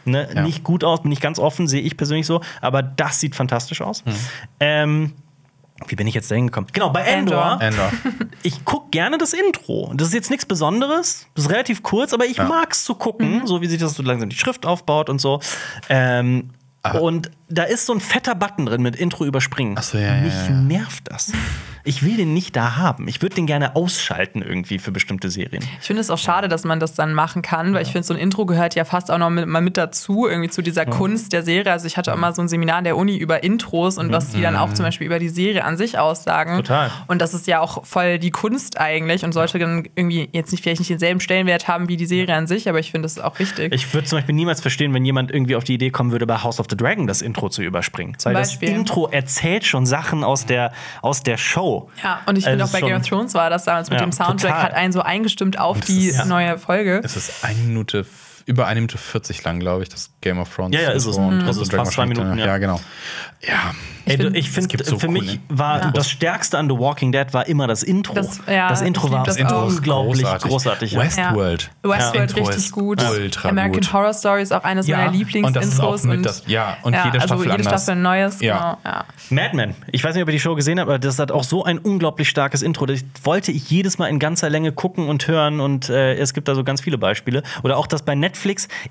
ne, 0.06 0.28
Ja. 0.36 0.42
nicht 0.44 0.64
gut 0.64 0.84
aus, 0.84 1.02
bin 1.02 1.12
ich 1.12 1.22
ganz 1.22 1.40
offen, 1.40 1.68
sehe 1.68 1.82
ich 1.82 1.98
persönlich 1.98 2.26
so. 2.28 2.42
Aber 2.62 2.84
das 2.84 3.20
sieht 3.20 3.36
fantastisch 3.36 3.82
aus. 3.82 4.04
Ähm, 4.60 5.14
wie 5.88 5.96
bin 5.96 6.08
ich 6.08 6.14
jetzt 6.16 6.30
da 6.32 6.36
hingekommen? 6.36 6.70
Genau, 6.74 6.90
bei 6.90 7.02
Endor. 7.02 7.60
Endor. 7.62 7.92
Ich 8.46 8.66
gucke 8.66 8.90
gerne 8.92 9.18
das 9.18 9.32
Intro. 9.34 9.92
Das 9.96 10.10
ist 10.10 10.14
jetzt 10.14 10.30
nichts 10.30 10.46
Besonderes. 10.46 11.28
Das 11.34 11.46
ist 11.46 11.52
relativ 11.52 11.82
kurz, 11.82 12.12
aber 12.14 12.26
ich 12.26 12.36
Ja. 12.38 12.44
mag's 12.44 12.84
zu 12.84 12.94
gucken, 12.94 13.48
so 13.48 13.62
wie 13.62 13.68
sich 13.68 13.80
das 13.80 13.94
so 13.94 14.04
langsam 14.04 14.28
die 14.30 14.36
Schrift 14.36 14.66
aufbaut 14.66 15.10
und 15.10 15.20
so. 15.22 15.40
Ähm, 15.88 16.50
und 17.00 17.32
da 17.48 17.64
ist 17.64 17.86
so 17.86 17.94
ein 17.94 18.02
fetter 18.02 18.36
Button 18.36 18.66
drin 18.66 18.82
mit 18.82 18.98
Intro 18.98 19.24
überspringen. 19.24 19.76
Ach 19.80 19.84
so, 19.84 19.98
ja, 19.98 20.16
ja, 20.16 20.22
Mich 20.24 20.34
ja. 20.34 20.50
nervt 20.50 21.04
das. 21.10 21.32
Ich 21.86 22.04
will 22.04 22.16
den 22.16 22.34
nicht 22.34 22.56
da 22.56 22.78
haben. 22.78 23.08
Ich 23.08 23.22
würde 23.22 23.36
den 23.36 23.46
gerne 23.46 23.76
ausschalten 23.76 24.42
irgendwie 24.42 24.80
für 24.80 24.92
bestimmte 24.92 25.30
Serien. 25.30 25.64
Ich 25.82 25.88
finde 25.88 26.02
es 26.02 26.10
auch 26.10 26.18
schade, 26.18 26.48
dass 26.48 26.64
man 26.64 26.80
das 26.80 26.94
dann 26.94 27.14
machen 27.14 27.42
kann, 27.42 27.74
weil 27.74 27.82
ich 27.82 27.92
finde, 27.92 28.08
so 28.08 28.14
ein 28.14 28.20
Intro 28.20 28.46
gehört 28.46 28.76
ja 28.76 28.86
fast 28.86 29.12
auch 29.12 29.18
noch 29.18 29.30
mit, 29.30 29.48
mal 29.48 29.62
mit 29.62 29.76
dazu, 29.76 30.28
irgendwie 30.28 30.50
zu 30.50 30.62
dieser 30.62 30.86
Kunst 30.86 31.34
der 31.34 31.44
Serie. 31.44 31.72
Also 31.72 31.88
ich 31.88 31.98
hatte 31.98 32.14
auch 32.14 32.18
mal 32.18 32.34
so 32.34 32.42
ein 32.42 32.48
Seminar 32.48 32.78
an 32.78 32.84
der 32.86 32.96
Uni 32.96 33.18
über 33.18 33.44
Intros 33.44 33.98
und 33.98 34.12
was 34.12 34.30
die 34.30 34.42
dann 34.42 34.56
auch 34.56 34.74
zum 34.74 34.86
Beispiel 34.86 35.08
über 35.08 35.20
die 35.20 35.30
Serie 35.30 35.64
an 35.64 35.78
sich 35.78 36.00
aussagen. 36.00 36.58
Total. 36.58 36.92
Und 37.08 37.22
das 37.22 37.34
ist 37.34 37.48
ja 37.48 37.60
auch 37.60 37.86
voll 37.86 38.20
die 38.20 38.32
Kunst 38.32 38.80
eigentlich 38.80 39.26
und 39.26 39.34
sollte 39.34 39.60
dann 39.60 39.88
irgendwie 39.96 40.30
jetzt 40.32 40.52
nicht 40.52 40.64
vielleicht 40.64 40.80
nicht 40.80 40.90
denselben 40.90 41.20
Stellenwert 41.20 41.68
haben 41.68 41.90
wie 41.90 41.98
die 41.98 42.06
Serie 42.06 42.36
an 42.36 42.48
sich, 42.48 42.70
aber 42.70 42.80
ich 42.80 42.92
finde 42.92 43.06
das 43.06 43.18
ist 43.18 43.24
auch 43.24 43.40
wichtig. 43.40 43.74
Ich 43.74 43.94
würde 43.94 44.08
zum 44.08 44.20
Beispiel 44.20 44.36
niemals 44.36 44.62
verstehen, 44.62 44.94
wenn 44.94 45.04
jemand 45.04 45.32
irgendwie 45.32 45.56
auf 45.56 45.64
die 45.64 45.74
Idee 45.74 45.90
kommen 45.90 46.12
würde, 46.12 46.26
bei 46.26 46.42
House 46.44 46.60
of 46.60 46.68
the 46.70 46.78
Dragon 46.78 47.08
das 47.08 47.22
Intro 47.22 47.50
zu 47.50 47.62
überspringen. 47.62 48.16
Weil 48.24 48.36
das. 48.36 48.56
Intro 48.58 49.08
erzählt 49.08 49.66
schon 49.66 49.86
Sachen 49.86 50.24
aus 50.24 50.46
der, 50.46 50.72
aus 51.02 51.24
der 51.24 51.38
Show. 51.38 51.73
Ja, 52.04 52.22
und 52.26 52.38
ich 52.38 52.44
finde 52.46 52.64
Also 52.64 52.76
auch 52.78 52.82
bei 52.82 52.86
Game 52.88 52.98
of 52.98 53.08
Thrones 53.08 53.34
war 53.34 53.50
das 53.50 53.64
damals 53.66 53.90
mit 53.90 54.00
Ja, 54.00 54.06
dem 54.06 54.12
Soundtrack 54.12 54.38
total. 54.52 54.64
hat 54.64 54.74
einen 54.74 54.92
so 54.94 55.02
eingestimmt 55.02 55.60
auf 55.60 55.80
die 55.82 56.14
neue 56.26 56.58
Folge. 56.58 57.02
Es 57.04 57.16
ist 57.16 57.44
eine 57.44 57.60
Minute, 57.60 58.06
über 58.46 58.68
eine 58.68 58.82
Minute 58.82 58.98
40 58.98 59.44
lang, 59.44 59.60
glaube 59.60 59.84
ich, 59.84 59.90
das 59.90 60.12
Game 60.22 60.40
of 60.40 60.54
Thrones. 60.54 60.76
Ja, 60.76 60.82
ja, 60.82 60.90
ist 60.92 61.06
es. 61.06 61.18
Und 61.18 61.40
Mhm. 61.40 61.46
Das 61.46 61.58
ist 61.58 61.72
Dragon 61.72 61.86
fast 61.86 61.96
zwei 61.96 62.06
Minuten, 62.06 62.38
ja. 62.38 62.46
Ja, 62.48 62.58
genau. 62.58 62.80
Ja. 63.42 63.74
Find, 64.06 64.36
ich 64.36 64.52
finde, 64.52 64.68
gibt 64.68 64.86
so 64.86 65.00
für 65.00 65.08
mich 65.08 65.40
war 65.48 65.80
Ja. 65.82 65.92
das 65.92 66.10
Stärkste 66.10 66.58
an 66.58 66.68
The 66.70 66.78
Walking 66.78 67.14
Dead 67.14 67.34
war 67.34 67.48
immer 67.48 67.68
das 67.68 67.84
Intro. 67.84 68.14
Das- 68.14 68.42
ja, 68.50 68.68
das 68.68 68.82
Intro 68.82 69.10
war 69.12 69.24
das 69.24 69.42
auch. 69.46 69.68
unglaublich 69.68 70.24
großartig. 70.24 70.92
ja. 70.92 71.00
Westworld. 71.02 71.72
Ja. 71.86 71.90
Westworld 71.90 72.32
Intro 72.32 72.46
richtig 72.50 72.72
gut. 72.74 73.02
Ultra 73.02 73.50
American 73.50 73.80
gut. 73.80 73.94
Horror 73.94 74.14
Story 74.14 74.42
ist 74.42 74.52
auch 74.52 74.64
eines 74.66 74.88
meiner 74.90 75.08
Und 75.08 75.14
das 75.14 75.14
ist 75.16 75.20
Lieblingsintros. 75.34 76.02
auch 76.02 76.04
mit 76.08 76.26
das, 76.26 76.44
ja, 76.48 76.78
und 76.84 76.94
jede 76.94 77.22
Staffel 77.22 77.32
also 77.32 77.44
jede. 77.50 77.64
Staffel 77.64 77.92
ein 77.92 78.02
neues. 78.02 78.42
Ja. 78.42 78.78
Genau, 78.84 78.94
ja. 78.96 79.06
Mad 79.30 79.56
Men. 79.56 79.76
Ich 79.92 80.04
weiß 80.04 80.16
nicht, 80.16 80.24
ob 80.24 80.28
ihr 80.30 80.34
die 80.34 80.40
Show 80.42 80.56
gesehen 80.56 80.80
habt, 80.82 80.90
aber 80.90 81.00
das 81.00 81.18
hat 81.20 81.32
auch 81.32 81.46
so 81.46 81.64
ein 81.64 81.78
unglaublich 81.78 82.28
starkes 82.28 82.62
Intro. 82.62 82.86
Das 82.86 83.00
wollte 83.24 83.54
ich 83.54 83.70
jedes 83.70 84.00
Mal 84.00 84.08
in 84.08 84.20
ganzer 84.20 84.50
Länge 84.50 84.74
gucken 84.74 85.08
und 85.08 85.28
hören 85.30 85.62
und 85.62 85.88
äh, 85.90 86.16
es 86.16 86.34
gibt 86.34 86.50
da 86.50 86.56
so 86.56 86.66
ganz 86.66 86.82
viele 86.82 86.98
Beispiele. 86.98 87.42
Oder 87.64 87.78
auch, 87.78 87.88
dass 87.88 88.02
bei 88.02 88.16
Netflix 88.16 88.33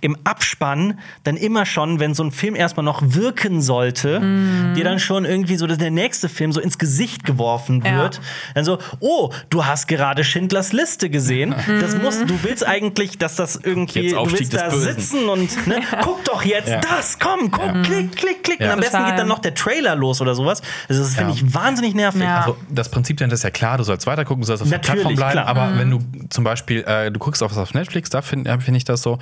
im 0.00 0.16
Abspann 0.24 0.98
dann 1.24 1.36
immer 1.36 1.66
schon, 1.66 2.00
wenn 2.00 2.14
so 2.14 2.22
ein 2.24 2.30
Film 2.32 2.54
erstmal 2.54 2.84
noch 2.84 3.02
wirken 3.04 3.60
sollte, 3.62 4.20
Mhm. 4.20 4.74
dir 4.74 4.84
dann 4.84 4.98
schon 4.98 5.24
irgendwie 5.24 5.56
so 5.56 5.66
dass 5.66 5.78
der 5.78 5.90
nächste 5.90 6.28
Film 6.28 6.52
so 6.52 6.60
ins 6.60 6.78
Gesicht 6.78 7.24
geworfen 7.24 7.82
Ja. 7.84 7.96
wird. 8.02 8.20
Dann 8.54 8.64
so, 8.64 8.78
oh, 9.00 9.30
du 9.50 9.64
hast 9.64 9.86
gerade 9.88 10.24
Schindlers 10.24 10.72
Liste 10.72 11.10
gesehen. 11.10 11.54
Das 11.82 11.94
Mhm. 11.96 12.02
musst, 12.02 12.22
du 12.28 12.42
willst 12.42 12.66
eigentlich, 12.66 13.18
dass 13.18 13.36
das 13.36 13.56
irgendwie, 13.62 14.00
Jetzt 14.02 14.14
du 14.16 14.32
willst 14.32 14.54
da 14.54 14.68
Bösen. 14.68 14.82
sitzen 14.94 15.28
und 15.28 15.66
ne, 15.66 15.80
guck 16.02 16.24
doch 16.24 16.42
jetzt 16.44 16.68
Ja. 16.68 16.80
das, 16.80 17.18
komm, 17.18 17.50
guck, 17.50 17.82
klick, 17.84 18.14
klick, 18.16 18.42
klick. 18.44 18.60
Ja. 18.60 18.66
Und 18.68 18.72
am 18.74 18.80
besten 18.80 19.04
geht 19.06 19.18
dann 19.18 19.28
noch 19.28 19.38
der 19.40 19.54
Trailer 19.54 19.94
los 19.96 20.20
oder 20.20 20.34
sowas. 20.34 20.60
Also 20.88 21.02
das 21.02 21.14
finde 21.14 21.30
Ja. 21.32 21.36
ich 21.36 21.54
wahnsinnig 21.54 21.94
nervig. 21.94 22.22
Ja. 22.22 22.40
Also 22.40 22.56
das 22.70 22.88
Prinzip 22.90 23.16
dahinter 23.16 23.34
ist 23.34 23.42
ja 23.44 23.50
klar, 23.50 23.78
du 23.78 23.84
sollst 23.84 24.06
weitergucken, 24.06 24.42
du 24.42 24.46
sollst 24.46 24.62
auf 24.62 24.68
der 24.68 24.78
Natürlich, 24.78 25.02
Plattform 25.02 25.16
bleiben, 25.16 25.32
klar. 25.32 25.46
aber 25.46 25.78
wenn 25.78 25.90
du 25.90 25.98
zum 26.30 26.44
Beispiel, 26.44 26.82
äh, 26.84 27.10
du 27.10 27.18
guckst 27.18 27.42
auf 27.42 27.50
was 27.52 27.58
auf 27.58 27.74
Netflix, 27.74 28.10
da 28.10 28.22
finde 28.22 28.58
find 28.60 28.76
ich 28.76 28.84
das 28.84 29.02
so, 29.02 29.18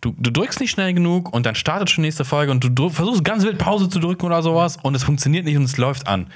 du, 0.00 0.14
du 0.18 0.30
drückst 0.30 0.60
nicht 0.60 0.70
schnell 0.70 0.92
genug 0.94 1.32
und 1.32 1.46
dann 1.46 1.54
startet 1.54 1.90
schon 1.90 2.02
nächste 2.02 2.24
Folge 2.24 2.52
und 2.52 2.62
du 2.62 2.68
drück, 2.68 2.92
versuchst 2.92 3.24
ganz 3.24 3.44
wild 3.44 3.58
Pause 3.58 3.88
zu 3.88 3.98
drücken 3.98 4.26
oder 4.26 4.42
sowas 4.42 4.78
und 4.82 4.94
es 4.94 5.04
funktioniert 5.04 5.44
nicht 5.44 5.56
und 5.56 5.64
es 5.64 5.76
läuft 5.76 6.06
an. 6.06 6.26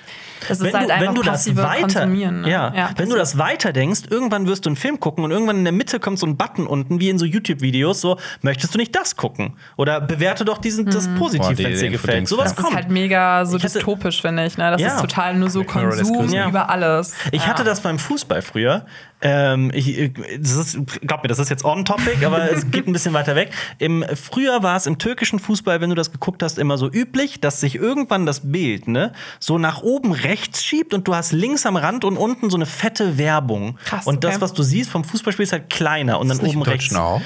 Das 0.49 0.59
ist 0.59 0.65
Wenn, 0.65 0.75
halt 0.75 0.89
du, 0.89 0.93
einfach 0.95 1.07
wenn 1.09 1.15
du 1.15 1.23
das 1.23 1.57
weiter. 1.57 2.07
Ne? 2.07 2.51
ja, 2.51 2.91
wenn 2.97 3.11
du 3.11 3.17
das 3.17 3.37
weiter 3.37 3.73
denkst, 3.73 4.03
irgendwann 4.09 4.47
wirst 4.47 4.65
du 4.65 4.71
einen 4.71 4.77
Film 4.77 4.99
gucken 4.99 5.23
und 5.25 5.31
irgendwann 5.31 5.57
in 5.59 5.65
der 5.65 5.73
Mitte 5.73 6.01
kommt 6.01 6.19
so 6.19 6.27
ein 6.27 6.37
Button 6.37 6.67
unten, 6.67 6.99
wie 6.99 7.11
in 7.11 7.19
so 7.19 7.27
YouTube-Videos, 7.27 8.01
so, 8.01 8.19
möchtest 8.41 8.75
du 8.75 8.79
nicht 8.79 8.97
das 8.97 9.17
gucken? 9.17 9.55
Oder 9.77 10.01
bewerte 10.01 10.45
doch 10.47 10.59
diesen, 10.59 10.87
das 10.87 11.09
positiv, 11.19 11.59
wenn 11.59 11.73
es 11.73 11.81
dir 11.81 11.91
gefällt. 11.91 12.27
Sowas 12.27 12.45
ja. 12.45 12.51
das 12.51 12.59
ist 12.59 12.65
kommt. 12.65 12.77
halt 12.77 12.91
mega 12.91 13.45
so 13.45 13.59
hatte- 13.59 13.67
dystopisch, 13.71 14.23
finde 14.23 14.47
ich. 14.47 14.57
Ne? 14.57 14.71
Das 14.71 14.81
Ja. 14.81 14.95
ist 14.95 15.01
total 15.01 15.37
nur 15.37 15.51
so 15.51 15.63
Konsum. 15.65 16.29
Ja. 16.31 16.49
über 16.49 16.71
alles. 16.71 17.15
Ich 17.33 17.43
ja. 17.43 17.49
hatte 17.49 17.65
das 17.65 17.81
beim 17.81 17.99
Fußball 17.99 18.41
früher. 18.43 18.87
Ähm, 19.23 19.71
ich, 19.75 20.13
das 20.39 20.53
ist, 20.53 20.79
glaub 21.03 21.23
mir, 21.23 21.29
das 21.29 21.39
ist 21.39 21.51
jetzt 21.51 21.65
on 21.65 21.85
topic, 21.85 22.25
aber 22.25 22.51
es 22.53 22.71
geht 22.71 22.87
ein 22.87 22.93
bisschen 22.93 23.13
weiter 23.13 23.35
weg. 23.35 23.51
Im, 23.79 24.05
früher 24.15 24.63
war 24.63 24.77
es 24.77 24.87
im 24.87 24.99
türkischen 24.99 25.39
Fußball, 25.39 25.81
wenn 25.81 25.91
du 25.91 25.97
das 25.97 26.11
geguckt 26.11 26.43
hast, 26.43 26.59
immer 26.59 26.79
so 26.79 26.91
üblich, 26.91 27.41
dass 27.41 27.61
sich 27.61 27.77
irgendwann 27.77 28.27
das 28.27 28.51
Bild 28.51 28.89
ne, 28.89 29.13
so 29.39 29.59
nach 29.59 29.83
oben 29.83 30.13
rechts 30.13 30.65
schiebt 30.65 30.95
und 30.95 31.07
du 31.07 31.15
hast 31.15 31.33
links 31.33 31.67
am 31.67 31.77
Rand 31.77 32.05
und 32.05 32.17
unten 32.17 32.51
so 32.51 32.57
eine 32.57 32.67
fette 32.67 33.19
Werbung. 33.19 33.79
Krass, 33.85 34.07
und 34.07 34.25
das, 34.25 34.37
okay. 34.37 34.43
was 34.43 34.53
du 34.55 34.63
siehst 34.63 34.91
vom 34.91 35.05
Fußballspiel, 35.05 35.45
ist 35.45 35.53
halt 35.53 35.71
kleiner 35.71 36.19
und 36.19 36.29
dann 36.29 36.41
oben 36.41 36.63
rechts. 36.63 36.95
Auch? 36.95 37.21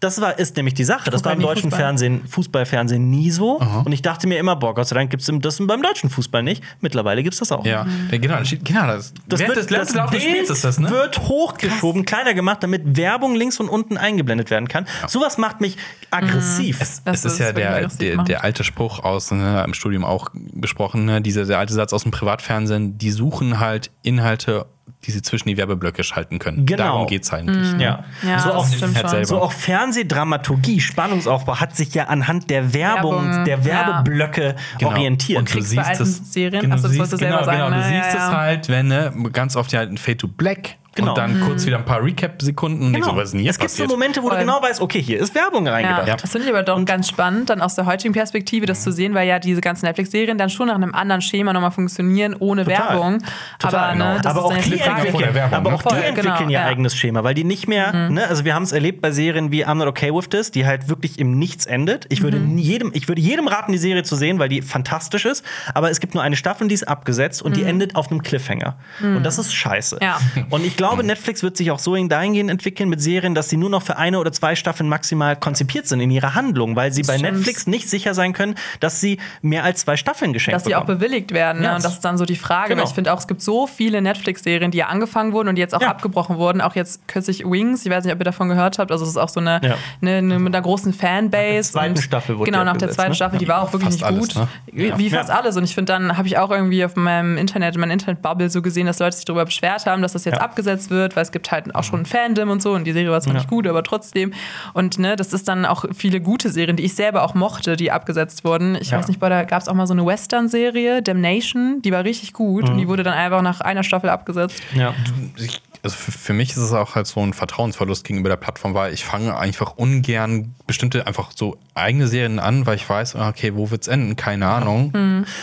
Das 0.00 0.20
war, 0.20 0.38
ist 0.38 0.56
nämlich 0.56 0.74
die 0.74 0.84
Sache. 0.84 1.10
Das 1.10 1.24
war 1.24 1.32
im 1.32 1.40
deutschen 1.40 1.70
Fußball. 1.70 1.80
Fernsehen, 1.80 2.26
Fußballfernsehen 2.28 3.10
nie 3.10 3.30
so. 3.30 3.58
Und 3.84 3.92
ich 3.92 4.02
dachte 4.02 4.26
mir 4.26 4.38
immer, 4.38 4.54
boah, 4.54 4.74
Gott 4.74 4.86
sei 4.88 4.94
Dank 4.94 5.10
gibt 5.10 5.22
es 5.22 5.30
das 5.40 5.58
beim 5.66 5.82
deutschen 5.82 6.08
Fußball 6.08 6.42
nicht. 6.42 6.62
Mittlerweile 6.80 7.22
gibt 7.22 7.34
es 7.34 7.40
das 7.40 7.50
auch. 7.52 7.64
Ja, 7.64 7.86
ja, 8.10 8.18
genau, 8.18 8.38
das 8.38 8.54
genau 8.62 8.86
das. 8.86 9.12
Das 9.26 9.40
wird, 9.40 9.56
des 9.56 9.66
das 9.66 9.94
laufenden 9.94 10.10
Bild 10.10 10.22
Spiels 10.22 10.50
ist 10.50 10.64
das, 10.64 10.78
ne? 10.78 10.90
wird 10.90 11.18
hochgeschoben, 11.18 12.04
kleiner 12.04 12.34
gemacht, 12.34 12.62
damit 12.62 12.96
Werbung 12.96 13.34
links 13.34 13.58
und 13.58 13.68
unten 13.68 13.96
eingeblendet 13.96 14.50
werden 14.50 14.68
kann. 14.68 14.86
Sowas 15.08 15.36
macht 15.38 15.60
mich 15.60 15.76
aggressiv. 16.10 16.80
Es, 16.80 17.02
Das 17.04 17.18
es 17.18 17.24
ist 17.24 17.32
ist 17.32 17.38
ja 17.40 17.52
der, 17.52 17.88
der, 17.88 18.22
der 18.22 18.44
alte 18.44 18.64
Spruch 18.64 19.00
aus 19.00 19.30
ne, 19.30 19.62
im 19.64 19.74
Studium 19.74 20.04
auch 20.04 20.28
besprochen, 20.32 21.04
ne, 21.04 21.20
dieser 21.20 21.44
der 21.44 21.58
alte 21.58 21.72
Satz 21.72 21.92
aus 21.92 22.02
dem 22.02 22.12
Privatfernsehen, 22.12 22.98
die 22.98 23.10
suchen 23.10 23.58
halt 23.60 23.90
Inhalte, 24.02 24.66
die 25.08 25.12
sie 25.12 25.22
zwischen 25.22 25.48
die 25.48 25.56
Werbeblöcke 25.56 26.04
schalten 26.04 26.38
können. 26.38 26.66
Genau. 26.66 26.84
Darum 26.84 27.06
geht 27.06 27.24
es 27.24 27.32
eigentlich. 27.32 27.80
ja. 27.80 28.04
Ja, 28.22 28.38
so, 28.38 28.52
auch, 28.52 28.66
Halt 28.68 29.26
so 29.26 29.40
auch 29.40 29.52
Fernsehdramaturgie, 29.52 30.80
Spannungsaufbau 30.80 31.56
hat 31.56 31.74
sich 31.74 31.94
ja 31.94 32.04
anhand 32.04 32.50
der 32.50 32.74
Werbung, 32.74 33.24
Werbung, 33.26 33.44
der 33.44 33.58
ja. 33.58 33.64
Werbeblöcke 33.64 34.54
Genau. 34.78 34.90
orientiert. 34.92 35.38
Und 35.38 35.50
du 35.50 35.54
bei 35.54 35.64
siehst 35.64 35.78
alten 35.88 36.02
es. 36.02 36.32
Serien? 36.32 36.60
Genau, 36.62 36.74
Ach 36.74 36.78
so, 36.78 36.88
du 36.88 36.94
siehst, 36.94 37.18
genau, 37.18 37.42
sagen, 37.42 37.58
genau, 37.58 37.70
du 37.70 37.82
siehst 37.82 38.14
es 38.14 38.20
halt, 38.20 38.68
wenn 38.68 38.88
ne, 38.88 39.12
ganz 39.32 39.56
oft 39.56 39.72
ja 39.72 39.80
ein 39.80 39.96
Fade 39.96 40.18
to 40.18 40.28
Black 40.28 40.76
Genau. 40.98 41.12
und 41.12 41.18
dann 41.18 41.40
kurz 41.40 41.64
wieder 41.66 41.78
ein 41.78 41.84
paar 41.84 42.02
Recap-Sekunden. 42.02 42.86
und 42.86 42.92
Genau. 42.92 43.10
So, 43.10 43.16
was 43.16 43.30
denn 43.30 43.40
hier 43.40 43.50
es 43.50 43.58
gibt 43.58 43.70
so 43.70 43.84
passiert? 43.84 43.90
Momente, 43.90 44.22
wo 44.22 44.30
du 44.30 44.36
genau 44.36 44.60
weißt, 44.60 44.80
okay, 44.80 45.00
hier 45.00 45.18
ist 45.18 45.34
Werbung 45.34 45.66
reingedacht. 45.66 46.08
Ja, 46.08 46.16
das 46.16 46.30
finde 46.30 46.46
ich 46.46 46.52
aber 46.52 46.62
doch 46.62 46.84
ganz 46.84 47.08
spannend, 47.08 47.50
dann 47.50 47.60
aus 47.60 47.74
der 47.74 47.86
heutigen 47.86 48.12
Perspektive 48.12 48.66
das 48.66 48.82
zu 48.82 48.92
sehen, 48.92 49.14
weil 49.14 49.28
ja 49.28 49.38
diese 49.38 49.60
ganzen 49.60 49.86
Netflix-Serien 49.86 50.38
dann 50.38 50.50
schon 50.50 50.68
nach 50.68 50.74
einem 50.74 50.94
anderen 50.94 51.20
Schema 51.20 51.52
nochmal 51.52 51.70
funktionieren, 51.70 52.34
ohne 52.38 52.64
Total. 52.64 52.78
Werbung. 52.78 53.18
Total, 53.58 53.80
aber 53.80 53.94
ne, 53.94 54.04
genau. 54.04 54.22
das 54.22 54.26
aber 54.26 54.38
ist 54.38 54.44
auch 54.44 54.70
die 54.70 54.80
entwickeln, 54.80 55.34
Werbung, 55.34 55.58
aber 55.58 55.70
ne? 55.70 55.76
auch 55.76 55.82
die 55.82 55.94
entwickeln 55.94 56.34
genau, 56.38 56.50
ihr 56.50 56.50
ja. 56.50 56.64
eigenes 56.64 56.96
Schema, 56.96 57.24
weil 57.24 57.34
die 57.34 57.44
nicht 57.44 57.68
mehr, 57.68 57.92
ne, 58.10 58.26
also 58.26 58.44
wir 58.44 58.54
haben 58.54 58.64
es 58.64 58.72
erlebt 58.72 59.00
bei 59.00 59.12
Serien 59.12 59.52
wie 59.52 59.64
I'm 59.64 59.74
Not 59.74 59.88
Okay 59.88 60.12
With 60.12 60.28
This, 60.30 60.50
die 60.50 60.66
halt 60.66 60.88
wirklich 60.88 61.18
im 61.18 61.38
Nichts 61.38 61.66
endet. 61.66 62.06
Ich 62.08 62.22
würde 62.22 62.38
jedem, 62.56 62.90
ich 62.94 63.08
würde 63.08 63.20
jedem 63.20 63.46
raten, 63.48 63.72
die 63.72 63.78
Serie 63.78 64.02
zu 64.02 64.16
sehen, 64.16 64.38
weil 64.38 64.48
die 64.48 64.62
fantastisch 64.62 65.24
ist, 65.24 65.44
aber 65.74 65.90
es 65.90 66.00
gibt 66.00 66.14
nur 66.14 66.22
eine 66.22 66.36
Staffel, 66.36 66.68
die 66.68 66.74
ist 66.74 66.88
abgesetzt 66.88 67.42
und 67.42 67.56
die 67.56 67.62
endet 67.62 67.94
auf 67.94 68.10
einem 68.10 68.22
Cliffhanger. 68.22 68.76
Und 69.00 69.24
das 69.24 69.38
ist 69.38 69.54
scheiße. 69.54 69.98
Ja. 70.02 70.18
Und 70.50 70.64
ich 70.64 70.76
glaube, 70.76 70.87
Netflix 70.96 71.42
wird 71.42 71.56
sich 71.56 71.70
auch 71.70 71.78
so 71.78 71.94
dahingehend 72.06 72.50
entwickeln 72.50 72.88
mit 72.88 73.00
Serien, 73.00 73.34
dass 73.34 73.48
sie 73.48 73.56
nur 73.56 73.70
noch 73.70 73.82
für 73.82 73.96
eine 73.96 74.18
oder 74.18 74.32
zwei 74.32 74.54
Staffeln 74.54 74.88
maximal 74.88 75.36
konzipiert 75.36 75.86
sind 75.86 76.00
in 76.00 76.10
ihrer 76.10 76.34
Handlung, 76.34 76.74
weil 76.76 76.92
sie 76.92 77.02
bei. 77.02 77.18
Netflix 77.18 77.66
nicht 77.66 77.88
sicher 77.90 78.14
sein 78.14 78.32
können, 78.32 78.54
dass 78.80 79.00
sie 79.00 79.18
mehr 79.42 79.64
als 79.64 79.80
zwei 79.80 79.96
Staffeln 79.96 80.32
geschenkt 80.32 80.54
dass 80.56 80.62
die 80.64 80.74
auch 80.76 80.80
bekommen. 80.82 80.98
bewilligt 80.98 81.32
werden. 81.32 81.58
Ne? 81.60 81.66
Ja, 81.66 81.76
und 81.76 81.84
das 81.84 81.94
ist 81.94 82.04
dann 82.04 82.16
so 82.16 82.24
die 82.24 82.36
Frage. 82.36 82.70
genau. 82.74 82.84
Ich 82.84 82.90
finde 82.94 83.12
auch, 83.12 83.18
es 83.18 83.26
gibt 83.26 83.42
so 83.42 83.66
viele 83.66 84.00
Netflix-Serien, 84.00 84.70
die 84.70 84.78
ja 84.78 84.86
angefangen 84.86 85.32
wurden 85.32 85.48
und 85.48 85.56
jetzt 85.58 85.74
auch 85.74 85.80
Ja. 85.82 85.88
abgebrochen 85.88 86.36
wurden. 86.36 86.60
Auch 86.60 86.74
jetzt 86.74 87.06
kürzlich 87.08 87.44
Wings, 87.44 87.84
ich 87.84 87.90
weiß 87.92 88.04
nicht, 88.04 88.12
ob 88.14 88.20
ihr 88.20 88.24
davon 88.24 88.48
gehört 88.48 88.78
habt. 88.78 88.90
Also 88.92 89.04
es 89.04 89.10
ist 89.10 89.16
auch 89.16 89.28
so 89.28 89.40
eine, 89.40 89.60
Ja. 89.64 89.74
eine, 90.00 90.16
eine 90.18 90.38
mit 90.38 90.54
einer 90.54 90.62
großen 90.62 90.92
Fanbase. 90.92 91.72
zweiten 91.72 91.96
und 91.96 92.02
Staffel 92.02 92.38
wurde 92.38 92.50
Genau, 92.50 92.58
nach 92.64 92.72
der 92.76 92.88
abgesetzt, 92.88 92.94
zweiten 92.96 93.08
ne? 93.10 93.14
Staffel, 93.16 93.38
die 93.38 93.48
war 93.48 93.62
auch 93.62 93.72
wirklich 93.72 93.90
nicht 93.90 94.04
alles, 94.04 94.34
gut. 94.34 94.36
ne? 94.36 94.48
Wie 94.96 95.10
fast 95.10 95.30
alles. 95.30 95.56
Und 95.56 95.64
ich 95.64 95.74
finde, 95.74 95.92
dann 95.92 96.16
habe 96.16 96.28
ich 96.28 96.38
auch 96.38 96.50
irgendwie 96.50 96.84
auf 96.84 96.96
meinem 96.96 97.36
Internet, 97.36 97.74
in 97.74 97.80
meiner 97.80 97.92
Internetbubble 97.92 98.48
so 98.50 98.62
gesehen, 98.62 98.86
dass 98.86 98.98
Leute 98.98 99.16
sich 99.16 99.24
darüber 99.24 99.44
beschwert 99.44 99.86
haben, 99.86 100.02
dass 100.02 100.12
das 100.12 100.24
jetzt 100.24 100.36
Ja. 100.36 100.42
Abgesetzt 100.68 100.90
wird, 100.90 101.16
weil 101.16 101.22
es 101.22 101.32
gibt 101.32 101.50
halt 101.50 101.74
auch 101.74 101.82
schon 101.84 102.00
ein 102.00 102.06
Fandom 102.06 102.50
und 102.50 102.62
so 102.62 102.72
und 102.72 102.84
die 102.84 102.92
Serie 102.92 103.10
war 103.10 103.20
zwar 103.20 103.34
nicht 103.34 103.48
gut, 103.48 103.66
aber 103.66 103.82
trotzdem. 103.82 104.32
Und 104.74 104.98
ne, 104.98 105.16
das 105.16 105.32
ist 105.32 105.48
dann 105.48 105.64
auch 105.64 105.84
viele 105.94 106.20
gute 106.20 106.50
Serien, 106.50 106.76
die 106.76 106.84
ich 106.84 106.94
selber 106.94 107.22
auch 107.24 107.34
mochte, 107.34 107.76
die 107.76 107.90
abgesetzt 107.90 108.44
wurden. 108.44 108.76
Ich 108.80 108.90
Ja. 108.90 108.98
weiß 108.98 109.08
nicht, 109.08 109.20
bei 109.20 109.28
da 109.28 109.44
gab 109.44 109.62
es 109.62 109.68
auch 109.68 109.74
mal 109.74 109.86
so 109.86 109.94
eine 109.94 110.04
Western-Serie, 110.04 111.02
Damnation, 111.02 111.80
die 111.82 111.92
war 111.92 112.04
richtig 112.04 112.32
gut 112.32 112.68
und 112.68 112.76
die 112.78 112.88
wurde 112.88 113.02
dann 113.02 113.14
einfach 113.14 113.42
nach 113.42 113.60
einer 113.60 113.82
Staffel 113.82 114.10
abgesetzt. 114.10 114.62
Ja. 114.74 114.94
ich, 115.36 115.60
also 115.82 115.96
für, 115.96 116.12
für 116.12 116.32
mich 116.32 116.50
ist 116.50 116.56
es 116.58 116.72
auch 116.72 116.94
halt 116.94 117.06
so 117.06 117.20
ein 117.20 117.32
Vertrauensverlust 117.32 118.04
gegenüber 118.04 118.28
der 118.28 118.36
Plattform, 118.36 118.74
weil 118.74 118.92
ich 118.92 119.04
fange 119.04 119.36
einfach 119.36 119.72
ungern 119.76 120.54
bestimmte 120.66 121.06
einfach 121.06 121.30
so 121.34 121.56
eigene 121.74 122.06
Serien 122.08 122.38
an, 122.38 122.66
weil 122.66 122.76
ich 122.76 122.88
weiß, 122.88 123.16
ah, 123.16 123.28
okay, 123.28 123.54
wo 123.54 123.70
wird's 123.70 123.88
enden? 123.88 124.16
Keine 124.16 124.46
Ahnung. 124.48 124.92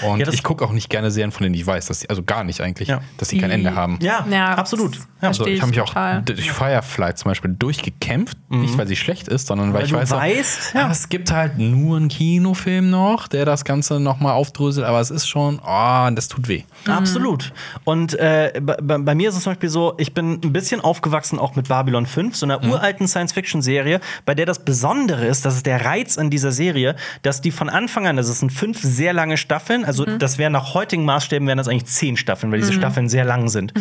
Und 0.03 0.19
Ja, 0.19 0.27
ich 0.29 0.43
gucke 0.43 0.63
auch 0.65 0.71
nicht 0.71 0.89
gerne 0.89 1.09
Serien, 1.11 1.31
von 1.31 1.43
denen 1.43 1.55
ich 1.55 1.65
weiß, 1.65 1.85
dass 1.87 2.01
sie, 2.01 2.09
also 2.09 2.21
gar 2.23 2.43
nicht 2.43 2.61
eigentlich, 2.61 2.89
Ja. 2.89 3.01
dass 3.17 3.29
sie 3.29 3.39
kein 3.39 3.49
Ende 3.51 3.75
haben. 3.75 3.97
Ja, 4.01 4.25
Ja, 4.29 4.53
absolut. 4.55 4.99
Also 5.21 5.47
ich 5.47 5.59
habe 5.61 5.71
mich 5.71 5.81
auch 5.81 5.87
total. 5.87 6.21
durch 6.21 6.51
Firefly 6.51 7.15
zum 7.15 7.31
Beispiel 7.31 7.55
durchgekämpft, 7.57 8.37
nicht 8.49 8.77
weil 8.77 8.87
sie 8.87 8.95
schlecht 8.95 9.27
ist, 9.27 9.47
sondern 9.47 9.69
weil, 9.69 9.79
Weil 9.79 9.85
ich 9.85 9.91
du 9.91 9.97
weiß, 9.97 10.11
auch, 10.13 10.19
weißt, 10.21 10.73
ja. 10.75 10.81
ja. 10.81 10.91
es 10.91 11.09
gibt 11.09 11.31
halt 11.31 11.57
nur 11.57 11.97
einen 11.97 12.09
Kinofilm 12.09 12.89
noch, 12.91 13.27
der 13.27 13.45
das 13.45 13.65
Ganze 13.65 13.99
nochmal 13.99 14.33
aufdröselt, 14.33 14.85
aber 14.85 14.99
es 14.99 15.09
ist 15.09 15.27
schon, 15.27 15.59
oh, 15.65 16.09
das 16.13 16.27
tut 16.27 16.47
weh. 16.47 16.63
Absolut. 16.87 17.53
Und 17.85 18.13
äh, 18.19 18.61
bei 18.61 18.75
bei 18.99 19.15
mir 19.15 19.29
ist 19.29 19.35
es 19.37 19.43
zum 19.43 19.53
Beispiel 19.53 19.69
so, 19.69 19.95
ich 19.97 20.13
bin 20.13 20.24
ein 20.33 20.53
bisschen 20.53 20.81
aufgewachsen 20.81 21.39
auch 21.39 21.55
mit 21.55 21.67
Babylon 21.67 22.05
5, 22.05 22.35
so 22.35 22.45
einer 22.45 22.63
uralten 22.63 23.07
Science-Fiction-Serie, 23.07 23.99
bei 24.25 24.35
der 24.35 24.45
das 24.45 24.63
Besondere 24.65 25.25
ist, 25.25 25.45
das 25.45 25.55
ist 25.55 25.65
der 25.65 25.85
Reiz 25.85 26.17
an 26.17 26.29
dieser 26.29 26.51
Serie, 26.51 26.95
dass 27.21 27.41
die 27.41 27.51
von 27.51 27.69
Anfang 27.69 28.07
an, 28.07 28.17
das 28.17 28.27
sind 28.39 28.51
fünf 28.51 28.81
sehr 28.81 29.13
lange 29.13 29.37
Staffeln, 29.37 29.85
also 29.85 30.05
das 30.05 30.37
wären 30.37 30.53
nach 30.53 30.73
heutigen 30.73 31.05
Maßstäben 31.05 31.47
wären 31.47 31.57
das 31.57 31.67
eigentlich 31.67 31.85
zehn 31.85 32.17
Staffeln, 32.17 32.51
weil 32.51 32.59
diese 32.59 32.73
Staffeln 32.73 33.09
sehr 33.09 33.25
lang 33.25 33.49
sind. 33.49 33.73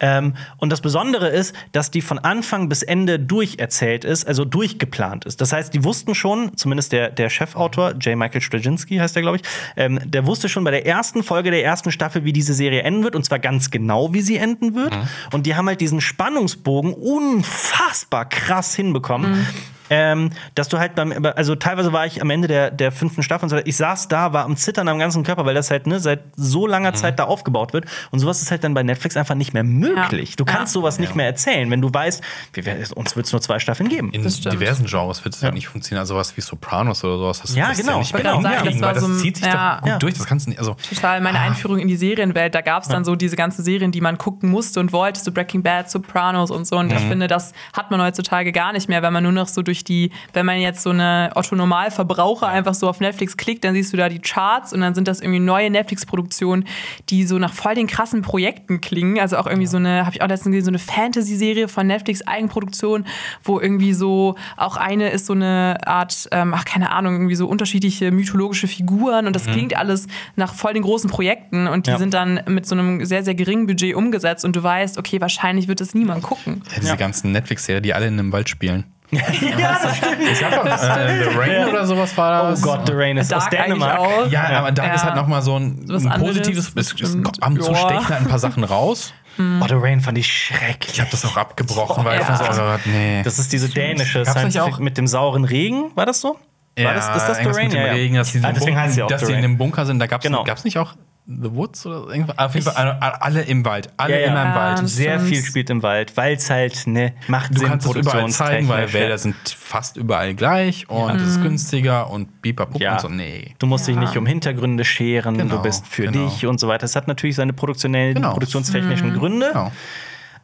Ähm, 0.00 0.34
und 0.56 0.70
das 0.70 0.80
Besondere 0.80 1.28
ist, 1.28 1.54
dass 1.72 1.90
die 1.90 2.00
von 2.00 2.18
Anfang 2.18 2.68
bis 2.68 2.82
Ende 2.82 3.18
durcherzählt 3.18 4.04
ist, 4.04 4.26
also 4.26 4.44
durchgeplant 4.44 5.24
ist. 5.24 5.40
Das 5.40 5.52
heißt, 5.52 5.72
die 5.74 5.84
wussten 5.84 6.14
schon, 6.14 6.56
zumindest 6.56 6.92
der, 6.92 7.10
der 7.10 7.28
Chefautor, 7.30 7.92
J. 7.92 8.16
Michael 8.16 8.40
Straczynski 8.40 8.96
heißt 8.96 9.14
der, 9.14 9.22
glaube 9.22 9.38
ich, 9.38 9.42
ähm, 9.76 10.00
der 10.04 10.26
wusste 10.26 10.48
schon 10.48 10.64
bei 10.64 10.70
der 10.70 10.86
ersten 10.86 11.22
Folge 11.22 11.50
der 11.50 11.64
ersten 11.64 11.90
Staffel, 11.90 12.24
wie 12.24 12.32
diese 12.32 12.54
Serie 12.54 12.82
enden 12.82 13.04
wird, 13.04 13.16
und 13.16 13.24
zwar 13.24 13.38
ganz 13.38 13.70
genau, 13.70 14.12
wie 14.14 14.22
sie 14.22 14.36
enden 14.36 14.74
wird. 14.74 14.92
Und 15.32 15.46
die 15.46 15.54
haben 15.56 15.66
halt 15.68 15.80
diesen 15.90 16.00
Spannungsbogen 16.00 16.94
unfassbar 16.94 18.28
krass 18.28 18.76
hinbekommen. 18.76 19.44
Ähm, 19.90 20.30
dass 20.54 20.68
du 20.68 20.78
halt 20.78 20.94
beim, 20.94 21.12
also 21.36 21.56
teilweise 21.56 21.92
war 21.92 22.06
ich 22.06 22.22
am 22.22 22.30
Ende 22.30 22.46
der, 22.48 22.70
der 22.70 22.92
fünften 22.92 23.22
Staffel 23.24 23.44
und 23.46 23.50
so, 23.50 23.56
ich 23.64 23.76
saß 23.76 24.06
da, 24.08 24.32
war 24.32 24.44
am 24.44 24.56
Zittern 24.56 24.86
am 24.88 24.98
ganzen 25.00 25.24
Körper, 25.24 25.44
weil 25.44 25.54
das 25.54 25.70
halt 25.70 25.86
ne, 25.88 25.98
seit 25.98 26.20
so 26.36 26.66
langer 26.66 26.94
Zeit 26.94 27.18
da 27.18 27.24
aufgebaut 27.24 27.72
wird. 27.72 27.86
Und 28.12 28.20
sowas 28.20 28.40
ist 28.40 28.50
halt 28.52 28.62
dann 28.62 28.72
bei 28.72 28.82
Netflix 28.84 29.16
einfach 29.16 29.34
nicht 29.34 29.52
mehr 29.52 29.64
möglich. 29.64 30.30
Ja. 30.30 30.36
Du 30.36 30.44
kannst 30.44 30.74
Ja. 30.74 30.80
sowas 30.80 30.98
nicht 31.00 31.16
mehr 31.16 31.26
erzählen, 31.26 31.68
wenn 31.70 31.80
du 31.80 31.92
weißt, 31.92 32.22
wir, 32.52 32.64
werden- 32.66 32.86
uns 32.94 33.16
wird 33.16 33.26
es 33.26 33.32
nur 33.32 33.40
zwei 33.40 33.58
Staffeln 33.58 33.88
geben. 33.88 34.12
In 34.12 34.22
Das 34.22 34.40
diversen 34.40 34.86
Genres 34.86 35.24
wird 35.24 35.34
es 35.34 35.42
halt 35.42 35.54
nicht 35.54 35.66
funktionieren. 35.68 36.00
Also 36.00 36.14
was 36.14 36.36
wie 36.36 36.40
Sopranos 36.40 37.02
oder 37.02 37.18
sowas. 37.18 37.40
Das, 37.42 37.56
Ja, 37.56 37.68
das 37.68 37.78
genau, 37.78 37.98
nicht 37.98 38.12
genau. 38.16 38.40
gerade 38.40 38.48
hinkriegen, 38.58 38.80
sagen, 38.80 38.82
weil 38.82 38.94
das 38.94 39.02
war 39.02 39.08
das 39.08 39.16
so 39.18 39.22
zieht 39.24 39.36
sich 39.38 39.46
ja. 39.46 39.74
doch 39.74 39.80
gut 39.82 39.88
Ja. 39.90 39.98
durch. 39.98 40.14
Das 40.14 40.26
kannst 40.26 40.46
du 40.46 40.50
nicht, 40.50 40.58
also 40.60 40.76
Total. 40.88 41.20
Meine 41.20 41.40
Einführung 41.40 41.78
in 41.80 41.88
die 41.88 41.96
Serienwelt, 41.96 42.54
da 42.54 42.60
gab 42.60 42.84
es 42.84 42.88
dann 42.88 43.04
so 43.04 43.16
diese 43.16 43.34
ganzen 43.36 43.64
Serien, 43.64 43.90
die 43.90 44.00
man 44.00 44.18
gucken 44.18 44.50
musste 44.50 44.78
und 44.78 44.92
wollte, 44.92 45.20
so 45.20 45.32
Breaking 45.32 45.62
Bad, 45.64 45.90
Sopranos 45.90 46.50
und 46.52 46.66
so. 46.66 46.76
Und 46.78 46.92
ich 46.92 47.00
finde, 47.00 47.26
das 47.26 47.52
hat 47.72 47.90
man 47.90 48.00
heutzutage 48.00 48.52
gar 48.52 48.72
nicht 48.72 48.88
mehr, 48.88 49.02
wenn 49.02 49.12
man 49.12 49.24
nur 49.24 49.32
noch 49.32 49.48
so 49.48 49.62
durch 49.62 49.79
die, 49.84 50.10
wenn 50.32 50.46
man 50.46 50.58
jetzt 50.60 50.82
so 50.82 50.90
eine 50.90 51.30
Otto-Normalverbraucher 51.34 52.48
einfach 52.48 52.74
so 52.74 52.88
auf 52.88 53.00
Netflix 53.00 53.36
klickt, 53.36 53.64
dann 53.64 53.74
siehst 53.74 53.92
du 53.92 53.96
da 53.96 54.08
die 54.08 54.18
Charts 54.18 54.72
und 54.72 54.80
dann 54.80 54.94
sind 54.94 55.08
das 55.08 55.20
irgendwie 55.20 55.40
neue 55.40 55.70
Netflix-Produktionen, 55.70 56.64
die 57.08 57.24
so 57.24 57.38
nach 57.38 57.52
voll 57.52 57.74
den 57.74 57.86
krassen 57.86 58.22
Projekten 58.22 58.80
klingen. 58.80 59.18
Also 59.18 59.36
auch 59.36 59.46
irgendwie 59.46 59.66
so 59.66 59.76
eine, 59.76 60.04
habe 60.06 60.14
ich 60.16 60.22
auch 60.22 60.28
letztens 60.28 60.54
gesehen, 60.54 60.64
so 60.64 60.70
eine 60.70 60.78
Fantasy-Serie 60.78 61.68
von 61.68 61.86
Netflix 61.86 62.22
Eigenproduktion, 62.26 63.06
wo 63.44 63.60
irgendwie 63.60 63.92
so, 63.92 64.34
auch 64.56 64.76
eine 64.76 65.10
ist 65.10 65.26
so 65.26 65.32
eine 65.32 65.78
Art, 65.86 66.28
ähm, 66.32 66.52
ach 66.54 66.64
keine 66.64 66.90
Ahnung, 66.92 67.14
irgendwie 67.14 67.34
so 67.34 67.46
unterschiedliche 67.46 68.10
mythologische 68.10 68.68
Figuren 68.68 69.26
und 69.26 69.34
das 69.36 69.44
klingt 69.46 69.76
alles 69.76 70.06
nach 70.36 70.54
voll 70.54 70.74
den 70.74 70.82
großen 70.82 71.10
Projekten 71.10 71.66
und 71.66 71.86
die 71.86 71.90
Ja. 71.90 71.98
sind 71.98 72.14
dann 72.14 72.40
mit 72.46 72.66
so 72.66 72.74
einem 72.74 73.04
sehr, 73.04 73.24
sehr 73.24 73.34
geringen 73.34 73.66
Budget 73.66 73.94
umgesetzt 73.94 74.44
und 74.44 74.54
du 74.56 74.62
weißt, 74.62 74.98
okay, 74.98 75.20
wahrscheinlich 75.20 75.68
wird 75.68 75.80
es 75.80 75.94
niemand 75.94 76.22
gucken. 76.22 76.62
ja, 76.74 76.80
diese 76.80 76.96
ganzen 76.96 77.32
Netflix-Serien, 77.32 77.82
die 77.82 77.94
alle 77.94 78.06
in 78.06 78.18
einem 78.18 78.32
Wald 78.32 78.48
spielen. 78.48 78.84
Ja, 79.10 79.78
das 79.82 79.96
stimmt. 79.96 80.18
Es 80.30 80.40
gab 80.40 80.52
doch 80.64 80.66
äh, 80.66 81.24
The 81.24 81.36
Rain 81.36 81.68
oder 81.68 81.86
sowas 81.86 82.16
war 82.16 82.44
Oh 82.44 82.50
das. 82.50 82.62
Gott, 82.62 82.86
The 82.86 82.92
Rain 82.94 83.16
ist 83.16 83.32
aus 83.34 83.44
Dark 83.48 83.54
eigentlich 83.66 83.82
Dänemark. 83.82 84.30
Ja, 84.30 84.48
aber 84.58 84.72
da 84.72 84.86
Ja. 84.86 84.94
ist 84.94 85.04
halt 85.04 85.16
nochmal 85.16 85.42
so 85.42 85.56
ein, 85.58 85.84
ein 85.90 86.20
positives. 86.20 86.74
das 86.74 86.92
Es, 86.92 87.00
es 87.00 87.14
und 87.14 87.62
zu 87.62 87.72
Ja. 87.72 87.76
stechen 87.78 88.08
halt 88.08 88.20
ein 88.22 88.28
paar 88.28 88.38
Sachen 88.38 88.64
raus. 88.64 89.12
Oh, 89.38 89.66
The 89.66 89.74
Rain 89.74 90.00
fand 90.00 90.18
ich 90.18 90.30
schrecklich. 90.30 90.94
Ich 90.94 91.00
habe 91.00 91.10
das 91.10 91.24
auch 91.24 91.36
abgebrochen, 91.36 92.04
weil 92.04 92.20
ich 92.20 92.28
Ja. 92.28 92.38
mir 92.46 92.52
so, 92.54 92.62
oh, 92.62 92.76
nee. 92.84 93.22
Das 93.22 93.38
ist 93.38 93.52
diese 93.52 93.68
dänische 93.68 94.22
Gab's 94.22 94.32
Science 94.32 94.56
auch- 94.58 94.78
mit 94.78 94.98
dem 94.98 95.06
sauren 95.06 95.44
Regen, 95.44 95.90
war 95.94 96.04
das 96.06 96.20
so? 96.20 96.36
War 96.78 96.94
das, 96.94 97.08
ist 97.08 97.28
das 97.28 97.38
The 97.38 97.44
Rain? 97.46 97.64
Mit 97.64 97.72
dem 97.74 97.80
Ja, 97.80 97.86
ja. 97.88 97.92
Regen, 97.92 98.14
dass 98.16 98.32
die, 98.32 98.40
Ah, 98.42 98.52
deswegen 98.52 98.76
heißt 98.78 98.94
sie 98.94 99.02
auch 99.02 99.08
dass 99.08 99.22
die 99.22 99.28
in 99.28 99.34
Rain. 99.34 99.42
dem 99.42 99.58
Bunker 99.58 99.86
sind. 99.86 99.98
Da 99.98 100.06
gab 100.06 100.20
es 100.20 100.26
Genau. 100.26 100.44
nicht 100.64 100.78
auch 100.78 100.94
The 101.30 101.54
Woods 101.54 101.86
oder 101.86 102.08
irgendwas? 102.12 102.36
Auf 102.38 102.54
jeden 102.54 102.66
Fall 102.66 102.74
alle, 103.00 103.42
im 103.42 103.64
Wald. 103.64 103.88
Alle 103.96 104.14
Ja, 104.14 104.20
ja. 104.20 104.26
immer 104.32 104.42
im 104.42 104.48
Ja, 104.48 104.54
Wald. 104.56 104.78
das 104.82 104.94
Sehr 104.96 105.20
viel 105.20 105.42
spielt 105.44 105.70
im 105.70 105.82
Wald, 105.82 106.16
weil 106.16 106.34
es 106.36 106.50
halt, 106.50 106.86
ne, 106.88 107.14
macht 107.28 107.54
Du 107.54 107.60
Sinn, 107.60 107.68
kannst 107.68 107.86
es 107.86 107.94
überall 107.94 108.28
zeigen, 108.30 108.68
weil. 108.68 108.92
Wälder 108.92 109.16
sind 109.16 109.36
fast 109.48 109.96
überall 109.96 110.34
gleich 110.34 110.88
und 110.90 111.16
es 111.16 111.22
ist 111.36 111.42
günstiger 111.42 112.10
und 112.10 112.42
bipapup 112.42 112.80
Ja. 112.80 112.94
und 112.94 113.00
so. 113.00 113.08
Nee. 113.08 113.54
Du 113.60 113.66
musst 113.66 113.86
dich 113.86 113.94
Ja. 113.94 114.00
nicht 114.00 114.16
um 114.16 114.26
Hintergründe 114.26 114.84
scheren, 114.84 115.38
Genau, 115.38 115.56
du 115.56 115.62
bist 115.62 115.86
für 115.86 116.06
genau. 116.08 116.26
dich 116.28 116.46
und 116.46 116.58
so 116.58 116.66
weiter. 116.66 116.84
Es 116.84 116.96
hat 116.96 117.06
natürlich 117.06 117.36
seine 117.36 117.52
produktionellen, 117.52 118.14
Genau. 118.14 118.32
produktionstechnischen 118.32 119.14
Gründe. 119.14 119.48
Genau. 119.52 119.70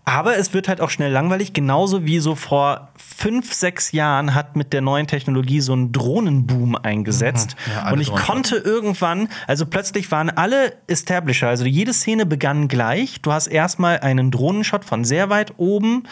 Aber 0.09 0.39
es 0.39 0.55
wird 0.55 0.69
halt 0.69 0.81
auch 0.81 0.91
schnell 0.91 1.11
langweilig, 1.11 1.53
genauso 1.53 2.07
wie 2.07 2.21
so 2.21 2.37
vor 2.37 2.91
fünf, 2.97 3.53
sechs 3.53 3.91
Jahren 3.91 4.37
hat 4.37 4.55
mit 4.55 4.73
der 4.73 4.81
neuen 4.81 5.09
Technologie 5.09 5.61
so 5.61 5.75
ein 5.75 5.91
Drohnenboom 5.91 6.77
eingesetzt. 6.77 7.57
Mhm. 7.67 7.73
Ja, 7.73 7.93
und 7.93 8.01
ich 8.01 8.11
Drohnen. 8.11 8.23
konnte 8.23 8.57
irgendwann, 8.57 9.29
also 9.49 9.67
plötzlich 9.67 10.13
waren 10.13 10.31
alle 10.31 10.75
Establisher, 10.87 11.49
also 11.49 11.65
jede 11.65 11.93
Szene 11.93 12.25
begann 12.25 12.69
gleich. 12.69 13.21
Du 13.21 13.33
hast 13.33 13.49
erstmal 13.49 13.99
einen 13.99 14.31
Drohnenshot 14.31 14.85
von 14.85 15.05
sehr 15.05 15.29
weit 15.29 15.55
oben 15.57 16.05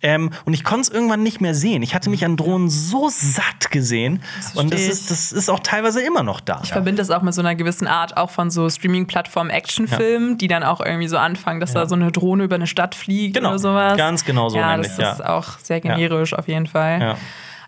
ähm, 0.00 0.30
und 0.46 0.54
ich 0.54 0.64
konnte 0.64 0.82
es 0.82 0.88
irgendwann 0.88 1.22
nicht 1.22 1.42
mehr 1.42 1.54
sehen. 1.54 1.82
Ich 1.82 1.94
hatte 1.94 2.08
mich 2.08 2.24
an 2.24 2.38
Drohnen 2.38 2.70
so 2.70 3.10
satt 3.10 3.70
gesehen 3.70 4.22
und 4.54 4.72
das 4.72 4.80
ist, 4.80 5.10
das 5.10 5.30
ist 5.30 5.50
auch 5.50 5.60
teilweise 5.60 6.00
immer 6.00 6.22
noch 6.22 6.40
da. 6.40 6.62
Ich 6.64 6.72
verbinde 6.72 7.02
das 7.02 7.10
auch 7.10 7.20
mit 7.20 7.34
so 7.34 7.42
einer 7.42 7.54
gewissen 7.54 7.86
Art 7.86 8.16
auch 8.16 8.30
von 8.30 8.50
so 8.50 8.70
Streaming-Plattformen 8.70 9.50
Actionfilmen, 9.50 10.38
die 10.38 10.48
dann 10.48 10.62
auch 10.62 10.80
irgendwie 10.80 11.08
so 11.08 11.18
anfangen, 11.18 11.60
dass 11.60 11.74
da 11.74 11.86
so 11.86 11.94
eine 11.94 12.12
Drohne 12.12 12.44
über 12.44 12.54
eine 12.54 12.66
Stadt 12.66 12.94
fliegt 12.94 13.41
Genau, 13.42 13.50
oder 13.50 13.58
sowas. 13.58 13.96
ganz 13.96 14.24
genau 14.24 14.48
so 14.48 14.56
Ja, 14.56 14.70
nämlich, 14.72 14.88
das 14.96 15.18
ist 15.18 15.20
ja. 15.20 15.28
auch 15.36 15.58
sehr 15.58 15.80
generisch 15.80 16.34
auf 16.34 16.48
jeden 16.48 16.66
Fall. 16.66 17.00
Ja. 17.00 17.16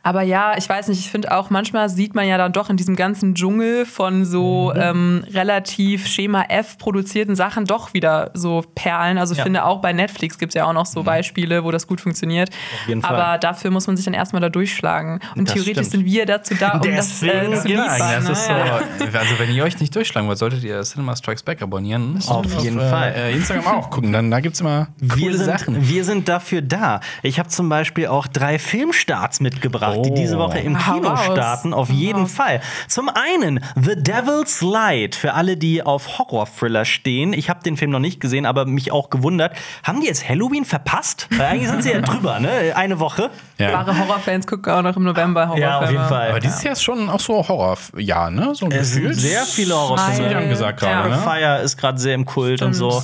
Aber 0.05 0.23
ja, 0.23 0.57
ich 0.57 0.69
weiß 0.69 0.89
nicht, 0.89 1.01
ich 1.01 1.11
finde 1.11 1.33
auch, 1.37 1.51
manchmal 1.51 1.89
sieht 1.89 2.15
man 2.15 2.29
ja 2.29 2.37
dann 2.39 2.53
doch 2.53 2.71
in 2.71 2.77
diesem 2.77 2.95
ganzen 2.95 3.35
Dschungel 3.35 3.87
von 3.87 4.25
so 4.25 4.71
Mhm. 4.75 4.81
ähm, 4.81 5.25
relativ 5.33 6.07
Schema 6.07 6.45
F 6.51 6.79
produzierten 6.79 7.35
Sachen 7.37 7.65
doch 7.65 7.95
wieder 7.95 8.31
so 8.35 8.63
Perlen. 8.75 9.17
Also 9.19 9.33
ich 9.33 9.39
Ja. 9.39 9.45
finde 9.45 9.65
auch 9.65 9.81
bei 9.81 9.93
Netflix 9.95 10.39
gibt 10.39 10.51
es 10.51 10.55
ja 10.55 10.67
auch 10.67 10.73
noch 10.75 10.87
so 10.87 11.03
Beispiele, 11.03 11.65
wo 11.65 11.71
das 11.71 11.87
gut 11.87 12.01
funktioniert. 12.03 12.51
jeden 12.87 13.01
Fall. 13.03 13.17
Aber 13.19 13.39
dafür 13.39 13.71
muss 13.71 13.87
man 13.87 13.97
sich 13.97 14.05
dann 14.05 14.15
erstmal 14.15 14.43
da 14.43 14.51
durchschlagen. 14.51 15.21
Und 15.37 15.49
Das 15.49 15.55
theoretisch 15.55 15.87
stimmt. 15.89 15.91
sind 15.91 16.05
wir 16.05 16.27
dazu 16.27 16.55
da, 16.55 16.73
um 16.73 16.83
Deswegen 16.83 17.51
das 17.53 17.61
äh, 17.61 17.63
zu 17.63 17.69
genau, 17.69 17.83
liefern. 17.85 17.99
Das 18.15 18.25
ne? 18.25 18.33
ist 18.33 18.45
so, 18.47 19.19
also 19.19 19.39
wenn 19.39 19.51
ihr 19.55 19.65
euch 19.65 19.81
nicht 19.81 19.95
durchschlagen 19.97 20.29
wollt, 20.29 20.39
solltet 20.39 20.63
ihr 20.65 20.83
Cinema 20.83 21.17
Strikes 21.17 21.43
Back 21.43 21.63
abonnieren. 21.63 22.21
Auf 22.29 22.63
jeden 22.63 22.79
äh, 22.79 22.91
Fall. 22.91 23.15
Äh, 23.17 23.33
Instagram 23.33 23.67
auch 23.79 23.91
gucken, 23.91 24.13
dann 24.13 24.31
da 24.31 24.41
gibt's 24.41 24.61
immer 24.61 24.89
coole 25.01 25.17
Wir 25.17 25.37
sind, 25.39 25.47
Sachen. 25.47 25.89
wir 25.89 26.05
sind 26.05 26.29
dafür 26.29 26.61
da. 26.61 27.01
Ich 27.23 27.39
habe 27.39 27.49
zum 27.49 27.71
Beispiel 27.71 28.09
auch 28.09 28.27
drei 28.27 28.59
Filmstarts 28.59 29.41
mitgebracht, 29.41 29.94
die 30.03 30.11
Oh. 30.11 30.15
diese 30.15 30.39
Woche 30.39 30.59
im 30.59 30.87
Hau 30.87 30.95
Kino 30.95 31.17
starten. 31.17 31.73
Auf 31.75 31.89
Hau 31.89 31.93
jeden. 31.95 32.27
Fall. 32.27 32.61
Zum 32.89 33.09
einen 33.09 33.61
The 33.77 33.97
Devil's 33.97 34.61
Light 34.63 35.15
für 35.15 35.35
alle, 35.35 35.57
die 35.57 35.83
auf 35.83 36.19
Horror-Thriller 36.19 36.85
stehen. 36.85 37.33
Ich 37.33 37.49
habe 37.51 37.61
den 37.63 37.77
Film 37.77 37.91
noch 37.91 37.99
nicht 38.01 38.21
gesehen, 38.21 38.47
aber 38.47 38.65
mich 38.67 38.93
auch 38.93 39.11
gewundert. 39.11 39.53
Haben 39.83 40.01
die 40.01 40.07
jetzt 40.07 40.29
Halloween 40.29 40.65
verpasst? 40.65 41.29
Weil 41.31 41.47
eigentlich 41.47 41.69
sind 41.69 41.83
sie 41.83 41.93
ja 41.93 42.01
drüber, 42.03 42.41
ne? 42.41 42.51
Eine 42.75 42.99
Woche. 43.01 43.31
Ja. 43.59 43.73
Wahre 43.73 43.99
Horrorfans 43.99 44.47
gucken 44.47 44.73
auch 44.73 44.83
noch 44.83 44.97
im 44.97 45.05
November 45.05 45.43
Horrorfilme. 45.49 45.71
Ja, 45.71 45.79
auf 45.81 45.91
jeden 45.91 46.05
Fall. 46.07 46.31
Aber 46.31 46.41
dieses 46.41 46.63
Jahr 46.63 46.73
ist 46.73 46.83
schon 46.83 47.09
auch 47.11 47.21
so 47.21 47.47
Horror-Jahr, 47.47 48.31
ne? 48.31 48.55
So 48.55 48.67
ein 48.67 48.73
Es 48.73 48.95
Gefühl. 48.95 49.15
sehr 49.15 49.43
viele 49.43 49.75
Horrorfilme. 49.75 50.55
Gerade, 50.55 50.87
Ja. 50.87 51.09
ne? 51.09 51.19
Fire 51.19 51.63
ist 51.63 51.77
gerade 51.77 51.99
sehr 51.99 52.15
im 52.15 52.25
Kult 52.25 52.63
und 52.63 52.75
so. 52.75 53.03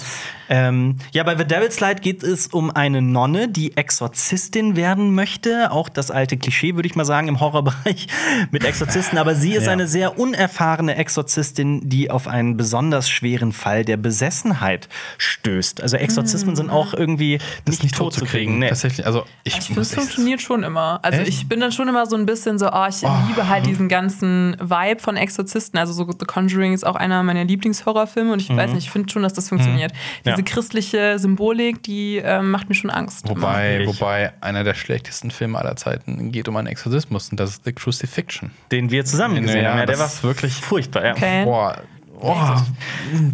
Ähm, 0.53 0.97
ja, 1.13 1.23
bei 1.23 1.37
The 1.39 1.45
Devil's 1.45 1.79
Light 1.79 2.03
geht 2.03 2.25
es 2.25 2.49
um 2.49 2.73
eine 2.73 3.01
Nonne, 3.01 3.49
die 3.49 3.77
Exorzistin 3.77 4.75
werden 4.75 5.15
möchte. 5.15 5.71
Auch 5.71 5.89
das 5.89 6.11
alte 6.11 6.37
Klischee, 6.37 6.75
würde 6.75 6.89
ich 6.89 6.97
mal 6.97 7.05
sagen, 7.05 7.29
im 7.29 7.39
Horrorbereich 7.39 8.09
mit 8.51 8.65
Exorzisten. 8.65 9.17
Aber 9.17 9.37
sie 9.37 9.53
ist 9.55 9.67
Ja. 9.67 9.73
eine 9.73 9.87
sehr 9.87 10.19
unerfahrene 10.19 10.97
Exorzistin, 10.97 11.89
die 11.89 12.11
auf 12.11 12.27
einen 12.27 12.57
besonders 12.57 13.09
schweren 13.09 13.53
Fall 13.53 13.85
der 13.85 13.97
Besessenheit 13.97 14.89
stößt. 15.19 15.83
Also 15.83 15.97
Exorzismen 15.97 16.57
sind 16.57 16.69
auch 16.71 16.95
irgendwie 16.95 17.39
Das 17.65 17.81
nicht, 17.85 17.95
tot 17.95 18.13
zu 18.15 18.25
kriegen. 18.25 18.59
Nee. 18.59 18.69
Tatsächlich, 18.71 19.07
also 19.07 19.25
ich, 19.45 19.57
Ich 19.57 19.67
finde, 19.67 19.83
es 19.83 19.95
funktioniert 19.95 20.43
schon 20.43 20.65
immer. 20.65 20.99
Also 21.03 21.21
Echt? 21.21 21.29
ich 21.29 21.49
bin 21.49 21.61
dann 21.61 21.71
schon 21.71 21.87
immer 21.89 22.07
so 22.07 22.17
ein 22.17 22.27
bisschen 22.27 22.59
so, 22.59 22.69
oh, 22.73 22.87
ich 22.89 23.03
liebe 23.29 23.49
halt 23.49 23.67
diesen 23.67 23.89
ganzen 23.89 24.57
Vibe 24.61 25.01
von 25.01 25.17
Exorzisten. 25.17 25.79
Also 25.79 25.93
so 25.93 26.05
The 26.11 26.27
Conjuring 26.27 26.73
ist 26.73 26.85
auch 26.85 26.97
einer 26.97 27.23
meiner 27.23 27.45
Lieblingshorrorfilme 27.45 28.33
und 28.33 28.43
ich 28.43 28.49
weiß 28.49 28.73
nicht, 28.73 28.87
ich 28.87 28.91
finde 28.91 29.13
schon, 29.13 29.23
dass 29.23 29.33
das 29.33 29.49
funktioniert. 29.49 29.93
Ja. 30.25 30.40
Diese 30.41 30.55
christliche 30.55 31.19
Symbolik, 31.19 31.83
die 31.83 32.17
ähm, 32.17 32.51
macht 32.51 32.69
mir 32.69 32.75
schon 32.75 32.91
Angst. 32.91 33.29
Wobei, 33.29 33.83
wobei 33.87 34.33
einer 34.41 34.65
der 34.65 34.75
schlechtesten 34.75 35.31
Filme 35.31 35.59
aller 35.59 35.77
Zeiten 35.77 36.33
geht 36.33 36.49
um 36.49 36.57
einen 36.57 36.67
Exorzismus 36.69 37.29
und 37.31 37.39
das 37.41 37.51
ist 37.51 37.65
The 37.65 37.73
Crucifixion. 37.73 38.51
Den 38.73 38.91
wir 38.91 39.05
zusammen 39.05 39.43
gesehen 39.43 39.65
Ja, 39.65 39.71
haben. 39.73 39.79
Ja, 39.81 39.87
der 39.87 39.99
war 39.99 40.11
wirklich- 40.23 40.55
furchtbar. 40.55 41.05
Ja. 41.05 41.13
Okay. 41.13 41.45
Boah, 41.45 41.77
oh, 42.21 42.37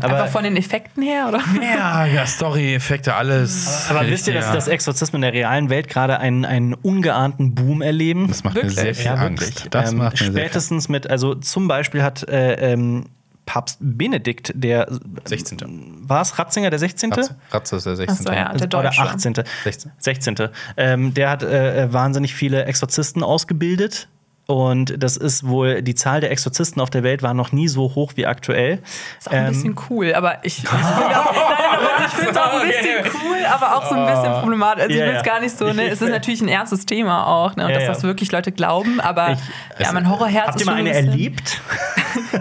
Einfach 0.00 0.28
von 0.28 0.44
den 0.44 0.56
Effekten 0.56 1.02
her, 1.02 1.26
oder? 1.28 1.40
ja, 1.62 2.06
ja, 2.06 2.26
Story-Effekte, 2.26 3.14
alles. 3.14 3.86
Aber 3.90 4.06
wisst 4.08 4.26
ihr, 4.26 4.34
dass 4.34 4.52
das 4.52 4.68
Exorzismen 4.68 5.22
in 5.22 5.32
der 5.32 5.32
realen 5.32 5.70
Welt 5.70 5.88
gerade 5.88 6.18
einen, 6.18 6.44
einen 6.44 6.74
ungeahnten 6.74 7.54
Boom 7.54 7.82
erleben? 7.82 8.26
Das 8.28 8.42
macht 8.44 8.56
Wirklich? 8.56 8.74
mir 8.76 8.82
sehr 8.82 8.94
viel 8.94 9.06
Ja, 9.06 9.14
Angst. 9.14 9.42
wirklich. 9.46 9.70
Das 9.70 9.92
ähm, 9.92 9.98
macht 9.98 10.12
mir 10.14 10.18
sehr 10.18 10.26
viel 10.32 10.40
spätestens 10.40 10.88
mit, 10.88 11.08
also 11.08 11.34
zum 11.36 11.68
Beispiel 11.68 12.02
hat 12.02 12.28
äh, 12.28 12.72
ähm, 12.72 13.06
Papst 13.46 13.78
Benedikt, 13.80 14.52
der 14.54 14.88
16. 15.24 16.02
war 16.08 16.20
es 16.20 16.38
Ratzinger, 16.38 16.68
der 16.68 16.80
16. 16.80 17.12
Ratze, 17.12 17.36
Ratze 17.50 17.76
ist 17.76 17.86
der 17.86 17.96
16. 17.96 18.26
Achso, 18.26 18.32
ja, 18.32 18.52
der 18.52 18.54
Oder 18.54 18.82
Deutsche. 18.90 19.00
18. 19.00 19.34
16. 19.64 19.92
16. 19.98 20.36
Ähm, 20.76 21.14
der 21.14 21.30
hat 21.30 21.42
äh, 21.44 21.92
wahnsinnig 21.92 22.34
viele 22.34 22.64
Exorzisten 22.64 23.22
ausgebildet. 23.22 24.08
Und 24.46 25.02
das 25.02 25.16
ist 25.16 25.46
wohl, 25.46 25.82
die 25.82 25.96
Zahl 25.96 26.20
der 26.20 26.30
Exorzisten 26.30 26.80
auf 26.80 26.88
der 26.90 27.02
Welt 27.02 27.22
war 27.22 27.34
noch 27.34 27.50
nie 27.50 27.66
so 27.66 27.94
hoch 27.96 28.12
wie 28.14 28.26
aktuell. 28.26 28.78
Ist 29.18 29.28
auch 29.28 29.32
ein 29.32 29.46
Ähm, 29.46 29.52
bisschen 29.52 29.76
cool, 29.90 30.14
aber 30.14 30.38
ich, 30.44 30.62
ich 30.62 30.68
finde 30.68 32.30
ich 32.30 32.30
es 32.30 32.36
auch 32.36 32.52
ein 32.60 32.68
bisschen 32.68 33.12
cool, 33.24 33.38
aber 33.52 33.76
auch 33.76 33.86
so 33.88 33.94
ein 33.96 34.06
bisschen 34.06 34.40
problematisch. 34.40 34.84
Also 34.84 34.94
ich 34.94 35.00
will 35.00 35.14
es 35.16 35.22
gar 35.24 35.40
nicht 35.40 35.56
so, 35.58 35.72
ne? 35.72 35.88
Es 35.88 36.00
ist 36.00 36.10
natürlich 36.10 36.40
ein 36.42 36.48
ernstes 36.48 36.86
Thema 36.86 37.26
auch, 37.26 37.56
ne? 37.56 37.66
Und 37.66 37.74
dass 37.74 37.86
das 37.86 38.02
wirklich 38.04 38.30
Leute 38.30 38.52
glauben, 38.52 39.00
aber 39.00 39.36
ja, 39.78 39.92
mein 39.92 40.08
Horrorherz 40.08 40.46
Habt 40.48 40.56
ist 40.60 40.66
ihr 40.66 40.70
mal 40.72 40.78
eine 40.78 40.92
erlebt? 40.94 41.60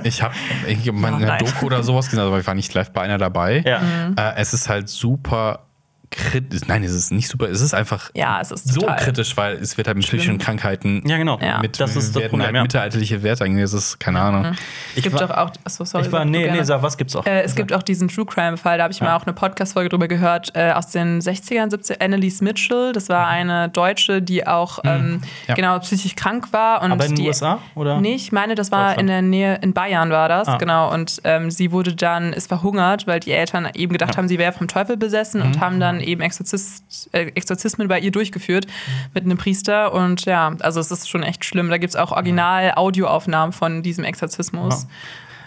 Ich 0.04 0.22
habe 0.22 0.34
ich 0.68 0.88
hab 0.88 0.96
mal 0.96 1.12
Oh, 1.12 1.16
eine 1.18 1.26
nein. 1.26 1.40
Doku 1.44 1.66
oder 1.66 1.84
sowas 1.84 2.06
gesehen, 2.10 2.24
aber 2.24 2.40
ich 2.40 2.48
war 2.48 2.54
nicht 2.54 2.74
live 2.74 2.92
bei 2.92 3.02
einer 3.02 3.18
dabei. 3.18 3.62
Ja. 3.66 3.82
Äh, 4.16 4.36
es 4.38 4.54
ist 4.54 4.70
halt 4.70 4.88
super 4.88 5.65
kritisch. 6.12 6.62
Nein, 6.68 6.84
es 6.84 6.94
ist 6.94 7.12
nicht 7.12 7.28
super. 7.28 7.50
Es 7.50 7.62
ist 7.62 7.74
einfach 7.74 8.10
Ja, 8.14 8.40
es 8.42 8.52
ist 8.52 8.68
so 8.74 8.82
kritisch, 8.98 9.36
weil 9.38 9.56
es 9.56 9.78
wird 9.78 9.88
halt 9.88 9.98
mit 9.98 10.06
psychischen 10.06 10.38
Krankheiten 10.38 11.02
Ja, 11.08 11.18
genau. 11.18 11.40
Ja. 11.42 11.60
mit 11.60 11.80
das 11.80 11.96
ist 11.96 12.10
das 12.10 12.16
werden 12.22 12.30
Problem. 12.30 12.46
halt 12.48 12.56
Ja. 12.56 12.62
mittelalterliche 12.64 13.24
Werte 13.24 13.44
eigentlich. 13.44 13.64
Das 13.64 13.74
ist 13.74 14.00
keine 14.00 14.20
Ahnung. 14.22 14.56
Es 14.96 15.04
gibt 15.04 15.14
war- 15.20 15.28
doch 15.28 15.36
auch, 15.36 15.52
achso, 15.64 15.84
sorry. 15.86 16.06
Ich 16.06 16.12
war, 16.12 16.22
sag 16.22 16.30
nee, 16.30 16.50
nee, 16.52 16.64
sag, 16.64 16.82
was 16.82 16.98
gibt's 16.98 17.16
auch? 17.16 17.26
Äh, 17.26 17.42
es 17.42 17.56
gibt 17.56 17.74
auch 17.74 17.84
diesen 17.84 18.08
True 18.08 18.26
Crime-Fall, 18.26 18.78
da 18.78 18.84
habe 18.84 18.94
ich 18.94 19.02
mal 19.02 19.16
auch 19.16 19.24
eine 19.24 19.34
Podcast-Folge 19.34 19.90
drüber 19.90 20.08
gehört, 20.08 20.52
äh, 20.56 20.72
aus 20.72 20.88
den 20.92 21.22
60ern, 21.22 21.70
70ern. 21.70 22.02
Annalise 22.02 22.44
Mitchell, 22.44 22.92
das 22.94 23.10
war 23.10 23.28
eine 23.28 23.70
Deutsche, 23.70 24.22
die 24.22 24.46
auch 24.48 24.80
ähm, 24.84 25.22
Ja. 25.48 25.56
genau 25.56 25.80
psychisch 25.80 26.16
krank 26.16 26.48
war. 26.52 26.82
Und 26.82 26.92
Aber 26.92 27.06
in 27.06 27.12
den 27.12 27.24
die, 27.24 27.28
USA? 27.28 27.60
Oder? 27.76 28.00
Nee, 28.00 28.16
ich 28.16 28.32
meine, 28.32 28.56
das 28.56 28.72
war 28.72 28.98
in 28.98 29.08
der 29.08 29.22
Nähe, 29.22 29.60
in 29.62 29.74
Bayern 29.74 30.10
war 30.12 30.30
das, 30.30 30.48
Ah. 30.48 30.58
genau. 30.58 30.94
Und 30.94 31.22
ähm, 31.24 31.50
sie 31.52 31.72
wurde 31.72 31.96
dann, 31.96 32.34
ist 32.34 32.48
verhungert, 32.48 33.08
weil 33.08 33.20
die 33.20 33.32
Eltern 33.32 33.68
eben 33.74 33.92
gedacht 33.94 34.18
haben, 34.18 34.28
sie 34.28 34.38
wäre 34.38 34.52
vom 34.54 34.68
Teufel 34.68 34.98
besessen 34.98 35.42
Mhm. 35.42 35.46
und 35.48 35.60
haben 35.60 35.80
dann 35.80 35.95
eben 36.02 36.22
Exorzist, 36.22 37.10
äh, 37.14 37.28
Exorzismen 37.36 37.88
bei 37.88 38.00
ihr 38.00 38.12
durchgeführt 38.12 38.68
mit 39.14 39.24
einem 39.24 39.38
Priester. 39.38 39.94
Und 39.94 40.26
ja, 40.26 40.56
also 40.60 40.80
es 40.80 40.92
ist 40.92 41.10
schon 41.10 41.24
echt 41.24 41.46
schlimm. 41.46 41.70
Da 41.70 41.78
gibt 41.78 41.92
es 41.92 41.96
auch 41.96 42.12
Original-Audioaufnahmen 42.12 43.54
von 43.54 43.84
diesem 43.84 44.04
Exorzismus. 44.04 44.88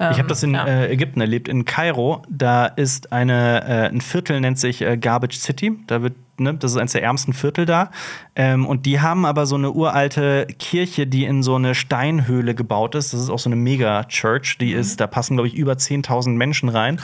Ich 0.01 0.19
habe 0.19 0.29
das 0.29 0.43
in 0.45 0.55
ja. 0.55 0.65
äh, 0.65 0.93
Ägypten 0.93 1.21
erlebt, 1.21 1.49
in 1.49 1.65
Kairo. 1.65 2.23
Da 2.29 2.67
ist 2.67 3.13
eine, 3.13 3.65
äh, 3.65 3.89
ein 3.89 4.01
Viertel, 4.01 4.41
nennt 4.41 4.59
sich 4.59 4.81
äh, 4.81 4.97
Garbage 4.97 5.39
City. 5.39 5.73
Da 5.89 6.03
wird, 6.03 6.15
ne, 6.39 6.55
das 6.55 6.73
ist 6.73 6.77
eines 6.77 6.93
der 6.93 7.03
ärmsten 7.03 7.33
Viertel 7.33 7.67
da. 7.67 7.91
Ähm, 8.39 8.65
und 8.65 8.87
die 8.87 9.01
haben 9.01 9.27
aber 9.27 9.47
so 9.47 9.57
eine 9.57 9.73
uralte 9.73 10.47
Kirche, 10.59 11.09
die 11.09 11.25
in 11.25 11.43
so 11.43 11.57
eine 11.57 11.75
Steinhöhle 11.75 12.55
gebaut 12.55 12.95
ist. 12.95 13.13
Das 13.13 13.21
ist 13.21 13.31
auch 13.31 13.41
so 13.41 13.49
eine 13.49 13.57
Mega-Church. 13.57 14.59
Die 14.59 14.73
ist, 14.73 15.01
da 15.01 15.09
passen, 15.09 15.37
glaube 15.37 15.49
ich, 15.49 15.55
über 15.55 15.73
10.000 15.73 16.31
Menschen 16.31 16.69
rein. 16.69 17.01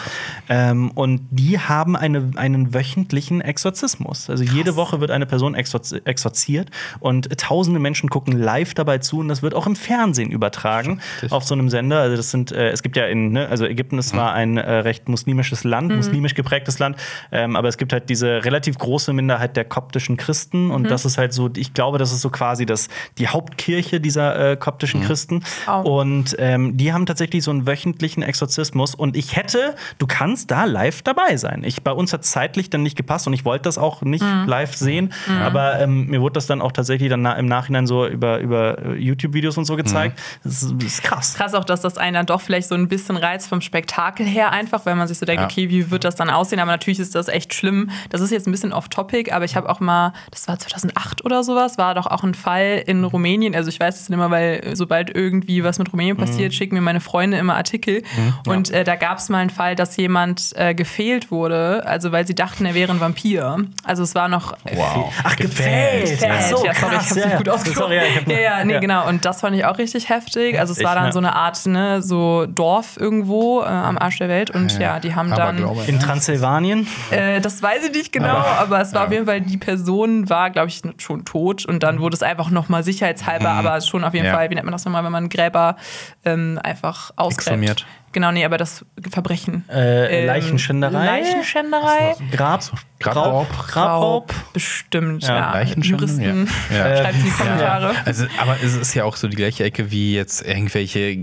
Ähm, 0.48 0.93
und 0.93 1.27
die 1.31 1.59
haben 1.59 1.97
eine, 1.97 2.31
einen 2.36 2.73
wöchentlichen 2.73 3.40
Exorzismus. 3.40 4.31
Also 4.31 4.44
jede 4.44 4.77
Woche 4.77 5.01
wird 5.01 5.11
eine 5.11 5.27
Person 5.27 5.56
exorzi 5.56 6.01
exorziert 6.05 6.70
und 7.01 7.36
tausende 7.36 7.81
Menschen 7.81 8.09
gucken 8.11 8.39
live 8.39 8.74
dabei 8.74 8.98
zu. 8.98 9.19
Und 9.19 9.28
das 9.28 9.43
wird 9.43 9.55
auch 9.55 9.66
im 9.66 9.74
Fernsehen 9.74 10.31
übertragen 10.31 11.01
auf 11.31 11.43
so 11.43 11.55
einem 11.55 11.69
Sender. 11.69 11.98
Also 11.98 12.16
das 12.16 12.31
sind, 12.31 12.52
äh, 12.52 12.70
es 12.70 12.82
gibt 12.82 12.97
ja 12.97 13.06
in, 13.06 13.32
ne, 13.32 13.48
also 13.48 13.65
Ägypten 13.65 13.98
ist 13.98 14.11
zwar 14.11 14.35
ein 14.35 14.56
äh, 14.56 14.73
recht 14.73 15.09
muslimisches 15.09 15.65
Land, 15.65 15.94
muslimisch 15.94 16.35
geprägtes 16.35 16.78
Land, 16.78 16.97
ähm, 17.32 17.56
aber 17.56 17.66
es 17.66 17.77
gibt 17.77 17.93
halt 17.93 18.09
diese 18.09 18.44
relativ 18.44 18.78
große 18.78 19.12
Minderheit 19.12 19.56
der 19.56 19.65
koptischen 19.65 20.16
Christen 20.16 20.70
und 20.70 20.90
das 20.90 21.05
ist 21.05 21.19
halt 21.19 21.24
so, 21.33 21.51
ich 21.57 21.75
glaube, 21.75 21.99
das 21.99 22.13
ist 22.13 22.21
so 22.21 22.31
quasi 22.31 22.67
das, 22.67 22.89
die 23.19 23.29
Hauptkirche 23.29 24.01
dieser 24.01 24.53
äh, 24.53 24.57
koptischen 24.57 25.03
Christen. 25.03 25.43
Oh. 25.69 26.01
Und 26.01 26.37
ähm, 26.39 26.77
die 26.77 26.93
haben 26.93 27.07
tatsächlich 27.07 27.45
so 27.45 27.51
einen 27.51 27.67
wöchentlichen 27.67 28.23
Exorzismus 28.23 28.95
und 28.95 29.17
ich 29.17 29.37
hätte, 29.37 29.75
du 29.99 30.07
kannst 30.07 30.51
da 30.51 30.65
live 30.65 31.03
dabei 31.03 31.37
sein. 31.37 31.63
Ich, 31.65 31.83
bei 31.83 31.93
uns 31.93 32.13
hat 32.13 32.25
zeitlich 32.25 32.71
dann 32.71 32.83
nicht 32.83 32.97
gepasst 32.97 33.27
und 33.27 33.33
ich 33.33 33.45
wollte 33.45 33.63
das 33.65 33.79
auch 33.79 34.03
nicht 34.03 34.25
live 34.47 34.75
sehen, 34.75 35.13
aber 35.43 35.81
ähm, 35.81 36.07
mir 36.07 36.21
wurde 36.21 36.35
das 36.35 36.47
dann 36.47 36.61
auch 36.61 36.73
tatsächlich 36.73 37.09
dann 37.11 37.23
na, 37.23 37.35
im 37.35 37.47
Nachhinein 37.47 37.87
so 37.87 38.07
über, 38.07 38.39
über 38.39 38.79
äh, 38.85 38.95
YouTube-Videos 38.95 39.57
und 39.57 39.65
so 39.65 39.77
gezeigt. 39.77 40.19
Das, 40.43 40.63
ist, 40.63 40.75
das 40.77 40.85
ist 40.85 41.03
krass. 41.03 41.35
Krass 41.35 41.55
auch, 41.55 41.65
dass 41.65 41.81
das 41.81 41.97
einen 41.99 42.15
dann 42.15 42.27
doch 42.27 42.41
vielleicht 42.41 42.69
so 42.69 42.75
ein 42.75 42.89
bisschen 42.89 43.17
reizt 43.17 43.49
vom 43.49 43.61
Spektakel 43.61 44.27
her 44.27 44.51
einfach, 44.53 44.85
weil 44.87 44.95
man 44.97 45.09
sich 45.09 45.19
so 45.19 45.27
denkt, 45.27 45.41
Ja. 45.41 45.47
okay, 45.47 45.69
wie 45.71 45.91
wird 45.91 46.05
das 46.05 46.17
dann 46.17 46.31
aussehen? 46.31 46.61
Aber 46.61 46.71
natürlich 46.71 46.99
ist 46.99 47.15
das 47.15 47.29
echt 47.29 47.55
schlimm. 47.55 47.91
Das 48.11 48.21
ist 48.21 48.31
jetzt 48.31 48.47
ein 48.47 48.51
bisschen 48.51 48.73
off-topic, 48.73 49.33
aber 49.33 49.45
ich 49.45 49.57
habe 49.57 49.69
auch 49.69 49.81
mal, 49.81 50.13
das 50.31 50.49
war 50.49 50.59
2008 50.59 51.14
2008 51.15 51.24
oder 51.24 51.45
sowas 51.45 51.78
war 51.78 51.95
doch 51.95 52.07
auch 52.07 52.23
ein 52.23 52.35
Fall 52.35 52.82
in 52.86 53.05
Rumänien. 53.05 53.55
Also 53.55 53.69
ich 53.69 53.78
weiß 53.81 54.01
es 54.01 54.09
nicht 54.09 54.15
immer, 54.16 54.31
weil 54.31 54.61
äh, 54.65 54.77
sobald 54.77 55.15
irgendwie 55.15 55.65
was 55.65 55.78
mit 55.78 55.93
Rumänien 55.93 56.16
passiert, 56.16 56.53
Mhm. 56.53 56.57
schicken 56.57 56.74
mir 56.74 56.81
meine 56.81 57.01
Freunde 57.01 57.36
immer 57.39 57.55
Artikel. 57.57 58.03
Und 58.47 58.70
äh, 58.70 58.85
da 58.85 58.97
gab 58.97 59.19
es 59.19 59.28
mal 59.28 59.39
einen 59.39 59.51
Fall, 59.51 59.74
dass 59.77 59.97
jemand 59.97 60.53
äh, 60.57 60.74
gefehlt 60.74 61.31
wurde, 61.31 61.82
also 61.86 62.12
weil 62.12 62.27
sie 62.27 62.35
dachten, 62.35 62.65
er 62.66 62.74
wäre 62.74 62.93
ein 62.93 63.01
Vampir. 63.01 63.57
Also 63.85 64.03
es 64.03 64.15
war 64.15 64.28
noch 64.28 64.55
Wow. 64.74 65.12
Ach, 65.23 65.36
gefällt. 65.36 66.11
Gefällt. 66.11 66.32
Ach 66.35 66.43
so, 66.43 66.65
ja, 66.65 66.74
sorry, 66.74 66.91
krass, 66.91 66.91
ich 66.91 66.97
hab's 66.99 67.09
ja, 67.11 67.15
nicht 67.16 67.32
ja. 67.32 67.36
gut 67.39 67.49
ausgesprochen. 67.49 67.82
Sorry, 67.85 67.97
ja, 67.97 68.03
ich 68.20 68.27
ja, 68.28 68.39
ja, 68.41 68.65
nee, 68.65 68.73
ja. 68.74 68.81
genau. 68.81 69.09
Und 69.09 69.24
das 69.24 69.41
fand 69.41 69.57
ich 69.57 69.65
auch 69.65 69.78
richtig 69.78 70.09
heftig. 70.09 70.59
Also 70.59 70.73
es 70.73 70.78
Heftig, 70.78 70.86
war 70.89 70.95
dann 70.97 71.07
ja. 71.07 71.12
so 71.12 71.19
eine 71.19 71.35
Art, 71.36 71.65
ne, 71.66 72.03
so 72.03 72.47
Dorf 72.47 72.97
irgendwo 72.99 73.62
äh, 73.62 73.66
am 73.66 73.99
Arsch 73.99 74.19
der 74.19 74.28
Welt. 74.28 74.51
Und 74.51 74.78
ja, 74.78 74.99
die 75.01 75.15
haben 75.15 75.32
Aber 75.32 75.43
dann. 75.45 75.57
glaube 75.59 75.81
ich. 75.82 75.89
In 75.89 76.01
Transsilvanien? 76.01 76.86
Äh, 77.11 77.41
das 77.41 77.62
weiß 77.62 77.85
ich 77.86 77.93
nicht 77.93 78.12
genau, 78.12 78.28
aber, 78.36 78.81
es 78.81 78.93
war 78.93 79.05
auf 79.07 79.12
jeden 79.12 79.27
Fall, 79.27 79.41
die 79.41 79.57
Person 79.57 80.28
war, 80.28 80.51
glaube 80.51 80.69
ich, 80.69 80.82
schon 81.05 81.25
tot 81.25 81.65
und 81.65 81.83
dann 81.83 82.01
wurde 82.01 82.15
es 82.15 82.23
einfach 82.23 82.51
nochmal 82.51 82.83
sicherheitshalber, 82.83 83.51
aber 83.51 83.81
schon 83.81 84.03
auf 84.05 84.15
jeden 84.15 84.27
Ja. 84.27 84.35
Fall, 84.35 84.51
wie 84.51 84.55
nennt 84.55 84.65
man 84.65 84.73
das 84.73 84.85
nochmal, 84.85 85.05
wenn 85.05 85.13
man 85.13 85.29
Gräber 85.29 85.77
ähm, 86.25 86.59
einfach 86.63 87.13
ausgräbt. 87.17 87.49
Exhumiert. 87.49 87.87
Genau, 88.15 88.32
nee, 88.32 88.45
aber 88.45 88.57
das 88.57 88.85
Verbrechen. 89.11 89.65
Äh, 89.69 90.20
Ähm, 90.23 90.27
Leichenschänderei? 90.28 91.05
Leichenschänderei. 91.05 92.15
Grab, 92.31 92.62
Grabraub. 93.01 93.49
Grabraub. 93.69 94.32
Bestimmt, 94.55 95.24
Ja, 95.24 95.36
ja. 95.36 95.53
Leichenschändung, 95.53 96.01
Juristen, 96.09 96.49
ja. 96.70 96.77
Ja. 96.77 96.97
schreibt 97.03 97.16
in 97.19 97.24
die 97.24 97.31
Kommentare. 97.31 97.95
Also, 98.05 98.24
aber 98.41 98.57
es 98.65 98.74
ist 98.77 98.95
ja 98.95 99.05
auch 99.05 99.16
so 99.16 99.28
die 99.28 99.36
gleiche 99.36 99.65
Ecke 99.65 99.91
wie 99.91 100.15
jetzt 100.15 100.47
irgendwelche 100.47 101.16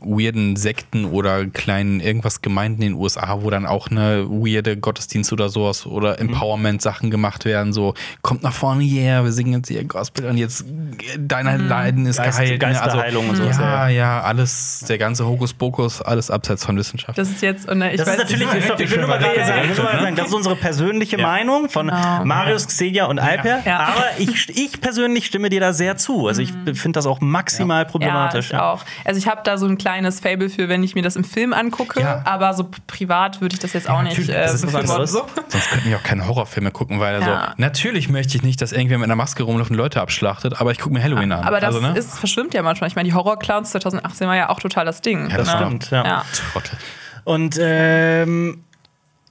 weirden 0.00 0.56
Sekten 0.56 1.04
oder 1.04 1.44
kleinen 1.46 2.00
irgendwas 2.00 2.40
Gemeinden 2.42 2.82
in 2.82 2.92
den 2.94 3.00
USA, 3.00 3.42
wo 3.42 3.50
dann 3.50 3.66
auch 3.66 3.88
eine 3.88 4.26
weirde 4.28 4.76
Gottesdienst 4.78 5.32
oder 5.32 5.50
sowas 5.50 5.86
oder 5.86 6.18
Empowerment-Sachen 6.18 7.10
gemacht 7.10 7.44
werden. 7.44 7.72
So, 7.74 7.94
kommt 8.22 8.42
nach 8.42 8.54
vorne, 8.54 8.82
yeah, 8.84 9.22
wir 9.22 9.32
singen 9.32 9.52
jetzt 9.52 9.68
hier 9.68 9.84
Gospel 9.84 10.24
und 10.26 10.38
jetzt 10.38 10.64
deiner 11.18 11.58
Leiden 11.58 12.06
ist 12.06 12.16
Geist- 12.16 12.38
geheilt. 12.38 12.52
ne? 12.52 12.58
Geisterheilung 12.58 13.28
und 13.28 13.36
sowas, 13.36 13.58
Ja, 13.58 13.88
ja. 13.88 14.18
ja, 14.18 14.20
alles, 14.22 14.84
der 14.88 14.96
ganze 14.98 15.26
Hokuspokus, 15.26 16.00
alles 16.02 16.30
abseits 16.38 16.64
von 16.64 16.76
Wissenschaft. 16.76 17.18
Das 17.18 17.28
ist 17.28 17.42
jetzt, 17.42 17.68
und 17.68 17.82
äh, 17.82 17.90
ich 17.92 17.96
Das 17.98 18.06
weiß 18.08 18.14
ist 18.16 18.30
natürlich, 18.30 18.48
ich, 18.54 18.80
ich 18.80 18.90
will 18.90 18.98
nur 18.98 19.08
mal 19.08 19.18
gerade 19.18 19.44
sagen, 19.44 19.60
ich 19.64 19.68
will 19.70 19.76
nur 19.76 19.84
mal 19.84 19.96
ne? 19.96 20.02
sagen, 20.02 20.16
das 20.16 20.26
ist 20.28 20.34
unsere 20.34 20.56
persönliche 20.56 21.18
Meinung 21.18 21.68
von 21.68 21.88
Genau. 21.88 22.24
Marius, 22.24 22.66
Xenia 22.66 23.06
und 23.06 23.18
Alper. 23.18 23.60
Ja. 23.64 23.78
Aber 23.80 24.04
ich, 24.18 24.48
ich 24.56 24.80
persönlich 24.80 25.26
stimme 25.26 25.50
dir 25.50 25.60
da 25.60 25.72
sehr 25.72 25.96
zu. 25.96 26.26
Also 26.26 26.42
ich 26.42 26.52
finde 26.74 26.92
das 26.92 27.06
auch 27.06 27.20
maximal 27.20 27.84
problematisch. 27.86 28.50
Ja, 28.50 28.56
ich 28.58 28.62
auch. 28.62 28.84
Also 29.04 29.18
ich 29.18 29.26
habe 29.28 29.40
da 29.44 29.58
so 29.58 29.66
ein 29.66 29.78
kleines 29.78 30.20
Fable 30.20 30.48
für, 30.48 30.68
wenn 30.68 30.82
ich 30.82 30.94
mir 30.94 31.02
das 31.02 31.16
im 31.16 31.24
Film 31.24 31.52
angucke, 31.52 32.00
Ja. 32.00 32.22
aber 32.24 32.54
so 32.54 32.68
privat 32.86 33.40
würde 33.40 33.54
ich 33.54 33.60
das 33.60 33.72
jetzt 33.72 33.88
auch 33.88 34.02
nicht 34.02 34.12
natürlich, 34.18 34.30
äh, 34.30 34.42
das 34.42 34.62
ist 34.62 34.72
was. 34.72 35.10
So. 35.10 35.26
Sonst 35.48 35.70
könnten 35.70 35.88
wir 35.90 35.96
auch 35.96 36.02
keine 36.02 36.26
Horrorfilme 36.26 36.70
gucken, 36.70 37.00
weil 37.00 37.16
also 37.16 37.30
Ja. 37.30 37.54
natürlich 37.56 38.08
möchte 38.08 38.36
ich 38.36 38.42
nicht, 38.42 38.60
dass 38.60 38.72
irgendwer 38.72 38.98
mit 38.98 39.04
einer 39.06 39.16
Maske 39.16 39.42
rumläuft 39.42 39.70
und 39.70 39.76
Leute 39.76 40.00
abschlachtet, 40.00 40.60
aber 40.60 40.70
ich 40.72 40.78
gucke 40.78 40.94
mir 40.94 41.02
Halloween 41.02 41.32
an. 41.32 41.44
Aber 41.44 41.60
das 41.60 41.74
also, 41.74 41.86
ne? 41.86 41.98
ist, 41.98 42.18
verschwimmt 42.18 42.54
ja 42.54 42.62
manchmal. 42.62 42.88
Ich 42.88 42.96
meine, 42.96 43.08
die 43.08 43.14
Horror-Clowns 43.14 43.70
2018 43.70 44.28
war 44.28 44.36
ja 44.36 44.48
auch 44.50 44.60
total 44.60 44.84
das 44.84 45.00
Ding. 45.00 45.28
das 45.28 45.48
ne? 45.48 45.54
stimmt, 45.56 45.90
ja. 45.90 46.04
ja. 46.04 46.24
Trottel. 46.32 46.76
Und 47.24 47.58
ähm, 47.60 48.64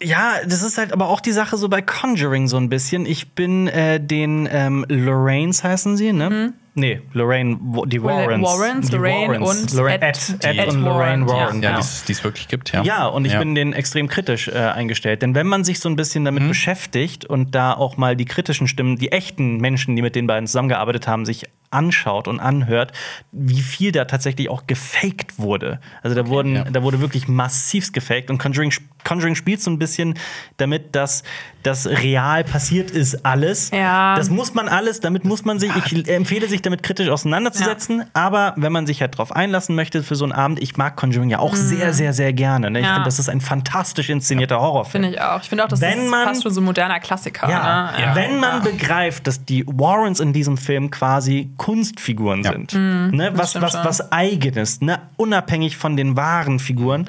ja, 0.01 0.35
das 0.45 0.61
ist 0.61 0.77
halt 0.77 0.93
aber 0.93 1.09
auch 1.09 1.19
die 1.19 1.31
Sache 1.31 1.57
so 1.57 1.69
bei 1.69 1.81
Conjuring 1.81 2.47
so 2.47 2.57
ein 2.57 2.69
bisschen. 2.69 3.05
Ich 3.05 3.33
bin 3.33 3.67
äh, 3.67 3.99
den 3.99 4.47
ähm, 4.51 4.85
Lorraines 4.87 5.63
heißen 5.63 5.97
sie, 5.97 6.13
ne? 6.13 6.53
Nee, 6.79 7.01
Lorraine, 7.13 7.57
die 7.87 8.03
Warrens. 8.03 8.43
Warrens, 8.43 8.89
die 8.91 8.95
Lorraine 8.97 9.39
und 9.39 9.73
Lorraine, 9.73 9.99
Ed- 9.99 10.29
Ed, 10.29 10.45
Ed, 10.45 10.57
Ed 10.59 10.67
und 10.69 10.81
Lorraine 10.83 11.25
Warren, 11.27 11.27
ja. 11.27 11.45
Warren. 11.47 11.63
Ja, 11.63 11.81
die 12.07 12.11
es- 12.11 12.23
wirklich 12.23 12.47
gibt, 12.47 12.71
ja. 12.71 12.83
Ja, 12.83 13.07
und 13.07 13.25
ich 13.25 13.33
Ja. 13.33 13.39
bin 13.39 13.55
denen 13.55 13.73
extrem 13.73 14.07
kritisch 14.07 14.47
äh, 14.47 14.51
eingestellt. 14.53 15.23
Denn 15.23 15.33
wenn 15.33 15.47
man 15.47 15.63
sich 15.63 15.79
so 15.79 15.89
ein 15.89 15.95
bisschen 15.95 16.23
damit 16.23 16.43
Mhm. 16.43 16.49
beschäftigt 16.49 17.25
und 17.25 17.55
da 17.55 17.73
auch 17.73 17.97
mal 17.97 18.15
die 18.15 18.25
kritischen 18.25 18.67
Stimmen, 18.67 18.95
die 18.97 19.11
echten 19.11 19.57
Menschen, 19.57 19.95
die 19.95 20.03
mit 20.03 20.15
den 20.15 20.27
beiden 20.27 20.45
zusammengearbeitet 20.45 21.07
haben, 21.07 21.25
sich 21.25 21.45
anschaut 21.69 22.29
und 22.29 22.39
anhört, 22.39 22.93
wie 23.33 23.59
viel 23.59 23.91
da 23.91 24.05
tatsächlich 24.05 24.47
auch 24.49 24.67
gefaked 24.67 25.37
wurde. 25.37 25.81
Also 26.01 26.15
da 26.15 26.27
wurden, 26.27 26.55
Ja. 26.55 26.63
da 26.63 26.81
wurde 26.81 27.01
wirklich 27.01 27.27
massivst 27.27 27.91
gefaked 27.91 28.29
und 28.29 28.37
Conjuring, 28.37 28.71
Conjuring 29.03 29.35
spielt 29.35 29.61
so 29.61 29.69
ein 29.71 29.77
bisschen 29.77 30.13
damit, 30.55 30.95
dass 30.95 31.23
das 31.63 31.85
real 31.87 32.45
passiert 32.45 32.89
ist 32.91 33.25
alles. 33.25 33.71
Ja. 33.71 34.15
Das 34.15 34.29
muss 34.29 34.53
man 34.53 34.69
alles, 34.69 35.01
damit 35.01 35.25
muss 35.25 35.43
man 35.43 35.59
sich, 35.59 35.69
ich 35.91 36.07
empfehle 36.07 36.47
sich 36.47 36.61
damit 36.67 36.83
kritisch 36.83 37.09
auseinanderzusetzen, 37.09 38.03
aber 38.13 38.53
wenn 38.57 38.71
man 38.71 38.85
sich 38.85 39.01
halt 39.01 39.17
drauf 39.17 39.35
einlassen 39.35 39.75
möchte 39.75 40.03
für 40.03 40.15
so 40.15 40.25
einen 40.25 40.33
Abend, 40.33 40.61
ich 40.61 40.77
mag 40.77 40.95
Conjuring 40.95 41.29
ja 41.29 41.39
auch 41.39 41.55
sehr, 41.55 41.93
sehr, 41.93 42.13
sehr 42.13 42.33
gerne. 42.33 42.69
Ne? 42.71 42.79
Ich 42.79 42.83
Mhm. 42.85 42.87
Ja. 42.89 42.93
finde, 42.95 43.05
das 43.07 43.19
ist 43.19 43.29
ein 43.29 43.41
fantastisch 43.41 44.09
inszenierter 44.09 44.59
Horrorfilm. 44.59 45.03
Finde 45.03 45.09
ich 45.17 45.21
auch. 45.21 45.41
Ich 45.41 45.49
finde 45.49 45.63
auch, 45.63 45.67
das 45.67 45.81
Wenn 45.81 45.99
ist 46.05 46.11
man- 46.11 46.27
fast 46.27 46.43
schon 46.43 46.53
so 46.53 46.61
ein 46.61 46.63
moderner 46.65 46.99
Klassiker. 46.99 47.49
Ja, 47.49 47.91
ne? 47.91 48.11
wenn 48.15 48.39
man 48.39 48.61
begreift, 48.63 49.27
dass 49.27 49.43
die 49.45 49.63
Warrens 49.67 50.19
in 50.19 50.33
diesem 50.33 50.57
Film 50.57 50.89
quasi 50.91 51.49
Kunstfiguren 51.57 52.43
Ja. 52.43 52.51
sind, 52.51 52.73
ne, 52.73 53.31
was, 53.33 53.59
was, 53.61 53.73
was 53.75 54.11
eigenes, 54.11 54.81
ne, 54.81 54.99
unabhängig 55.15 55.77
von 55.77 55.95
den 55.97 56.15
wahren 56.17 56.59
Figuren. 56.59 57.05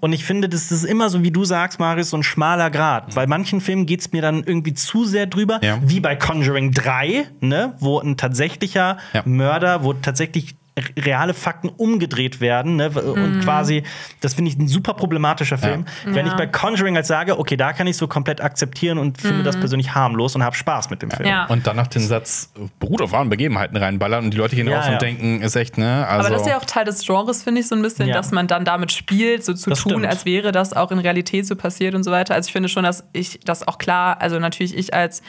Und 0.00 0.12
ich 0.12 0.24
finde, 0.24 0.48
das 0.48 0.70
ist 0.72 0.84
immer 0.84 1.08
so, 1.10 1.22
wie 1.22 1.30
du 1.30 1.44
sagst, 1.44 1.78
Marius, 1.80 2.10
so 2.10 2.16
ein 2.16 2.22
schmaler 2.22 2.70
Grad. 2.70 3.14
Bei 3.14 3.26
manchen 3.26 3.60
Filmen 3.60 3.86
geht 3.86 4.00
es 4.00 4.12
mir 4.12 4.22
dann 4.22 4.42
irgendwie 4.44 4.74
zu 4.74 5.04
sehr 5.04 5.26
drüber, 5.26 5.60
Ja. 5.62 5.78
wie 5.82 6.00
bei 6.00 6.16
Conjuring 6.16 6.72
3, 6.72 7.26
ne, 7.40 7.74
wo 7.80 8.00
ein 8.00 8.16
tatsächlicher 8.16 8.95
Ja. 9.12 9.22
Mörder, 9.24 9.82
wo 9.84 9.92
tatsächlich 9.92 10.54
reale 10.98 11.32
Fakten 11.32 11.68
umgedreht 11.70 12.40
werden 12.40 12.76
ne? 12.76 12.90
und 12.90 13.40
quasi, 13.40 13.82
das 14.20 14.34
finde 14.34 14.50
ich 14.50 14.58
ein 14.58 14.68
super 14.68 14.92
problematischer 14.94 15.56
Film. 15.56 15.86
Wenn 16.04 16.26
ich 16.26 16.34
bei 16.34 16.46
Conjuring 16.46 16.94
halt 16.96 17.06
sage, 17.06 17.38
okay, 17.38 17.56
da 17.56 17.72
kann 17.72 17.86
ich 17.86 17.96
so 17.96 18.06
komplett 18.08 18.40
akzeptieren 18.42 18.98
und 18.98 19.20
finde 19.20 19.42
das 19.42 19.56
persönlich 19.58 19.94
harmlos 19.94 20.34
und 20.34 20.44
habe 20.44 20.54
Spaß 20.54 20.90
mit 20.90 21.00
dem 21.00 21.10
Film. 21.10 21.28
Ja. 21.28 21.46
Und 21.46 21.66
dann 21.66 21.76
noch 21.76 21.86
den 21.86 22.02
Satz, 22.02 22.52
beruht 22.78 23.00
auf 23.00 23.12
wahren 23.12 23.30
Begebenheiten 23.30 23.76
reinballern 23.76 24.24
und 24.26 24.30
die 24.32 24.36
Leute 24.36 24.54
gehen 24.54 24.68
Ja, 24.68 24.76
raus 24.76 24.86
ja. 24.86 24.92
und 24.94 25.02
denken, 25.02 25.40
ist 25.40 25.56
echt, 25.56 25.78
ne? 25.78 26.06
Also, 26.06 26.26
Aber 26.26 26.30
das 26.30 26.42
ist 26.42 26.48
ja 26.48 26.58
auch 26.58 26.64
Teil 26.64 26.84
des 26.84 27.04
Genres, 27.06 27.42
finde 27.42 27.62
ich, 27.62 27.68
so 27.68 27.74
ein 27.74 27.80
bisschen, 27.82 28.08
Ja. 28.08 28.14
dass 28.14 28.30
man 28.30 28.46
dann 28.46 28.64
damit 28.66 28.92
spielt, 28.92 29.44
so 29.44 29.54
zu 29.54 29.70
Das 29.70 29.80
tun, 29.80 29.92
stimmt. 29.92 30.06
als 30.06 30.24
wäre 30.26 30.52
das 30.52 30.74
auch 30.74 30.90
in 30.92 30.98
Realität 30.98 31.46
so 31.46 31.56
passiert 31.56 31.94
und 31.94 32.02
so 32.04 32.10
weiter. 32.10 32.34
Also 32.34 32.48
ich 32.48 32.52
finde 32.52 32.68
schon, 32.68 32.84
dass 32.84 33.04
ich 33.14 33.40
das 33.44 33.66
auch 33.66 33.78
klar, 33.78 34.20
also 34.20 34.38
natürlich 34.38 34.76
ich 34.76 34.92
als 34.92 35.22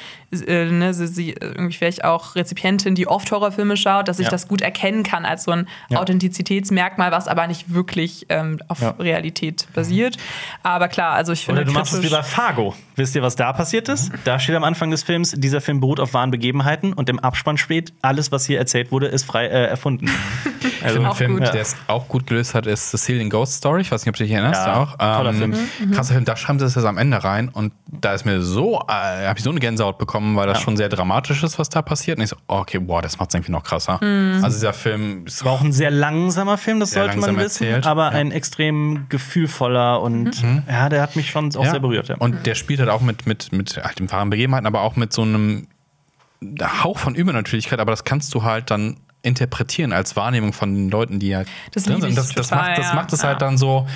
äh, 0.45 0.65
ne, 0.65 0.93
sie, 0.93 1.07
sie, 1.07 1.31
irgendwie 1.39 1.73
vielleicht 1.77 2.03
auch 2.03 2.35
Rezipientin, 2.35 2.95
die 2.95 3.07
oft 3.07 3.31
Horrorfilme 3.31 3.77
schaut, 3.77 4.09
dass 4.09 4.19
ich 4.19 4.25
Ja. 4.25 4.31
das 4.31 4.47
gut 4.49 4.61
erkennen 4.61 5.03
kann 5.03 5.23
als 5.25 5.36
so 5.39 5.51
ein 5.51 5.67
Ja. 5.89 5.99
Authentizitätsmerkmal, 6.01 7.11
was 7.11 7.27
aber 7.27 7.47
nicht 7.47 7.73
wirklich 7.73 8.25
ähm, 8.29 8.59
auf 8.67 8.81
Ja. 8.81 8.91
Realität 8.99 9.67
basiert. 9.73 10.17
Aber 10.63 10.87
klar, 10.87 11.13
also 11.13 11.31
ich 11.33 11.45
finde 11.45 11.61
Oder 11.61 11.71
du 11.71 11.73
machst 11.73 11.93
es 11.93 12.03
wie 12.03 12.09
bei 12.09 12.23
Fargo. 12.23 12.75
Wisst 12.95 13.15
ihr, 13.15 13.21
was 13.21 13.35
da 13.35 13.53
passiert 13.53 13.89
ist? 13.89 14.11
Da 14.23 14.39
steht 14.39 14.55
am 14.55 14.63
Anfang 14.63 14.89
des 14.91 15.03
Films, 15.03 15.31
dieser 15.37 15.61
Film 15.61 15.79
beruht 15.79 15.99
auf 15.99 16.13
wahren 16.13 16.31
Begebenheiten 16.31 16.93
und 16.93 17.09
im 17.09 17.19
Abspann 17.19 17.57
steht, 17.57 17.93
alles, 18.01 18.31
was 18.31 18.45
hier 18.45 18.57
erzählt 18.57 18.91
wurde, 18.91 19.07
ist 19.07 19.23
frei 19.25 19.45
äh, 19.45 19.65
erfunden. 19.67 20.09
Also, 20.83 21.01
ein 21.01 21.11
Film, 21.15 21.33
gut. 21.33 21.41
der 21.53 21.55
es 21.61 21.75
auch 21.87 22.07
gut 22.07 22.27
gelöst 22.27 22.53
hat, 22.53 22.67
ist 22.67 22.91
Sicilian 22.91 23.29
Ghost 23.31 23.53
Story. 23.53 23.81
Ich 23.81 23.91
weiß 23.91 24.03
nicht, 24.05 24.09
ob 24.09 24.15
du 24.15 24.23
dich 24.23 24.31
erinnerst. 24.31 24.65
Ja, 24.65 24.83
auch. 24.83 24.91
Ähm, 24.99 25.17
toller 25.17 25.33
Film. 25.33 25.91
Krasser 25.91 26.13
Film. 26.13 26.23
Da 26.25 26.35
schreiben 26.37 26.59
sie 26.59 26.65
das 26.65 26.75
jetzt 26.75 26.85
am 26.85 26.97
Ende 26.97 27.23
rein 27.23 27.49
und 27.49 27.73
da 27.87 28.13
ist 28.13 28.25
mir 28.25 28.41
so, 28.41 28.79
äh, 28.87 29.27
habe 29.27 29.37
ich 29.37 29.43
so 29.43 29.49
eine 29.49 29.59
Gänsehaut 29.59 29.97
bekommen, 29.97 30.35
weil 30.35 30.45
das 30.47 30.59
Ja. 30.59 30.63
schon 30.63 30.77
sehr 30.77 30.87
dramatisch 30.87 31.41
ist, 31.43 31.57
was 31.57 31.69
da 31.69 31.81
passiert. 31.81 32.19
Und 32.19 32.23
ich 32.23 32.29
so, 32.29 32.35
okay, 32.47 32.77
boah, 32.79 33.01
das 33.01 33.17
macht 33.17 33.29
es 33.31 33.35
irgendwie 33.35 33.51
noch 33.51 33.63
krasser. 33.63 33.99
Also 34.01 34.49
dieser 34.49 34.71
Film 34.73 35.26
ist 35.35 35.45
war 35.45 35.53
auch 35.53 35.61
ein 35.61 35.71
sehr 35.71 35.91
langsamer 35.91 36.57
Film, 36.57 36.79
das 36.79 36.91
Sehr 36.91 37.03
sollte 37.03 37.19
man 37.19 37.37
wissen, 37.37 37.63
erzählt, 37.65 37.85
aber 37.85 38.03
ja. 38.05 38.09
ein 38.17 38.31
extrem 38.31 39.05
gefühlvoller 39.09 40.01
und 40.01 40.43
ja, 40.69 40.89
der 40.89 41.01
hat 41.01 41.15
mich 41.15 41.29
schon 41.29 41.55
auch 41.55 41.65
sehr 41.65 41.79
berührt. 41.79 42.07
Ja. 42.09 42.15
Und 42.17 42.45
der 42.45 42.55
spielt 42.55 42.79
halt 42.79 42.89
auch 42.89 43.01
mit, 43.01 43.25
mit, 43.27 43.51
mit 43.51 43.77
halt 43.83 43.99
den 43.99 44.11
wahren 44.11 44.29
Begebenheiten, 44.29 44.65
aber 44.67 44.81
auch 44.81 44.95
mit 44.95 45.13
so 45.13 45.21
einem 45.23 45.67
Hauch 46.83 46.99
von 46.99 47.15
Übernatürlichkeit, 47.15 47.79
aber 47.79 47.91
das 47.91 48.03
kannst 48.03 48.33
du 48.33 48.43
halt 48.43 48.69
dann 48.71 48.97
interpretieren 49.23 49.91
als 49.91 50.15
Wahrnehmung 50.15 50.53
von 50.53 50.73
den 50.73 50.89
Leuten, 50.89 51.19
die 51.19 51.35
halt 51.35 51.47
Das 51.73 51.83
drin 51.83 51.95
liebe 51.95 52.07
sind. 52.07 52.11
ich 52.11 52.15
Das, 52.15 52.33
das, 52.33 52.49
total, 52.49 52.69
macht, 52.69 52.77
das 52.77 52.85
ja. 52.87 52.93
macht 52.95 53.13
es 53.13 53.21
Ja. 53.21 53.27
halt 53.29 53.41
dann 53.41 53.57
so 53.57 53.87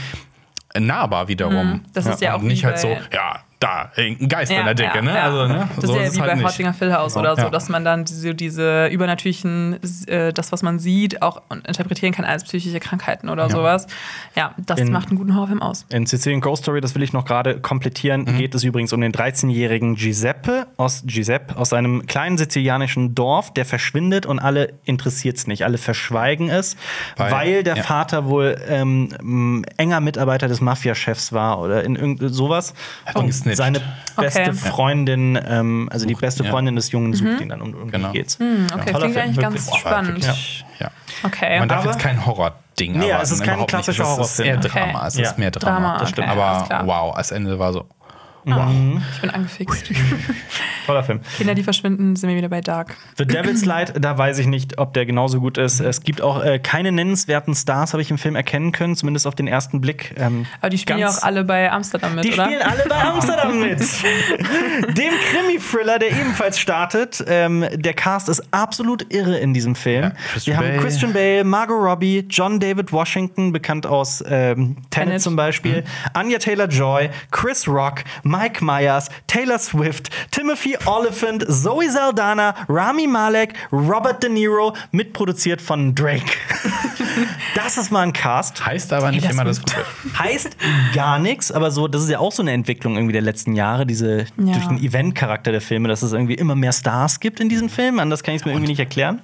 nahbar 0.77 1.27
wiederum. 1.27 1.81
Das 1.93 2.05
ist 2.05 2.21
ja 2.21 2.33
auch 2.35 2.39
Und 2.41 2.47
nicht 2.47 2.65
halt 2.65 2.79
so, 2.79 2.87
ja, 3.13 3.39
da, 3.61 3.91
ein 3.95 4.27
Geist 4.27 4.51
in 4.51 4.65
der 4.65 4.73
Decke, 4.73 5.01
ne? 5.01 5.15
Ja. 5.15 5.23
Also, 5.23 5.47
ne? 5.47 5.69
Das 5.75 5.85
so 5.85 5.95
ist 5.97 6.07
ja 6.07 6.13
wie 6.15 6.19
halt 6.21 6.31
bei 6.31 6.35
nicht. 6.35 6.45
Hottinger 6.47 6.73
Philhouse 6.73 7.15
oder 7.15 7.35
so, 7.37 7.43
Ja. 7.43 7.49
dass 7.49 7.69
man 7.69 7.85
dann 7.85 8.03
diese, 8.03 8.35
diese 8.35 8.87
übernatürlichen, 8.87 9.79
äh, 10.07 10.33
das, 10.33 10.51
was 10.51 10.63
man 10.63 10.79
sieht, 10.79 11.21
auch 11.21 11.41
interpretieren 11.67 12.11
kann 12.13 12.25
als 12.25 12.43
psychische 12.43 12.79
Krankheiten 12.79 13.29
oder 13.29 13.49
sowas. 13.49 13.87
Ja, 14.35 14.55
das 14.57 14.79
In- 14.81 14.91
macht 14.91 15.09
einen 15.09 15.17
guten 15.17 15.35
Horrorfilm 15.35 15.61
aus. 15.61 15.85
In 15.89 16.05
Sicilian 16.05 16.41
Ghost 16.41 16.63
Story, 16.63 16.81
das 16.81 16.95
will 16.95 17.03
ich 17.03 17.13
noch 17.13 17.23
gerade 17.25 17.59
komplettieren, 17.61 18.21
Mhm. 18.23 18.37
geht 18.37 18.55
es 18.55 18.63
übrigens 18.63 18.93
um 18.93 19.01
den 19.01 19.11
13-jährigen 19.11 19.95
Giuseppe 19.95 20.67
aus, 20.77 21.03
Giuseppe 21.05 21.55
aus 21.55 21.71
einem 21.71 22.07
kleinen 22.07 22.37
sizilianischen 22.37 23.13
Dorf, 23.15 23.53
der 23.53 23.65
verschwindet 23.65 24.25
und 24.25 24.39
alle 24.39 24.73
interessiert 24.85 25.37
es 25.37 25.45
nicht. 25.47 25.63
Alle 25.65 25.77
verschweigen 25.77 26.49
es, 26.49 26.75
weil, 27.15 27.31
Weil- 27.31 27.63
der 27.63 27.75
ja. 27.77 27.83
Vater 27.83 28.25
wohl 28.25 28.59
ähm, 28.67 29.63
enger 29.77 29.99
Mitarbeiter 29.99 30.47
des 30.47 30.61
Mafiachefs 30.61 31.31
war 31.31 31.59
oder 31.59 31.83
in 31.83 31.95
irgend 31.95 32.21
sowas. 32.33 32.73
Hat 33.05 33.17
ihn 33.21 33.31
gesnitcht. 33.51 33.83
seine 34.17 34.25
beste 34.27 34.41
Okay. 34.41 34.53
Freundin, 34.53 35.39
ähm, 35.47 35.89
also 35.91 36.05
die 36.05 36.15
beste 36.15 36.43
ja. 36.43 36.49
Freundin 36.51 36.75
des 36.75 36.91
Jungen 36.91 37.13
sucht 37.13 37.41
ihn 37.41 37.49
dann 37.49 37.61
und 37.61 37.73
irgendwie 37.73 37.91
Genau. 37.91 38.11
geht's. 38.11 38.35
Okay, 38.35 38.47
Toller 38.67 38.81
klingt 38.83 39.13
Film, 39.13 39.17
eigentlich 39.25 39.39
ganz. 39.39 39.65
Boah, 39.69 39.77
spannend. 39.77 40.07
wirklich- 40.25 40.65
Ja. 40.79 40.91
Okay. 41.23 41.59
Man 41.59 41.69
darf 41.69 41.81
Aber- 41.83 41.91
jetzt 41.91 41.99
kein 42.01 42.25
Horror-Ding 42.25 42.93
Nee, 42.97 43.05
erwarten, 43.07 43.23
es 43.23 43.31
ist 43.31 43.43
kein 43.43 43.67
klassischer 43.67 44.03
Es 44.19 44.31
ist 44.31 44.39
eher 44.39 44.57
Horrorfilm. 44.57 44.73
Drama. 44.91 45.07
Es 45.07 45.15
Okay. 45.15 45.23
ist 45.25 45.37
mehr 45.37 45.51
Drama. 45.51 45.75
Drama, 45.79 45.97
das 45.99 46.09
stimmt. 46.09 46.29
okay, 46.29 46.39
Aber 46.39 46.87
wow, 46.87 47.15
das 47.15 47.31
Ende 47.31 47.59
war 47.59 47.73
so. 47.73 47.85
Ich 48.45 49.21
bin 49.21 49.29
angefixt. 49.29 49.91
Toller 50.85 51.03
Film. 51.03 51.21
Kinder, 51.37 51.53
die 51.53 51.63
verschwinden, 51.63 52.15
sind 52.15 52.29
wir 52.29 52.35
wieder 52.35 52.49
bei 52.49 52.61
Dark. 52.61 52.95
The 53.17 53.25
Devil's 53.25 53.65
Light, 53.65 53.93
da 54.03 54.17
weiß 54.17 54.39
ich 54.39 54.47
nicht, 54.47 54.77
ob 54.79 54.93
der 54.93 55.05
genauso 55.05 55.39
gut 55.39 55.57
ist. 55.57 55.79
Es 55.79 56.01
gibt 56.01 56.21
auch 56.21 56.43
äh, 56.43 56.57
keine 56.59 56.91
nennenswerten 56.91 57.53
Stars, 57.53 57.93
habe 57.93 58.01
ich 58.01 58.09
im 58.09 58.17
Film 58.17 58.35
erkennen 58.35 58.71
können, 58.71 58.95
zumindest 58.95 59.27
auf 59.27 59.35
den 59.35 59.47
ersten 59.47 59.79
Blick. 59.81 60.15
Ähm, 60.17 60.45
Aber 60.59 60.69
die 60.69 60.77
spielen 60.77 60.99
ja 60.99 61.09
auch 61.09 61.21
alle 61.21 61.43
bei 61.43 61.71
Amsterdam 61.71 62.15
mit, 62.15 62.23
Die 62.25 62.33
oder? 62.33 62.45
spielen 62.45 62.61
alle 62.63 62.83
bei 62.89 63.01
Amsterdam 63.03 63.59
mit. 63.61 63.79
Dem 64.97 65.13
Krimi-Thriller, 65.31 65.99
der 65.99 66.11
ebenfalls 66.11 66.59
startet. 66.59 67.23
Ähm, 67.27 67.65
der 67.73 67.93
Cast 67.93 68.29
ist 68.29 68.41
absolut 68.51 69.13
irre 69.13 69.37
in 69.37 69.53
diesem 69.53 69.75
Film. 69.75 70.03
Ja, 70.03 70.11
Christian 70.31 70.53
Wir 70.53 70.57
haben 70.57 70.67
Bale. 70.71 70.81
Christian 70.81 71.13
Bale, 71.13 71.43
Margot 71.43 71.77
Robbie, 71.79 72.25
John 72.29 72.59
David 72.59 72.91
Washington, 72.91 73.51
bekannt 73.51 73.85
aus 73.85 74.23
ähm, 74.27 74.77
Tenet 74.89 75.07
Tenet. 75.09 75.21
zum 75.21 75.35
Beispiel, 75.35 75.83
Anya 76.13 76.39
Taylor-Joy, 76.39 77.09
Chris 77.31 77.67
Rock, 77.67 78.03
Mike 78.31 78.63
Myers, 78.63 79.09
Taylor 79.27 79.59
Swift, 79.59 80.09
Timothy 80.31 80.77
Oliphant, 80.85 81.45
Zoe 81.49 81.89
Saldana, 81.91 82.55
Rami 82.69 83.07
Malek, 83.07 83.53
Robert 83.71 84.23
De 84.23 84.29
Niro, 84.29 84.73
mitproduziert 84.91 85.61
von 85.61 85.93
Drake. 85.93 86.31
das 87.55 87.77
ist 87.77 87.91
mal 87.91 88.01
ein 88.01 88.13
Cast. 88.13 88.65
Heißt 88.65 88.93
aber 88.93 89.11
nicht 89.11 89.25
das 89.25 89.33
immer 89.33 89.43
das 89.43 89.59
Gute. 89.59 89.75
Heißt 90.17 90.55
gar 90.95 91.19
nichts, 91.19 91.51
aber 91.51 91.71
so, 91.71 91.87
das 91.87 92.03
ist 92.03 92.09
ja 92.09 92.19
auch 92.19 92.31
so 92.31 92.41
eine 92.41 92.51
Entwicklung 92.53 92.95
irgendwie 92.95 93.13
der 93.13 93.21
letzten 93.21 93.53
Jahre, 93.53 93.85
diese 93.85 94.19
Ja. 94.37 94.53
durch 94.53 94.65
den 94.67 94.77
Event-Charakter 94.81 95.51
der 95.51 95.61
Filme, 95.61 95.89
dass 95.89 96.01
es 96.01 96.13
irgendwie 96.13 96.35
immer 96.35 96.55
mehr 96.55 96.71
Stars 96.73 97.19
gibt 97.19 97.39
in 97.39 97.49
diesen 97.49 97.69
Filmen. 97.69 97.99
Anders 97.99 98.23
kann 98.23 98.33
ich 98.33 98.41
es 98.41 98.45
mir 98.45 98.51
irgendwie 98.51 98.69
nicht 98.69 98.79
erklären. 98.79 99.21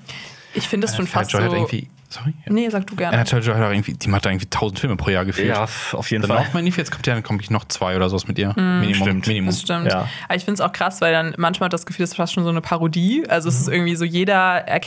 Ich 0.53 0.67
finde 0.67 0.87
es 0.87 0.95
schon 0.95 1.07
fast 1.07 1.31
Joy 1.31 1.41
so. 1.41 1.47
hat 1.47 1.53
irgendwie. 1.53 1.87
Sorry? 2.09 2.33
Nee, 2.47 2.69
sag 2.69 2.87
du 2.87 2.95
gerne. 2.95 3.13
Anna 3.15 3.25
Taylor-Joy 3.25 3.55
hat 3.55 3.63
auch 3.63 3.69
irgendwie, 3.71 3.93
die 3.93 4.07
macht 4.07 4.25
da 4.25 4.29
irgendwie 4.29 4.45
1000 4.45 4.79
Filme 4.79 4.95
pro 4.95 5.09
Jahr 5.09 5.25
gefühlt. 5.25 5.49
f- 5.49 5.93
auf 5.93 6.09
jeden 6.09 6.21
Dann 6.25 6.37
laufen 6.37 6.53
wir 6.53 6.61
nicht, 6.61 6.77
jetzt 6.77 6.89
kommt 6.91 7.05
ja 7.05 7.13
dann 7.13 7.21
komme 7.23 7.41
ich 7.41 7.49
noch 7.49 7.65
zwei 7.65 7.97
oder 7.97 8.09
sowas 8.09 8.27
mit 8.29 8.39
ihr. 8.39 8.53
Minimum. 8.55 8.93
Stimmt. 8.95 9.27
Minimum. 9.27 9.49
Das 9.49 9.61
stimmt. 9.61 9.87
Ja. 9.91 10.07
Aber 10.27 10.35
ich 10.37 10.45
finde 10.45 10.53
es 10.53 10.61
auch 10.61 10.71
krass, 10.71 11.01
weil 11.01 11.11
dann 11.11 11.33
manchmal 11.37 11.65
hat 11.67 11.73
das 11.73 11.85
Gefühl, 11.85 12.03
es 12.05 12.11
ist 12.11 12.15
fast 12.15 12.31
schon 12.33 12.43
so 12.45 12.49
eine 12.49 12.61
Parodie. 12.61 13.25
Also 13.27 13.49
es 13.49 13.59
ist 13.59 13.67
irgendwie 13.67 13.95
so 13.97 14.05
jeder 14.05 14.33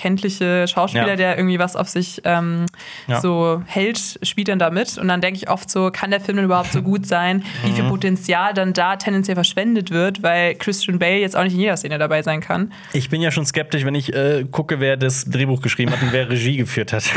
erkenntliche 0.00 0.66
Schauspieler, 0.66 1.08
Ja. 1.08 1.16
der 1.16 1.36
irgendwie 1.36 1.58
was 1.58 1.76
auf 1.76 1.88
sich 1.90 2.22
ähm, 2.24 2.64
Ja. 3.06 3.20
so 3.20 3.62
hält, 3.66 4.18
spielt 4.22 4.48
dann 4.48 4.58
da 4.58 4.70
mit. 4.70 4.96
Und 4.96 5.08
dann 5.08 5.20
denke 5.20 5.36
ich 5.36 5.50
oft 5.50 5.70
so, 5.70 5.90
kann 5.90 6.10
der 6.10 6.20
Film 6.20 6.36
denn 6.36 6.46
überhaupt 6.46 6.72
so 6.72 6.80
gut 6.82 7.06
sein? 7.06 7.44
Wie 7.64 7.72
viel 7.72 7.84
Potenzial 7.84 8.54
dann 8.54 8.72
da 8.72 8.96
tendenziell 8.96 9.34
verschwendet 9.34 9.90
wird, 9.90 10.22
weil 10.22 10.54
Christian 10.54 10.98
Bale 10.98 11.18
jetzt 11.18 11.36
auch 11.36 11.42
nicht 11.44 11.52
in 11.54 11.60
jeder 11.60 11.76
Szene 11.76 11.98
dabei 11.98 12.22
sein 12.22 12.40
kann. 12.40 12.72
Ich 12.94 13.10
bin 13.10 13.20
ja 13.20 13.30
schon 13.30 13.44
skeptisch, 13.44 13.84
wenn 13.84 13.94
ich 13.94 14.14
äh, 14.14 14.46
gucke, 14.50 14.80
wer 14.80 14.96
das 14.96 15.26
Drehbuch 15.26 15.60
geschrieben 15.60 15.92
hat 15.92 16.00
und 16.02 16.12
wer 16.12 16.30
Regie 16.30 16.56
geführt 16.56 16.92
hat. 16.94 17.09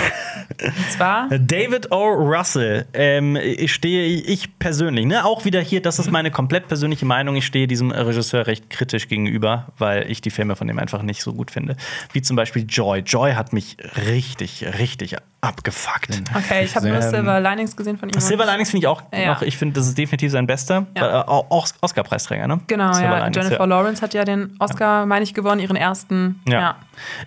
Und 0.64 0.92
zwar 0.92 1.30
David 1.30 1.92
O. 1.92 2.06
Russell. 2.06 2.86
Ähm, 2.94 3.36
ich 3.36 3.74
stehe, 3.74 4.06
ich 4.06 4.60
persönlich, 4.60 5.06
ne, 5.06 5.26
auch 5.26 5.46
wieder 5.46 5.62
hier, 5.62 5.82
das 5.82 6.00
ist 6.00 6.12
meine 6.12 6.32
komplett 6.32 6.68
persönliche 6.68 7.06
Meinung. 7.06 7.36
Ich 7.36 7.46
stehe 7.46 7.68
diesem 7.68 7.92
Regisseur 7.92 8.48
recht 8.48 8.70
kritisch 8.70 9.08
gegenüber, 9.08 9.72
weil 9.78 10.10
ich 10.10 10.22
die 10.22 10.30
Filme 10.30 10.56
von 10.56 10.68
dem 10.68 10.80
einfach 10.80 11.02
nicht 11.02 11.22
so 11.22 11.34
gut 11.34 11.52
finde. 11.52 11.76
Wie 12.12 12.22
zum 12.22 12.36
Beispiel 12.36 12.66
Joy. 12.68 13.00
Joy 13.00 13.34
hat 13.34 13.54
mich 13.54 13.78
richtig, 14.08 14.66
richtig 14.80 15.18
abgefuckt. 15.44 16.22
Okay, 16.36 16.64
ich 16.66 16.76
habe 16.76 16.88
nur 16.88 16.98
Ähm, 16.98 17.02
Silver 17.10 17.40
Linings 17.40 17.76
gesehen 17.76 17.98
von 17.98 18.10
ihm. 18.10 18.20
Silver 18.20 18.46
Linings 18.46 18.72
finde 18.72 18.86
ich 18.86 18.88
auch 18.88 19.04
Ja. 19.14 19.34
noch, 19.34 19.42
ich 19.42 19.58
finde, 19.58 19.76
das 19.76 19.88
ist 19.88 19.98
definitiv 19.98 20.32
sein 20.32 20.48
bester. 20.48 20.88
Ja. 20.98 21.22
Äh, 21.22 21.24
auch 21.28 21.46
Oscar-Preisträger, 21.82 22.48
ne? 22.48 22.62
Genau, 22.68 22.94
Silver 22.94 23.10
ja. 23.10 23.18
Linings, 23.26 23.36
Jennifer 23.36 23.68
Lawrence 23.68 24.02
hat 24.02 24.14
ja 24.14 24.24
den 24.26 24.56
Oscar, 24.60 25.06
meine 25.06 25.24
ich, 25.24 25.34
gewonnen, 25.34 25.60
ihren 25.62 25.76
ersten. 25.76 26.42
Ja. 26.48 26.60
ja. 26.60 26.76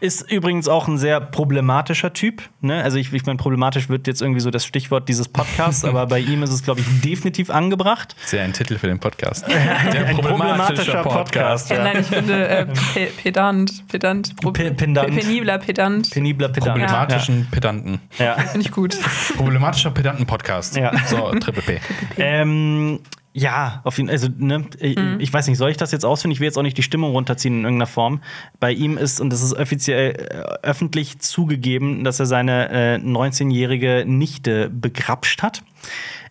Ist 0.01 0.31
übrigens 0.31 0.69
auch 0.69 0.89
ein 0.89 0.97
sehr 0.99 1.21
problematischer 1.21 2.13
Typ. 2.13 2.43
Ne? 2.61 2.83
Also 2.83 2.99
ich, 2.99 3.13
ich 3.13 3.27
meine, 3.27 3.37
problematisch 3.37 3.89
wird 3.89 4.07
jetzt 4.07 4.23
irgendwie 4.23 4.41
so 4.41 4.51
das 4.51 4.65
Stichwort 4.65 5.09
dieses 5.09 5.29
Podcasts, 5.29 5.85
aber 5.85 6.07
bei 6.07 6.21
ihm 6.21 6.43
ist 6.43 6.51
es, 6.53 6.63
glaube 6.63 6.81
ich, 6.81 7.01
definitiv 7.03 7.51
angebracht. 7.51 8.15
Sehr 8.25 8.43
ein 8.45 8.53
Titel 8.53 8.79
für 8.79 8.87
den 8.87 8.99
Podcast. 9.01 9.45
Ein 9.51 10.17
problematischer 10.17 11.03
Podcast. 11.03 11.71
Ja. 11.71 11.77
Ja. 11.77 11.85
Nein, 11.85 11.97
ich 12.01 12.07
finde 12.07 12.49
äh, 12.49 12.67
pe 12.95 13.07
pedant, 13.23 13.87
pedant, 13.89 14.37
pro- 14.41 14.53
Pe- 14.53 14.73
pendant. 14.73 15.09
penibler 15.09 15.59
pedant. 15.59 16.11
Penibler 16.11 16.49
Pedant. 16.49 16.67
Problematischen 16.73 17.47
Pedanten. 17.51 18.01
Ja. 18.19 18.35
Finde 18.39 18.67
ich 18.67 18.73
gut. 18.73 18.97
Problematischer 19.37 19.91
Pedanten-Podcast. 19.91 20.77
Ja. 20.77 20.93
So, 21.07 21.31
Triple 21.33 21.63
P. 21.63 21.81
Ähm, 22.19 23.01
ja, 23.33 23.83
auf 23.85 23.99
jeden 23.99 24.09
also, 24.09 24.29
ne, 24.39 24.65
ich, 24.81 24.97
Mhm. 24.97 25.17
ich 25.21 25.31
weiß 25.31 25.47
nicht, 25.49 25.59
soll 25.59 25.71
ich 25.71 25.77
das 25.77 25.93
jetzt 25.93 26.05
ausführen? 26.05 26.31
Ich 26.33 26.41
will 26.41 26.47
jetzt 26.47 26.57
auch 26.57 26.63
nicht 26.63 26.79
die 26.79 26.83
Stimmung 26.83 27.11
runterziehen 27.13 27.53
in 27.59 27.65
irgendeiner 27.65 27.87
Form. 27.87 28.23
Bei 28.61 28.73
ihm 28.73 28.97
ist, 28.97 29.21
und 29.21 29.29
das 29.31 29.43
ist 29.43 29.53
offiziell 29.53 30.13
äh, 30.13 30.67
öffentlich 30.67 31.19
zugegeben, 31.19 32.03
dass 32.03 32.19
er 32.19 32.25
seine 32.27 32.71
äh, 32.71 32.97
19-jährige 32.97 34.05
Nichte 34.07 34.71
begrapscht 34.71 35.43
hat. 35.43 35.63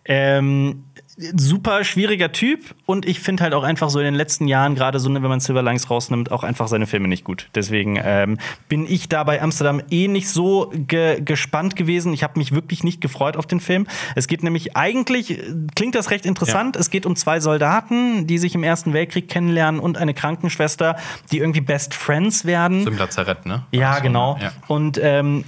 Ähm, 0.06 0.86
super 1.18 1.84
schwieriger 1.86 2.32
Typ 2.32 2.76
und 2.86 3.06
ich 3.06 3.22
finde 3.22 3.44
halt 3.44 3.54
auch 3.54 3.64
einfach 3.64 3.90
so 3.90 4.00
in 4.00 4.06
den 4.06 4.16
letzten 4.16 4.48
Jahren, 4.48 4.76
gerade 4.76 5.00
so, 5.00 5.10
ne, 5.10 5.22
wenn 5.24 5.30
man 5.30 5.40
Silver 5.40 5.64
Linings 5.64 5.90
rausnimmt, 5.90 6.32
auch 6.32 6.44
einfach 6.44 6.68
seine 6.68 6.88
Filme 6.88 7.08
nicht 7.08 7.24
gut. 7.24 7.48
Deswegen 7.56 7.98
ähm, 8.04 8.38
bin 8.68 8.86
ich 8.86 9.08
da 9.08 9.24
bei 9.24 9.42
Amsterdam 9.42 9.82
eh 9.90 10.10
nicht 10.10 10.28
so 10.28 10.72
ge 10.74 11.22
gespannt 11.22 11.78
gewesen. 11.78 12.14
Ich 12.14 12.24
habe 12.24 12.38
mich 12.38 12.52
wirklich 12.52 12.84
nicht 12.84 13.00
gefreut 13.00 13.38
auf 13.38 13.46
den 13.46 13.62
Film. 13.62 13.88
Es 14.16 14.28
geht 14.28 14.44
nämlich 14.44 14.76
eigentlich, 14.76 15.40
klingt 15.76 15.96
das 15.96 16.12
recht 16.12 16.26
interessant, 16.26 16.76
es 16.76 16.90
geht 16.90 17.06
um 17.06 17.16
zwei 17.16 17.40
Soldaten, 17.40 18.28
die 18.28 18.38
sich 18.38 18.54
im 18.54 18.64
Ersten 18.64 18.92
Weltkrieg 18.92 19.30
kennenlernen 19.30 19.80
und 19.80 19.98
eine 19.98 20.14
Krankenschwester, 20.14 20.98
die 21.32 21.40
irgendwie 21.40 21.62
Best 21.62 21.94
Friends 21.94 22.44
werden. 22.44 22.84
So 22.84 22.90
im 22.90 22.98
Lazarett, 22.98 23.46
ne? 23.46 23.64
Ja, 23.72 23.92
Ach 23.92 23.98
so, 23.98 24.04
genau. 24.04 24.38
Ja. 24.42 24.52
Und 24.68 25.00
ähm, 25.02 25.46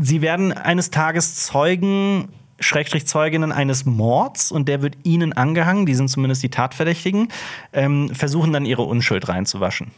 sie 0.00 0.20
werden 0.20 0.52
eines 0.52 0.90
Tages 0.90 1.36
Zeugen, 1.36 2.28
Schrägstrich 2.58 3.06
Zeuginnen 3.06 3.52
eines 3.52 3.84
Mords 3.84 4.50
und 4.50 4.68
der 4.68 4.82
wird 4.82 4.96
ihnen 5.02 5.32
angehangen, 5.32 5.86
die 5.86 5.94
sind 5.94 6.08
zumindest 6.08 6.42
die 6.42 6.48
Tatverdächtigen, 6.48 7.28
ähm, 7.72 8.10
versuchen 8.14 8.52
dann 8.52 8.64
ihre 8.64 8.82
Unschuld 8.82 9.28
reinzuwaschen. 9.28 9.90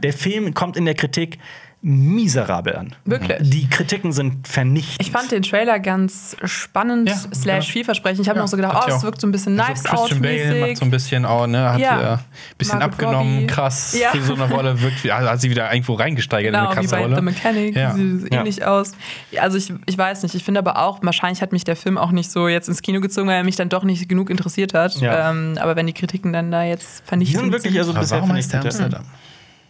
Der 0.00 0.12
Film 0.12 0.54
kommt 0.54 0.76
in 0.76 0.84
der 0.84 0.94
Kritik 0.94 1.38
miserabel 1.82 2.76
an. 2.76 2.94
Wirklich? 3.06 3.38
Die 3.40 3.68
Kritiken 3.68 4.12
sind 4.12 4.46
vernichtend. 4.46 5.00
Ich 5.00 5.10
fand 5.10 5.32
den 5.32 5.42
Trailer 5.42 5.78
ganz 5.80 6.36
spannend, 6.44 7.08
Ja, 7.08 7.16
slash 7.16 7.64
genau. 7.66 7.72
vielversprechend. 7.72 8.20
Ich 8.20 8.28
habe 8.28 8.38
Ja, 8.38 8.42
noch 8.44 8.48
so 8.50 8.56
gedacht, 8.56 8.74
hat 8.74 8.84
oh, 8.86 8.90
ja 8.90 8.96
es 8.96 9.02
wirkt 9.02 9.20
so 9.20 9.26
ein 9.26 9.32
bisschen 9.32 9.58
Also 9.58 9.72
Knives 9.72 9.84
Christian 9.84 10.20
Bale 10.20 10.60
macht 10.66 10.76
so 10.76 10.84
ein 10.84 10.90
bisschen, 10.90 11.24
auch, 11.24 11.46
ne, 11.46 11.72
hat 11.72 11.78
Ja. 11.80 12.00
ja. 12.02 12.12
ein 12.14 12.20
bisschen 12.58 12.78
Margot 12.80 12.92
abgenommen, 12.94 13.34
Robbie. 13.34 13.46
krass 13.46 13.96
Ja. 13.98 14.10
für 14.10 14.20
so 14.22 14.34
eine 14.34 14.44
Rolle, 14.50 14.80
wirkt, 14.82 15.02
wie- 15.04 15.10
also 15.12 15.30
hat 15.30 15.40
sie 15.40 15.48
wieder 15.48 15.72
irgendwo 15.72 15.94
reingesteigert 15.94 16.52
Genau, 16.52 16.64
in 16.64 16.70
eine 16.70 16.76
wie 16.82 16.86
krasse 16.86 16.96
bei 16.96 17.02
Rolle. 17.02 17.16
The 17.16 17.22
Mechanic, 17.22 17.76
Ja. 17.76 17.94
sieht 17.94 18.32
Ja. 18.32 18.38
ähnlich 18.40 18.64
aus. 18.64 18.92
Ja, 19.30 19.42
Also 19.42 19.56
ich, 19.56 19.72
ich 19.86 19.96
weiß 19.96 20.22
nicht, 20.22 20.34
ich 20.34 20.44
finde 20.44 20.58
aber 20.60 20.76
auch, 20.78 20.98
wahrscheinlich 21.02 21.40
hat 21.40 21.52
mich 21.52 21.64
der 21.64 21.76
Film 21.76 21.96
auch 21.96 22.12
nicht 22.12 22.30
so 22.30 22.46
jetzt 22.48 22.68
ins 22.68 22.82
Kino 22.82 23.00
gezogen, 23.00 23.26
weil 23.28 23.36
er 23.36 23.44
mich 23.44 23.56
dann 23.56 23.70
doch 23.70 23.84
nicht 23.84 24.06
genug 24.08 24.28
interessiert 24.28 24.74
hat. 24.74 24.96
Ja. 25.00 25.30
Ähm, 25.30 25.56
aber 25.58 25.76
wenn 25.76 25.86
die 25.86 25.94
Kritiken 25.94 26.32
dann 26.34 26.50
da 26.50 26.62
jetzt 26.62 27.02
vernichtend 27.06 27.40
sind 27.44 27.52
wirklich, 27.52 27.78
also 27.78 27.94
bisher 27.94 28.18
warum 28.18 28.32
heißt 28.34 28.52
der 28.52 28.60
vernichtet. 28.60 28.84
Amsterdam? 28.84 29.06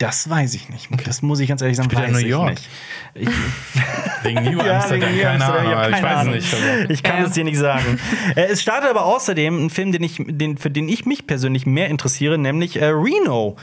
Das 0.00 0.30
weiß 0.30 0.54
ich 0.54 0.70
nicht. 0.70 0.88
Das 1.06 1.20
muss 1.20 1.40
ich 1.40 1.48
ganz 1.48 1.60
ehrlich 1.60 1.76
sagen, 1.76 1.90
Spielt 1.90 2.08
in 2.08 2.14
weiß 2.14 2.20
New 2.22 2.26
ich 2.26 2.30
York? 2.30 2.48
nicht. 2.50 2.68
Ich, 3.14 3.28
Wegen 4.22 4.42
New 4.44 4.58
Ja, 4.64 4.76
Amsterdam, 4.78 5.02
wegen 5.08 5.16
New 5.16 5.22
keine 5.22 5.44
Amsterdam, 5.44 5.66
Ahnung, 5.66 5.66
ich 5.66 5.76
hab 5.76 5.78
aber 5.78 5.88
ich 5.90 5.94
keine 5.94 6.06
weiß 6.06 6.16
Ahnung. 6.16 6.34
es 6.34 6.52
nicht. 6.80 6.90
Ich 6.90 7.02
kann 7.02 7.22
es 7.24 7.32
dir 7.32 7.44
nicht 7.44 7.58
sagen. 7.58 8.00
Äh, 8.34 8.46
es 8.46 8.62
startet 8.62 8.88
aber 8.88 9.04
außerdem 9.04 9.66
ein 9.66 9.68
Film, 9.70 9.92
den 9.92 10.02
ich, 10.02 10.16
den, 10.26 10.56
für 10.56 10.70
den 10.70 10.88
ich 10.88 11.04
mich 11.04 11.26
persönlich 11.26 11.66
mehr 11.66 11.88
interessiere, 11.88 12.38
nämlich 12.38 12.80
äh, 12.80 12.86
Reno. 12.86 13.56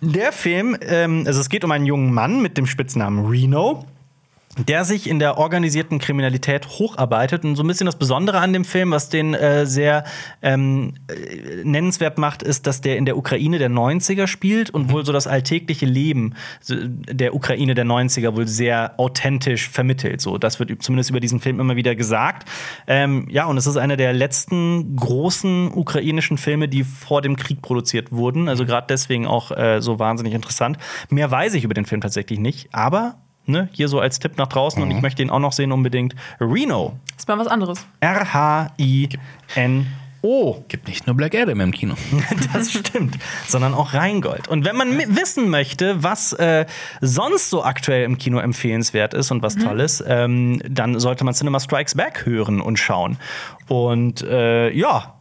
Der 0.00 0.32
Film, 0.32 0.78
ähm, 0.80 1.24
also 1.26 1.40
es 1.40 1.50
geht 1.50 1.62
um 1.62 1.70
einen 1.70 1.84
jungen 1.84 2.12
Mann 2.12 2.40
mit 2.40 2.56
dem 2.56 2.66
Spitznamen 2.66 3.26
Reno. 3.26 3.84
Der 4.58 4.84
sich 4.84 5.08
in 5.08 5.18
der 5.18 5.38
organisierten 5.38 5.98
Kriminalität 5.98 6.66
hocharbeitet. 6.66 7.44
Und 7.44 7.56
so 7.56 7.62
ein 7.62 7.66
bisschen 7.66 7.86
das 7.86 7.96
Besondere 7.96 8.38
an 8.38 8.52
dem 8.52 8.64
Film, 8.64 8.90
was 8.90 9.08
den 9.08 9.34
äh, 9.34 9.66
sehr 9.66 10.04
ähm, 10.42 10.94
äh, 11.08 11.64
nennenswert 11.64 12.18
macht, 12.18 12.42
ist, 12.42 12.66
dass 12.66 12.80
der 12.80 12.96
in 12.96 13.04
der 13.04 13.16
Ukraine 13.16 13.58
der 13.58 13.70
90er 13.70 14.26
spielt 14.26 14.70
und 14.70 14.90
wohl 14.90 15.04
so 15.04 15.12
das 15.12 15.26
alltägliche 15.26 15.86
Leben 15.86 16.34
der 16.68 17.34
Ukraine 17.34 17.74
der 17.74 17.84
90er 17.84 18.36
wohl 18.36 18.48
sehr 18.48 18.94
authentisch 18.98 19.68
vermittelt. 19.68 20.20
So, 20.20 20.38
das 20.38 20.58
wird 20.58 20.82
zumindest 20.82 21.10
über 21.10 21.20
diesen 21.20 21.40
Film 21.40 21.60
immer 21.60 21.76
wieder 21.76 21.94
gesagt. 21.94 22.48
Ähm, 22.86 23.26
ja, 23.30 23.46
und 23.46 23.56
es 23.56 23.66
ist 23.66 23.76
einer 23.76 23.96
der 23.96 24.12
letzten 24.12 24.96
großen 24.96 25.72
ukrainischen 25.72 26.38
Filme, 26.38 26.68
die 26.68 26.84
vor 26.84 27.22
dem 27.22 27.36
Krieg 27.36 27.62
produziert 27.62 28.12
wurden. 28.12 28.48
Also 28.48 28.64
gerade 28.64 28.86
deswegen 28.88 29.26
auch 29.26 29.50
äh, 29.50 29.80
so 29.80 29.98
wahnsinnig 29.98 30.34
interessant. 30.34 30.78
Mehr 31.10 31.30
weiß 31.30 31.54
ich 31.54 31.64
über 31.64 31.74
den 31.74 31.86
Film 31.86 32.00
tatsächlich 32.00 32.38
nicht, 32.38 32.68
aber 32.72 33.16
ne, 33.46 33.68
hier 33.72 33.88
so 33.88 34.00
als 34.00 34.18
Tipp 34.18 34.36
nach 34.38 34.48
draußen 34.48 34.82
und 34.82 34.90
ich 34.90 35.00
möchte 35.00 35.22
ihn 35.22 35.30
auch 35.30 35.38
noch 35.38 35.52
sehen 35.52 35.72
unbedingt. 35.72 36.14
Reno. 36.40 36.98
ist 37.16 37.28
mal 37.28 37.38
was 37.38 37.46
anderes. 37.46 37.86
R-H-I-N-O. 38.00 39.16
Gibt 40.68 40.88
nicht 40.88 41.06
nur 41.06 41.16
Black 41.16 41.34
Adam 41.34 41.60
im 41.60 41.72
Kino. 41.72 41.94
Das 42.52 42.72
stimmt, 42.72 43.16
sondern 43.46 43.74
auch 43.74 43.94
Rheingold. 43.94 44.48
Und 44.48 44.64
wenn 44.64 44.76
man 44.76 44.98
wissen 45.16 45.50
möchte, 45.50 46.02
was 46.02 46.32
äh, 46.34 46.66
sonst 47.00 47.50
so 47.50 47.62
aktuell 47.64 48.04
im 48.04 48.18
Kino 48.18 48.38
empfehlenswert 48.38 49.14
ist 49.14 49.30
und 49.30 49.42
was 49.42 49.56
toll 49.56 49.80
ist, 49.80 50.04
ähm, 50.06 50.60
dann 50.68 50.98
sollte 51.00 51.24
man 51.24 51.34
Cinema 51.34 51.60
Strikes 51.60 51.94
Back 51.94 52.24
hören 52.26 52.60
und 52.60 52.78
schauen. 52.78 53.18
Und 53.68 54.22
äh, 54.22 54.70
ja. 54.70 55.15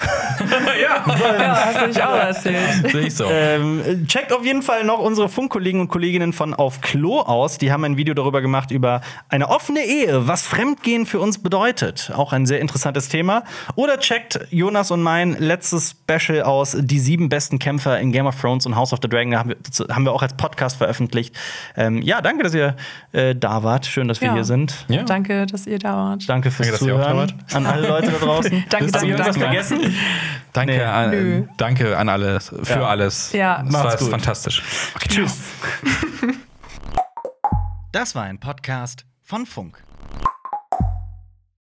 ja, 0.80 1.04
Ja, 1.38 1.64
hast 1.64 1.96
du 1.96 2.08
auch 2.08 2.14
erzählt. 2.18 2.90
sehe 2.92 3.00
ich 3.06 3.14
so. 3.14 3.24
Ähm, 3.28 4.06
checkt 4.06 4.32
auf 4.32 4.44
jeden 4.44 4.62
Fall 4.62 4.84
noch 4.84 4.98
unsere 5.00 5.28
Funkkollegen 5.28 5.80
und 5.80 5.88
Kolleginnen 5.88 6.32
von 6.32 6.54
Auf 6.54 6.80
Klo 6.80 7.20
aus. 7.20 7.58
Die 7.58 7.72
haben 7.72 7.84
ein 7.84 7.96
Video 7.96 8.14
darüber 8.14 8.40
gemacht, 8.40 8.70
über 8.70 9.00
eine 9.28 9.48
offene 9.48 9.80
Ehe, 9.84 10.26
was 10.28 10.42
Fremdgehen 10.46 11.06
für 11.06 11.18
uns 11.20 11.42
bedeutet. 11.42 12.12
Auch 12.14 12.32
ein 12.32 12.46
sehr 12.46 12.60
interessantes 12.60 13.08
Thema. 13.08 13.42
Oder 13.74 13.98
checkt 13.98 14.38
Jonas 14.50 14.90
und 14.90 15.02
mein 15.02 15.32
letztes 15.38 15.96
Special 16.08 16.42
aus, 16.42 16.76
die 16.78 16.98
sieben 17.00 17.28
besten 17.28 17.58
Kämpfer 17.58 17.98
in 17.98 18.12
Game 18.12 18.26
of 18.26 18.40
Thrones 18.40 18.66
und 18.66 18.76
House 18.76 18.92
of 18.92 19.00
the 19.02 19.08
Dragon. 19.08 19.32
Da 19.32 19.38
haben 19.40 19.48
wir, 19.50 19.56
das 19.56 19.84
haben 19.94 20.04
wir 20.04 20.12
auch 20.12 20.22
als 20.22 20.34
Podcast 20.34 20.76
veröffentlicht. 20.76 21.34
Ähm, 21.76 22.02
ja, 22.02 22.20
danke, 22.20 22.44
dass 22.44 22.54
ihr 22.54 22.76
äh, 23.12 23.34
da 23.34 23.62
wart. 23.64 23.86
Schön, 23.86 24.06
dass 24.08 24.20
wir 24.20 24.28
Ja. 24.28 24.34
hier 24.34 24.44
sind. 24.44 24.86
Ja. 24.88 25.02
Danke, 25.02 25.46
dass 25.46 25.66
ihr 25.66 25.78
da 25.78 25.96
wart. 25.96 26.28
Danke 26.28 26.50
fürs 26.50 26.68
Danke, 26.68 26.78
dass 26.78 26.86
ihr 26.88 26.94
auch 26.94 26.98
da 27.00 27.10
Zuhören. 27.10 27.16
wart. 27.18 27.54
An 27.54 27.66
alle 27.66 27.88
Leute 27.88 28.10
da 28.12 28.18
draußen. 28.24 28.64
Danke, 28.70 28.92
danke, 28.92 29.16
Mal. 29.18 29.32
vergessen? 29.32 29.87
Danke, 30.52 30.72
Nee. 30.72 30.82
an, 30.82 31.10
Nö. 31.10 31.42
danke 31.56 31.96
an 31.96 32.08
alles, 32.08 32.52
für 32.62 32.80
Ja. 32.80 32.86
alles. 32.86 33.32
Ja. 33.32 33.62
das 33.62 33.72
war 33.72 33.84
Macht's 33.84 34.00
gut. 34.02 34.10
fantastisch. 34.10 34.62
Okay, 34.96 35.08
Tschüss. 35.08 35.38
Das 37.92 38.14
war 38.14 38.24
ein 38.24 38.38
Podcast 38.38 39.06
von 39.24 39.46
Funk. 39.46 39.82